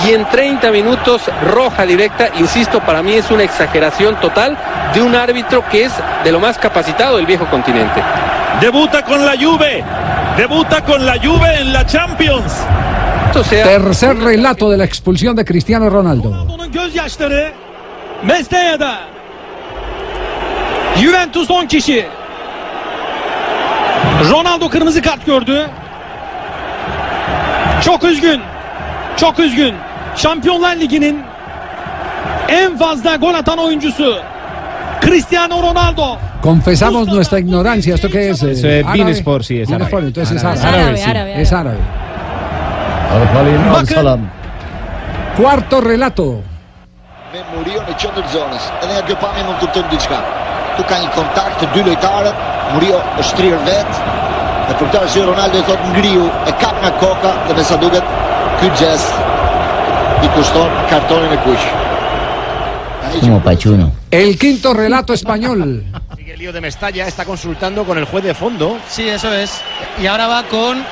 Y 0.07 0.11
en 0.13 0.25
30 0.25 0.71
minutos, 0.71 1.21
roja 1.51 1.85
directa. 1.85 2.29
Insisto, 2.39 2.79
para 2.79 3.03
mí 3.03 3.13
es 3.13 3.29
una 3.29 3.43
exageración 3.43 4.15
total 4.21 4.57
de 4.93 5.01
un 5.01 5.13
árbitro 5.13 5.63
que 5.69 5.83
es 5.85 5.93
de 6.23 6.31
lo 6.31 6.39
más 6.39 6.57
capacitado 6.57 7.17
del 7.17 7.25
viejo 7.25 7.45
continente. 7.47 8.01
Debuta 8.61 9.03
con 9.03 9.25
la 9.25 9.33
Juve. 9.33 9.83
Debuta 10.37 10.83
con 10.85 11.05
la 11.05 11.15
Juve 11.21 11.59
en 11.59 11.73
la 11.73 11.85
Champions. 11.85 12.53
Tercer 13.49 14.17
relato 14.19 14.69
de 14.69 14.77
la 14.77 14.85
expulsión 14.85 15.35
de 15.35 15.43
Cristiano 15.43 15.89
Ronaldo. 15.89 16.45
Juventus 20.95 21.47
10 21.47 21.67
kişi. 21.67 22.05
Ronaldo 24.29 24.69
kırmızı 24.69 25.01
kart 25.01 25.25
gördü. 25.25 25.69
Çok 27.82 28.03
üzgün. 28.03 28.41
Çok 29.17 29.39
üzgün. 29.39 29.76
Şampiyonlar 30.15 30.76
Ligi'nin 30.76 31.21
en 32.49 32.78
fazla 32.78 33.15
gol 33.15 33.34
atan 33.34 33.57
oyuncusu 33.57 34.17
Cristiano 35.01 35.61
Ronaldo. 35.61 36.17
Confesamos 36.43 37.07
nuestra 37.07 37.39
ignorancia. 37.39 37.95
¿Esto 37.95 38.09
qué 38.09 38.30
es? 38.30 38.43
Eso 38.43 38.67
Eh, 38.67 38.80
es 38.80 38.86
árabe. 38.86 38.97
Beansport, 39.03 39.43
sí, 39.43 39.59
es 39.61 39.71
árabe. 39.71 40.07
Entonces 40.07 40.38
es 40.38 40.43
Árabe, 40.43 40.59
árabe. 40.61 40.80
árabe, 40.82 40.97
sí, 40.97 41.09
árabe, 41.09 41.41
Es 41.41 41.51
árabe. 41.51 41.78
Cuarto 45.38 45.82
relato. 45.82 46.41
Met 47.34 47.43
Mourinho 47.55 47.80
in 47.80 47.86
de 47.86 47.93
Chandler 47.97 48.26
zones. 48.30 48.63
En 48.82 48.88
dan 48.88 48.95
heb 48.95 49.07
je 49.07 49.13
op 49.13 49.21
een 49.21 49.45
moment 49.45 49.63
op 49.63 49.74
de 49.74 49.99
gaan. 49.99 50.24
Toen 50.76 50.86
kan 50.86 51.01
je 51.01 51.07
contact, 51.15 51.59
de 51.59 51.67
duel 51.74 51.95
uit 51.95 52.34
Mourinho 52.71 52.99
een 53.17 53.24
strier 53.24 53.57
vet. 53.65 53.86
Ronaldo 55.26 55.61
tot 55.64 55.78
een 55.86 55.93
grill. 55.93 56.30
En 56.45 56.55
kap 56.57 56.82
naar 56.82 56.97
Coca. 56.97 57.34
De 57.47 57.53
mensen 57.53 57.80
doen 57.80 57.91
het. 57.91 58.03
Good 58.59 58.78
gest. 58.78 59.14
Y 60.22 60.28
costó 60.28 60.70
cartón 60.89 61.26
en 61.26 61.32
el 61.32 61.39
cuello. 61.39 61.70
Como 63.20 63.39
Pachuno. 63.39 63.91
El 64.09 64.38
quinto 64.38 64.74
relato 64.74 65.14
español. 65.14 65.84
Sigue 66.16 66.34
el 66.34 66.39
lío 66.39 66.53
de 66.53 66.61
Mestalla, 66.61 67.05
está 67.05 67.26
consultando 67.26 67.84
con 67.84 67.97
el 67.97 68.05
juez 68.05 68.24
de 68.24 68.34
fondo. 68.34 68.78
Sí, 68.89 69.07
eso 69.07 69.32
es. 69.34 69.61
Y 70.01 70.07
ahora 70.07 70.28
va 70.28 70.43
con. 70.43 70.84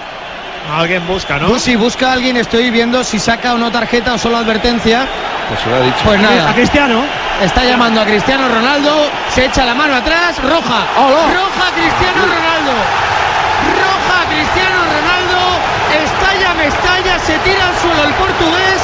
Alguien 0.72 1.06
busca, 1.08 1.40
¿no? 1.40 1.58
Sí, 1.58 1.76
busca 1.76 2.10
a 2.10 2.14
alguien. 2.14 2.38
Estoy 2.38 2.70
viendo 2.70 3.04
si 3.04 3.18
saca 3.18 3.54
o 3.54 3.58
no 3.58 3.72
tarjeta 3.72 4.14
o 4.14 4.18
solo 4.18 4.38
advertencia. 4.38 5.08
Pues 5.50 5.60
se 5.62 5.70
lo 5.70 5.76
ha 5.76 5.82
dicho. 5.82 5.98
Pues 6.04 6.20
nada. 6.22 6.50
A 6.50 6.54
Cristiano. 6.54 7.02
Está 7.42 7.64
llamando 7.64 8.02
a 8.02 8.06
Cristiano 8.06 8.48
Ronaldo. 8.48 8.92
Se 9.34 9.46
echa 9.46 9.66
la 9.66 9.74
mano 9.74 9.96
atrás. 9.96 10.38
Roja. 10.44 10.86
Roja 10.96 11.68
Cristiano 11.74 12.22
Ronaldo. 12.22 12.72
Roja 13.80 14.30
Cristiano 14.30 14.78
Ronaldo. 14.84 15.02
Estalla 16.72 17.16
Mestalla. 17.16 17.20
Se 17.20 17.38
tira 17.40 17.68
al 17.68 17.78
suelo 17.80 18.04
el 18.04 18.14
portugués. 18.16 18.80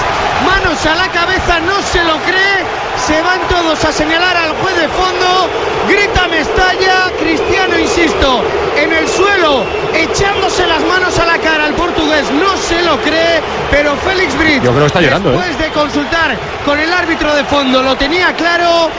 Manos 0.45 0.85
a 0.85 0.95
la 0.95 1.07
cabeza. 1.09 1.59
No 1.59 1.81
se 1.81 2.03
lo 2.03 2.17
cree. 2.25 2.57
Se 3.05 3.21
van 3.21 3.39
todos 3.47 3.83
a 3.85 3.91
señalar 3.91 4.35
al 4.35 4.51
juez 4.61 4.75
de 4.75 4.87
fondo. 4.89 5.49
Grita 5.87 6.27
Mestalla. 6.27 7.11
Cristiano, 7.19 7.77
insisto, 7.77 8.43
en 8.75 8.93
el 8.93 9.07
suelo, 9.07 9.63
echándose 9.93 10.65
las 10.67 10.81
manos 10.83 11.17
a 11.19 11.25
la 11.25 11.37
cara 11.39 11.65
al 11.65 11.73
portugués. 11.73 12.29
No 12.31 12.55
se 12.57 12.81
lo 12.83 12.97
cree, 13.01 13.41
pero 13.71 13.95
Félix 13.97 14.37
Brit. 14.37 14.63
Yo 14.63 14.71
creo 14.71 14.81
que 14.81 14.87
está 14.87 15.01
llorando, 15.01 15.29
¿eh? 15.29 15.37
Después 15.37 15.59
de 15.59 15.69
consultar 15.71 16.37
con 16.65 16.79
el 16.79 16.91
árbitro 16.91 17.33
de 17.35 17.43
fondo, 17.45 17.81
lo 17.81 17.95
tenía 17.95 18.33
claro. 18.33 18.89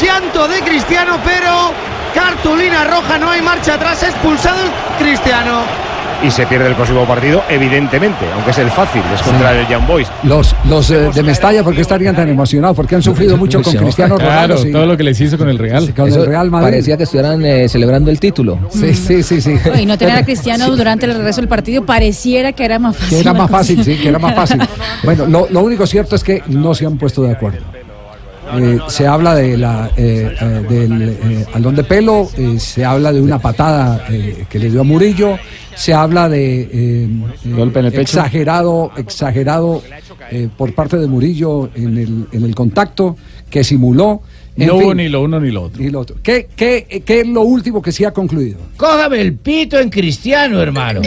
Llanto 0.00 0.46
de 0.48 0.60
Cristiano, 0.62 1.18
pero 1.24 1.72
cartulina 2.14 2.84
roja, 2.84 3.18
no 3.18 3.30
hay 3.30 3.42
marcha 3.42 3.74
atrás. 3.74 4.02
Expulsado 4.02 4.60
Cristiano. 4.98 5.85
Y 6.22 6.30
se 6.30 6.46
pierde 6.46 6.68
el 6.68 6.74
próximo 6.74 7.04
partido, 7.04 7.42
evidentemente, 7.48 8.24
aunque 8.34 8.50
es 8.50 8.58
el 8.58 8.70
fácil, 8.70 9.02
es 9.14 9.22
contra 9.22 9.52
el 9.52 9.66
Young 9.68 9.86
Boys. 9.86 10.08
Los, 10.22 10.54
los 10.64 10.90
eh, 10.90 11.10
de 11.14 11.22
Mestalla, 11.22 11.62
¿por 11.62 11.74
qué 11.74 11.82
estarían 11.82 12.16
tan 12.16 12.28
emocionados? 12.28 12.76
Porque 12.76 12.94
han 12.96 13.02
sufrido 13.02 13.36
mucho 13.36 13.62
con 13.62 13.74
Cristiano 13.74 14.16
Ronaldo. 14.16 14.56
Claro, 14.56 14.72
todo 14.72 14.86
lo 14.86 14.96
que 14.96 15.02
les 15.02 15.20
hizo 15.20 15.36
con 15.36 15.48
el 15.48 15.58
Real. 15.58 15.92
Con 15.94 16.08
el 16.12 16.26
Real 16.26 16.50
Madrid. 16.50 16.66
Parecía 16.68 16.96
que 16.96 17.02
estuvieran 17.04 17.44
eh, 17.44 17.68
celebrando 17.68 18.10
el 18.10 18.18
título. 18.18 18.58
Sí, 18.70 18.94
sí, 18.94 19.22
sí, 19.22 19.40
sí. 19.40 19.56
Y 19.78 19.86
no 19.86 19.98
tener 19.98 20.16
a 20.16 20.24
Cristiano 20.24 20.74
durante 20.74 21.06
el 21.06 21.14
regreso 21.14 21.40
del 21.40 21.48
partido 21.48 21.84
pareciera 21.84 22.52
que 22.52 22.64
era 22.64 22.78
más 22.78 22.96
fácil. 22.96 23.10
Que 23.10 23.20
era 23.20 23.34
más 23.34 23.50
fácil, 23.50 23.84
sí, 23.84 23.96
que 23.96 24.08
era 24.08 24.18
más 24.18 24.34
fácil. 24.34 24.60
Bueno, 25.02 25.26
lo, 25.26 25.46
lo 25.50 25.60
único 25.60 25.86
cierto 25.86 26.16
es 26.16 26.24
que 26.24 26.42
no 26.48 26.74
se 26.74 26.86
han 26.86 26.96
puesto 26.96 27.22
de 27.22 27.32
acuerdo. 27.32 27.75
Eh, 28.54 28.78
se 28.88 29.06
habla 29.06 29.34
de 29.34 29.56
la, 29.56 29.90
eh, 29.96 30.34
eh, 30.40 30.44
del 30.68 31.02
eh, 31.02 31.46
alón 31.54 31.74
de 31.74 31.84
pelo, 31.84 32.28
eh, 32.36 32.58
se 32.58 32.84
habla 32.84 33.12
de 33.12 33.20
una 33.20 33.38
patada 33.38 34.06
eh, 34.08 34.46
que 34.48 34.58
le 34.58 34.70
dio 34.70 34.82
a 34.82 34.84
Murillo, 34.84 35.36
se 35.74 35.92
habla 35.92 36.28
de 36.28 36.68
eh, 36.72 37.08
Golpe 37.44 37.80
en 37.80 37.86
el 37.86 37.92
pecho. 37.92 38.02
exagerado, 38.02 38.92
exagerado 38.96 39.82
eh, 40.30 40.48
por 40.56 40.74
parte 40.74 40.96
de 40.96 41.06
Murillo 41.06 41.70
en 41.74 41.98
el, 41.98 42.26
en 42.32 42.44
el 42.44 42.54
contacto 42.54 43.16
que 43.50 43.64
simuló. 43.64 44.22
En 44.56 44.68
No 44.68 44.76
hubo 44.76 44.94
ni 44.94 45.08
lo 45.08 45.22
uno 45.22 45.38
ni 45.38 45.50
lo 45.50 45.64
otro. 45.64 45.82
ni 45.82 45.90
lo 45.90 46.00
otro. 46.00 46.16
¿Qué, 46.22 46.48
qué, 46.56 47.02
qué 47.04 47.20
es 47.20 47.26
lo 47.28 47.42
último 47.42 47.82
que 47.82 47.92
se 47.92 48.06
ha 48.06 48.12
concluido? 48.12 48.58
Cójame 48.76 49.20
el 49.20 49.34
pito 49.34 49.78
en 49.78 49.90
Cristiano, 49.90 50.60
hermano. 50.60 51.02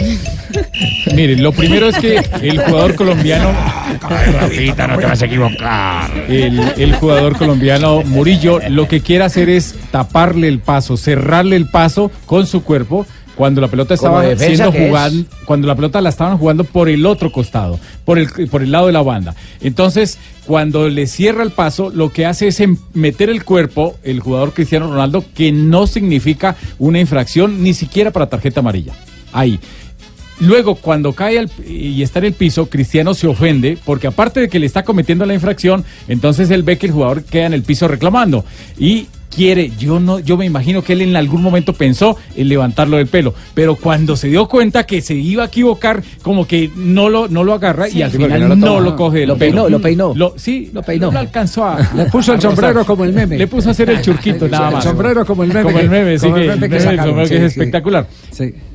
Miren, 1.14 1.42
lo 1.42 1.50
primero 1.52 1.88
es 1.88 1.98
que 1.98 2.22
el 2.42 2.58
jugador 2.60 2.94
colombiano. 2.94 3.50
Rafita, 4.00 4.86
no 4.86 4.98
te 4.98 5.06
vas 5.06 5.22
a 5.22 5.26
equivocar. 5.26 6.10
El, 6.28 6.60
el 6.76 6.94
jugador 6.94 7.36
colombiano 7.36 8.02
Murillo 8.02 8.60
lo 8.68 8.86
que 8.86 9.00
quiere 9.00 9.24
hacer 9.24 9.48
es 9.48 9.74
taparle 9.90 10.46
el 10.48 10.60
paso, 10.60 10.96
cerrarle 10.96 11.56
el 11.56 11.68
paso 11.68 12.10
con 12.26 12.46
su 12.46 12.62
cuerpo 12.62 13.06
cuando 13.40 13.62
la 13.62 13.68
pelota 13.68 13.94
estaba 13.94 14.36
siendo 14.36 14.68
es. 14.68 14.88
jugada, 14.88 15.14
cuando 15.46 15.66
la 15.66 15.74
pelota 15.74 16.02
la 16.02 16.10
estaban 16.10 16.36
jugando 16.36 16.62
por 16.64 16.90
el 16.90 17.06
otro 17.06 17.32
costado, 17.32 17.80
por 18.04 18.18
el, 18.18 18.28
por 18.50 18.62
el 18.62 18.70
lado 18.70 18.88
de 18.88 18.92
la 18.92 19.00
banda. 19.00 19.34
Entonces, 19.62 20.18
cuando 20.44 20.90
le 20.90 21.06
cierra 21.06 21.42
el 21.42 21.50
paso, 21.50 21.88
lo 21.88 22.12
que 22.12 22.26
hace 22.26 22.48
es 22.48 22.60
em- 22.60 22.76
meter 22.92 23.30
el 23.30 23.42
cuerpo, 23.42 23.96
el 24.02 24.20
jugador 24.20 24.52
Cristiano 24.52 24.88
Ronaldo, 24.90 25.24
que 25.34 25.52
no 25.52 25.86
significa 25.86 26.54
una 26.78 27.00
infracción 27.00 27.62
ni 27.62 27.72
siquiera 27.72 28.10
para 28.10 28.28
tarjeta 28.28 28.60
amarilla. 28.60 28.92
Ahí. 29.32 29.58
Luego, 30.40 30.74
cuando 30.74 31.14
cae 31.14 31.46
y 31.66 32.02
está 32.02 32.18
en 32.18 32.26
el 32.26 32.34
piso, 32.34 32.68
Cristiano 32.68 33.14
se 33.14 33.26
ofende 33.26 33.78
porque 33.86 34.06
aparte 34.06 34.40
de 34.40 34.48
que 34.50 34.58
le 34.58 34.66
está 34.66 34.82
cometiendo 34.82 35.24
la 35.24 35.32
infracción, 35.32 35.82
entonces 36.08 36.50
él 36.50 36.62
ve 36.62 36.76
que 36.76 36.88
el 36.88 36.92
jugador 36.92 37.24
queda 37.24 37.46
en 37.46 37.54
el 37.54 37.62
piso 37.62 37.88
reclamando. 37.88 38.44
Y 38.78 39.06
quiere, 39.34 39.70
yo 39.78 40.00
no, 40.00 40.18
yo 40.18 40.36
me 40.36 40.44
imagino 40.44 40.82
que 40.82 40.92
él 40.92 41.02
en 41.02 41.16
algún 41.16 41.42
momento 41.42 41.72
pensó 41.72 42.16
en 42.36 42.48
levantarlo 42.48 42.96
del 42.96 43.06
pelo, 43.06 43.34
pero 43.54 43.76
cuando 43.76 44.16
se 44.16 44.28
dio 44.28 44.46
cuenta 44.48 44.84
que 44.84 45.00
se 45.00 45.14
iba 45.14 45.44
a 45.44 45.46
equivocar, 45.46 46.02
como 46.22 46.46
que 46.46 46.70
no 46.76 47.08
lo, 47.08 47.28
no 47.28 47.44
lo 47.44 47.54
agarra 47.54 47.88
y 47.88 48.02
al 48.02 48.10
Sí, 48.10 48.16
final 48.18 48.48
no 48.48 48.56
no 48.56 48.66
lo 48.66 48.80
lo, 48.80 48.84
toma. 48.86 48.96
coge 48.96 49.26
Lo 49.26 49.36
peinó, 49.38 49.68
lo 49.68 49.80
peinó. 49.80 50.12
Lo- 50.14 50.34
sí, 50.36 50.70
lo 50.72 50.82
peinó. 50.82 51.10
No 51.12 51.18
alcanzó 51.18 51.64
a. 51.64 51.78
Le 51.94 52.06
puso 52.06 52.32
el 52.32 52.38
a 52.38 52.42
sombrero 52.42 52.84
como 52.84 53.04
el 53.04 53.12
meme. 53.12 53.38
Le 53.38 53.46
puso 53.46 53.68
a 53.68 53.72
hacer 53.72 53.88
el 53.90 54.00
churquito 54.02 54.48
nada 54.48 54.68
El 54.68 54.74
más. 54.74 54.84
sombrero 54.84 55.24
como 55.24 55.44
el 55.44 55.48
meme 55.52 55.62
Como 55.62 55.78
el 55.78 55.88
meme, 55.90 56.18
sí, 56.18 56.26
el 56.26 56.34
que, 56.34 56.40
el 56.44 56.64
el 56.64 57.20
es 57.20 57.32
espectacular. 57.32 58.06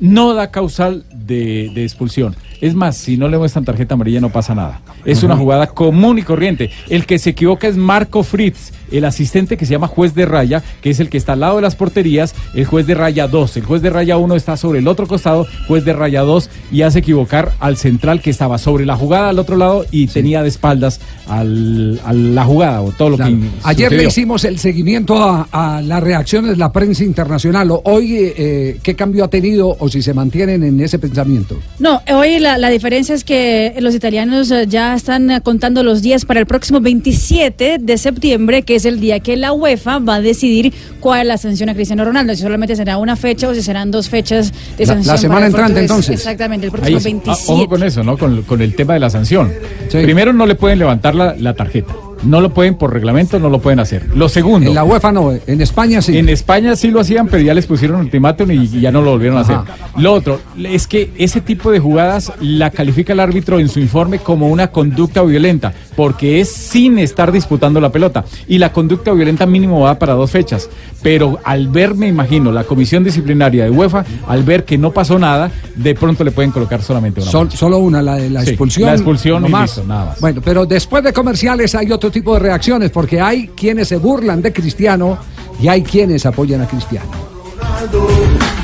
No 0.00 0.34
da 0.34 0.50
causal 0.50 1.04
de, 1.14 1.70
de 1.74 1.82
expulsión. 1.84 2.34
Es 2.60 2.74
más, 2.74 2.96
si 2.96 3.16
no 3.16 3.28
le 3.28 3.38
muestran 3.38 3.64
tarjeta 3.64 3.94
amarilla 3.94 4.20
no 4.20 4.30
pasa 4.30 4.54
nada. 4.54 4.80
Es 5.04 5.22
una 5.22 5.36
jugada 5.36 5.66
común 5.68 6.18
y 6.18 6.22
corriente. 6.22 6.70
El 6.88 7.06
que 7.06 7.18
se 7.18 7.30
equivoca 7.30 7.68
es 7.68 7.76
Marco 7.76 8.22
Fritz, 8.22 8.72
el 8.90 9.04
asistente 9.04 9.56
que 9.56 9.66
se 9.66 9.72
llama 9.72 9.88
juez 9.88 10.14
de 10.14 10.26
raya, 10.26 10.62
que 10.80 10.90
es 10.90 11.00
el 11.00 11.08
que 11.10 11.18
está 11.18 11.32
al 11.34 11.40
lado 11.40 11.56
de 11.56 11.62
las 11.62 11.74
porterías, 11.76 12.34
el 12.54 12.64
juez 12.64 12.86
de 12.86 12.94
raya 12.94 13.26
2. 13.28 13.56
El 13.58 13.64
juez 13.64 13.82
de 13.82 13.90
raya 13.90 14.16
1 14.16 14.34
está 14.36 14.56
sobre 14.56 14.78
el 14.78 14.88
otro 14.88 15.06
costado, 15.06 15.46
juez 15.68 15.84
de 15.84 15.92
raya 15.92 16.22
2, 16.22 16.48
y 16.72 16.82
hace 16.82 17.00
equivocar 17.00 17.52
al 17.60 17.76
central 17.76 18.20
que 18.22 18.30
estaba 18.30 18.58
sobre 18.58 18.86
la 18.86 18.96
jugada 18.96 19.28
al 19.30 19.38
otro 19.38 19.56
lado 19.56 19.84
y 19.90 20.06
tenía 20.06 20.42
de 20.42 20.48
espaldas 20.48 21.00
al- 21.28 22.00
a 22.04 22.12
la 22.12 22.44
jugada 22.44 22.82
o 22.82 22.92
todo 22.92 23.10
lo 23.10 23.16
Claro. 23.16 23.32
que 23.32 23.46
Ayer 23.64 23.92
le 23.92 24.04
hicimos 24.04 24.44
el 24.44 24.58
seguimiento 24.58 25.20
a, 25.22 25.48
a 25.50 25.82
las 25.82 26.02
reacciones 26.02 26.52
de 26.52 26.56
la 26.56 26.72
prensa 26.72 27.04
internacional. 27.04 27.70
Hoy, 27.84 28.16
eh, 28.36 28.78
¿qué 28.82 28.94
cambio 28.94 29.24
ha 29.24 29.28
tenido 29.28 29.76
o 29.78 29.88
si 29.88 30.00
se 30.02 30.14
mantienen 30.14 30.62
en 30.62 30.80
ese 30.80 30.98
pensamiento? 30.98 31.58
No, 31.78 32.00
hoy 32.14 32.38
la, 32.38 32.45
la 32.58 32.70
diferencia 32.70 33.14
es 33.14 33.24
que 33.24 33.74
los 33.80 33.94
italianos 33.94 34.50
eh, 34.50 34.66
ya 34.68 34.94
están 34.94 35.30
eh, 35.30 35.40
contando 35.42 35.82
los 35.82 36.00
días 36.02 36.24
para 36.24 36.40
el 36.40 36.46
próximo 36.46 36.80
27 36.80 37.78
de 37.80 37.98
septiembre, 37.98 38.62
que 38.62 38.76
es 38.76 38.84
el 38.84 39.00
día 39.00 39.20
que 39.20 39.36
la 39.36 39.52
UEFA 39.52 39.98
va 39.98 40.16
a 40.16 40.20
decidir 40.20 40.72
cuál 41.00 41.22
es 41.22 41.26
la 41.26 41.38
sanción 41.38 41.68
a 41.68 41.74
Cristiano 41.74 42.04
Ronaldo, 42.04 42.34
si 42.34 42.42
solamente 42.42 42.76
será 42.76 42.98
una 42.98 43.16
fecha 43.16 43.48
o 43.48 43.54
si 43.54 43.62
serán 43.62 43.90
dos 43.90 44.08
fechas 44.08 44.52
de 44.78 44.86
La- 44.86 44.94
la 44.94 45.02
sanción. 45.02 45.18
semana 45.18 45.46
entrante, 45.46 45.80
entonces. 45.80 46.14
Exactamente, 46.14 46.66
el 46.66 46.72
Ahí 46.74 46.78
próximo 46.94 46.98
es- 46.98 47.04
ah, 47.06 47.08
27. 47.10 47.52
ojo 47.52 47.68
con 47.68 47.82
eso, 47.82 48.02
¿no? 48.04 48.16
Con, 48.16 48.42
con 48.42 48.62
el 48.62 48.74
tema 48.74 48.94
de 48.94 49.00
la 49.00 49.10
sanción. 49.10 49.52
Primero, 49.90 50.32
no 50.32 50.46
le 50.46 50.54
pueden 50.54 50.78
levantar 50.78 51.14
la, 51.14 51.34
la 51.38 51.54
tarjeta. 51.54 51.94
No 52.24 52.40
lo 52.40 52.50
pueden 52.52 52.74
por 52.76 52.92
reglamento, 52.92 53.38
no 53.38 53.48
lo 53.50 53.60
pueden 53.60 53.78
hacer. 53.80 54.06
Lo 54.16 54.28
segundo. 54.28 54.68
En 54.70 54.74
la 54.74 54.84
UEFA 54.84 55.12
no, 55.12 55.32
en 55.46 55.60
España 55.60 56.00
sí. 56.02 56.16
En 56.18 56.28
España 56.28 56.74
sí 56.74 56.90
lo 56.90 57.00
hacían, 57.00 57.28
pero 57.28 57.42
ya 57.42 57.54
les 57.54 57.66
pusieron 57.66 58.00
ultimátum 58.00 58.50
y, 58.50 58.54
y 58.64 58.80
ya 58.80 58.90
no 58.90 59.02
lo 59.02 59.12
volvieron 59.12 59.38
a 59.38 59.42
hacer. 59.42 59.58
Lo 59.98 60.12
otro 60.12 60.40
es 60.62 60.86
que 60.86 61.12
ese 61.18 61.40
tipo 61.40 61.70
de 61.70 61.78
jugadas 61.78 62.32
la 62.40 62.70
califica 62.70 63.12
el 63.12 63.20
árbitro 63.20 63.58
en 63.60 63.68
su 63.68 63.80
informe 63.80 64.18
como 64.18 64.48
una 64.48 64.68
conducta 64.68 65.22
violenta, 65.22 65.72
porque 65.94 66.40
es 66.40 66.50
sin 66.50 66.98
estar 66.98 67.30
disputando 67.32 67.80
la 67.80 67.90
pelota. 67.90 68.24
Y 68.48 68.58
la 68.58 68.72
conducta 68.72 69.12
violenta 69.12 69.46
mínimo 69.46 69.80
va 69.80 69.98
para 69.98 70.14
dos 70.14 70.30
fechas. 70.30 70.68
Pero 71.02 71.38
al 71.44 71.68
ver, 71.68 71.94
me 71.94 72.08
imagino, 72.08 72.50
la 72.50 72.64
comisión 72.64 73.04
disciplinaria 73.04 73.64
de 73.64 73.70
UEFA, 73.70 74.04
al 74.26 74.42
ver 74.42 74.64
que 74.64 74.76
no 74.78 74.90
pasó 74.90 75.18
nada, 75.18 75.50
de 75.76 75.94
pronto 75.94 76.24
le 76.24 76.30
pueden 76.32 76.50
colocar 76.50 76.82
solamente 76.82 77.20
una. 77.20 77.30
Sol- 77.30 77.52
solo 77.52 77.78
una, 77.78 78.02
la 78.02 78.16
de 78.16 78.30
la 78.30 78.42
Sí, 78.42 78.50
expulsión. 78.50 78.86
la 78.88 78.94
expulsión 78.94 79.42
no 79.42 79.48
más. 79.48 79.76
listo, 79.76 79.84
nada 79.86 80.06
más. 80.06 80.20
Bueno, 80.20 80.40
pero 80.44 80.66
después 80.66 81.04
de 81.04 81.12
comerciales 81.12 81.74
hay 81.74 81.92
otro 81.92 82.05
tipo 82.10 82.34
de 82.34 82.40
reacciones, 82.40 82.90
porque 82.90 83.20
hay 83.20 83.48
quienes 83.48 83.88
se 83.88 83.96
burlan 83.96 84.42
de 84.42 84.52
Cristiano 84.52 85.18
y 85.60 85.68
hay 85.68 85.82
quienes 85.82 86.26
apoyan 86.26 86.62
a 86.62 86.66
Cristiano. 86.66 87.10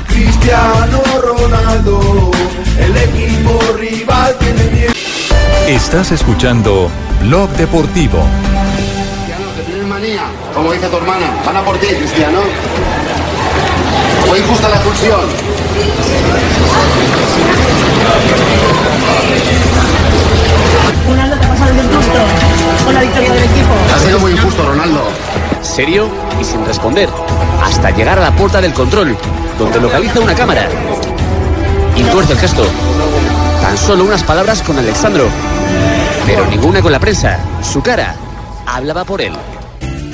Cristiano 0.07 1.01
Ronaldo, 1.21 2.31
el 2.79 2.97
equipo 2.97 3.59
rival 3.79 4.35
tiene 4.39 4.71
miedo. 4.71 4.93
Estás 5.67 6.11
escuchando 6.11 6.89
Blog 7.21 7.49
Deportivo. 7.51 8.19
que 9.65 9.85
manía, 9.85 10.23
como 10.53 10.71
dice 10.71 10.87
tu 10.87 10.97
hermana. 10.97 11.41
Van 11.45 11.57
a 11.57 11.63
por 11.63 11.77
ti, 11.77 11.87
Cristiano. 11.87 12.39
Fue 14.27 14.39
injusta 14.39 14.69
la 14.69 14.75
expulsión. 14.75 15.19
Disgusto 21.83 22.19
con 22.85 22.93
la 22.93 23.01
victoria 23.01 23.33
del 23.33 23.43
equipo. 23.43 23.73
Ha 23.93 23.99
sido 23.99 24.19
muy 24.19 24.31
injusto, 24.31 24.65
Ronaldo. 24.65 25.01
Serio 25.61 26.09
y 26.39 26.43
sin 26.43 26.65
responder, 26.65 27.09
hasta 27.61 27.91
llegar 27.91 28.19
a 28.19 28.21
la 28.21 28.35
puerta 28.35 28.61
del 28.61 28.73
control, 28.73 29.17
donde 29.59 29.81
localiza 29.81 30.19
una 30.21 30.33
cámara. 30.33 30.69
Y 31.95 32.03
tuerce 32.03 32.33
el 32.33 32.39
gesto. 32.39 32.65
Tan 33.61 33.77
solo 33.77 34.05
unas 34.05 34.23
palabras 34.23 34.61
con 34.61 34.77
Alexandro, 34.77 35.27
pero 36.25 36.45
ninguna 36.47 36.81
con 36.81 36.91
la 36.91 36.99
prensa. 36.99 37.39
Su 37.61 37.81
cara 37.81 38.15
hablaba 38.65 39.03
por 39.03 39.21
él. 39.21 39.33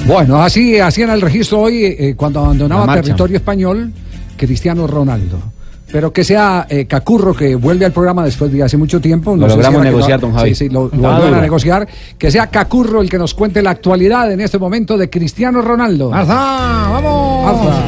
Bueno, 0.06 0.42
así 0.42 0.80
hacían 0.80 1.12
el 1.12 1.22
registro 1.22 1.60
hoy 1.60 1.86
eh, 1.86 2.16
cuando 2.18 2.40
abandonaba 2.40 2.96
territorio 2.96 3.38
español 3.38 3.94
Cristiano 4.38 4.88
Ronaldo. 4.88 5.40
Pero 5.92 6.14
que 6.14 6.24
sea 6.24 6.68
eh, 6.70 6.86
Cacurro 6.86 7.34
que 7.34 7.56
vuelve 7.56 7.86
al 7.86 7.92
programa 7.92 8.24
después 8.24 8.52
de 8.52 8.62
hace 8.64 8.78
mucho 8.78 9.02
tiempo. 9.02 9.36
Lo 9.36 9.46
sé 9.48 9.52
si 9.52 9.56
logramos 9.58 9.84
negociar, 9.84 10.22
no- 10.22 10.28
don 10.28 10.36
Javi. 10.36 10.50
Sí, 10.50 10.56
sí, 10.56 10.70
lo, 10.70 10.88
lo 10.90 11.10
a 11.10 11.42
negociar. 11.42 11.88
Que 12.18 12.30
sea 12.30 12.48
Cacurro 12.48 13.02
el 13.02 13.10
que 13.10 13.18
nos 13.18 13.34
cuente 13.34 13.62
la 13.64 13.72
actualidad 13.72 14.32
en 14.32 14.40
este 14.42 14.60
momento 14.60 14.98
de 14.98 15.10
Cristiano 15.10 15.62
Ronaldo. 15.62 16.14
¡Arza! 16.14 16.34
¡Vamos! 16.34 17.48
Arza. 17.48 17.84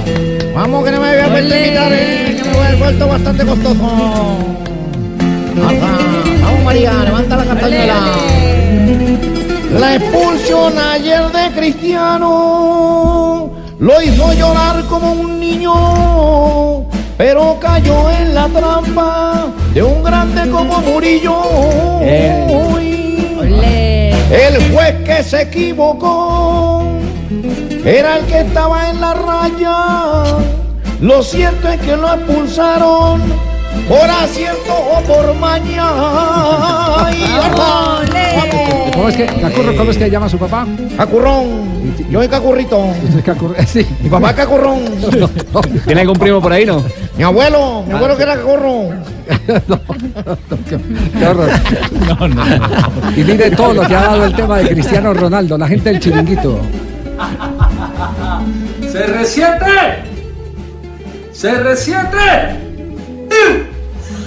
Vamos, 0.55 0.83
que 0.83 0.91
no 0.91 0.99
me 1.01 1.09
voy 1.09 1.19
a 1.19 1.33
perder 1.33 1.65
invitar, 1.67 1.91
eh, 1.93 2.37
que 2.41 2.49
me 2.49 2.55
voy 2.55 2.65
a 2.65 2.75
vuelto 2.75 3.07
bastante 3.07 3.45
costoso. 3.45 3.85
Arza. 5.67 5.87
Vamos, 6.43 6.63
María, 6.65 6.93
levanta 7.03 7.35
la 7.37 7.45
cartañuela. 7.45 7.95
La 9.79 9.95
expulsión 9.95 10.73
ayer 10.77 11.23
de 11.31 11.51
Cristiano 11.55 13.49
lo 13.79 14.01
hizo 14.01 14.33
llorar 14.33 14.83
como 14.89 15.13
un 15.13 15.39
niño, 15.39 15.71
pero 17.23 17.59
cayó 17.59 18.09
en 18.09 18.33
la 18.33 18.47
trampa 18.47 19.45
de 19.75 19.83
un 19.83 20.03
grande 20.03 20.49
como 20.49 20.81
Murillo. 20.81 21.39
El 24.31 24.73
juez 24.73 24.95
que 25.05 25.21
se 25.23 25.43
equivocó 25.43 26.83
era 27.85 28.17
el 28.17 28.25
que 28.25 28.39
estaba 28.39 28.89
en 28.89 28.99
la 28.99 29.13
raya. 29.13 30.23
Lo 30.99 31.21
cierto 31.21 31.69
es 31.69 31.79
que 31.81 31.95
lo 31.95 32.11
expulsaron 32.11 33.21
por 33.87 34.09
acierto 34.09 34.73
o 34.73 35.01
por 35.03 35.33
maña. 35.35 35.83
¡Ay, 37.05 37.23
arra! 37.23 38.01
¿Cómo 38.93 39.09
es 39.09 39.15
que, 39.15 39.25
Cacurro, 39.25 39.75
cómo 39.75 39.91
es 39.91 39.97
que 39.97 40.09
llama 40.09 40.25
a 40.25 40.29
su 40.29 40.37
papá? 40.37 40.67
Cacurrón. 40.97 41.71
Yo 42.09 42.19
soy 42.19 42.27
Cacurrito. 42.27 42.93
Sí. 43.65 43.85
Mi 44.01 44.09
papá 44.09 44.31
es 44.31 44.35
Cacurrón. 44.35 44.79
¿Tiene 45.85 46.01
algún 46.01 46.17
primo 46.17 46.41
por 46.41 46.51
ahí, 46.53 46.65
no? 46.65 46.83
Mi 47.17 47.23
abuelo, 47.23 47.83
mi 47.87 47.93
abuelo 47.93 48.17
que 48.17 48.23
era 48.23 48.35
Cacurro. 48.35 48.89
Qué 51.19 51.27
horror. 51.27 51.49
Y 53.15 53.23
mire 53.23 53.51
todo 53.51 53.73
lo 53.73 53.87
que 53.87 53.95
ha 53.95 54.01
dado 54.01 54.25
el 54.25 54.35
tema 54.35 54.57
de 54.59 54.69
Cristiano 54.69 55.13
Ronaldo, 55.13 55.57
la 55.57 55.67
gente 55.67 55.89
del 55.89 55.99
chiringuito. 55.99 56.59
¡CR7! 58.81 59.57
¡CR7! 61.33 62.70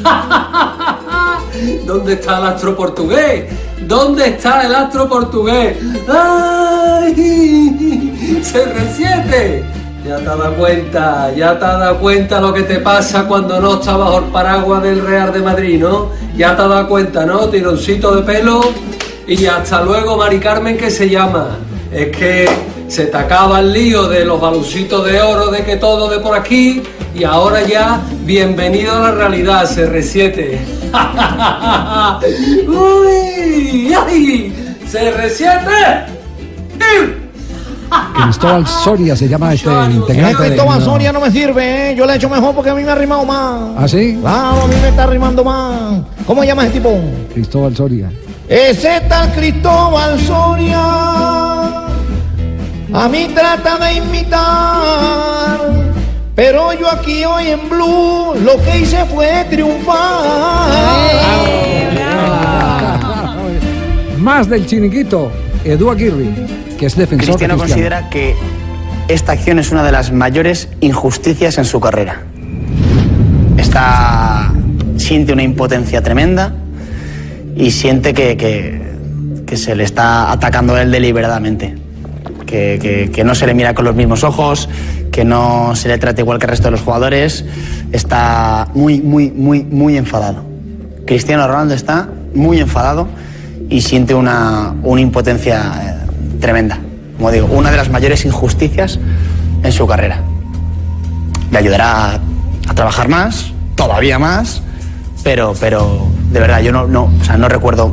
¿Dónde 1.86 2.15
está 2.15 2.39
el 2.39 2.45
astro 2.45 2.77
portugués? 2.77 3.45
¿Dónde 3.81 4.28
está 4.28 4.62
el 4.62 4.74
astro 4.74 5.09
portugués? 5.09 5.77
¡Ay! 6.09 7.15
¡CR7! 8.43 9.62
Ya 10.07 10.16
te 10.19 10.28
has 10.28 10.39
dado 10.39 10.55
cuenta, 10.57 11.32
ya 11.35 11.59
te 11.59 11.65
has 11.65 11.78
dado 11.81 11.99
cuenta 11.99 12.41
lo 12.41 12.53
que 12.53 12.62
te 12.65 12.78
pasa 12.81 13.27
cuando 13.27 13.59
no 13.59 13.74
estás 13.74 13.97
bajo 13.97 14.19
el 14.19 14.24
paraguas 14.24 14.82
del 14.82 15.01
Real 15.01 15.32
de 15.32 15.41
Madrid, 15.41 15.81
¿no? 15.81 16.11
Ya 16.36 16.55
te 16.55 16.62
has 16.62 16.69
dado 16.69 16.89
cuenta, 16.89 17.24
¿no? 17.24 17.49
Tironcito 17.49 18.15
de 18.15 18.23
pelo 18.23 18.61
y 19.27 19.47
hasta 19.47 19.82
luego, 19.82 20.19
Mari 20.19 20.39
Carmen, 20.41 20.77
que 20.77 20.91
se 20.91 21.09
llama. 21.09 21.57
Es 21.91 22.15
que 22.15 22.47
se 22.89 23.06
te 23.06 23.16
acaba 23.16 23.61
el 23.61 23.73
lío 23.73 24.09
de 24.09 24.24
los 24.24 24.40
balucitos 24.40 25.05
de 25.05 25.20
oro, 25.20 25.51
de 25.51 25.65
que 25.65 25.77
todo 25.77 26.09
de 26.09 26.19
por 26.20 26.36
aquí, 26.36 26.82
y 27.15 27.24
ahora 27.24 27.62
ya, 27.62 28.01
bienvenido 28.24 28.94
a 28.97 29.01
la 29.01 29.11
realidad, 29.12 29.65
CR7. 29.69 30.59
¡Uy! 32.69 33.93
¡Ay! 33.94 34.77
¡CR7! 34.90 36.06
Cristóbal 38.24 38.66
Soria 38.66 39.15
se 39.16 39.28
llama 39.28 39.52
este 39.55 39.70
integrante. 39.70 40.43
de- 40.43 40.48
Cristóbal 40.51 40.82
Soria 40.82 41.12
no 41.12 41.20
me 41.20 41.31
sirve, 41.31 41.90
¿eh? 41.93 41.94
Yo 41.94 42.06
le 42.06 42.15
he 42.15 42.16
hecho 42.16 42.28
mejor 42.28 42.55
porque 42.55 42.70
a 42.70 42.74
mí 42.74 42.82
me 42.82 42.90
ha 42.90 42.94
rimado 42.94 43.24
más. 43.24 43.61
¿Ah, 43.77 43.86
sí? 43.86 44.19
Claro, 44.20 44.62
a 44.62 44.66
mí 44.66 44.74
me 44.82 44.89
está 44.89 45.06
rimando 45.06 45.44
más. 45.44 46.01
¿Cómo 46.27 46.40
se 46.43 46.47
llama 46.48 46.65
ese 46.65 46.73
tipo? 46.73 46.90
Cristóbal 47.32 47.77
Soria. 47.77 48.11
Ese 48.48 49.01
tal 49.09 49.32
Cristóbal 49.32 50.19
Soria 50.20 51.54
a 52.95 53.09
mí 53.09 53.29
trata 53.35 53.77
de 53.79 53.95
imitar, 53.95 55.59
pero 56.35 56.73
yo 56.73 56.91
aquí 56.91 57.25
hoy 57.25 57.49
en 57.49 57.69
Blue 57.69 58.35
lo 58.45 58.62
que 58.62 58.79
hice 58.81 59.05
fue 59.07 59.45
triunfar. 59.51 59.95
Más 64.19 64.49
del 64.49 64.65
chiringuito, 64.66 65.31
Edu 65.65 65.91
Aguirre, 65.91 66.29
que 66.79 66.87
es 66.87 66.97
defensor 66.97 67.27
Cristiano 67.37 67.55
de 67.57 67.61
Cristiano. 67.62 67.91
considera 67.99 68.09
que 68.11 68.35
esta 69.09 69.33
acción 69.33 69.59
es 69.59 69.71
una 69.71 69.83
de 69.85 69.93
las 69.93 70.12
mayores 70.12 70.69
injusticias 70.81 71.59
en 71.59 71.65
su 71.66 71.79
carrera. 71.81 72.23
Está, 73.59 74.51
siente 74.97 75.33
una 75.33 75.43
impotencia 75.43 76.03
tremenda 76.03 76.55
y 77.57 77.71
siente 77.71 78.15
que, 78.15 78.37
que- 78.37 78.83
que 79.47 79.57
se 79.59 79.77
le 79.77 79.85
está 79.85 80.33
atacando 80.33 80.75
a 80.75 80.81
él 80.83 80.91
deliberadamente. 80.91 81.75
Que, 82.55 83.23
no 83.25 83.35
se 83.35 83.47
le 83.47 83.55
mira 83.55 83.75
con 83.75 83.85
los 83.85 83.97
mismos 83.97 84.23
ojos, 84.23 84.69
que 85.11 85.25
no 85.25 85.75
se 85.75 85.89
le 85.89 85.99
trata 85.99 86.21
igual 86.21 86.39
que 86.39 86.47
el 86.47 86.51
resto 86.51 86.69
de 86.69 86.73
los 86.73 86.83
jugadores. 86.83 87.45
Está 87.91 88.69
muy, 88.75 89.01
muy, 89.01 89.31
muy, 89.33 89.65
muy 89.65 89.97
enfadado. 89.97 90.45
Cristiano 91.05 91.47
Ronaldo 91.49 91.75
está 91.75 92.09
muy 92.33 92.61
enfadado 92.61 93.09
y 93.69 93.81
siente 93.81 94.15
una, 94.15 94.75
una 94.85 95.01
impotencia 95.01 95.73
eh, 95.83 96.39
tremenda. 96.41 96.79
Como 97.17 97.33
digo, 97.33 97.49
una 97.49 97.73
de 97.73 97.77
las 97.77 97.91
mayores 97.91 98.25
injusticias 98.25 99.01
en 99.63 99.73
su 99.73 99.87
carrera. 99.87 100.21
Le 101.51 101.59
ayudará 101.59 102.13
a, 102.13 102.21
a 102.69 102.75
trabajar 102.75 103.09
más, 103.09 103.53
todavía 103.75 104.19
más, 104.21 104.63
pero, 105.25 105.55
pero 105.59 106.07
de 106.31 106.39
verdad 106.39 106.61
yo 106.61 106.71
no, 106.71 106.87
no, 106.87 107.11
o 107.21 107.25
sea, 107.25 107.37
no 107.37 107.49
recuerdo 107.49 107.93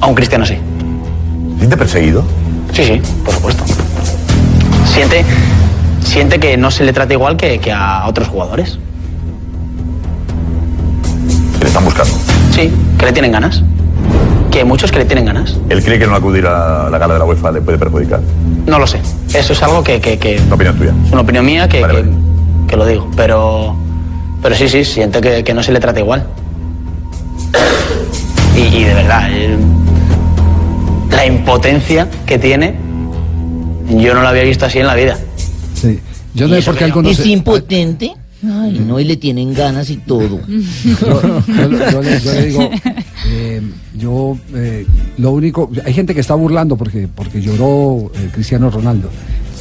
a 0.00 0.06
un 0.06 0.14
cristiano 0.14 0.44
así. 0.44 0.56
¿Siente 1.58 1.76
perseguido? 1.76 2.24
Sí, 2.74 2.84
sí, 2.84 3.00
por 3.24 3.34
supuesto. 3.34 3.64
Siente, 4.86 5.24
siente 6.00 6.38
que 6.40 6.56
no 6.56 6.70
se 6.70 6.84
le 6.84 6.92
trata 6.92 7.12
igual 7.12 7.36
que, 7.36 7.58
que 7.60 7.72
a 7.72 8.06
otros 8.06 8.28
jugadores. 8.28 8.78
Que 11.58 11.60
le 11.64 11.66
están 11.66 11.84
buscando. 11.84 12.12
Sí, 12.52 12.72
que 12.98 13.06
le 13.06 13.12
tienen 13.12 13.32
ganas. 13.32 13.62
Que 14.50 14.58
hay 14.60 14.64
muchos 14.64 14.90
que 14.92 14.98
le 14.98 15.04
tienen 15.04 15.24
ganas. 15.24 15.56
¿Él 15.68 15.82
cree 15.84 15.98
que 15.98 16.06
no 16.06 16.14
acudir 16.14 16.46
a 16.46 16.88
la 16.90 16.98
gala 16.98 17.14
de 17.14 17.18
la 17.20 17.24
UEFA 17.24 17.50
le 17.52 17.60
puede 17.60 17.78
perjudicar? 17.78 18.20
No 18.66 18.78
lo 18.78 18.86
sé. 18.86 19.00
Eso 19.34 19.52
es 19.52 19.62
algo 19.62 19.82
que, 19.82 20.00
que, 20.00 20.18
que- 20.18 20.40
Una 20.46 20.54
opinión 20.54 20.76
tuya. 20.76 20.92
es 21.06 21.12
una 21.12 21.20
opinión 21.22 21.44
mía 21.46 21.68
que, 21.68 21.80
que, 21.82 22.04
que 22.68 22.76
lo 22.76 22.86
digo. 22.86 23.08
Pero, 23.16 23.76
pero 24.42 24.54
sí, 24.54 24.68
sí, 24.68 24.84
siente 24.84 25.20
que, 25.20 25.42
que 25.44 25.54
no 25.54 25.62
se 25.62 25.72
le 25.72 25.80
trata 25.80 26.00
igual. 26.00 26.26
Y, 28.56 28.60
y 28.76 28.84
de 28.84 28.94
verdad, 28.94 29.28
eh, 29.32 29.56
la 31.24 31.32
impotencia 31.34 32.08
que 32.26 32.38
tiene, 32.38 32.74
yo 33.98 34.14
no 34.14 34.22
la 34.22 34.28
había 34.30 34.42
visto 34.42 34.66
así 34.66 34.78
en 34.78 34.86
la 34.86 34.94
vida. 34.94 35.18
Sí. 35.74 35.98
Yo 36.34 36.48
no 36.48 36.54
sé 36.56 36.62
por 36.62 36.76
qué 36.76 36.84
algunos... 36.84 37.18
¿Es 37.18 37.24
impotente? 37.26 38.12
Ay, 38.42 38.78
no, 38.86 39.00
y 39.00 39.04
le 39.04 39.16
tienen 39.16 39.54
ganas 39.54 39.88
y 39.88 39.96
todo. 39.96 40.38
yo, 40.48 41.22
yo- 41.22 41.42
yo 41.48 42.02
le, 42.02 42.20
yo 42.20 42.32
le 42.34 42.46
digo, 42.46 42.70
eh, 43.28 43.62
yo 43.96 44.36
eh, 44.54 44.86
lo 45.16 45.30
único, 45.30 45.70
hay 45.82 45.94
gente 45.94 46.14
que 46.14 46.20
está 46.20 46.34
burlando 46.34 46.76
porque 46.76 47.08
porque 47.08 47.40
lloró 47.40 48.12
eh, 48.14 48.28
Cristiano 48.32 48.68
Ronaldo. 48.68 49.08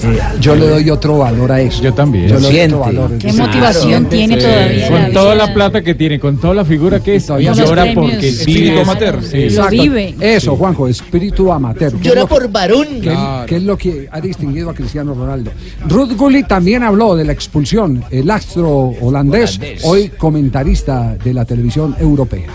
Eh, 0.03 0.19
yo 0.39 0.55
le 0.55 0.67
doy 0.67 0.89
otro 0.89 1.17
valor 1.19 1.51
a 1.51 1.61
eso. 1.61 1.81
Yo 1.81 1.93
también. 1.93 2.27
Yo 2.27 2.35
le 2.35 2.41
doy 2.41 2.51
Siente. 2.51 2.75
otro 2.75 2.85
valor. 2.85 3.17
¿Qué 3.17 3.33
motivación 3.33 4.09
tiene 4.09 4.37
todavía 4.37 4.87
Con 4.89 5.01
la 5.01 5.11
toda 5.11 5.35
la 5.35 5.53
plata 5.53 5.81
que 5.81 5.95
tiene, 5.95 6.19
con 6.19 6.37
toda 6.37 6.53
la 6.53 6.65
figura 6.65 6.99
que 6.99 7.15
es, 7.15 7.23
y 7.23 7.27
Todavía 7.27 7.53
llora 7.53 7.85
porque 7.93 8.15
vive. 8.17 8.27
Espíritu 8.29 8.79
amateur. 8.81 9.23
Sí. 9.23 9.49
Lo 9.49 9.69
vive. 9.69 10.15
Eso, 10.19 10.55
Juanjo, 10.55 10.87
espíritu 10.87 11.51
amateur. 11.51 11.91
¿Qué 11.93 11.97
es 11.97 12.03
Llora 12.03 12.21
lo 12.21 12.27
que- 12.27 12.33
por 12.35 12.51
varón. 12.51 12.87
¿Qué, 13.01 13.17
qué 13.47 13.55
es 13.57 13.63
lo 13.63 13.77
que 13.77 14.07
ha 14.11 14.19
distinguido 14.21 14.69
a 14.69 14.73
Cristiano 14.73 15.13
Ronaldo? 15.13 15.51
Ruth 15.87 16.13
Gullit 16.17 16.47
también 16.47 16.83
habló 16.83 17.15
de 17.15 17.23
la 17.25 17.31
expulsión. 17.33 18.03
El 18.11 18.29
astro 18.29 18.93
holandés, 19.01 19.59
hoy 19.83 20.09
comentarista 20.17 21.15
de 21.23 21.33
la 21.33 21.45
televisión 21.45 21.95
europea. 21.99 22.49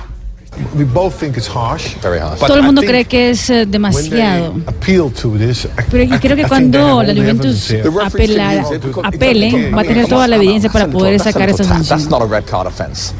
We 0.74 0.84
both 0.84 1.14
think 1.14 1.36
it's 1.36 1.48
harsh. 1.48 1.96
Very 2.02 2.18
harsh. 2.18 2.40
Todo 2.40 2.56
el 2.56 2.62
mundo 2.62 2.82
cree 2.82 3.04
que 3.04 3.30
es 3.30 3.50
eh, 3.50 3.66
demasiado. 3.66 4.54
Appeal 4.66 5.10
to 5.12 5.30
this. 5.38 5.68
Pero 5.90 6.04
yo 6.04 6.20
creo 6.20 6.36
que 6.36 6.44
cuando 6.46 7.02
la 7.02 7.14
Juventus 7.14 7.70
apelara- 8.02 8.64
apele, 9.04 9.70
va 9.70 9.80
a 9.80 9.84
tener 9.84 10.06
toda 10.06 10.26
la 10.28 10.36
evidencia 10.36 10.70
para 10.70 10.86
poder 10.88 11.18
sacar 11.20 11.48
esa 11.48 11.64
That's 11.64 11.86
sanción. 11.88 12.10
not 12.10 12.22
a 12.22 12.26
red 12.26 12.44
card 12.44 12.66
offense. 12.66 13.12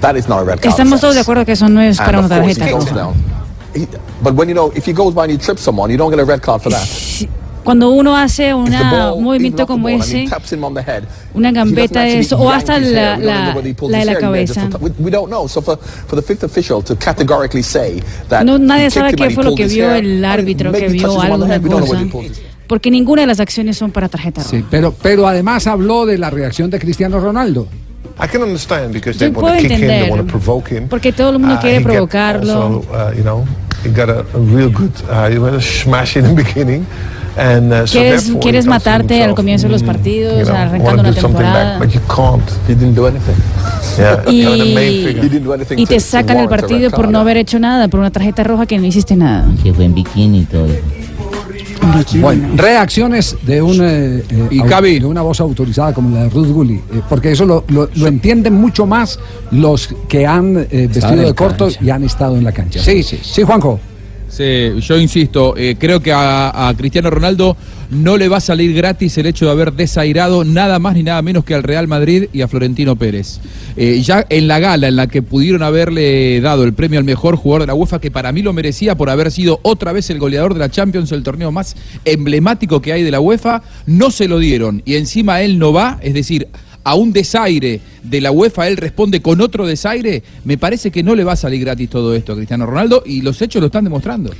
That 0.00 0.16
is 0.16 0.28
not 0.28 0.40
a 0.40 0.44
red 0.44 0.60
card 0.60 0.70
Estamos 0.70 1.00
todos 1.00 1.14
de 1.14 1.20
acuerdo 1.20 1.44
que 1.44 1.52
eso 1.52 1.68
no 1.68 1.80
es 1.80 1.98
para 1.98 2.18
una 2.18 2.28
tarjeta 2.28 2.66
roja. 2.68 3.12
But 4.22 4.34
when 4.34 4.48
you 4.48 4.54
know, 4.54 4.72
if 4.74 4.86
he 4.86 4.92
goes 4.92 5.14
by 5.14 5.24
and 5.24 5.32
you 5.32 5.38
trip 5.38 5.58
someone, 5.58 5.90
you 5.90 5.98
don't 5.98 6.10
get 6.10 6.18
a 6.20 6.24
red 6.24 6.40
card 6.40 6.62
for 6.62 6.70
that. 6.70 6.86
Cuando 7.66 7.90
uno 7.90 8.16
hace 8.16 8.54
una, 8.54 9.12
un 9.12 9.24
movimiento 9.24 9.66
como 9.66 9.88
ese, 9.88 10.28
una 11.34 11.50
gambeta 11.50 12.06
eso, 12.06 12.38
o 12.38 12.48
hasta 12.48 12.78
la, 12.78 13.18
la, 13.18 13.54
la 13.56 13.98
de 13.98 14.04
la 14.04 14.18
cabeza. 14.18 14.68
No, 18.44 18.58
nadie 18.58 18.90
sabe 18.90 19.14
qué 19.14 19.30
fue 19.30 19.42
lo 19.42 19.56
que 19.56 19.66
vio 19.66 19.92
el 19.92 20.24
árbitro, 20.24 20.70
que 20.70 20.88
vio 20.88 21.20
alguna 21.20 21.60
cosa. 21.60 22.04
Porque 22.68 22.88
ninguna 22.90 23.22
de 23.22 23.26
las 23.26 23.40
acciones 23.40 23.76
son 23.76 23.90
para 23.90 24.08
tarjeta 24.08 24.42
roja. 24.42 24.50
Sí, 24.56 24.64
pero, 24.70 24.92
pero 25.02 25.26
además 25.26 25.66
habló 25.66 26.06
de 26.06 26.18
la 26.18 26.30
reacción 26.30 26.70
de 26.70 26.78
Cristiano 26.78 27.18
Ronaldo. 27.18 27.66
I 28.22 28.28
can 28.28 28.42
understand 28.42 28.92
because 28.92 29.18
Yo 29.18 29.26
they 29.26 29.28
want 29.28 29.40
puedo 29.40 29.54
to 29.56 29.62
kick 29.62 29.70
him, 29.72 29.78
they 29.80 29.88
entender. 29.88 30.10
want 30.10 30.22
to 30.22 30.38
provoke 30.38 30.70
him. 30.74 30.88
Porque 30.88 31.12
todo 31.12 31.30
el 31.30 31.38
mundo 31.40 31.56
Uh, 31.56 31.60
quiere 31.60 31.80
provocarlo. 31.80 32.82
Also, 33.84 33.88
uh, 33.88 33.88
you 33.88 33.90
know, 33.90 33.90
he 33.90 33.90
got 33.90 34.08
a, 34.08 34.20
a 34.34 34.40
real 34.40 34.70
good, 34.70 34.92
uh, 35.10 35.28
he 35.28 35.38
was 35.38 35.54
a 35.54 35.60
smash 35.60 36.16
in 36.16 36.24
the 36.24 36.34
beginning. 36.44 36.86
And, 37.38 37.70
uh, 37.70 37.86
so 37.86 37.98
Quieres, 37.98 38.32
quieres 38.40 38.66
matarte 38.66 39.22
al 39.22 39.34
comienzo 39.34 39.66
de 39.66 39.72
los 39.72 39.82
mm, 39.82 39.86
partidos, 39.86 40.38
you 40.38 40.44
know, 40.46 40.56
arrancando 40.56 41.02
una 41.02 41.12
temporada. 41.12 41.78
back, 41.78 41.80
but 41.80 41.94
you 41.94 42.00
can't. 42.08 42.50
He 42.66 42.74
didn't 42.74 42.94
do 42.94 43.06
anything. 43.06 43.36
Yeah, 43.98 44.22
Y- 44.26 44.42
you're 44.42 44.56
the 44.56 44.74
main 44.74 45.04
figure. 45.04 45.22
He 45.22 45.28
didn't 45.28 45.44
do 45.44 45.52
anything 45.52 45.78
Y 45.78 45.84
te 45.84 46.00
sacan 46.00 46.38
el 46.38 46.46
warrant 46.46 46.52
a 46.52 46.56
red 46.56 46.60
partido 46.70 46.90
por 46.90 47.00
card. 47.02 47.12
no 47.12 47.18
haber 47.20 47.36
hecho 47.36 47.58
nada, 47.58 47.88
por 47.88 48.00
una 48.00 48.10
tarjeta 48.10 48.42
roja 48.42 48.64
que 48.64 48.78
no 48.78 48.86
hiciste 48.86 49.16
nada. 49.16 49.46
Que 49.62 49.74
fue 49.74 49.84
en 49.84 49.94
bikini 49.94 50.40
y 50.40 50.44
todo. 50.44 50.66
Bueno, 52.20 52.48
reacciones 52.56 53.36
de 53.42 53.62
un 53.62 53.78
eh, 53.82 54.22
eh, 54.28 54.48
Y 54.50 54.58
de 55.00 55.06
una 55.06 55.22
voz 55.22 55.40
autorizada 55.40 55.92
como 55.94 56.10
la 56.16 56.24
de 56.24 56.30
Ruth 56.30 56.48
Gulli, 56.48 56.74
eh, 56.74 57.00
porque 57.08 57.32
eso 57.32 57.44
lo, 57.44 57.64
lo- 57.68 57.88
lo 57.94 58.06
entienden 58.06 58.54
mucho 58.54 58.86
más 58.86 59.18
los 59.50 59.88
que 60.08 60.26
han 60.26 60.56
eh, 60.70 60.88
vestido 60.92 61.22
de 61.22 61.34
corto 61.34 61.68
y 61.80 61.90
han 61.90 62.04
estado 62.04 62.36
en 62.36 62.44
la 62.44 62.52
cancha. 62.52 62.80
Sí, 62.82 63.02
sí, 63.02 63.18
sí, 63.22 63.42
Juanjo. 63.42 63.78
Sí, 64.28 64.72
yo 64.80 64.98
insisto, 64.98 65.54
eh, 65.56 65.76
creo 65.78 66.00
que 66.00 66.12
a, 66.12 66.68
a 66.68 66.74
Cristiano 66.74 67.08
Ronaldo 67.10 67.56
no 67.90 68.16
le 68.16 68.28
va 68.28 68.38
a 68.38 68.40
salir 68.40 68.74
gratis 68.74 69.16
el 69.18 69.26
hecho 69.26 69.46
de 69.46 69.52
haber 69.52 69.72
desairado 69.72 70.44
nada 70.44 70.78
más 70.78 70.94
ni 70.94 71.02
nada 71.02 71.22
menos 71.22 71.44
que 71.44 71.54
al 71.54 71.62
Real 71.62 71.88
Madrid 71.88 72.28
y 72.32 72.42
a 72.42 72.48
Florentino 72.48 72.96
Pérez. 72.96 73.40
Eh, 73.76 74.00
ya 74.02 74.26
en 74.28 74.48
la 74.48 74.58
gala 74.58 74.88
en 74.88 74.96
la 74.96 75.06
que 75.06 75.22
pudieron 75.22 75.62
haberle 75.62 76.40
dado 76.40 76.64
el 76.64 76.72
premio 76.72 76.98
al 76.98 77.04
mejor 77.04 77.36
jugador 77.36 77.62
de 77.62 77.66
la 77.68 77.74
UEFA, 77.74 78.00
que 78.00 78.10
para 78.10 78.32
mí 78.32 78.42
lo 78.42 78.52
merecía 78.52 78.96
por 78.96 79.10
haber 79.10 79.30
sido 79.30 79.60
otra 79.62 79.92
vez 79.92 80.10
el 80.10 80.18
goleador 80.18 80.54
de 80.54 80.60
la 80.60 80.70
Champions, 80.70 81.12
el 81.12 81.22
torneo 81.22 81.52
más 81.52 81.76
emblemático 82.04 82.80
que 82.80 82.92
hay 82.92 83.02
de 83.02 83.10
la 83.10 83.20
UEFA, 83.20 83.62
no 83.86 84.10
se 84.10 84.28
lo 84.28 84.38
dieron 84.38 84.82
y 84.84 84.96
encima 84.96 85.42
él 85.42 85.58
no 85.58 85.72
va, 85.72 85.98
es 86.02 86.14
decir, 86.14 86.48
a 86.86 86.94
un 86.94 87.12
desaire 87.12 87.80
de 88.04 88.20
la 88.20 88.30
UEFA, 88.30 88.68
él 88.68 88.76
responde 88.76 89.20
con 89.20 89.40
otro 89.40 89.66
desaire, 89.66 90.22
me 90.44 90.56
parece 90.56 90.92
que 90.92 91.02
no 91.02 91.16
le 91.16 91.24
va 91.24 91.32
a 91.32 91.36
salir 91.36 91.60
gratis 91.60 91.90
todo 91.90 92.14
esto 92.14 92.32
a 92.32 92.36
Cristiano 92.36 92.64
Ronaldo 92.64 93.02
y 93.04 93.22
los 93.22 93.42
hechos 93.42 93.60
lo 93.60 93.66
están 93.66 93.82
demostrando. 93.82 94.30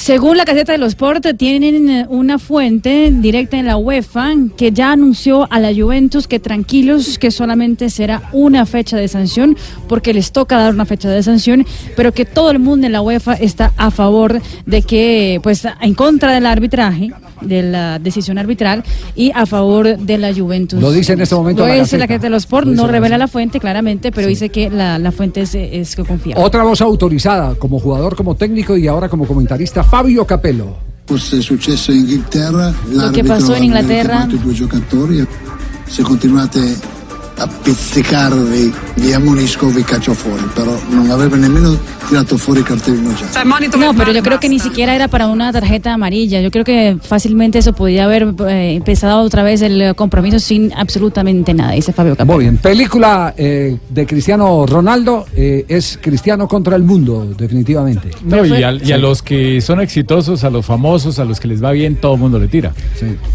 Según 0.00 0.38
la 0.38 0.46
caseta 0.46 0.72
de 0.72 0.78
los 0.78 0.88
Sport, 0.94 1.26
tienen 1.36 1.90
eh, 1.90 2.06
una 2.08 2.38
fuente 2.38 3.12
directa 3.12 3.58
en 3.58 3.66
la 3.66 3.76
UEFA 3.76 4.32
que 4.56 4.72
ya 4.72 4.92
anunció 4.92 5.46
a 5.52 5.60
la 5.60 5.74
Juventus 5.74 6.26
que 6.26 6.40
tranquilos, 6.40 7.18
que 7.18 7.30
solamente 7.30 7.90
será 7.90 8.22
una 8.32 8.64
fecha 8.64 8.96
de 8.96 9.08
sanción, 9.08 9.58
porque 9.90 10.14
les 10.14 10.32
toca 10.32 10.56
dar 10.56 10.72
una 10.72 10.86
fecha 10.86 11.10
de 11.10 11.22
sanción, 11.22 11.66
pero 11.96 12.12
que 12.14 12.24
todo 12.24 12.50
el 12.50 12.60
mundo 12.60 12.86
en 12.86 12.92
la 12.92 13.02
UEFA 13.02 13.34
está 13.34 13.74
a 13.76 13.90
favor 13.90 14.40
de 14.64 14.80
que, 14.80 15.38
pues, 15.42 15.68
en 15.82 15.92
contra 15.92 16.32
del 16.32 16.46
arbitraje, 16.46 17.10
de 17.40 17.62
la 17.62 17.98
decisión 17.98 18.38
arbitral 18.38 18.82
y 19.14 19.30
a 19.34 19.46
favor 19.46 19.98
de 19.98 20.18
la 20.18 20.34
Juventus. 20.34 20.80
Lo 20.80 20.92
dice 20.92 21.12
en 21.14 21.20
este 21.20 21.34
momento 21.34 21.62
Lo 21.62 21.68
la 21.68 21.74
dice 21.74 21.98
la 21.98 22.06
caseta 22.06 22.24
de 22.26 22.30
los 22.30 22.42
Sport, 22.44 22.66
no 22.68 22.86
la 22.86 22.92
revela 22.92 23.18
la 23.18 23.28
fuente 23.28 23.60
claramente, 23.60 24.12
pero 24.12 24.28
dice 24.28 24.48
que 24.48 24.70
la, 24.70 24.98
la 24.98 25.12
fuente 25.12 25.42
es, 25.42 25.54
es 25.54 25.94
que 25.96 26.04
confiable. 26.04 26.42
Otra 26.44 26.62
voz 26.62 26.80
autorizada 26.80 27.54
como 27.54 27.78
jugador, 27.78 28.16
como 28.16 28.34
técnico 28.34 28.76
y 28.76 28.86
ahora 28.88 29.08
como 29.08 29.26
comentarista, 29.26 29.82
Fabio 29.84 30.26
Capello. 30.26 30.76
Fosse 31.06 31.42
successo 31.42 31.90
in 31.90 32.00
Inghilterra, 32.00 32.68
Lo 32.68 32.88
che 32.88 32.94
l'arbitro 32.96 33.24
passò 33.34 33.56
in 33.56 33.72
avrebbe 33.72 33.94
Inghilterra. 33.94 34.16
chiamato 34.26 34.34
i 34.34 34.38
due 34.38 34.52
giocatori. 34.52 35.26
Se 35.86 36.02
continuate 36.02 36.76
a 37.40 37.46
pizzicarvi, 37.46 38.72
vi 38.96 39.12
ammonisco, 39.12 39.66
vi 39.68 39.82
caccio 39.82 40.14
fuori. 40.14 40.42
Però 40.54 40.78
non 40.90 41.10
avrebbe 41.10 41.36
nemmeno 41.36 41.76
tirato 42.06 42.36
fuori 42.36 42.60
il 42.60 42.66
cartellino 42.66 43.14
giallo. 43.14 43.78
No, 43.78 43.94
pero 43.94 44.12
yo 44.12 44.22
creo 44.22 44.38
que 44.38 44.48
ni 44.48 44.58
siquiera 44.58 44.94
era 44.94 45.08
para 45.08 45.26
una 45.26 45.50
tarjeta 45.52 45.94
amarilla. 45.94 46.40
Yo 46.40 46.50
creo 46.50 46.64
que 46.64 46.98
fácilmente 47.00 47.58
eso 47.58 47.72
podía 47.72 48.04
haber 48.04 48.34
eh, 48.46 48.74
empezado 48.74 49.22
otra 49.22 49.42
vez 49.42 49.62
el 49.62 49.94
compromiso 49.94 50.38
sin 50.38 50.72
absolutamente 50.74 51.54
nada, 51.54 51.72
dice 51.72 51.92
Fabio 51.92 52.14
Capello. 52.14 52.34
Muy 52.34 52.44
bien, 52.44 52.58
película 52.58 53.32
eh, 53.36 53.78
de 53.88 54.06
Cristiano 54.06 54.66
Ronaldo 54.66 55.24
eh, 55.34 55.64
es 55.68 55.98
Cristiano 56.00 56.46
contra 56.46 56.76
el 56.76 56.82
mundo, 56.82 57.26
definitivamente. 57.36 58.10
No, 58.24 58.44
y, 58.44 58.62
a, 58.62 58.72
y 58.72 58.92
a 58.92 58.98
los 58.98 59.22
que 59.22 59.60
son 59.62 59.80
exitosos, 59.80 60.44
a 60.44 60.50
los 60.50 60.66
famosos, 60.66 61.18
a 61.18 61.24
los 61.24 61.40
que 61.40 61.48
les 61.48 61.62
va 61.62 61.72
bien, 61.72 61.96
todo 61.96 62.14
el 62.14 62.20
mundo 62.20 62.38
le 62.38 62.48
tira. 62.48 62.74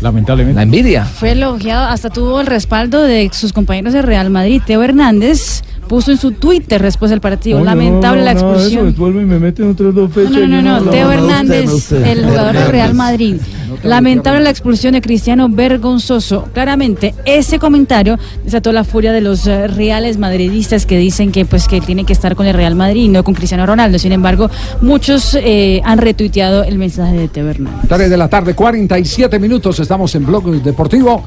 Lamentablemente. 0.01 0.55
La 0.55 0.63
envidia. 0.63 1.05
Fue 1.05 1.31
elogiado, 1.31 1.87
hasta 1.87 2.09
tuvo 2.09 2.41
el 2.41 2.47
respaldo 2.47 3.01
de 3.01 3.31
sus 3.33 3.51
compañeros 3.51 3.94
de 3.95 4.01
Real 4.01 4.29
Madrid. 4.29 4.61
Teo 4.65 4.83
Hernández 4.83 5.63
puso 5.87 6.11
en 6.11 6.17
su 6.17 6.31
Twitter 6.31 6.81
después 6.81 7.11
del 7.11 7.21
partido. 7.21 7.63
Lamentable 7.63 8.23
la 8.23 8.31
expulsión. 8.31 8.93
vuelve 8.97 9.21
y 9.21 9.25
me 9.25 9.39
meten 9.39 9.69
otras 9.69 9.93
dos 9.93 10.11
fechas. 10.11 10.31
No, 10.31 10.47
no, 10.47 10.61
no, 10.61 10.79
no, 10.79 10.91
Teo 10.91 11.11
Hernández, 11.11 11.69
usted, 11.69 11.97
no 11.97 12.01
usted. 12.01 12.05
el 12.05 12.25
jugador 12.25 12.53
del 12.53 12.67
Real. 12.69 12.93
Madrid. 12.93 13.35
Lamentable 13.83 14.41
la 14.41 14.49
expulsión 14.49 14.93
de 14.93 15.01
Cristiano 15.01 15.49
Vergonzoso. 15.49 16.47
Claramente, 16.53 17.13
ese 17.25 17.59
comentario 17.59 18.17
desató 18.43 18.71
la 18.71 18.83
furia 18.83 19.11
de 19.11 19.21
los 19.21 19.47
eh, 19.47 19.67
reales 19.67 20.17
madridistas 20.17 20.85
que 20.85 20.97
dicen 20.97 21.31
que 21.31 21.45
pues 21.45 21.67
que 21.67 21.81
tiene 21.81 22.05
que 22.05 22.13
estar 22.13 22.35
con 22.35 22.45
el 22.45 22.53
Real 22.53 22.75
Madrid 22.75 23.03
y 23.03 23.07
no 23.09 23.23
con 23.23 23.33
Cristiano 23.33 23.65
Ronaldo. 23.65 23.99
Sin 23.99 24.11
embargo, 24.11 24.49
muchos 24.81 25.37
eh, 25.39 25.81
han 25.83 25.97
retuiteado 25.97 26.63
el 26.63 26.77
mensaje 26.77 27.17
de 27.17 27.27
Teo 27.27 27.49
Hernández. 27.49 27.87
3 27.87 28.09
de 28.09 28.17
la 28.17 28.29
tarde, 28.29 28.53
47 28.53 29.39
minutos, 29.39 29.79
estamos 29.79 30.13
en 30.15 30.25
Blog 30.25 30.45
Deportivo. 30.63 31.25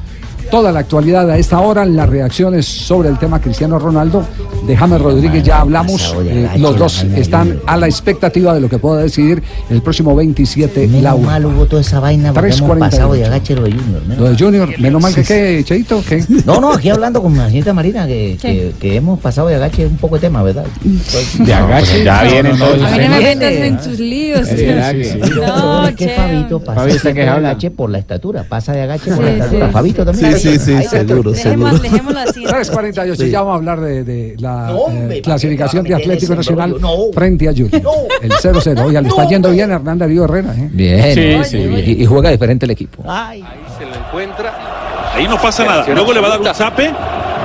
Toda 0.51 0.71
la 0.71 0.79
actualidad 0.79 1.29
a 1.29 1.37
esta 1.37 1.59
hora, 1.59 1.85
las 1.85 2.09
reacciones 2.09 2.65
sobre 2.65 3.09
el 3.09 3.19
tema 3.19 3.39
Cristiano 3.39 3.77
Ronaldo. 3.77 4.25
De 4.65 4.75
James 4.75 4.99
Rodríguez 5.01 5.43
ya 5.43 5.61
hablamos. 5.61 6.15
eh, 6.25 6.49
los 6.57 6.75
dos 6.77 7.03
están 7.15 7.59
a 7.65 7.77
la 7.77 7.87
expectativa 7.87 8.53
de 8.53 8.59
lo 8.59 8.67
que 8.69 8.77
pueda 8.77 9.01
decidir 9.01 9.41
el 9.69 9.81
próximo 9.81 10.15
27 10.15 10.87
Menos 10.87 11.01
Laura. 11.03 11.25
mal 11.25 11.45
hubo 11.45 11.65
toda 11.65 11.81
esa 11.81 11.99
vaina 11.99 12.33
porque 12.33 12.49
hemos 12.49 12.61
3.48. 12.69 12.79
pasado 12.79 13.13
de 13.13 13.25
agache 13.25 13.55
lo 13.55 13.63
de 13.63 13.71
Junior. 13.71 14.01
menos 14.05 14.17
Lo 14.17 14.23
de 14.25 14.29
mal. 14.31 14.39
Junior, 14.39 14.79
menos 14.79 15.01
mal 15.01 15.15
que 15.15 15.23
qué, 15.23 15.63
Cheito, 15.65 16.03
¿qué? 16.07 16.23
No, 16.45 16.59
no, 16.59 16.73
aquí 16.73 16.89
hablando 16.89 17.21
con 17.21 17.35
la 17.37 17.47
señorita 17.47 17.73
Marina 17.73 18.05
que, 18.07 18.37
que, 18.41 18.73
que 18.79 18.95
hemos 18.97 19.19
pasado 19.19 19.47
de 19.47 19.55
agache 19.55 19.85
un 19.87 19.97
poco 19.97 20.15
de 20.15 20.21
tema, 20.21 20.43
¿verdad? 20.43 20.65
De 21.39 21.53
agache, 21.53 22.03
ya 22.03 22.23
viene 22.23 22.49
entonces. 22.49 22.83
A 22.83 22.97
mí 22.97 23.03
no 23.05 23.09
me 23.15 23.21
metas 23.21 23.51
en 23.53 23.83
sus 23.83 23.99
líos. 23.99 24.47
Sí, 24.47 24.55
sí, 24.57 25.03
sí. 25.05 25.19
No, 25.35 25.87
es 25.87 25.95
que 25.95 26.05
che. 26.07 26.15
Fabito 26.15 26.59
pasa 26.59 26.73
Fabi, 26.81 26.91
¿usted 26.91 27.01
siempre 27.01 27.23
qué 27.23 27.29
de 27.29 27.35
agache 27.37 27.71
por 27.71 27.89
la 27.89 27.97
estatura, 27.99 28.43
pasa 28.47 28.73
de 28.73 28.81
agache 28.81 29.05
por 29.11 29.17
Sí, 29.17 29.21
la 29.23 29.29
estatura. 29.31 29.67
sí. 29.67 29.73
Fabito 29.73 30.05
también. 30.05 30.38
Sí, 30.39 30.59
sí, 30.59 30.73
Ahí 30.73 30.83
seguro, 30.85 31.33
seguro. 31.35 31.77
dejémoslo 31.79 32.19
así. 32.19 32.43
3.48, 32.45 33.15
Sí. 33.15 33.29
ya 33.29 33.39
vamos 33.41 33.53
a 33.53 33.55
hablar 33.57 33.79
de, 33.81 34.03
de 34.03 34.35
la 34.39 34.67
No, 34.69 34.87
eh, 34.89 35.07
¿para 35.07 35.21
clasificación 35.21 35.83
de 35.85 35.95
Atlético 35.95 36.35
Nacional? 36.35 36.75
No. 36.79 36.95
frente 37.13 37.47
a 37.49 37.51
Junior. 37.51 37.81
El 38.21 38.31
0-0. 38.31 38.83
Oiga, 38.85 39.01
le 39.01 39.09
está 39.09 39.25
yendo 39.27 39.51
bien 39.51 39.71
a 39.71 39.75
Hernán 39.75 39.97
Darío 39.97 40.23
Herrera. 40.25 40.53
¿eh? 40.55 40.69
Bien. 40.71 41.13
Sí, 41.43 41.49
sí, 41.51 41.57
Y, 41.57 42.03
y 42.03 42.05
juega 42.05 42.29
diferente 42.31 42.65
el 42.65 42.71
equipo. 42.71 43.03
Ay, 43.07 43.43
se 43.77 43.85
lo 43.85 43.95
encuentra. 43.95 44.53
Ahí 45.13 45.27
no 45.27 45.37
pasa 45.41 45.65
nada. 45.65 45.85
Luego 45.93 46.13
le 46.13 46.19
va 46.21 46.27
a 46.27 46.29
dar 46.31 46.39
un 46.41 46.53
zape. 46.53 46.91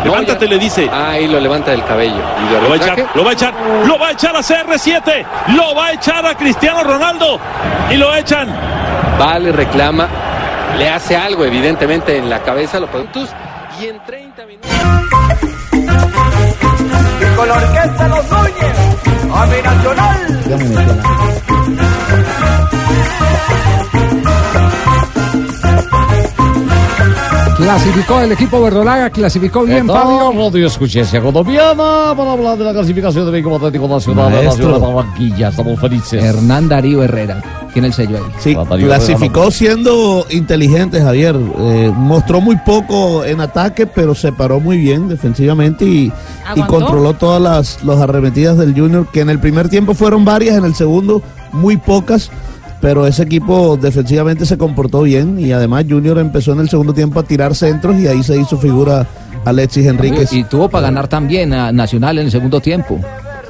Levántate, 0.04 0.46
le 0.46 0.58
dice. 0.58 0.86
Ahí 0.92 1.26
lo 1.26 1.40
levanta 1.40 1.70
del 1.70 1.82
cabello. 1.84 2.12
Y 2.16 2.62
Lo 2.62 2.68
va 2.68 2.74
a 2.74 2.76
echar, 2.76 3.06
lo 3.14 3.24
va 3.24 3.30
a 3.30 3.32
echar, 3.32 3.54
lo 3.86 3.98
va 3.98 4.08
a 4.08 4.12
echar 4.12 4.36
a 4.36 4.40
CR7, 4.40 5.24
lo 5.56 5.74
va 5.74 5.86
a 5.86 5.92
echar 5.94 6.26
a 6.26 6.34
Cristiano 6.36 6.84
Ronaldo 6.84 7.40
y 7.90 7.96
lo 7.96 8.14
echan. 8.14 8.48
Vale, 9.18 9.50
reclama. 9.52 10.06
Le 10.78 10.88
hace 10.88 11.16
algo, 11.16 11.44
evidentemente, 11.44 12.16
en 12.16 12.28
la 12.28 12.42
cabeza. 12.42 12.80
Lo 12.80 12.88
puntos. 12.88 13.30
Y 13.80 13.86
en 13.86 14.02
30 14.04 14.46
minutos. 14.46 14.70
Con 17.36 17.48
la 17.48 17.54
orquesta 17.54 18.08
Los 18.08 18.30
Núñez, 18.30 18.76
a 19.32 19.46
mi 19.46 19.62
nacional. 19.62 20.40
Clasificó 27.64 28.20
el 28.20 28.30
equipo 28.30 28.60
verdolaga, 28.60 29.08
clasificó 29.08 29.62
bien, 29.62 29.86
Fabio. 29.86 30.32
Radio 30.32 30.66
Escuchencia 30.66 31.18
Colombiana 31.22 32.12
para 32.14 32.32
hablar 32.32 32.58
de 32.58 32.64
la 32.64 32.74
clasificación 32.74 33.24
del 33.24 33.36
equipo 33.36 33.56
Atlético 33.56 33.88
Nacional 33.88 34.30
de 34.30 34.64
la 34.66 34.78
Barranquilla. 34.78 35.48
Estamos 35.48 35.80
felices. 35.80 36.22
Hernán 36.22 36.68
Darío 36.68 37.02
Herrera. 37.02 37.42
Tiene 37.72 37.88
el 37.88 37.94
sello 37.94 38.18
ahí. 38.18 38.32
Sí, 38.38 38.54
Clasificó 38.54 39.50
siendo 39.50 40.26
inteligente 40.28 41.00
Javier. 41.00 41.36
Eh, 41.36 41.90
mostró 41.96 42.42
muy 42.42 42.56
poco 42.56 43.24
en 43.24 43.40
ataque, 43.40 43.86
pero 43.86 44.14
se 44.14 44.30
paró 44.30 44.60
muy 44.60 44.76
bien 44.76 45.08
defensivamente 45.08 45.86
y, 45.86 46.12
y 46.54 46.62
controló 46.64 47.14
todas 47.14 47.40
las 47.40 47.82
los 47.82 47.98
arremetidas 47.98 48.58
del 48.58 48.78
Junior, 48.78 49.06
que 49.10 49.20
en 49.20 49.30
el 49.30 49.38
primer 49.38 49.70
tiempo 49.70 49.94
fueron 49.94 50.26
varias, 50.26 50.58
en 50.58 50.66
el 50.66 50.74
segundo 50.74 51.22
muy 51.52 51.78
pocas. 51.78 52.30
Pero 52.84 53.06
ese 53.06 53.22
equipo 53.22 53.78
defensivamente 53.78 54.44
se 54.44 54.58
comportó 54.58 55.00
bien 55.00 55.38
y 55.40 55.52
además 55.52 55.86
Junior 55.88 56.18
empezó 56.18 56.52
en 56.52 56.60
el 56.60 56.68
segundo 56.68 56.92
tiempo 56.92 57.18
a 57.18 57.22
tirar 57.22 57.54
centros 57.54 57.96
y 57.98 58.06
ahí 58.06 58.22
se 58.22 58.36
hizo 58.36 58.58
figura 58.58 59.06
Alexis 59.46 59.86
Enríquez. 59.86 60.30
Y 60.34 60.44
tuvo 60.44 60.68
para 60.68 60.88
ganar 60.88 61.08
también 61.08 61.54
a 61.54 61.72
Nacional 61.72 62.18
en 62.18 62.26
el 62.26 62.30
segundo 62.30 62.60
tiempo. 62.60 63.00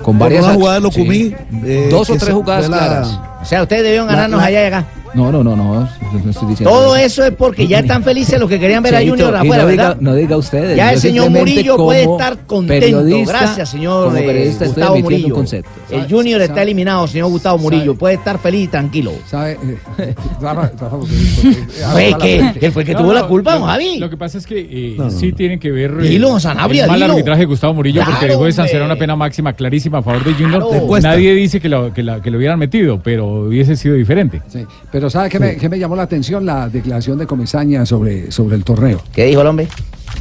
Con 0.05 0.20
varias 0.20 0.44
una 0.44 0.55
jugada 0.55 0.74
de 0.77 0.81
Locumí, 0.82 1.19
Sí. 1.19 1.35
eh, 1.65 1.89
Dos 1.90 2.11
o 2.11 2.15
tres 2.16 2.32
jugadas 2.32 2.69
la- 2.69 2.78
claras. 2.78 3.19
O 3.43 3.44
sea, 3.44 3.62
ustedes 3.62 3.82
debieron 3.82 4.06
ganarnos 4.06 4.39
La- 4.39 4.43
la- 4.44 4.48
allá 4.48 4.62
y 4.62 4.66
acá. 4.66 4.85
No, 5.15 5.32
no, 5.32 5.43
no, 5.43 5.56
no. 5.56 5.89
No 6.12 6.31
estoy 6.31 6.48
diciendo 6.48 6.70
Todo 6.70 6.97
eso 6.97 7.24
es 7.24 7.32
porque 7.32 7.66
ya 7.66 7.81
están 7.81 8.02
felices 8.02 8.39
los 8.39 8.48
que 8.48 8.59
querían 8.60 8.82
ver 8.82 8.94
a 8.97 8.98
Junior 9.01 9.35
afuera, 9.35 9.62
no 9.62 9.68
¿verdad? 9.68 9.97
diga, 9.97 9.97
no 10.01 10.14
diga 10.14 10.36
ustedes. 10.36 10.76
Ya 10.76 10.93
el 10.93 11.01
señor 11.01 11.31
Murillo 11.31 11.76
puede 11.76 12.02
estar 12.05 12.39
contento. 12.47 13.05
Gracias, 13.26 13.70
señor 13.70 14.16
eh, 14.18 14.55
Gustavo 14.59 14.98
Murillo. 14.98 15.35
concepto. 15.35 15.70
El 15.90 16.09
Junior 16.09 16.40
está 16.40 16.62
eliminado, 16.62 17.06
señor 17.06 17.28
Gustavo 17.31 17.59
Murillo. 17.59 17.94
Puede 17.94 18.14
estar 18.14 18.39
feliz 18.39 18.64
y 18.64 18.68
tranquilo. 18.68 19.12
¿Sabe? 19.26 19.59
Rafa, 20.40 20.70
Rafa, 20.78 20.89
porque- 20.98 21.14
porque- 21.43 21.64
Fue 21.94 22.14
que 22.18 22.66
él 22.66 22.72
fue 22.72 22.82
el 22.82 22.86
que 22.86 22.93
No, 22.94 22.98
tuvo 23.01 23.09
no, 23.09 23.14
la 23.14 23.26
culpa, 23.26 23.55
don 23.55 23.64
Javi. 23.64 23.98
Lo 23.98 24.10
que 24.10 24.16
pasa 24.16 24.39
es 24.39 24.47
que 24.47 24.59
eh, 24.60 24.94
No, 24.97 25.05
no, 25.05 25.10
sí 25.10 25.31
no. 25.31 25.36
tienen 25.36 25.59
que 25.59 25.70
ver 25.70 25.93
eh, 26.01 26.09
Dilo, 26.09 26.39
Sanabria, 26.40 26.85
el 26.85 26.90
mal 26.90 27.01
dilo. 27.01 27.12
arbitraje 27.12 27.40
de 27.40 27.47
Gustavo 27.47 27.74
Murillo 27.74 28.02
porque 28.05 28.18
Claro, 28.20 28.32
dejó 28.35 28.44
de 28.47 28.52
sancionar 28.52 28.82
hombre. 28.82 28.94
una 28.94 28.98
pena 29.01 29.16
máxima 29.16 29.52
clarísima 29.52 29.98
a 29.98 30.02
favor 30.02 30.24
de 30.24 30.32
Junior. 30.35 30.68
Claro. 30.68 31.01
Nadie 31.01 31.35
dice 31.35 31.60
que 31.60 31.68
lo, 31.68 31.93
que, 31.93 32.02
la- 32.02 32.20
que 32.22 32.31
lo 32.31 32.39
hubieran 32.39 32.59
metido, 32.59 33.01
pero 33.02 33.26
hubiese 33.26 33.76
sido 33.76 33.94
diferente. 33.94 34.43
Sí, 34.48 34.64
pero 34.90 35.09
¿sabe 35.10 35.28
qué 35.28 35.39
me, 35.39 35.56
qué 35.56 35.68
me 35.68 35.78
llamó 35.78 35.97
la 36.05 36.06
atención? 36.06 36.44
La 36.44 36.68
declaración 36.68 37.18
de 37.18 37.26
Comesaña 37.26 37.86
sobre, 37.86 38.31
sobre 38.31 38.56
el 38.56 38.64
torneo. 38.64 39.01
¿Qué 39.14 39.24
dijo 39.24 39.40
el 39.40 39.47
hombre? 39.47 39.68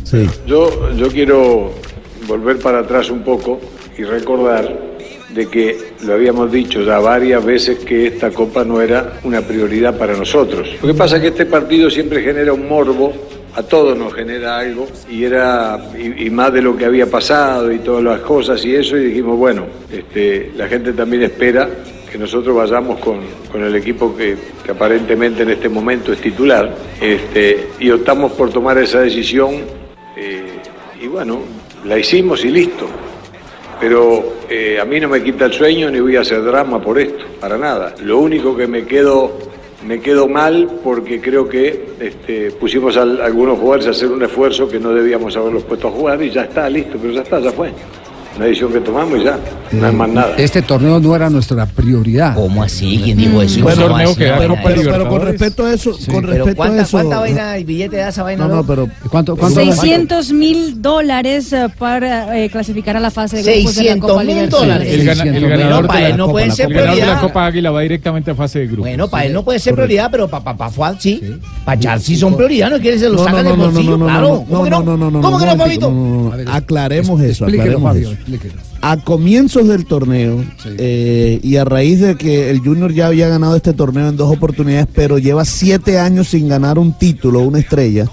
Sí. 0.04 0.26
Yo, 0.48 0.92
yo 0.96 1.10
quiero 1.10 1.74
volver 2.26 2.58
para 2.60 2.80
atrás 2.80 3.10
un 3.10 3.22
poco 3.22 3.60
y 3.98 4.04
recordar 4.04 4.94
de 5.36 5.48
que 5.48 5.78
lo 6.06 6.14
habíamos 6.14 6.52
dicho 6.52 6.82
ya 6.84 7.00
varias 7.00 7.44
veces 7.44 7.80
que 7.80 8.08
esta 8.08 8.32
copa 8.32 8.64
no 8.64 8.82
era 8.82 9.20
una 9.24 9.42
prioridad 9.42 9.98
para 9.98 10.16
nosotros. 10.16 10.70
Lo 10.82 10.88
que 10.88 10.94
pasa 10.94 11.18
es 11.18 11.24
que 11.24 11.28
este 11.30 11.46
partido 11.48 11.90
siempre 11.90 12.22
genera 12.22 12.54
un 12.54 12.70
morbo, 12.70 13.12
a 13.56 13.64
todos 13.64 13.98
nos 13.98 14.14
genera 14.14 14.60
algo, 14.60 14.88
y 15.10 15.26
era 15.26 15.92
y, 15.98 16.28
y 16.28 16.30
más 16.30 16.54
de 16.54 16.62
lo 16.62 16.78
que 16.78 16.86
había 16.86 17.08
pasado 17.08 17.72
y 17.72 17.80
todas 17.80 18.04
las 18.04 18.22
cosas 18.22 18.64
y 18.64 18.76
eso, 18.76 18.96
y 18.96 19.06
dijimos, 19.06 19.38
bueno, 19.38 19.66
este, 19.92 20.52
la 20.56 20.68
gente 20.68 20.94
también 20.94 21.24
espera 21.24 21.68
que 22.14 22.20
nosotros 22.20 22.56
vayamos 22.56 23.00
con, 23.00 23.22
con 23.52 23.64
el 23.64 23.76
equipo 23.76 24.16
que, 24.16 24.38
aparentemente 24.70 25.42
en 25.42 25.50
este 25.50 25.68
momento 25.68 26.14
es 26.14 26.22
titular, 26.22 26.72
este, 27.02 27.70
y 27.80 27.90
optamos 27.90 28.34
por 28.34 28.52
tomar 28.52 28.78
esa 28.78 29.00
decisión 29.00 29.56
eh, 30.16 30.60
y 31.02 31.08
bueno, 31.08 31.40
la 31.86 31.98
hicimos 31.98 32.46
y 32.46 32.50
listo. 32.50 32.86
Pero 33.80 34.36
eh, 34.48 34.80
a 34.80 34.86
mí 34.86 35.00
no 35.00 35.10
me 35.10 35.24
quita 35.24 35.46
el 35.46 35.54
sueño 35.54 35.90
ni 35.90 36.02
voy 36.02 36.16
a 36.16 36.22
hacer 36.22 36.44
drama 36.44 36.80
por 36.80 37.00
esto, 37.00 37.26
para 37.40 37.58
nada. 37.58 37.96
Lo 38.04 38.20
único 38.20 38.56
que 38.56 38.68
me 38.68 38.86
quedo, 38.86 39.32
me 39.84 40.00
quedo 40.00 40.28
mal 40.28 40.70
porque 40.84 41.20
creo 41.20 41.50
que 41.50 41.94
este, 42.00 42.52
pusimos 42.52 42.96
a 42.96 43.02
algunos 43.02 43.58
jugadores 43.58 43.88
a 43.88 43.90
hacer 43.90 44.12
un 44.12 44.22
esfuerzo 44.22 44.70
que 44.70 44.80
no 44.80 44.94
debíamos 44.94 45.36
haberlos 45.36 45.64
puesto 45.64 45.88
a 45.88 45.92
jugar 45.92 46.22
y 46.22 46.30
ya 46.30 46.44
está, 46.44 46.70
listo, 46.70 46.96
pero 47.02 47.12
ya 47.12 47.24
está, 47.24 47.40
ya 47.40 47.52
fue. 47.52 47.72
Una 48.36 48.46
decisión 48.46 48.74
que 48.74 48.80
tomamos 48.80 49.20
y 49.20 49.24
ya, 49.26 49.38
no 49.74 49.88
es 49.88 49.94
más 49.94 50.10
nada. 50.10 50.36
Este 50.38 50.64
torneo 50.64 51.00
no 51.00 51.16
era 51.16 51.30
nuestra 51.30 51.68
prioridad. 51.68 52.34
¿Cómo 52.34 52.64
así? 52.64 53.00
¿Quién 53.04 53.16
dijo 53.18 53.42
eso? 53.44 53.62
Bueno, 53.62 53.76
¿Cómo 53.84 53.88
torneo 53.90 54.10
así? 54.10 54.18
que 54.18 54.26
Copa 54.32 54.40
de- 54.40 54.76
Pero, 54.76 54.92
pero 54.92 55.10
con 55.10 55.22
respecto 55.22 55.66
a 55.66 55.74
eso, 55.74 55.92
con 55.92 56.00
Pero 56.08 56.28
respecto 56.28 56.52
a 56.52 56.56
¿cuánta, 56.56 56.82
eso. 56.82 56.92
¿cuánta 56.98 57.20
vaina 57.20 57.58
y 57.60 57.64
billete 57.64 57.98
da 57.98 58.10
esa 58.10 58.24
vaina? 58.24 58.48
No, 58.48 58.56
no, 58.56 58.64
pero 58.66 58.90
¿Cuánto, 59.12 59.36
cuánto 59.36 59.60
600 59.60 60.34
mil 60.34 60.82
dólares 60.82 61.54
eh, 61.54 61.68
para 61.78 62.36
eh, 62.44 62.50
clasificar 62.50 62.98
a 62.98 63.00
la 63.00 63.12
fase 63.12 63.38
de 63.38 63.44
grupos 63.44 63.76
de 63.76 63.84
la 63.84 63.90
600 63.94 64.12
Copa 64.12 64.24
mil 64.24 64.50
dólares. 64.50 64.88
El, 64.94 65.06
gana- 65.06 65.12
el 65.12 65.18
600 65.34 65.50
ganador, 65.50 65.68
Bueno, 65.74 65.82
de 65.84 65.88
para 65.88 66.00
la, 66.02 66.08
él 66.10 66.18
no 66.18 66.24
Copa- 66.26 66.32
pueden 66.32 66.52
ser 66.54 66.66
el 66.66 66.74
ganador 66.74 66.96
de 66.96 67.00
la 67.02 67.06
prioridad. 67.06 67.28
Copa 67.28 67.46
Águila 67.46 67.72
va 67.72 67.82
directamente 67.82 68.32
a 68.32 68.36
fase 68.36 68.60
de 68.60 68.66
grupos. 68.66 68.86
Bueno, 68.86 69.08
para 69.10 69.26
él 69.26 69.34
no 69.34 69.44
puede 69.44 69.60
ser 69.60 69.76
prioridad, 69.76 70.10
pero 70.10 70.28
para 70.28 70.44
pa, 70.44 70.58
pa, 70.58 70.70
Fuad 70.72 70.96
sí. 70.98 71.22
Para 71.66 71.80
Char 71.80 72.00
sí 72.02 72.16
son 72.16 72.36
prioridad, 72.36 72.72
no 72.72 72.80
quiere 72.80 72.98
se 72.98 73.10
lo 73.10 73.20
sacan 73.24 73.46
del 73.46 73.56
no, 73.58 73.58
no, 73.58 73.64
bolsillo, 73.72 73.92
no, 73.92 73.98
no, 74.00 74.06
claro. 74.06 74.28
no, 74.28 74.46
¿Cómo 74.50 74.64
que 74.64 74.70
no, 74.72 74.80
no? 74.80 74.86
no, 74.86 74.98
no, 74.98 75.12
no, 75.12 75.22
¿Cómo 75.22 75.38
que 75.40 75.46
no, 75.46 75.56
Fabito? 75.56 75.92
no, 75.92 76.32
no, 76.32 76.38
no. 76.44 76.52
Aclaremos 76.52 77.22
eso, 77.22 77.46
aclaremos 77.46 77.96
eso. 77.96 78.12
Explíquelo. 78.24 78.62
A 78.82 78.98
comienzos 78.98 79.68
del 79.68 79.86
torneo 79.86 80.44
eh, 80.66 81.40
y 81.44 81.58
a 81.58 81.66
raíz 81.66 82.00
de 82.00 82.16
que 82.16 82.50
el 82.50 82.60
Junior 82.60 82.92
ya 82.94 83.08
había 83.08 83.28
ganado 83.28 83.56
este 83.56 83.74
torneo 83.74 84.10
en 84.10 84.18
dos 84.18 84.36
oportunidades, 84.36 84.88
pero 84.94 85.18
lleva 85.18 85.46
siete 85.46 86.00
años 86.00 86.30
sin 86.30 86.48
ganar 86.48 86.80
un 86.80 86.98
título, 86.98 87.42
una 87.42 87.60
estrella, 87.60 88.06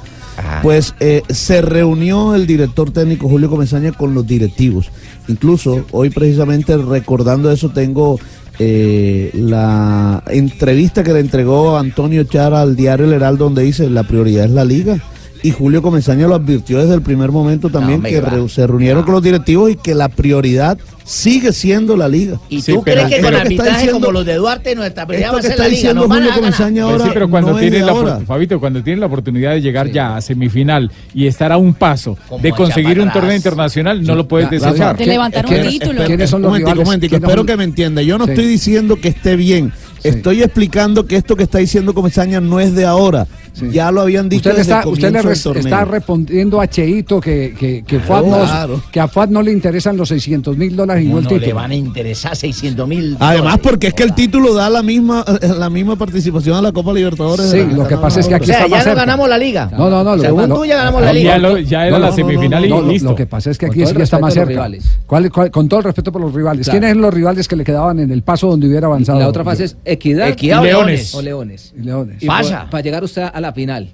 pues 0.62 0.94
eh, 1.00 1.22
se 1.28 1.60
reunió 1.62 2.34
el 2.34 2.46
director 2.46 2.90
técnico 2.90 3.28
Julio 3.28 3.50
Comesaña 3.50 3.92
con 3.92 4.14
los 4.14 4.26
directivos. 4.26 4.90
Incluso 5.28 5.84
hoy 5.92 6.10
precisamente 6.10 6.76
recordando 6.76 7.50
eso 7.50 7.70
tengo 7.70 8.18
eh, 8.58 9.30
la 9.34 10.22
entrevista 10.26 11.02
que 11.02 11.12
le 11.12 11.20
entregó 11.20 11.78
Antonio 11.78 12.24
Chara 12.24 12.60
al 12.60 12.76
diario 12.76 13.06
El 13.06 13.14
Heraldo 13.14 13.44
donde 13.44 13.62
dice 13.62 13.88
la 13.88 14.02
prioridad 14.02 14.44
es 14.44 14.50
la 14.50 14.64
liga 14.64 15.00
y 15.42 15.50
Julio 15.52 15.80
Comesaña 15.82 16.26
lo 16.26 16.34
advirtió 16.34 16.78
desde 16.80 16.94
el 16.94 17.02
primer 17.02 17.30
momento 17.30 17.68
también 17.70 18.02
que 18.02 18.20
re- 18.20 18.48
se 18.48 18.66
reunieron 18.66 19.02
con 19.04 19.14
los 19.14 19.22
directivos 19.22 19.70
y 19.70 19.76
que 19.76 19.94
la 19.94 20.08
prioridad 20.08 20.78
sigue 21.04 21.52
siendo 21.52 21.96
la 21.96 22.08
liga. 22.08 22.38
¿Y 22.48 22.62
tú 22.62 22.82
crees 22.82 23.08
que 23.08 23.20
con 23.20 23.34
arbitraje 23.34 23.90
como 23.90 24.12
los 24.12 24.24
de 24.24 24.34
Duarte 24.36 24.74
nuestra 24.76 25.06
prioridad 25.06 25.32
va 25.32 25.38
a 25.38 25.40
que 25.40 25.42
ser 25.42 25.50
está 25.52 25.62
la 25.64 25.68
liga? 25.70 25.94
Julio. 25.94 26.30
Comesaña 26.34 26.84
ahora 26.84 27.04
sí, 27.04 27.10
pero 27.12 27.28
cuando 27.30 27.50
no 27.52 27.56
de 27.56 27.80
la 27.80 27.90
ahora. 27.92 28.20
Fabito, 28.20 28.60
cuando 28.60 28.82
tienen 28.82 29.00
la 29.00 29.06
oportunidad 29.06 29.52
de 29.52 29.60
llegar 29.60 29.90
ya 29.90 30.16
a 30.16 30.20
semifinal 30.20 30.90
y 31.14 31.26
estar 31.26 31.50
a 31.52 31.56
un 31.56 31.74
paso 31.74 32.16
de 32.40 32.52
conseguir 32.52 33.00
un 33.00 33.10
torneo 33.10 33.34
internacional, 33.34 34.02
no 34.02 34.14
lo 34.14 34.28
puedes 34.28 34.50
desechar. 34.50 34.96
De 34.96 35.06
levantar 35.06 35.46
un 35.46 35.62
título. 35.62 36.04
¿Quiénes 36.04 36.30
son 36.30 36.42
los 36.42 36.50
momentico, 36.50 36.82
momentico, 36.84 37.16
espero 37.16 37.44
que 37.44 37.56
me 37.56 37.64
entienda. 37.64 38.02
Yo 38.02 38.18
no 38.18 38.26
Sí. 38.26 38.32
estoy 38.32 38.46
diciendo 38.46 38.96
que 38.96 39.08
esté 39.08 39.36
bien. 39.36 39.72
Estoy 40.04 40.42
explicando 40.42 41.06
que 41.06 41.16
esto 41.16 41.34
que 41.36 41.42
está 41.42 41.58
diciendo 41.58 41.92
Comesaña 41.92 42.40
no 42.40 42.60
es 42.60 42.74
de 42.74 42.84
ahora. 42.86 43.26
Ya 43.70 43.90
lo 43.90 44.02
habían 44.02 44.28
dicho 44.28 44.48
Usted, 44.48 44.52
le 44.52 44.56
desde 44.58 44.72
está, 44.72 44.88
usted 44.88 45.12
le 45.54 45.60
está 45.60 45.84
respondiendo 45.84 46.60
a 46.60 46.66
Cheito 46.68 47.20
que, 47.20 47.54
que, 47.58 47.82
que, 47.86 48.00
Fuad 48.00 48.24
no- 48.24 48.38
Claro. 48.38 48.82
que 48.90 49.00
a 49.00 49.08
Fuad 49.08 49.28
no 49.28 49.42
le 49.42 49.52
interesan 49.52 49.96
los 49.96 50.08
600 50.08 50.56
mil 50.56 50.74
dólares 50.76 51.04
y 51.04 51.06
no 51.08 51.12
¿Cómo 51.14 51.18
el 51.20 51.24
no 51.24 51.30
le 51.30 51.38
título. 51.40 51.56
van 51.56 51.70
a 51.70 51.74
interesar 51.74 52.36
600 52.36 52.88
mil 52.88 53.16
Además, 53.20 53.58
porque 53.62 53.88
es 53.88 53.94
que 53.94 54.02
el 54.02 54.14
título 54.14 54.54
da 54.54 54.70
la 54.70 54.82
misma 54.82 55.24
la 55.58 55.70
misma 55.70 55.96
participación 55.96 56.56
a 56.56 56.62
la 56.62 56.72
Copa 56.72 56.92
Libertadores. 56.92 57.50
Sí, 57.50 57.58
la- 57.58 57.64
lo 57.64 57.88
que 57.88 57.96
pasa 57.96 58.20
es 58.20 58.28
que 58.28 58.34
aquí 58.34 58.44
O 58.44 58.46
sea, 58.46 58.56
está 58.56 58.68
ya 58.68 58.76
más 58.76 58.78
no 58.86 58.90
cerca. 58.90 59.00
ganamos 59.00 59.28
la 59.28 59.38
liga. 59.38 59.70
No, 59.76 59.90
no, 59.90 60.02
no. 60.04 60.18
Según 60.18 60.48
lo- 60.48 60.54
tú, 60.56 60.64
ya 60.64 60.76
ganamos 60.76 61.02
la 61.02 61.12
liga. 61.12 61.30
Ya 61.32 61.38
lo- 61.38 61.58
ya 61.58 61.86
era 61.86 61.98
la 61.98 62.12
semifinal 62.12 62.64
y 62.64 62.68
listo. 62.92 63.10
Lo 63.10 63.14
que 63.16 63.26
pasa 63.26 63.50
es 63.50 63.58
que 63.58 63.66
aquí 63.66 63.80
ya 63.80 63.84
está 64.02 64.18
más 64.18 64.34
cerca. 64.34 64.48
rivales. 64.50 64.84
¿Cuál- 65.06 65.30
cuál- 65.30 65.50
con 65.50 65.68
todo 65.68 65.80
el 65.80 65.84
respeto 65.84 66.12
por 66.12 66.20
los 66.22 66.32
rivales. 66.32 66.64
Claro. 66.66 66.74
¿Quiénes 66.80 66.90
eran 66.90 67.02
los 67.02 67.14
rivales 67.14 67.48
que 67.48 67.56
le 67.56 67.64
quedaban 67.64 67.98
en 68.00 68.10
el 68.10 68.22
paso 68.22 68.48
donde 68.48 68.68
hubiera 68.68 68.86
avanzado? 68.86 69.18
La 69.18 69.28
otra 69.28 69.44
fase 69.44 69.64
es 69.64 69.76
Equidad, 69.84 70.30
o 70.60 70.62
Leones. 70.64 71.14
O 71.14 71.22
Leones. 71.22 71.72
Y 71.78 71.82
Leones. 71.82 72.22
Y 72.22 72.26
Pasa. 72.26 72.66
para 72.70 72.82
llegar 72.82 73.02
usted 73.04 73.22
a 73.22 73.39
la 73.40 73.52
final. 73.52 73.90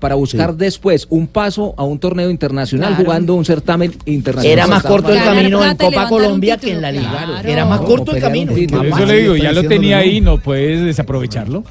Para 0.00 0.16
buscar 0.16 0.50
Sí. 0.50 0.56
después 0.58 1.06
un 1.08 1.28
paso 1.28 1.72
a 1.76 1.84
un 1.84 2.00
torneo 2.00 2.28
internacional 2.28 2.88
Claro. 2.90 3.04
jugando 3.04 3.34
un 3.36 3.44
certamen 3.44 3.92
internacional. 4.06 4.52
Era 4.58 4.66
más 4.66 4.82
corto 4.82 5.12
el 5.12 5.22
camino 5.22 5.64
en 5.64 5.76
Copa 5.76 6.08
Colombia 6.08 6.56
que 6.56 6.72
en 6.72 6.82
la 6.82 6.90
liga. 6.90 7.10
claro. 7.10 7.48
Era 7.48 7.64
más 7.64 7.80
corto 7.82 8.12
el 8.12 8.20
camino. 8.20 8.52
Por 8.52 8.86
eso 8.86 9.06
le 9.06 9.20
digo, 9.20 9.36
ya 9.36 9.52
lo 9.52 9.62
tenía 9.68 9.98
ahí, 9.98 10.20
no 10.20 10.38
puedes 10.38 10.84
desaprovecharlo. 10.84 11.62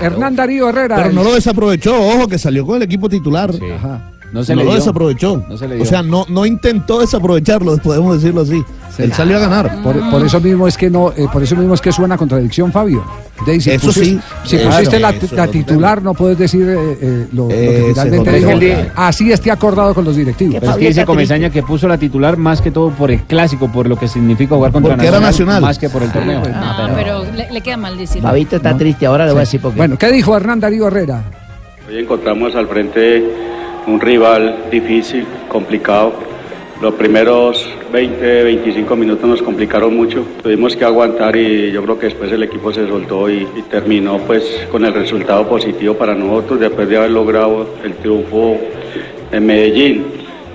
Hernán 0.00 0.36
Darío 0.36 0.68
Herrera. 0.68 0.96
Pero 0.96 1.12
no 1.12 1.24
lo 1.24 1.34
desaprovechó, 1.34 2.00
ojo, 2.00 2.28
que 2.28 2.38
salió 2.38 2.64
con 2.64 2.76
el 2.76 2.82
equipo 2.82 3.08
titular. 3.08 3.50
Ajá. 3.76 4.12
No 4.34 4.42
se 4.44 4.52
no 4.52 4.58
le 4.58 4.64
lo 4.64 4.70
dio. 4.72 4.80
desaprovechó. 4.80 5.42
No 5.48 5.56
se 5.56 5.68
le 5.68 5.80
O 5.80 5.84
sea, 5.84 6.02
no, 6.02 6.26
no 6.28 6.44
intentó 6.44 6.98
desaprovecharlo, 6.98 7.76
podemos 7.82 8.16
decirlo 8.20 8.42
así. 8.42 8.62
Él 8.98 9.12
salió 9.12 9.36
a 9.36 9.40
ganar. 9.40 9.82
Por, 9.82 9.98
por 10.10 10.24
eso 10.24 10.40
mismo 10.40 10.68
es 10.68 10.76
que 10.76 10.88
no, 10.90 11.12
eh, 11.16 11.26
por 11.32 11.42
eso 11.42 11.56
mismo 11.56 11.74
es 11.74 11.80
que 11.80 11.90
suena 11.90 12.16
contradicción, 12.16 12.70
Fabio. 12.70 13.04
De, 13.46 13.60
si 13.60 13.70
Eso 13.70 13.88
pusiste- 13.88 14.04
sí. 14.04 14.20
Si 14.44 14.56
Eso, 14.56 14.68
pusiste 14.70 15.00
la, 15.00 15.46
titular, 15.48 16.00
no 16.02 16.14
puedes 16.14 16.38
decir 16.38 16.62
eh, 16.68 16.98
eh, 17.00 17.26
lo, 17.32 17.44
lo 17.44 17.48
que 17.48 17.86
finalmente 17.90 18.32
dijo. 18.66 18.80
Así 18.94 19.32
esté 19.32 19.50
acordado 19.50 19.94
con 19.94 20.04
los 20.04 20.14
directivos. 20.16 20.56
Pero 20.60 20.72
es 20.72 20.78
que 20.78 20.86
dice 20.88 21.04
Comesaña 21.04 21.50
que 21.50 21.62
puso 21.62 21.88
la 21.88 21.98
titular 21.98 22.36
más 22.36 22.60
que 22.60 22.70
todo 22.70 22.90
por 22.90 23.10
el 23.10 23.22
clásico, 23.22 23.70
por 23.70 23.88
lo 23.88 23.96
que 23.96 24.06
significa 24.08 24.54
jugar 24.54 24.70
contra 24.72 24.94
Porque 24.94 25.08
era 25.08 25.18
Nacional. 25.20 25.62
Más 25.62 25.78
que 25.78 25.88
por 25.88 26.02
el 26.02 26.10
torneo. 26.12 26.42
Ah, 26.54 26.90
pero 26.94 27.24
le, 27.34 27.50
le 27.52 27.60
queda 27.60 27.76
mal 27.76 27.96
decirlo. 27.96 28.28
Fabito 28.28 28.56
está 28.56 28.76
triste, 28.76 29.06
ahora 29.06 29.26
le 29.26 29.32
voy 29.32 29.38
a 29.38 29.40
decir 29.40 29.60
por 29.60 29.72
qué. 29.72 29.78
Bueno, 29.78 29.96
¿qué 29.98 30.10
dijo 30.12 30.36
Hernán 30.36 30.60
Darío 30.60 30.86
Herrera? 30.88 31.22
Hoy 31.88 31.98
encontramos 31.98 32.54
al 32.54 32.66
frente 32.68 33.24
un 33.86 34.00
rival 34.00 34.64
difícil, 34.70 35.26
complicado. 35.48 36.12
Los 36.80 36.94
primeros 36.94 37.68
20, 37.92 38.44
25 38.44 38.96
minutos 38.96 39.28
nos 39.28 39.42
complicaron 39.42 39.96
mucho. 39.96 40.24
Tuvimos 40.42 40.76
que 40.76 40.84
aguantar 40.84 41.36
y 41.36 41.70
yo 41.70 41.82
creo 41.82 41.98
que 41.98 42.06
después 42.06 42.30
el 42.32 42.42
equipo 42.42 42.72
se 42.72 42.86
soltó 42.86 43.30
y, 43.30 43.46
terminó 43.70 44.18
pues 44.18 44.66
con 44.70 44.84
el 44.84 44.92
resultado 44.92 45.48
positivo 45.48 45.94
para 45.94 46.14
nosotros 46.14 46.60
después 46.60 46.88
de 46.88 46.96
haber 46.96 47.10
logrado 47.10 47.66
el 47.84 47.94
triunfo 47.94 48.58
en 49.30 49.46
Medellín. 49.46 50.04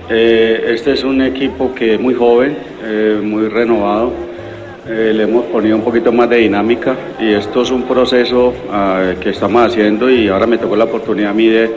Eh, 0.08 0.72
este 0.74 0.92
es 0.92 1.04
un 1.04 1.22
equipo 1.22 1.74
que 1.74 1.94
es 1.94 2.00
muy 2.00 2.14
joven, 2.14 2.56
eh, 2.84 3.18
muy 3.22 3.48
renovado. 3.48 4.12
Eh, 4.88 5.12
le 5.14 5.22
hemos 5.22 5.44
ponido 5.46 5.76
un 5.76 5.82
poquito 5.82 6.10
más 6.10 6.28
de 6.28 6.38
dinámica 6.38 6.96
y 7.20 7.32
esto 7.32 7.62
es 7.62 7.70
un 7.70 7.84
proceso 7.84 8.52
ah, 8.70 9.12
que 9.20 9.30
estamos 9.30 9.66
haciendo 9.66 10.10
y 10.10 10.28
ahora 10.28 10.46
me 10.46 10.58
tocó 10.58 10.74
la 10.74 10.84
oportunidad 10.84 11.30
a 11.30 11.34
mí 11.34 11.46
de, 11.46 11.70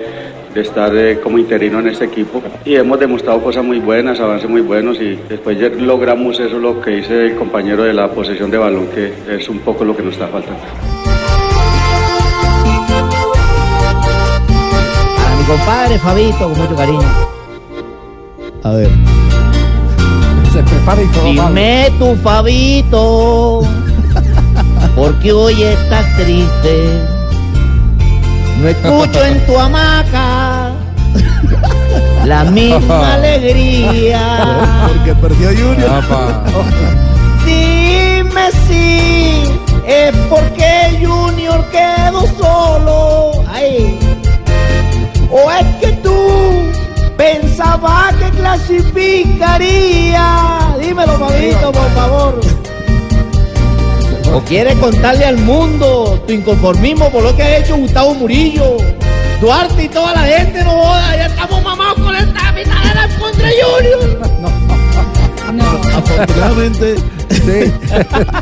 de 0.54 0.62
estar 0.62 0.96
eh, 0.96 1.20
como 1.22 1.38
interino 1.38 1.80
en 1.80 1.88
este 1.88 2.06
equipo 2.06 2.42
y 2.64 2.76
hemos 2.76 3.00
demostrado 3.00 3.42
cosas 3.42 3.64
muy 3.64 3.80
buenas, 3.80 4.20
avances 4.20 4.50
muy 4.50 4.62
buenos 4.62 5.00
y 5.02 5.16
después 5.28 5.60
ya 5.60 5.70
logramos 5.70 6.40
eso 6.40 6.60
lo 6.60 6.80
que 6.82 6.92
dice 6.92 7.28
el 7.28 7.36
compañero 7.36 7.84
de 7.84 7.94
la 7.94 8.10
posesión 8.10 8.52
de 8.52 8.58
balón 8.58 8.88
que 8.88 9.14
es 9.30 9.50
un 9.50 9.60
poco 9.60 9.84
lo 9.84 9.96
que 9.96 10.04
nos 10.04 10.14
está 10.14 10.28
faltando. 10.28 10.62
Para 15.18 15.36
mi 15.36 15.44
compadre 15.46 16.00
Fabito, 16.00 16.50
con 16.50 16.58
mucho 16.58 16.76
cariño. 16.76 17.08
A 18.64 18.72
ver. 18.74 18.90
Se 20.54 20.62
prepara 20.64 21.02
y 21.02 21.08
todo 21.08 21.34
mal. 21.34 21.48
Dime 21.48 21.92
tu 21.98 22.16
Fabito, 22.18 23.62
porque 24.96 25.32
hoy 25.32 25.64
estás 25.64 26.16
triste. 26.18 27.13
No 28.64 28.70
escucho 28.70 29.22
en 29.26 29.46
tu 29.46 29.60
hamaca 29.60 30.72
la 32.24 32.46
misma 32.46 33.14
alegría. 33.16 34.88
Porque 34.88 35.14
perdió 35.16 35.50
Junior. 35.50 36.02
Dime 37.46 38.52
si 38.66 39.44
es 39.86 40.16
porque 40.30 40.98
Junior 41.06 41.66
quedó 41.72 42.26
solo. 42.40 43.32
Ay. 43.54 44.00
O 45.30 45.52
es 45.52 45.66
que 45.82 45.92
tú 45.98 46.16
pensabas 47.18 48.16
que 48.16 48.30
clasificaría. 48.30 50.26
Dímelo, 50.80 51.20
Fabito, 51.20 51.70
por 51.74 51.90
favor. 51.92 52.40
¿O 54.34 54.40
quieres 54.42 54.76
contarle 54.76 55.26
al 55.26 55.38
mundo 55.38 56.24
tu 56.26 56.34
inconformismo 56.34 57.10
por 57.12 57.24
lo 57.24 57.36
que 57.36 57.44
ha 57.44 57.58
hecho 57.58 57.78
Gustavo 57.78 58.16
Murillo? 58.16 58.78
Duarte 59.40 59.84
y 59.84 59.90
toda 59.90 60.14
la 60.14 60.22
gente, 60.24 60.64
no 60.64 60.72
joda, 60.72 61.16
ya 61.16 61.26
estamos 61.28 61.64
mamados 61.64 62.00
con 62.00 62.16
esta 62.16 62.56
pitadera 62.56 63.10
contra 63.20 63.50
Junior. 63.50 64.20
Afortunadamente, 65.96 66.96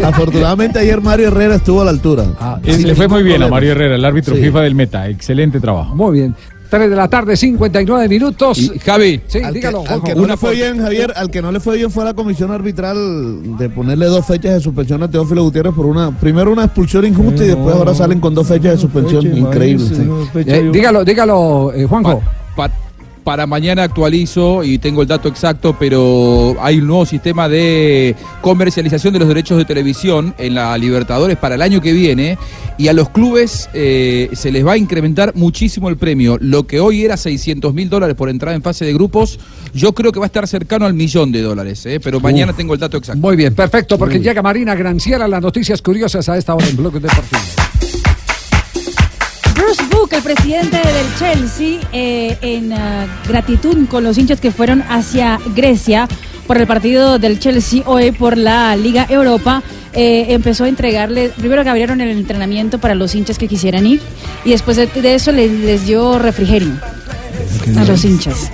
afortunadamente 0.03 0.79
ayer 0.79 1.01
Mario 1.01 1.27
Herrera 1.27 1.55
estuvo 1.55 1.81
a 1.81 1.85
la 1.85 1.91
altura. 1.91 2.23
Sin 2.63 2.87
le 2.87 2.95
fue 2.95 3.07
muy 3.07 3.23
bien 3.23 3.43
a. 3.43 3.47
Mario 3.49 3.71
Herrera, 3.73 3.95
el 3.95 4.05
árbitro 4.05 4.35
Sí. 4.35 4.43
FIFA 4.43 4.61
del 4.61 4.75
Meta. 4.75 5.07
Excelente 5.09 5.59
trabajo. 5.59 5.95
Muy 5.95 6.19
bien. 6.19 6.35
3 6.71 6.89
de 6.89 6.95
la 6.95 7.09
tarde, 7.09 7.35
59 7.35 8.07
minutos. 8.07 8.57
Y, 8.57 8.79
Javi, 8.79 9.19
Sí, 9.27 9.39
Al 9.39 9.51
que, 9.51 9.59
dígalo, 9.59 9.83
al 9.85 10.01
que 10.01 10.15
no 10.15 10.21
Una 10.23 10.33
le 10.33 10.37
fue 10.37 10.55
bien, 10.55 10.79
Javier, 10.79 11.11
al 11.17 11.29
que 11.29 11.41
no 11.41 11.51
le 11.51 11.59
fue 11.59 11.75
bien 11.75 11.91
fue 11.91 12.05
la 12.05 12.13
comisión 12.13 12.49
arbitral 12.49 13.57
de 13.57 13.69
ponerle 13.69 14.05
dos 14.05 14.25
fechas 14.25 14.53
de 14.53 14.61
suspensión 14.61 15.03
a 15.03 15.11
Teófilo 15.11 15.43
Gutiérrez 15.43 15.73
por 15.73 15.85
una, 15.85 16.17
primero 16.17 16.49
una 16.49 16.63
expulsión 16.63 17.05
injusta 17.05 17.43
y 17.43 17.47
después 17.47 17.75
ahora 17.75 17.93
salen 17.93 18.21
con 18.21 18.33
dos 18.33 18.47
fechas 18.47 18.71
de 18.71 18.77
suspensión. 18.77 19.37
Increíble. 19.37 19.85
sí. 19.85 20.41
Eh, 20.47 20.69
dígalo, 20.71 21.03
dígalo, 21.03 21.73
eh, 21.73 21.83
Juanjo. 21.85 22.21
Pa- 22.55 22.71
para 23.23 23.47
mañana 23.47 23.83
actualizo 23.83 24.63
y 24.63 24.77
tengo 24.77 25.01
el 25.01 25.07
dato 25.07 25.27
exacto, 25.27 25.75
pero 25.77 26.55
hay 26.59 26.79
un 26.79 26.87
nuevo 26.87 27.05
sistema 27.05 27.47
de 27.47 28.15
comercialización 28.41 29.13
de 29.13 29.19
los 29.19 29.27
derechos 29.27 29.57
de 29.57 29.65
televisión 29.65 30.33
en 30.37 30.55
la 30.55 30.77
Libertadores 30.77 31.37
para 31.37 31.55
el 31.55 31.61
año 31.61 31.81
que 31.81 31.93
viene 31.93 32.37
y 32.77 32.87
a 32.87 32.93
los 32.93 33.09
clubes 33.09 33.69
eh, 33.73 34.29
se 34.33 34.51
les 34.51 34.65
va 34.65 34.73
a 34.73 34.77
incrementar 34.77 35.35
muchísimo 35.35 35.89
el 35.89 35.97
premio. 35.97 36.37
Lo 36.39 36.65
que 36.65 36.79
hoy 36.79 37.03
era 37.03 37.17
600 37.17 37.73
mil 37.73 37.89
dólares 37.89 38.15
por 38.15 38.29
entrar 38.29 38.55
en 38.55 38.61
fase 38.61 38.85
de 38.85 38.93
grupos, 38.93 39.39
yo 39.73 39.93
creo 39.93 40.11
que 40.11 40.19
va 40.19 40.25
a 40.25 40.27
estar 40.27 40.47
cercano 40.47 40.85
al 40.85 40.93
millón 40.93 41.31
de 41.31 41.41
dólares, 41.41 41.85
eh, 41.85 41.99
pero 42.03 42.19
mañana 42.19 42.53
tengo 42.53 42.73
el 42.73 42.79
dato 42.79 42.97
exacto. 42.97 43.21
Muy 43.21 43.35
bien, 43.35 43.53
perfecto, 43.53 43.97
porque 43.97 44.19
llega 44.19 44.41
Marina 44.41 44.75
Granciera, 44.75 45.27
las 45.27 45.41
noticias 45.41 45.81
curiosas 45.81 46.27
a 46.29 46.37
esta 46.37 46.55
hora 46.55 46.67
en 46.67 46.77
Bloque 46.77 46.99
Deportivo. 46.99 47.60
Bruce 49.61 49.83
Book, 49.91 50.09
el 50.13 50.23
presidente 50.23 50.77
del 50.77 51.15
Chelsea, 51.19 51.79
eh, 51.93 52.35
en 52.41 52.73
ah, 52.73 53.05
gratitud 53.27 53.87
con 53.87 54.03
los 54.03 54.17
hinchas 54.17 54.41
que 54.41 54.49
fueron 54.49 54.81
hacia 54.89 55.39
Grecia 55.55 56.07
por 56.47 56.57
el 56.57 56.65
partido 56.65 57.19
del 57.19 57.37
Chelsea 57.37 57.83
hoy 57.85 58.11
por 58.11 58.37
la 58.37 58.75
Liga 58.75 59.05
Europa, 59.07 59.61
eh, 59.93 60.27
empezó 60.29 60.63
a 60.63 60.67
entregarle, 60.67 61.29
primero 61.29 61.63
que 61.63 61.69
abrieron 61.69 62.01
el 62.01 62.09
entrenamiento 62.09 62.79
para 62.79 62.95
los 62.95 63.13
hinchas 63.13 63.37
que 63.37 63.47
quisieran 63.47 63.85
ir 63.85 64.01
y 64.45 64.49
después 64.49 64.77
de, 64.77 64.89
eso 65.13 65.31
les, 65.31 65.51
les 65.51 65.85
dio 65.85 66.17
refrigerio 66.17 66.71
a 67.77 67.83
los 67.83 68.03
hinchas. 68.03 68.49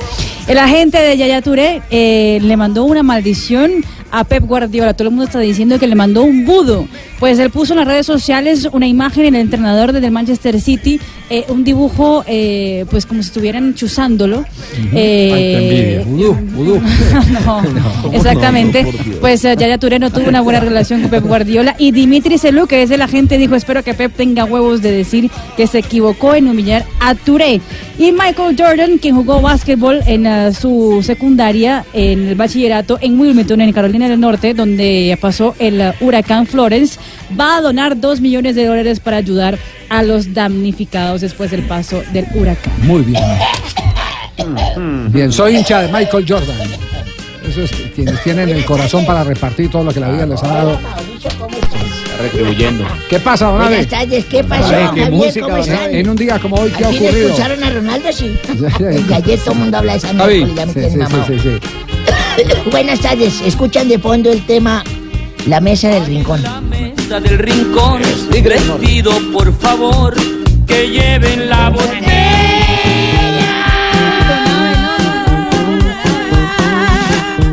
El 0.47 0.57
agente 0.59 0.97
de 1.01 1.17
Yaya 1.17 1.41
Touré 1.41 1.81
eh, 1.89 2.39
le 2.41 2.57
mandó 2.57 2.83
una 2.83 3.03
maldición 3.03 3.83
a 4.11 4.23
Pep 4.23 4.45
Guardiola. 4.45 4.93
Todo 4.93 5.09
el 5.09 5.13
mundo 5.13 5.25
está 5.25 5.39
diciendo 5.39 5.77
que 5.79 5.87
le 5.87 5.95
mandó 5.95 6.23
un 6.23 6.45
budo 6.45 6.87
Pues 7.19 7.39
él 7.39 7.49
puso 7.49 7.73
en 7.73 7.79
las 7.79 7.87
redes 7.87 8.05
sociales 8.05 8.67
una 8.71 8.87
imagen 8.87 9.23
del 9.23 9.35
entrenador 9.35 9.91
desde 9.91 10.07
el 10.07 10.11
Manchester 10.11 10.61
City, 10.61 10.99
eh, 11.29 11.45
un 11.49 11.63
dibujo, 11.63 12.23
eh, 12.27 12.85
pues 12.91 13.05
como 13.05 13.21
si 13.23 13.27
estuvieran 13.27 13.73
chuzándolo. 13.73 14.45
Eh, 14.93 16.05
no, 16.07 16.37
exactamente. 18.13 18.85
pues 19.19 19.43
eh, 19.45 19.55
Yaya 19.57 19.77
Touré 19.77 19.99
no 19.99 20.11
tuvo 20.11 20.29
una 20.29 20.41
buena 20.41 20.59
relación 20.59 21.01
con 21.01 21.09
Pep 21.09 21.23
Guardiola 21.25 21.75
y 21.77 21.91
Dimitri 21.91 22.37
Selou, 22.37 22.67
que 22.67 22.83
es 22.83 22.91
el 22.91 23.01
agente, 23.01 23.37
dijo, 23.37 23.55
espero 23.55 23.83
que 23.83 23.93
Pep 23.93 24.13
tenga 24.15 24.45
huevos 24.45 24.81
de 24.81 24.91
decir 24.91 25.29
que 25.55 25.67
se 25.67 25.79
equivocó 25.79 26.35
en 26.35 26.47
humillar 26.47 26.85
a 26.99 27.15
Touré. 27.15 27.61
Y 27.97 28.11
Michael 28.11 28.55
Jordan, 28.57 28.99
quien 28.99 29.15
jugó 29.15 29.41
básquetbol 29.41 30.01
en 30.05 30.27
eh, 30.27 30.53
su 30.53 30.99
secundaria, 31.01 31.83
en 31.93 32.27
el 32.27 32.35
bachillerato 32.35 32.99
en 33.01 33.19
Wilmington, 33.19 33.59
en 33.61 33.73
Carolina 33.73 34.07
del 34.07 34.19
Norte, 34.19 34.53
donde 34.53 35.17
pasó 35.19 35.55
el 35.57 35.93
huracán 35.99 36.45
Florence, 36.45 36.99
va 37.39 37.57
a 37.57 37.61
donar 37.61 37.99
dos 37.99 38.21
millones 38.21 38.55
de 38.55 38.65
dólares 38.65 38.99
para 38.99 39.17
ayudar 39.17 39.57
a 39.89 40.03
los 40.03 40.33
damnificados 40.33 41.21
después 41.21 41.51
del 41.51 41.63
paso 41.63 42.01
del 42.13 42.25
huracán. 42.35 42.73
Muy 42.83 43.01
bien. 43.03 43.23
Bien, 45.09 45.31
soy 45.31 45.55
hincha 45.57 45.81
de 45.81 45.87
Michael 45.91 46.25
Jordan. 46.27 46.55
Eso 47.47 47.61
es 47.61 47.71
quienes 47.95 48.21
tienen 48.23 48.49
el 48.49 48.65
corazón 48.65 49.05
para 49.05 49.23
repartir 49.23 49.69
todo 49.71 49.83
lo 49.85 49.93
que 49.93 49.99
la 50.01 50.11
vida 50.11 50.25
les 50.25 50.43
ha 50.43 50.47
dado. 50.47 50.79
Retribuyendo. 52.21 52.83
¿Qué 53.09 53.19
pasa, 53.19 53.45
don 53.47 53.59
Buenas 53.59 53.87
tardes, 53.87 54.25
¿qué 54.25 54.43
pasó, 54.43 54.75
Ay, 54.75 54.87
qué 54.93 55.01
Javier? 55.03 55.11
música, 55.11 55.45
¿Cómo 55.45 55.57
están? 55.57 55.95
En 55.95 56.09
un 56.09 56.15
día 56.15 56.39
como 56.39 56.55
hoy, 56.57 56.71
¿qué 56.71 56.83
ha 56.83 56.87
¿Al 56.87 56.93
fin 56.95 57.03
ocurrido? 57.07 57.27
escucharon 57.29 57.63
a 57.63 57.69
Ronaldo? 57.69 58.09
Sí. 58.13 58.35
Desde 58.57 59.13
ayer 59.15 59.39
todo 59.39 59.51
el 59.53 59.59
mundo 59.59 59.77
habla 59.77 59.91
de 59.93 59.97
esa 59.99 60.13
Javi. 60.13 60.45
miércoles, 60.45 60.55
ya 60.95 61.09
me 61.09 61.25
Sí, 61.25 61.37
sí, 61.37 61.39
sí, 61.39 61.59
sí. 62.63 62.69
Buenas 62.71 62.99
tardes, 62.99 63.41
escuchan 63.41 63.87
de 63.87 63.99
fondo 63.99 64.31
el 64.31 64.45
tema 64.45 64.83
La 65.47 65.59
Mesa 65.61 65.89
del 65.89 66.05
Rincón. 66.05 66.41
Mesa 67.07 67.19
del 67.21 67.39
rincón. 67.39 68.01
Les 68.31 68.61
pido 68.79 69.11
por 69.31 69.53
favor 69.59 70.13
que 70.65 70.89
lleven 70.89 71.49
la 71.49 71.69
botella. 71.69 72.03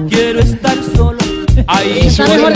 Quiero 0.09 0.41
estar 0.41 0.77
solo. 0.97 1.19
Ahí 1.67 2.11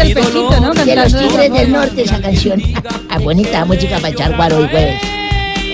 mi 0.04 0.12
dolor. 0.12 0.60
¿no? 0.60 0.74
De 0.74 0.96
los 0.96 1.14
Tigres 1.14 1.52
del 1.52 1.72
Norte 1.72 2.02
esa 2.02 2.20
canción. 2.20 2.62
Ah, 3.08 3.18
bonita 3.18 3.64
música 3.64 3.96
para 3.96 4.08
echar 4.08 4.36
guaro 4.36 4.64
y 4.64 4.68
jueves. 4.68 5.00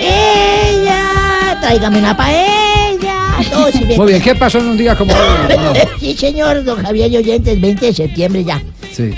Ella, 0.00 1.58
tráigame 1.60 1.98
una 1.98 2.16
paella. 2.16 3.14
Todo 3.50 3.70
sí, 3.72 3.84
Muy 3.96 4.06
bien, 4.08 4.22
¿qué 4.22 4.34
pasó 4.34 4.58
en 4.58 4.68
un 4.68 4.76
día 4.76 4.96
como 4.96 5.12
hoy? 5.12 5.56
Sí, 6.00 6.14
señor, 6.14 6.64
don 6.64 6.82
Javier 6.82 7.10
y 7.10 7.16
oyentes, 7.16 7.60
20 7.60 7.86
de 7.86 7.92
septiembre 7.92 8.44
ya. 8.44 8.62
Sí. 8.92 9.12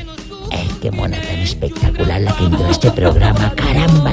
Qué 0.81 0.91
mona 0.91 1.21
tan 1.21 1.39
espectacular 1.41 2.21
la 2.21 2.37
que 2.37 2.45
entró 2.45 2.67
a 2.67 2.71
este 2.71 2.91
programa, 2.91 3.53
caramba. 3.57 4.13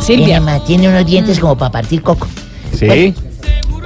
Silvia. 0.00 0.42
Tiene, 0.66 0.88
unos 0.88 1.06
dientes 1.06 1.38
como 1.38 1.56
para 1.56 1.70
partir 1.70 2.02
coco. 2.02 2.26
Sí. 2.74 3.14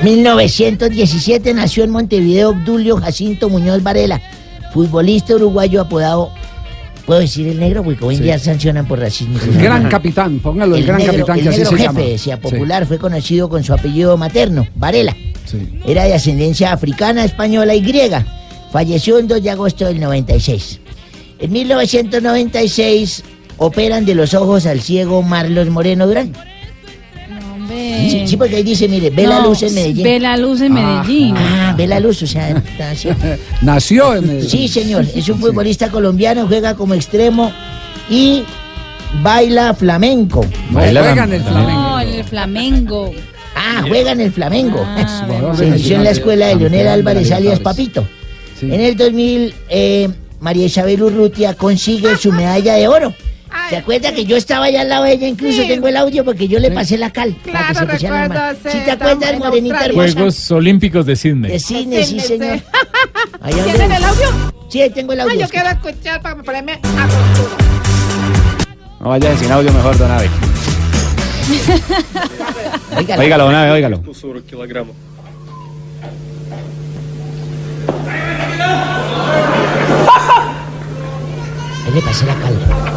1917 0.02 1.54
nació 1.54 1.84
en 1.84 1.90
Montevideo 1.90 2.50
Obdulio 2.50 2.96
Jacinto 2.96 3.48
Muñoz 3.48 3.82
Varela, 3.82 4.20
futbolista 4.72 5.34
uruguayo 5.34 5.80
apodado, 5.80 6.30
¿puedo 7.06 7.20
decir 7.20 7.48
el 7.48 7.60
negro? 7.60 7.82
Porque 7.84 8.04
hoy 8.04 8.14
en 8.14 8.18
Sí. 8.18 8.24
día 8.24 8.38
sancionan 8.38 8.86
por 8.86 8.98
racismo. 8.98 9.38
El 9.40 9.62
gran 9.62 9.88
capitán, 9.88 10.38
póngalo, 10.40 10.76
el, 10.76 10.84
gran 10.84 10.98
negro, 10.98 11.26
capitán 11.26 11.38
el 11.38 11.42
que 11.42 11.48
así 11.50 11.58
negro 11.58 11.70
se 11.70 11.76
jefe, 11.76 11.86
llama. 11.94 12.00
decía 12.10 12.40
popular, 12.40 12.86
fue 12.86 12.98
conocido 12.98 13.48
con 13.48 13.62
su 13.64 13.72
apellido 13.72 14.16
materno, 14.16 14.66
Varela. 14.74 15.16
Era 15.86 16.04
de 16.04 16.14
ascendencia 16.14 16.72
africana, 16.72 17.24
española 17.24 17.74
y 17.74 17.80
griega. 17.82 18.24
Falleció 18.72 19.18
el 19.18 19.28
2 19.28 19.42
de 19.42 19.50
agosto 19.50 19.84
del 19.84 20.00
96. 20.00 20.80
En 21.42 21.50
1996 21.50 23.24
operan 23.56 24.04
de 24.04 24.14
los 24.14 24.32
ojos 24.32 24.64
al 24.64 24.80
ciego 24.80 25.22
Marlos 25.22 25.68
Moreno 25.70 26.06
Durán. 26.06 26.32
Sí, 27.68 28.24
sí, 28.26 28.36
porque 28.36 28.56
ahí 28.56 28.62
dice, 28.62 28.86
mire, 28.86 29.10
ve 29.10 29.26
la 29.26 29.40
luz 29.40 29.62
en 29.62 29.74
Medellín. 29.74 30.04
Ve 30.04 30.20
la 30.20 30.36
luz 30.36 30.60
en 30.60 30.72
Medellín. 30.74 31.34
Ah, 31.36 31.74
ve 31.76 31.86
la 31.86 31.98
luz, 31.98 32.22
o 32.22 32.26
sea, 32.26 32.62
así. 32.90 33.08
Nació 33.62 34.14
en 34.14 34.26
Medellín. 34.26 34.50
Sí, 34.50 34.68
señor, 34.68 35.04
es 35.14 35.28
un 35.28 35.40
futbolista 35.40 35.88
colombiano, 35.88 36.46
juega 36.46 36.74
como 36.74 36.94
extremo 36.94 37.52
y 38.08 38.44
baila 39.22 39.74
flamenco. 39.74 40.46
No, 40.70 40.80
juega 40.80 41.24
en 41.24 41.32
el 41.32 41.42
Flamengo. 41.42 41.80
No, 41.80 42.00
el 42.00 42.24
Flamengo. 42.24 43.10
Ah, 43.56 43.82
juega 43.88 44.12
en 44.12 44.20
el 44.20 44.32
Flamengo. 44.32 44.86
jugador 45.26 45.56
Se 45.56 45.66
inició 45.66 45.96
en 45.96 46.04
la 46.04 46.10
escuela 46.10 46.46
de 46.46 46.56
Leonel 46.56 46.86
Álvarez 46.86 47.32
alias. 47.32 47.58
Papito. 47.58 48.06
En 48.60 48.80
el 48.80 48.96
2000, 48.96 49.54
eh, 49.68 50.08
María 50.42 50.66
Isabel 50.66 51.00
Urrutia 51.00 51.54
consigue 51.54 52.16
su 52.16 52.32
medalla 52.32 52.74
de 52.74 52.88
oro. 52.88 53.14
¿Se 53.70 53.76
acuerda 53.76 54.12
que 54.12 54.24
yo 54.24 54.36
estaba 54.36 54.64
allá 54.64 54.80
al 54.80 54.88
lado 54.88 55.04
de 55.04 55.12
ella? 55.12 55.28
Incluso 55.28 55.62
tengo 55.68 55.86
el 55.86 55.96
audio 55.96 56.24
porque 56.24 56.48
yo 56.48 56.58
le 56.58 56.72
pasé 56.72 56.98
la 56.98 57.10
cal. 57.10 57.36
Claro, 57.44 57.86
para 57.86 57.96
que 57.96 58.80
te 58.84 58.90
acuerdas, 58.90 59.38
Morenita? 59.38 59.86
Juegos 59.94 60.50
Olímpicos 60.50 61.06
de 61.06 61.14
Sydney. 61.14 61.52
De 61.52 61.60
Sydney, 61.60 62.04
sí, 62.04 62.18
señor. 62.18 62.58
¿Tienen 63.64 63.92
el 63.92 64.04
audio? 64.04 64.28
Sí, 64.68 64.82
tengo 64.92 65.12
el 65.12 65.20
audio. 65.20 65.32
Ay, 65.32 65.40
yo 65.42 65.48
quiero 65.48 65.68
escuchar 65.68 66.20
para 66.20 66.42
ponerme 66.42 66.72
a 66.72 67.06
postura. 67.06 67.56
No 68.98 69.08
vaya 69.10 69.36
sin 69.36 69.52
audio 69.52 69.72
mejor, 69.72 69.96
don 69.96 70.10
Abe. 70.10 70.28
óigalo. 72.98 73.22
óigalo, 73.22 73.44
don 73.44 73.54
Abe, 73.54 74.42
kilogramos. 74.48 74.96
¿Qué 81.92 82.00
le 82.00 82.06
pasó 82.06 82.24
a 82.24 82.28
la 82.28 82.34
calva? 82.36 82.90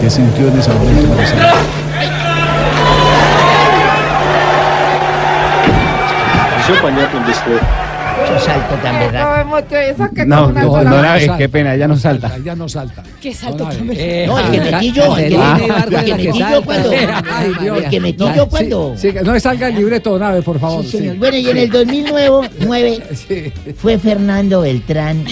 ¿Qué 0.00 0.08
sintió 0.08 0.48
en 0.48 0.58
ese 0.58 0.72
momento? 0.72 1.14
Yo 8.28 8.38
salto 8.40 8.74
tan 8.76 8.98
verdad. 8.98 9.44
No, 9.44 9.56
mucho 9.56 9.76
eso 9.76 10.08
que 10.14 10.26
No, 10.26 10.52
no, 10.52 10.72
mano. 10.72 10.96
Abe, 10.96 11.30
qué 11.38 11.48
pena, 11.48 11.76
ya 11.76 11.88
no 11.88 11.96
salta. 11.96 12.36
Ya 12.44 12.54
no 12.54 12.68
salta. 12.68 13.02
¿Qué 13.20 13.32
salto 13.34 13.64
tan 13.64 13.90
Eh, 13.94 14.24
No, 14.26 14.38
el 14.38 14.50
que 14.50 14.60
metí 14.70 14.92
yo, 14.92 15.16
el 15.16 15.28
que, 15.30 15.36
Ah, 15.40 15.86
metí 16.16 16.38
yo 16.38 16.62
cuando. 16.62 16.92
El 16.92 17.88
que 17.90 18.00
metí 18.00 18.18
No, 18.24 18.36
yo 18.36 18.48
cuando. 18.48 18.94
No 19.24 19.40
salga 19.40 19.68
el 19.68 19.74
libreto, 19.76 20.18
Nave, 20.18 20.42
por 20.42 20.58
favor. 20.58 20.84
Bueno, 21.18 21.36
y 21.36 21.48
en 21.48 21.56
el 21.56 21.70
2009 21.70 23.02
fue 23.76 23.98
Fernando 23.98 24.60
Beltrán 24.62 25.24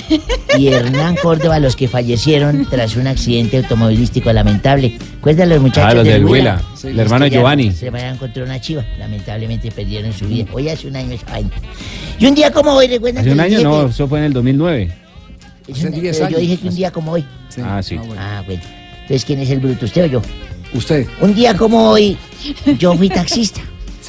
y 0.59 0.69
Hernán 0.69 1.17
Córdoba 1.23 1.59
los 1.59 1.77
que 1.77 1.89
fallecieron 1.89 2.67
tras 2.71 2.97
un 2.97 3.07
accidente 3.07 3.59
automovilístico 3.59 4.33
lamentable. 4.33 4.97
¿Recuerdan 5.17 5.49
los 5.51 5.61
muchachos 5.61 5.91
Ah, 5.91 5.95
los 5.95 6.05
del 6.05 6.25
Huila, 6.25 6.63
Sí, 6.75 6.89
el 6.89 6.99
hermano 7.01 7.27
Giovanni. 7.27 7.73
Se 7.73 7.91
vayan 7.91 8.17
contra 8.19 8.45
una 8.45 8.61
chiva. 8.61 8.85
Lamentablemente 8.99 9.71
perdieron 9.71 10.13
su 10.13 10.27
vida. 10.27 10.47
Hoy 10.53 10.69
hace 10.69 10.87
un 10.87 10.97
año 10.97 11.13
esa 11.13 11.27
vaina. 11.31 11.51
Y 12.19 12.27
un 12.27 12.35
día 12.35 12.51
como 12.51 12.73
hoy, 12.73 12.89
¿recuerdan 12.89 13.19
Hace 13.21 13.29
que 13.29 13.35
un 13.35 13.41
año, 13.41 13.61
no, 13.63 13.85
que- 13.85 13.91
eso 13.91 14.09
fue 14.09 14.19
en 14.19 14.25
el 14.27 14.33
2009. 14.33 14.93
es 15.69 15.85
un- 15.85 15.91
pero 15.93 16.29
Yo 16.29 16.39
dije 16.39 16.57
que 16.59 16.69
un 16.69 16.75
día 16.75 16.91
como 16.91 17.13
hoy. 17.13 17.25
Ah, 17.63 17.81
sí. 17.83 17.97
Ah, 18.19 18.43
bueno. 18.47 18.63
Entonces, 19.03 19.25
¿quién 19.25 19.41
es 19.41 19.51
el 19.51 19.61
bruto? 19.61 19.85
¿Usted 19.87 20.05
o 20.05 20.07
yo? 20.07 20.23
Usted. 20.75 21.07
Un 21.21 21.35
día 21.35 21.57
como 21.57 21.91
hoy, 21.91 22.17
yo 22.79 22.95
fui 22.95 23.09
taxista. 23.09 23.61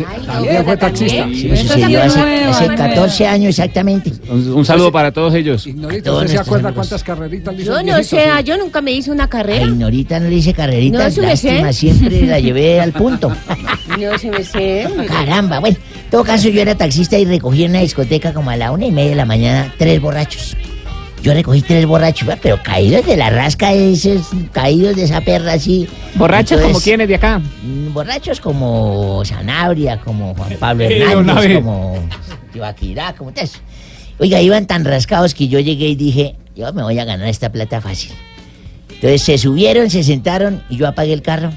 También 0.03 0.65
fue 0.65 0.77
taxista. 0.77 1.27
Sí, 1.33 1.47
me 1.49 1.57
sucedió 1.57 2.01
hace, 2.03 2.19
hace 2.19 2.67
14 2.75 3.27
años 3.27 3.49
exactamente. 3.49 4.11
Un, 4.29 4.53
un 4.53 4.65
saludo 4.65 4.91
para 4.91 5.11
todos 5.11 5.33
ellos. 5.33 5.65
Ignorita, 5.67 6.13
¿usted 6.13 6.27
se 6.27 6.37
acuerda 6.39 6.71
cuántas 6.71 7.03
carreritas 7.03 7.55
le 7.55 7.63
hizo 7.63 7.73
Yo 7.73 7.83
no 7.83 8.03
sé, 8.03 8.25
ah, 8.25 8.41
yo 8.41 8.57
nunca 8.57 8.81
me 8.81 8.91
hice 8.91 9.11
una 9.11 9.25
A 9.25 9.29
carrera. 9.29 9.65
Ignorita 9.65 10.19
no 10.19 10.29
le 10.29 10.35
hice 10.35 10.53
carreritas, 10.53 11.17
No, 11.17 11.23
lástima, 11.23 11.73
siempre 11.73 12.25
la 12.25 12.39
llevé 12.39 12.79
al 12.79 12.91
punto. 12.91 13.31
No 13.99 14.17
se 14.17 14.29
me 14.29 14.43
sé. 14.43 14.87
Caramba, 15.07 15.59
bueno, 15.59 15.75
en 16.05 16.09
todo 16.09 16.23
caso 16.23 16.47
yo 16.47 16.61
era 16.61 16.75
taxista 16.75 17.17
y 17.17 17.25
recogí 17.25 17.65
en 17.65 17.71
una 17.71 17.81
discoteca 17.81 18.33
como 18.33 18.49
a 18.49 18.55
la 18.55 18.71
una 18.71 18.85
y 18.85 18.91
media 18.91 19.09
de 19.09 19.15
la 19.15 19.25
mañana 19.25 19.73
tres 19.77 19.99
borrachos. 19.99 20.55
Yo 21.21 21.33
recogí 21.33 21.61
tres 21.61 21.85
borrachos, 21.85 22.29
pero 22.41 22.61
caídos 22.63 23.05
de 23.05 23.17
la 23.17 23.29
rasca 23.29 23.73
esos, 23.73 24.27
caídos 24.53 24.95
de 24.95 25.03
esa 25.03 25.19
perra 25.21 25.53
así. 25.53 25.87
¿Borrachos 26.15 26.51
Entonces, 26.51 26.71
como 26.71 26.83
quiénes 26.83 27.07
de 27.09 27.15
acá? 27.15 27.39
mm, 27.39 27.93
Borrachos 27.93 28.39
como 28.39 29.23
Sanabria, 29.25 29.99
como 29.99 30.33
Juan 30.35 30.55
Pablo 30.59 30.85
Hernández, 30.85 31.55
como 31.55 32.07
Tibaquirá, 32.53 33.13
como 33.15 33.33
tal. 33.33 33.49
Oiga, 34.17 34.41
iban 34.41 34.65
tan 34.65 34.85
rascados 34.85 35.33
que 35.33 35.47
yo 35.49 35.59
llegué 35.59 35.89
y 35.89 35.95
dije, 35.95 36.35
yo 36.55 36.71
me 36.73 36.83
voy 36.83 36.97
a 36.99 37.05
ganar 37.05 37.27
esta 37.27 37.51
plata 37.51 37.81
fácil. 37.81 38.11
Entonces 38.89 39.21
se 39.21 39.37
subieron, 39.37 39.89
se 39.89 40.03
sentaron 40.03 40.63
y 40.69 40.77
yo 40.77 40.87
apagué 40.87 41.13
el 41.13 41.21
carro. 41.21 41.51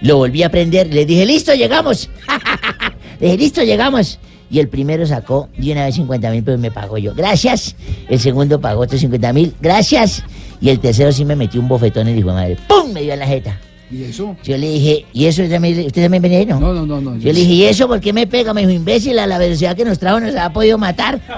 Lo 0.00 0.16
volví 0.16 0.42
a 0.42 0.50
prender, 0.50 0.92
le 0.92 1.06
dije, 1.06 1.24
listo, 1.24 1.54
llegamos. 1.54 2.10
le 3.20 3.26
dije, 3.26 3.38
listo, 3.38 3.62
llegamos. 3.62 4.18
Y 4.50 4.60
el 4.60 4.68
primero 4.68 5.06
sacó 5.06 5.48
de 5.56 5.72
una 5.72 5.84
vez 5.84 5.96
50 5.96 6.30
mil 6.30 6.42
pesos 6.42 6.58
y 6.58 6.62
me 6.62 6.70
pagó 6.70 6.98
yo. 6.98 7.14
Gracias. 7.14 7.74
El 8.08 8.20
segundo 8.20 8.60
pagó 8.60 8.82
otros 8.82 9.00
50 9.00 9.32
mil. 9.32 9.54
Gracias. 9.60 10.22
Y 10.60 10.68
el 10.68 10.78
tercero 10.78 11.12
sí 11.12 11.24
me 11.24 11.36
metió 11.36 11.60
un 11.60 11.68
bofetón 11.68 12.08
y 12.08 12.14
dijo, 12.14 12.32
madre, 12.32 12.56
¡pum! 12.68 12.92
Me 12.92 13.02
dio 13.02 13.12
en 13.12 13.18
la 13.18 13.26
jeta. 13.26 13.58
¿Y 13.90 14.04
eso? 14.04 14.36
Yo 14.42 14.56
le 14.56 14.68
dije, 14.68 15.06
¿y 15.12 15.26
eso 15.26 15.42
también, 15.48 15.86
usted 15.86 16.02
también 16.02 16.22
venía 16.22 16.38
ahí, 16.38 16.46
no? 16.46 16.58
No, 16.58 16.72
no, 16.72 16.86
no. 16.86 17.00
no 17.00 17.16
Yo 17.18 17.32
le 17.32 17.40
dije, 17.40 17.52
¿y 17.52 17.64
eso 17.64 17.86
por 17.86 18.00
qué 18.00 18.12
me 18.12 18.26
pega? 18.26 18.52
Me 18.52 18.62
dijo, 18.62 18.72
imbécil, 18.72 19.18
a 19.18 19.26
la 19.26 19.38
velocidad 19.38 19.76
que 19.76 19.84
nos 19.84 19.98
trajo 19.98 20.18
nos 20.18 20.34
ha 20.34 20.52
podido 20.52 20.76
matar. 20.76 21.20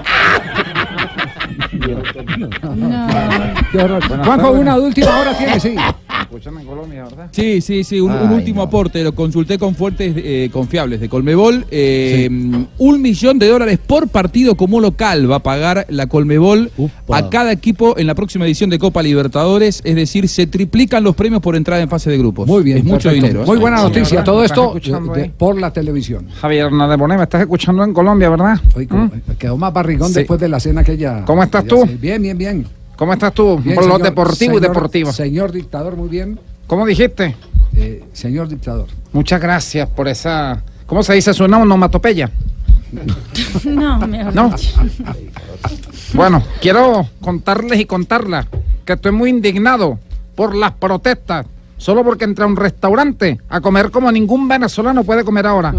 Qué 3.72 3.78
horror. 3.78 4.24
Juanjo, 4.24 4.50
una 4.52 4.76
última 4.76 5.20
hora 5.20 5.36
tiene, 5.36 5.60
sí. 5.60 5.74
Escuchan 6.20 6.58
en 6.58 6.66
Colombia, 6.66 7.04
¿verdad? 7.04 7.28
Sí, 7.32 7.60
sí, 7.60 7.84
sí, 7.84 8.00
un, 8.00 8.12
último 8.12 8.62
aporte, 8.62 9.02
lo 9.02 9.14
consulté 9.14 9.58
con 9.58 9.74
fuentes 9.74 10.14
eh, 10.16 10.50
confiables 10.52 11.00
de 11.00 11.08
Colmebol. 11.08 11.64
eh, 11.70 12.28
Un 12.78 13.02
millón 13.02 13.38
de 13.38 13.48
dólares 13.48 13.78
por 13.84 14.08
partido 14.08 14.54
como 14.56 14.80
local 14.80 15.30
va 15.30 15.36
a 15.36 15.42
pagar 15.42 15.86
la 15.88 16.06
Colmebol 16.06 16.70
a 17.08 17.30
cada 17.30 17.52
equipo 17.52 17.96
en 17.98 18.06
la 18.06 18.14
próxima 18.14 18.44
edición 18.46 18.68
de 18.70 18.78
Copa 18.78 19.02
Libertadores, 19.02 19.80
es 19.84 19.94
decir, 19.94 20.28
se 20.28 20.46
triplican 20.46 21.02
los 21.04 21.14
premios 21.14 21.40
por 21.40 21.56
entrada 21.56 21.82
en 21.82 21.88
fase 21.88 22.10
de 22.10 22.18
grupos. 22.18 22.46
Muy 22.46 22.62
bien, 22.62 22.78
es 22.78 22.84
mucho 22.84 23.10
dinero. 23.10 23.42
¿eh? 23.42 23.46
Muy 23.46 23.58
buena 23.58 23.82
noticia. 23.82 24.22
Todo 24.24 24.40
¿Me 24.40 24.46
esto 24.46 24.74
de- 25.14 25.22
ahí? 25.22 25.32
por 25.36 25.58
la 25.58 25.72
televisión. 25.72 26.26
Javier 26.40 26.66
Hernández 26.66 26.98
Bonet, 26.98 27.16
me 27.18 27.24
estás 27.24 27.40
escuchando 27.40 27.84
en 27.84 27.92
Colombia, 27.94 28.28
¿verdad? 28.30 28.60
¿Mm? 28.76 29.32
Quedó 29.38 29.56
más 29.56 29.72
barrigón 29.72 30.08
Sí. 30.08 30.14
después 30.16 30.40
de 30.40 30.48
la 30.48 30.60
cena 30.60 30.80
aquella. 30.82 31.24
¿Cómo 31.24 31.42
estás 31.42 31.64
Ya 31.64 31.68
tú? 31.68 31.82
sé. 31.86 31.96
Bien, 32.00 32.20
bien, 32.20 32.36
bien. 32.36 32.66
¿Cómo 32.98 33.12
estás 33.12 33.32
tú? 33.32 33.58
Bien, 33.58 33.76
por 33.76 33.84
lo 33.86 33.92
señor- 33.94 34.02
deportivo 34.08 34.52
y 34.52 34.56
señor- 34.56 34.60
deportivo. 34.74 35.12
Señor 35.12 35.52
dictador, 35.52 35.96
muy 35.96 36.08
bien. 36.08 36.38
¿Cómo 36.66 36.84
dijiste? 36.84 37.36
Eh, 37.76 38.04
señor 38.12 38.48
dictador. 38.48 38.88
Muchas 39.12 39.40
gracias 39.40 39.88
por 39.88 40.08
esa. 40.08 40.62
¿Cómo 40.86 41.02
se 41.02 41.14
dice? 41.14 41.32
Suena 41.32 41.58
onomatopeya. 41.58 42.30
No, 43.64 43.98
mejor 44.06 44.34
No. 44.34 44.54
Bueno, 46.14 46.42
quiero 46.60 47.06
contarles 47.20 47.78
y 47.80 47.84
contarla 47.84 48.46
que 48.84 48.94
estoy 48.94 49.12
muy 49.12 49.30
indignado 49.30 49.98
por 50.34 50.54
las 50.56 50.72
protestas. 50.72 51.46
Solo 51.76 52.02
porque 52.02 52.24
entré 52.24 52.44
a 52.44 52.48
un 52.48 52.56
restaurante 52.56 53.38
a 53.48 53.60
comer 53.60 53.90
como 53.92 54.10
ningún 54.10 54.48
venezolano 54.48 55.04
puede 55.04 55.22
comer 55.22 55.46
ahora. 55.46 55.72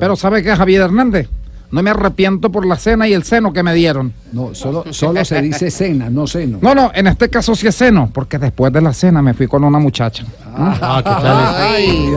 Pero 0.00 0.16
¿sabe 0.16 0.42
qué, 0.42 0.56
Javier 0.56 0.82
Hernández? 0.82 1.28
No 1.70 1.82
me 1.82 1.90
arrepiento 1.90 2.50
por 2.50 2.66
la 2.66 2.76
cena 2.76 3.08
y 3.08 3.12
el 3.12 3.24
seno 3.24 3.52
que 3.52 3.62
me 3.62 3.74
dieron. 3.74 4.12
No, 4.32 4.54
solo, 4.54 4.84
solo 4.90 5.24
se 5.24 5.42
dice 5.42 5.70
cena, 5.70 6.08
no 6.08 6.26
seno. 6.26 6.58
No, 6.60 6.74
no, 6.74 6.90
en 6.94 7.08
este 7.08 7.28
caso 7.28 7.54
sí 7.54 7.66
es 7.66 7.74
seno, 7.74 8.10
porque 8.12 8.38
después 8.38 8.72
de 8.72 8.80
la 8.80 8.92
cena 8.92 9.20
me 9.22 9.34
fui 9.34 9.46
con 9.46 9.64
una 9.64 9.78
muchacha. 9.78 10.24
Ah, 10.54 11.02
¿qué 11.04 11.10
Ay. 11.26 12.14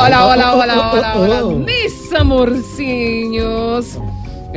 Hola, 0.00 0.26
hola, 0.26 0.54
hola, 0.54 0.92
hola, 0.92 1.14
hola, 1.16 1.56
mis 1.64 2.12
amorciños. 2.12 3.98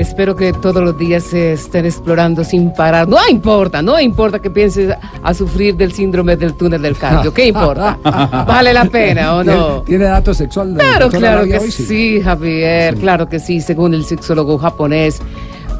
Espero 0.02 0.36
que 0.36 0.52
todos 0.52 0.84
los 0.84 0.98
días 0.98 1.24
se 1.24 1.54
estén 1.54 1.86
explorando 1.86 2.44
sin 2.44 2.74
parar. 2.74 3.08
No 3.08 3.20
importa, 3.30 3.84
no 3.84 4.00
importa 4.00 4.40
que 4.40 4.50
pienses 4.50 4.96
a 5.22 5.34
sufrir 5.36 5.76
del 5.76 5.92
síndrome 5.92 6.36
del 6.36 6.56
túnel 6.56 6.82
del 6.82 6.98
cardio. 6.98 7.32
¿Qué 7.32 7.46
importa? 7.46 8.00
¿Vale 8.04 8.74
la 8.74 8.86
pena 8.86 9.36
o 9.36 9.44
no? 9.44 9.54
¿Tiene, 9.54 9.86
tiene 9.86 10.06
datos 10.06 10.38
sexual? 10.38 10.74
de 10.74 10.80
Claro, 10.80 11.10
claro 11.10 11.44
que 11.46 11.60
hoy? 11.60 11.72
sí, 11.72 12.20
Javier, 12.20 12.96
claro 12.96 13.30
que 13.30 13.40
sí. 13.40 13.62
Según 13.62 13.94
el 13.94 14.04
sexólogo 14.04 14.58
japonés, 14.58 15.22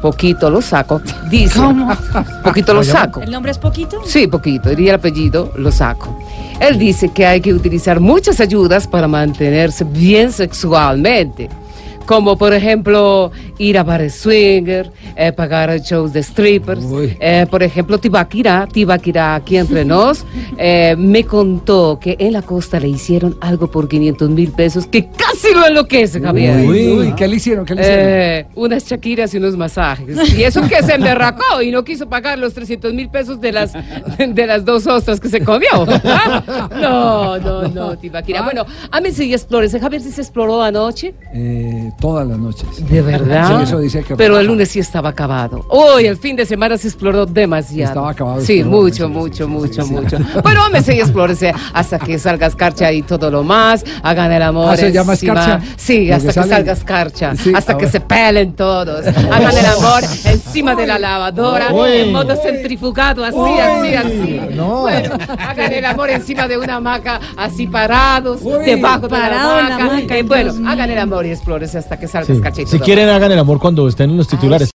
poquito 0.00 0.48
lo 0.50 0.62
saco. 0.62 1.02
Dice, 1.28 1.58
poquito 2.44 2.74
lo 2.74 2.84
saco. 2.84 3.22
¿El 3.22 3.32
nombre 3.32 3.50
es 3.50 3.58
poquito? 3.58 4.02
Sí, 4.04 4.28
poquito, 4.28 4.68
diría 4.68 4.90
el 4.90 5.00
apellido, 5.00 5.52
lo 5.56 5.72
saco. 5.72 6.16
Él 6.60 6.78
dice 6.78 7.08
que 7.08 7.26
hay 7.26 7.40
que 7.40 7.52
utilizar 7.52 7.98
muchas 7.98 8.38
ayudas 8.38 8.86
para 8.86 9.08
mantenerse 9.08 9.82
bien 9.82 10.30
sexualmente. 10.30 11.50
Como 12.06 12.36
por 12.36 12.52
ejemplo 12.52 13.30
ir 13.62 13.78
a 13.78 13.84
bares 13.84 14.14
swinger, 14.14 14.90
eh, 15.16 15.32
pagar 15.32 15.80
shows 15.80 16.12
de 16.12 16.22
strippers. 16.22 16.84
Eh, 17.20 17.46
por 17.50 17.62
ejemplo, 17.62 17.98
Tibaquira, 17.98 18.68
Tibaquira 18.70 19.36
aquí 19.36 19.56
entre 19.56 19.84
nos, 19.84 20.24
eh, 20.58 20.94
me 20.98 21.24
contó 21.24 21.98
que 22.00 22.16
en 22.18 22.32
la 22.32 22.42
costa 22.42 22.80
le 22.80 22.88
hicieron 22.88 23.36
algo 23.40 23.70
por 23.70 23.88
500 23.88 24.30
mil 24.30 24.50
pesos 24.52 24.86
que 24.86 25.06
casi 25.06 25.54
lo 25.54 25.66
enloquece, 25.66 26.20
Javier. 26.20 26.68
Uy, 26.68 26.88
uy, 26.88 27.12
¿qué 27.14 27.28
le 27.28 27.36
hicieron? 27.36 27.64
¿Qué 27.64 27.74
le 27.74 27.82
hicieron? 27.82 28.52
Unas 28.54 28.84
chaquiras 28.84 29.32
y 29.34 29.36
unos 29.36 29.56
masajes. 29.56 30.36
Y 30.36 30.42
eso 30.42 30.62
que 30.68 30.82
se 30.82 30.94
emberracó 30.94 31.62
y 31.62 31.70
no 31.70 31.84
quiso 31.84 32.08
pagar 32.08 32.38
los 32.38 32.54
300 32.54 32.92
mil 32.92 33.08
pesos 33.08 33.40
de 33.40 33.52
las, 33.52 33.72
de 33.72 34.46
las 34.46 34.64
dos 34.64 34.86
ostras 34.86 35.20
que 35.20 35.28
se 35.28 35.42
comió. 35.42 35.68
No, 36.82 37.38
no, 37.38 37.68
no, 37.68 37.96
Tibaquira. 37.96 38.42
Bueno, 38.42 38.64
a 38.90 39.00
mí 39.00 39.10
sí 39.10 39.32
explórese. 39.32 39.78
Javier, 39.78 40.02
si 40.02 40.10
se 40.10 40.20
exploró 40.22 40.62
anoche. 40.62 41.14
Eh, 41.34 41.90
todas 42.00 42.26
las 42.26 42.38
noches. 42.38 42.88
¿De 42.88 43.02
verdad? 43.02 43.51
Sí, 43.58 43.62
eso 43.64 43.78
dice 43.78 44.02
que. 44.04 44.16
Pero 44.16 44.38
el 44.38 44.46
lunes 44.46 44.68
sí 44.70 44.78
estaba 44.80 45.10
acabado. 45.10 45.64
Hoy, 45.68 46.06
el 46.06 46.16
fin 46.16 46.36
de 46.36 46.46
semana 46.46 46.76
se 46.78 46.88
exploró 46.88 47.26
demasiado. 47.26 47.90
Estaba 47.92 48.10
acabado, 48.10 48.40
Sí, 48.40 48.60
exploró, 48.60 48.82
mucho, 48.82 49.08
mucho, 49.08 49.48
mucho, 49.48 49.86
mucho. 49.86 50.18
Bueno, 50.42 50.64
hombre, 50.66 50.82
sí, 50.82 50.92
explórese 50.92 51.52
hasta 51.72 51.98
que 51.98 52.18
salga 52.18 52.46
escarcha 52.46 52.90
y 52.92 53.02
todo 53.02 53.30
lo 53.30 53.42
más. 53.42 53.84
Hagan 54.02 54.32
el 54.32 54.42
amor. 54.42 54.70
Ah, 54.72 54.76
¿se 54.76 54.92
llama 54.92 55.14
encima- 55.14 55.32
escarcha? 55.40 55.66
Sí, 55.76 56.10
hasta 56.10 56.22
que 56.22 56.26
que, 56.28 56.32
sale- 56.40 56.48
salga 56.54 56.72
escarcha. 56.72 57.36
Sí, 57.36 57.52
hasta 57.54 57.76
que 57.78 57.88
se 57.88 58.00
pelen 58.00 58.52
todos. 58.54 59.06
Hagan 59.06 59.56
el 59.56 59.66
amor 59.66 60.02
encima 60.24 60.74
de 60.74 60.86
la 60.86 60.98
lavadora, 60.98 61.72
Uy. 61.72 61.90
en 61.92 62.12
modo 62.12 62.34
centrifugado, 62.36 63.24
así, 63.24 63.36
Uy. 63.36 63.58
así, 63.58 63.94
así. 63.94 64.40
Bueno, 64.56 65.14
hagan 65.38 65.72
el 65.72 65.84
amor 65.84 66.10
encima 66.10 66.46
de 66.48 66.58
una 66.58 66.76
hamaca, 66.76 67.20
así 67.36 67.66
parados, 67.66 68.40
debajo 68.64 69.00
de 69.02 69.08
Parado 69.08 69.56
la 69.62 69.68
la 69.68 69.74
hamaca. 69.76 70.16
Eh, 70.16 70.22
bueno, 70.22 70.52
hagan 70.68 70.90
el 70.90 70.98
amor 70.98 71.26
y 71.26 71.30
explórese 71.30 71.78
hasta 71.78 71.98
que 71.98 72.08
salga 72.08 72.26
Sí. 72.26 72.32
escarcha 72.32 72.62
y 72.62 72.66
Si 72.66 72.78
quieren, 72.78 73.08
hagan 73.08 73.30
el 73.32 73.38
amor 73.42 73.58
cuando 73.58 73.86
estén 73.88 74.10
en 74.10 74.16
los 74.16 74.28
titulares. 74.28 74.70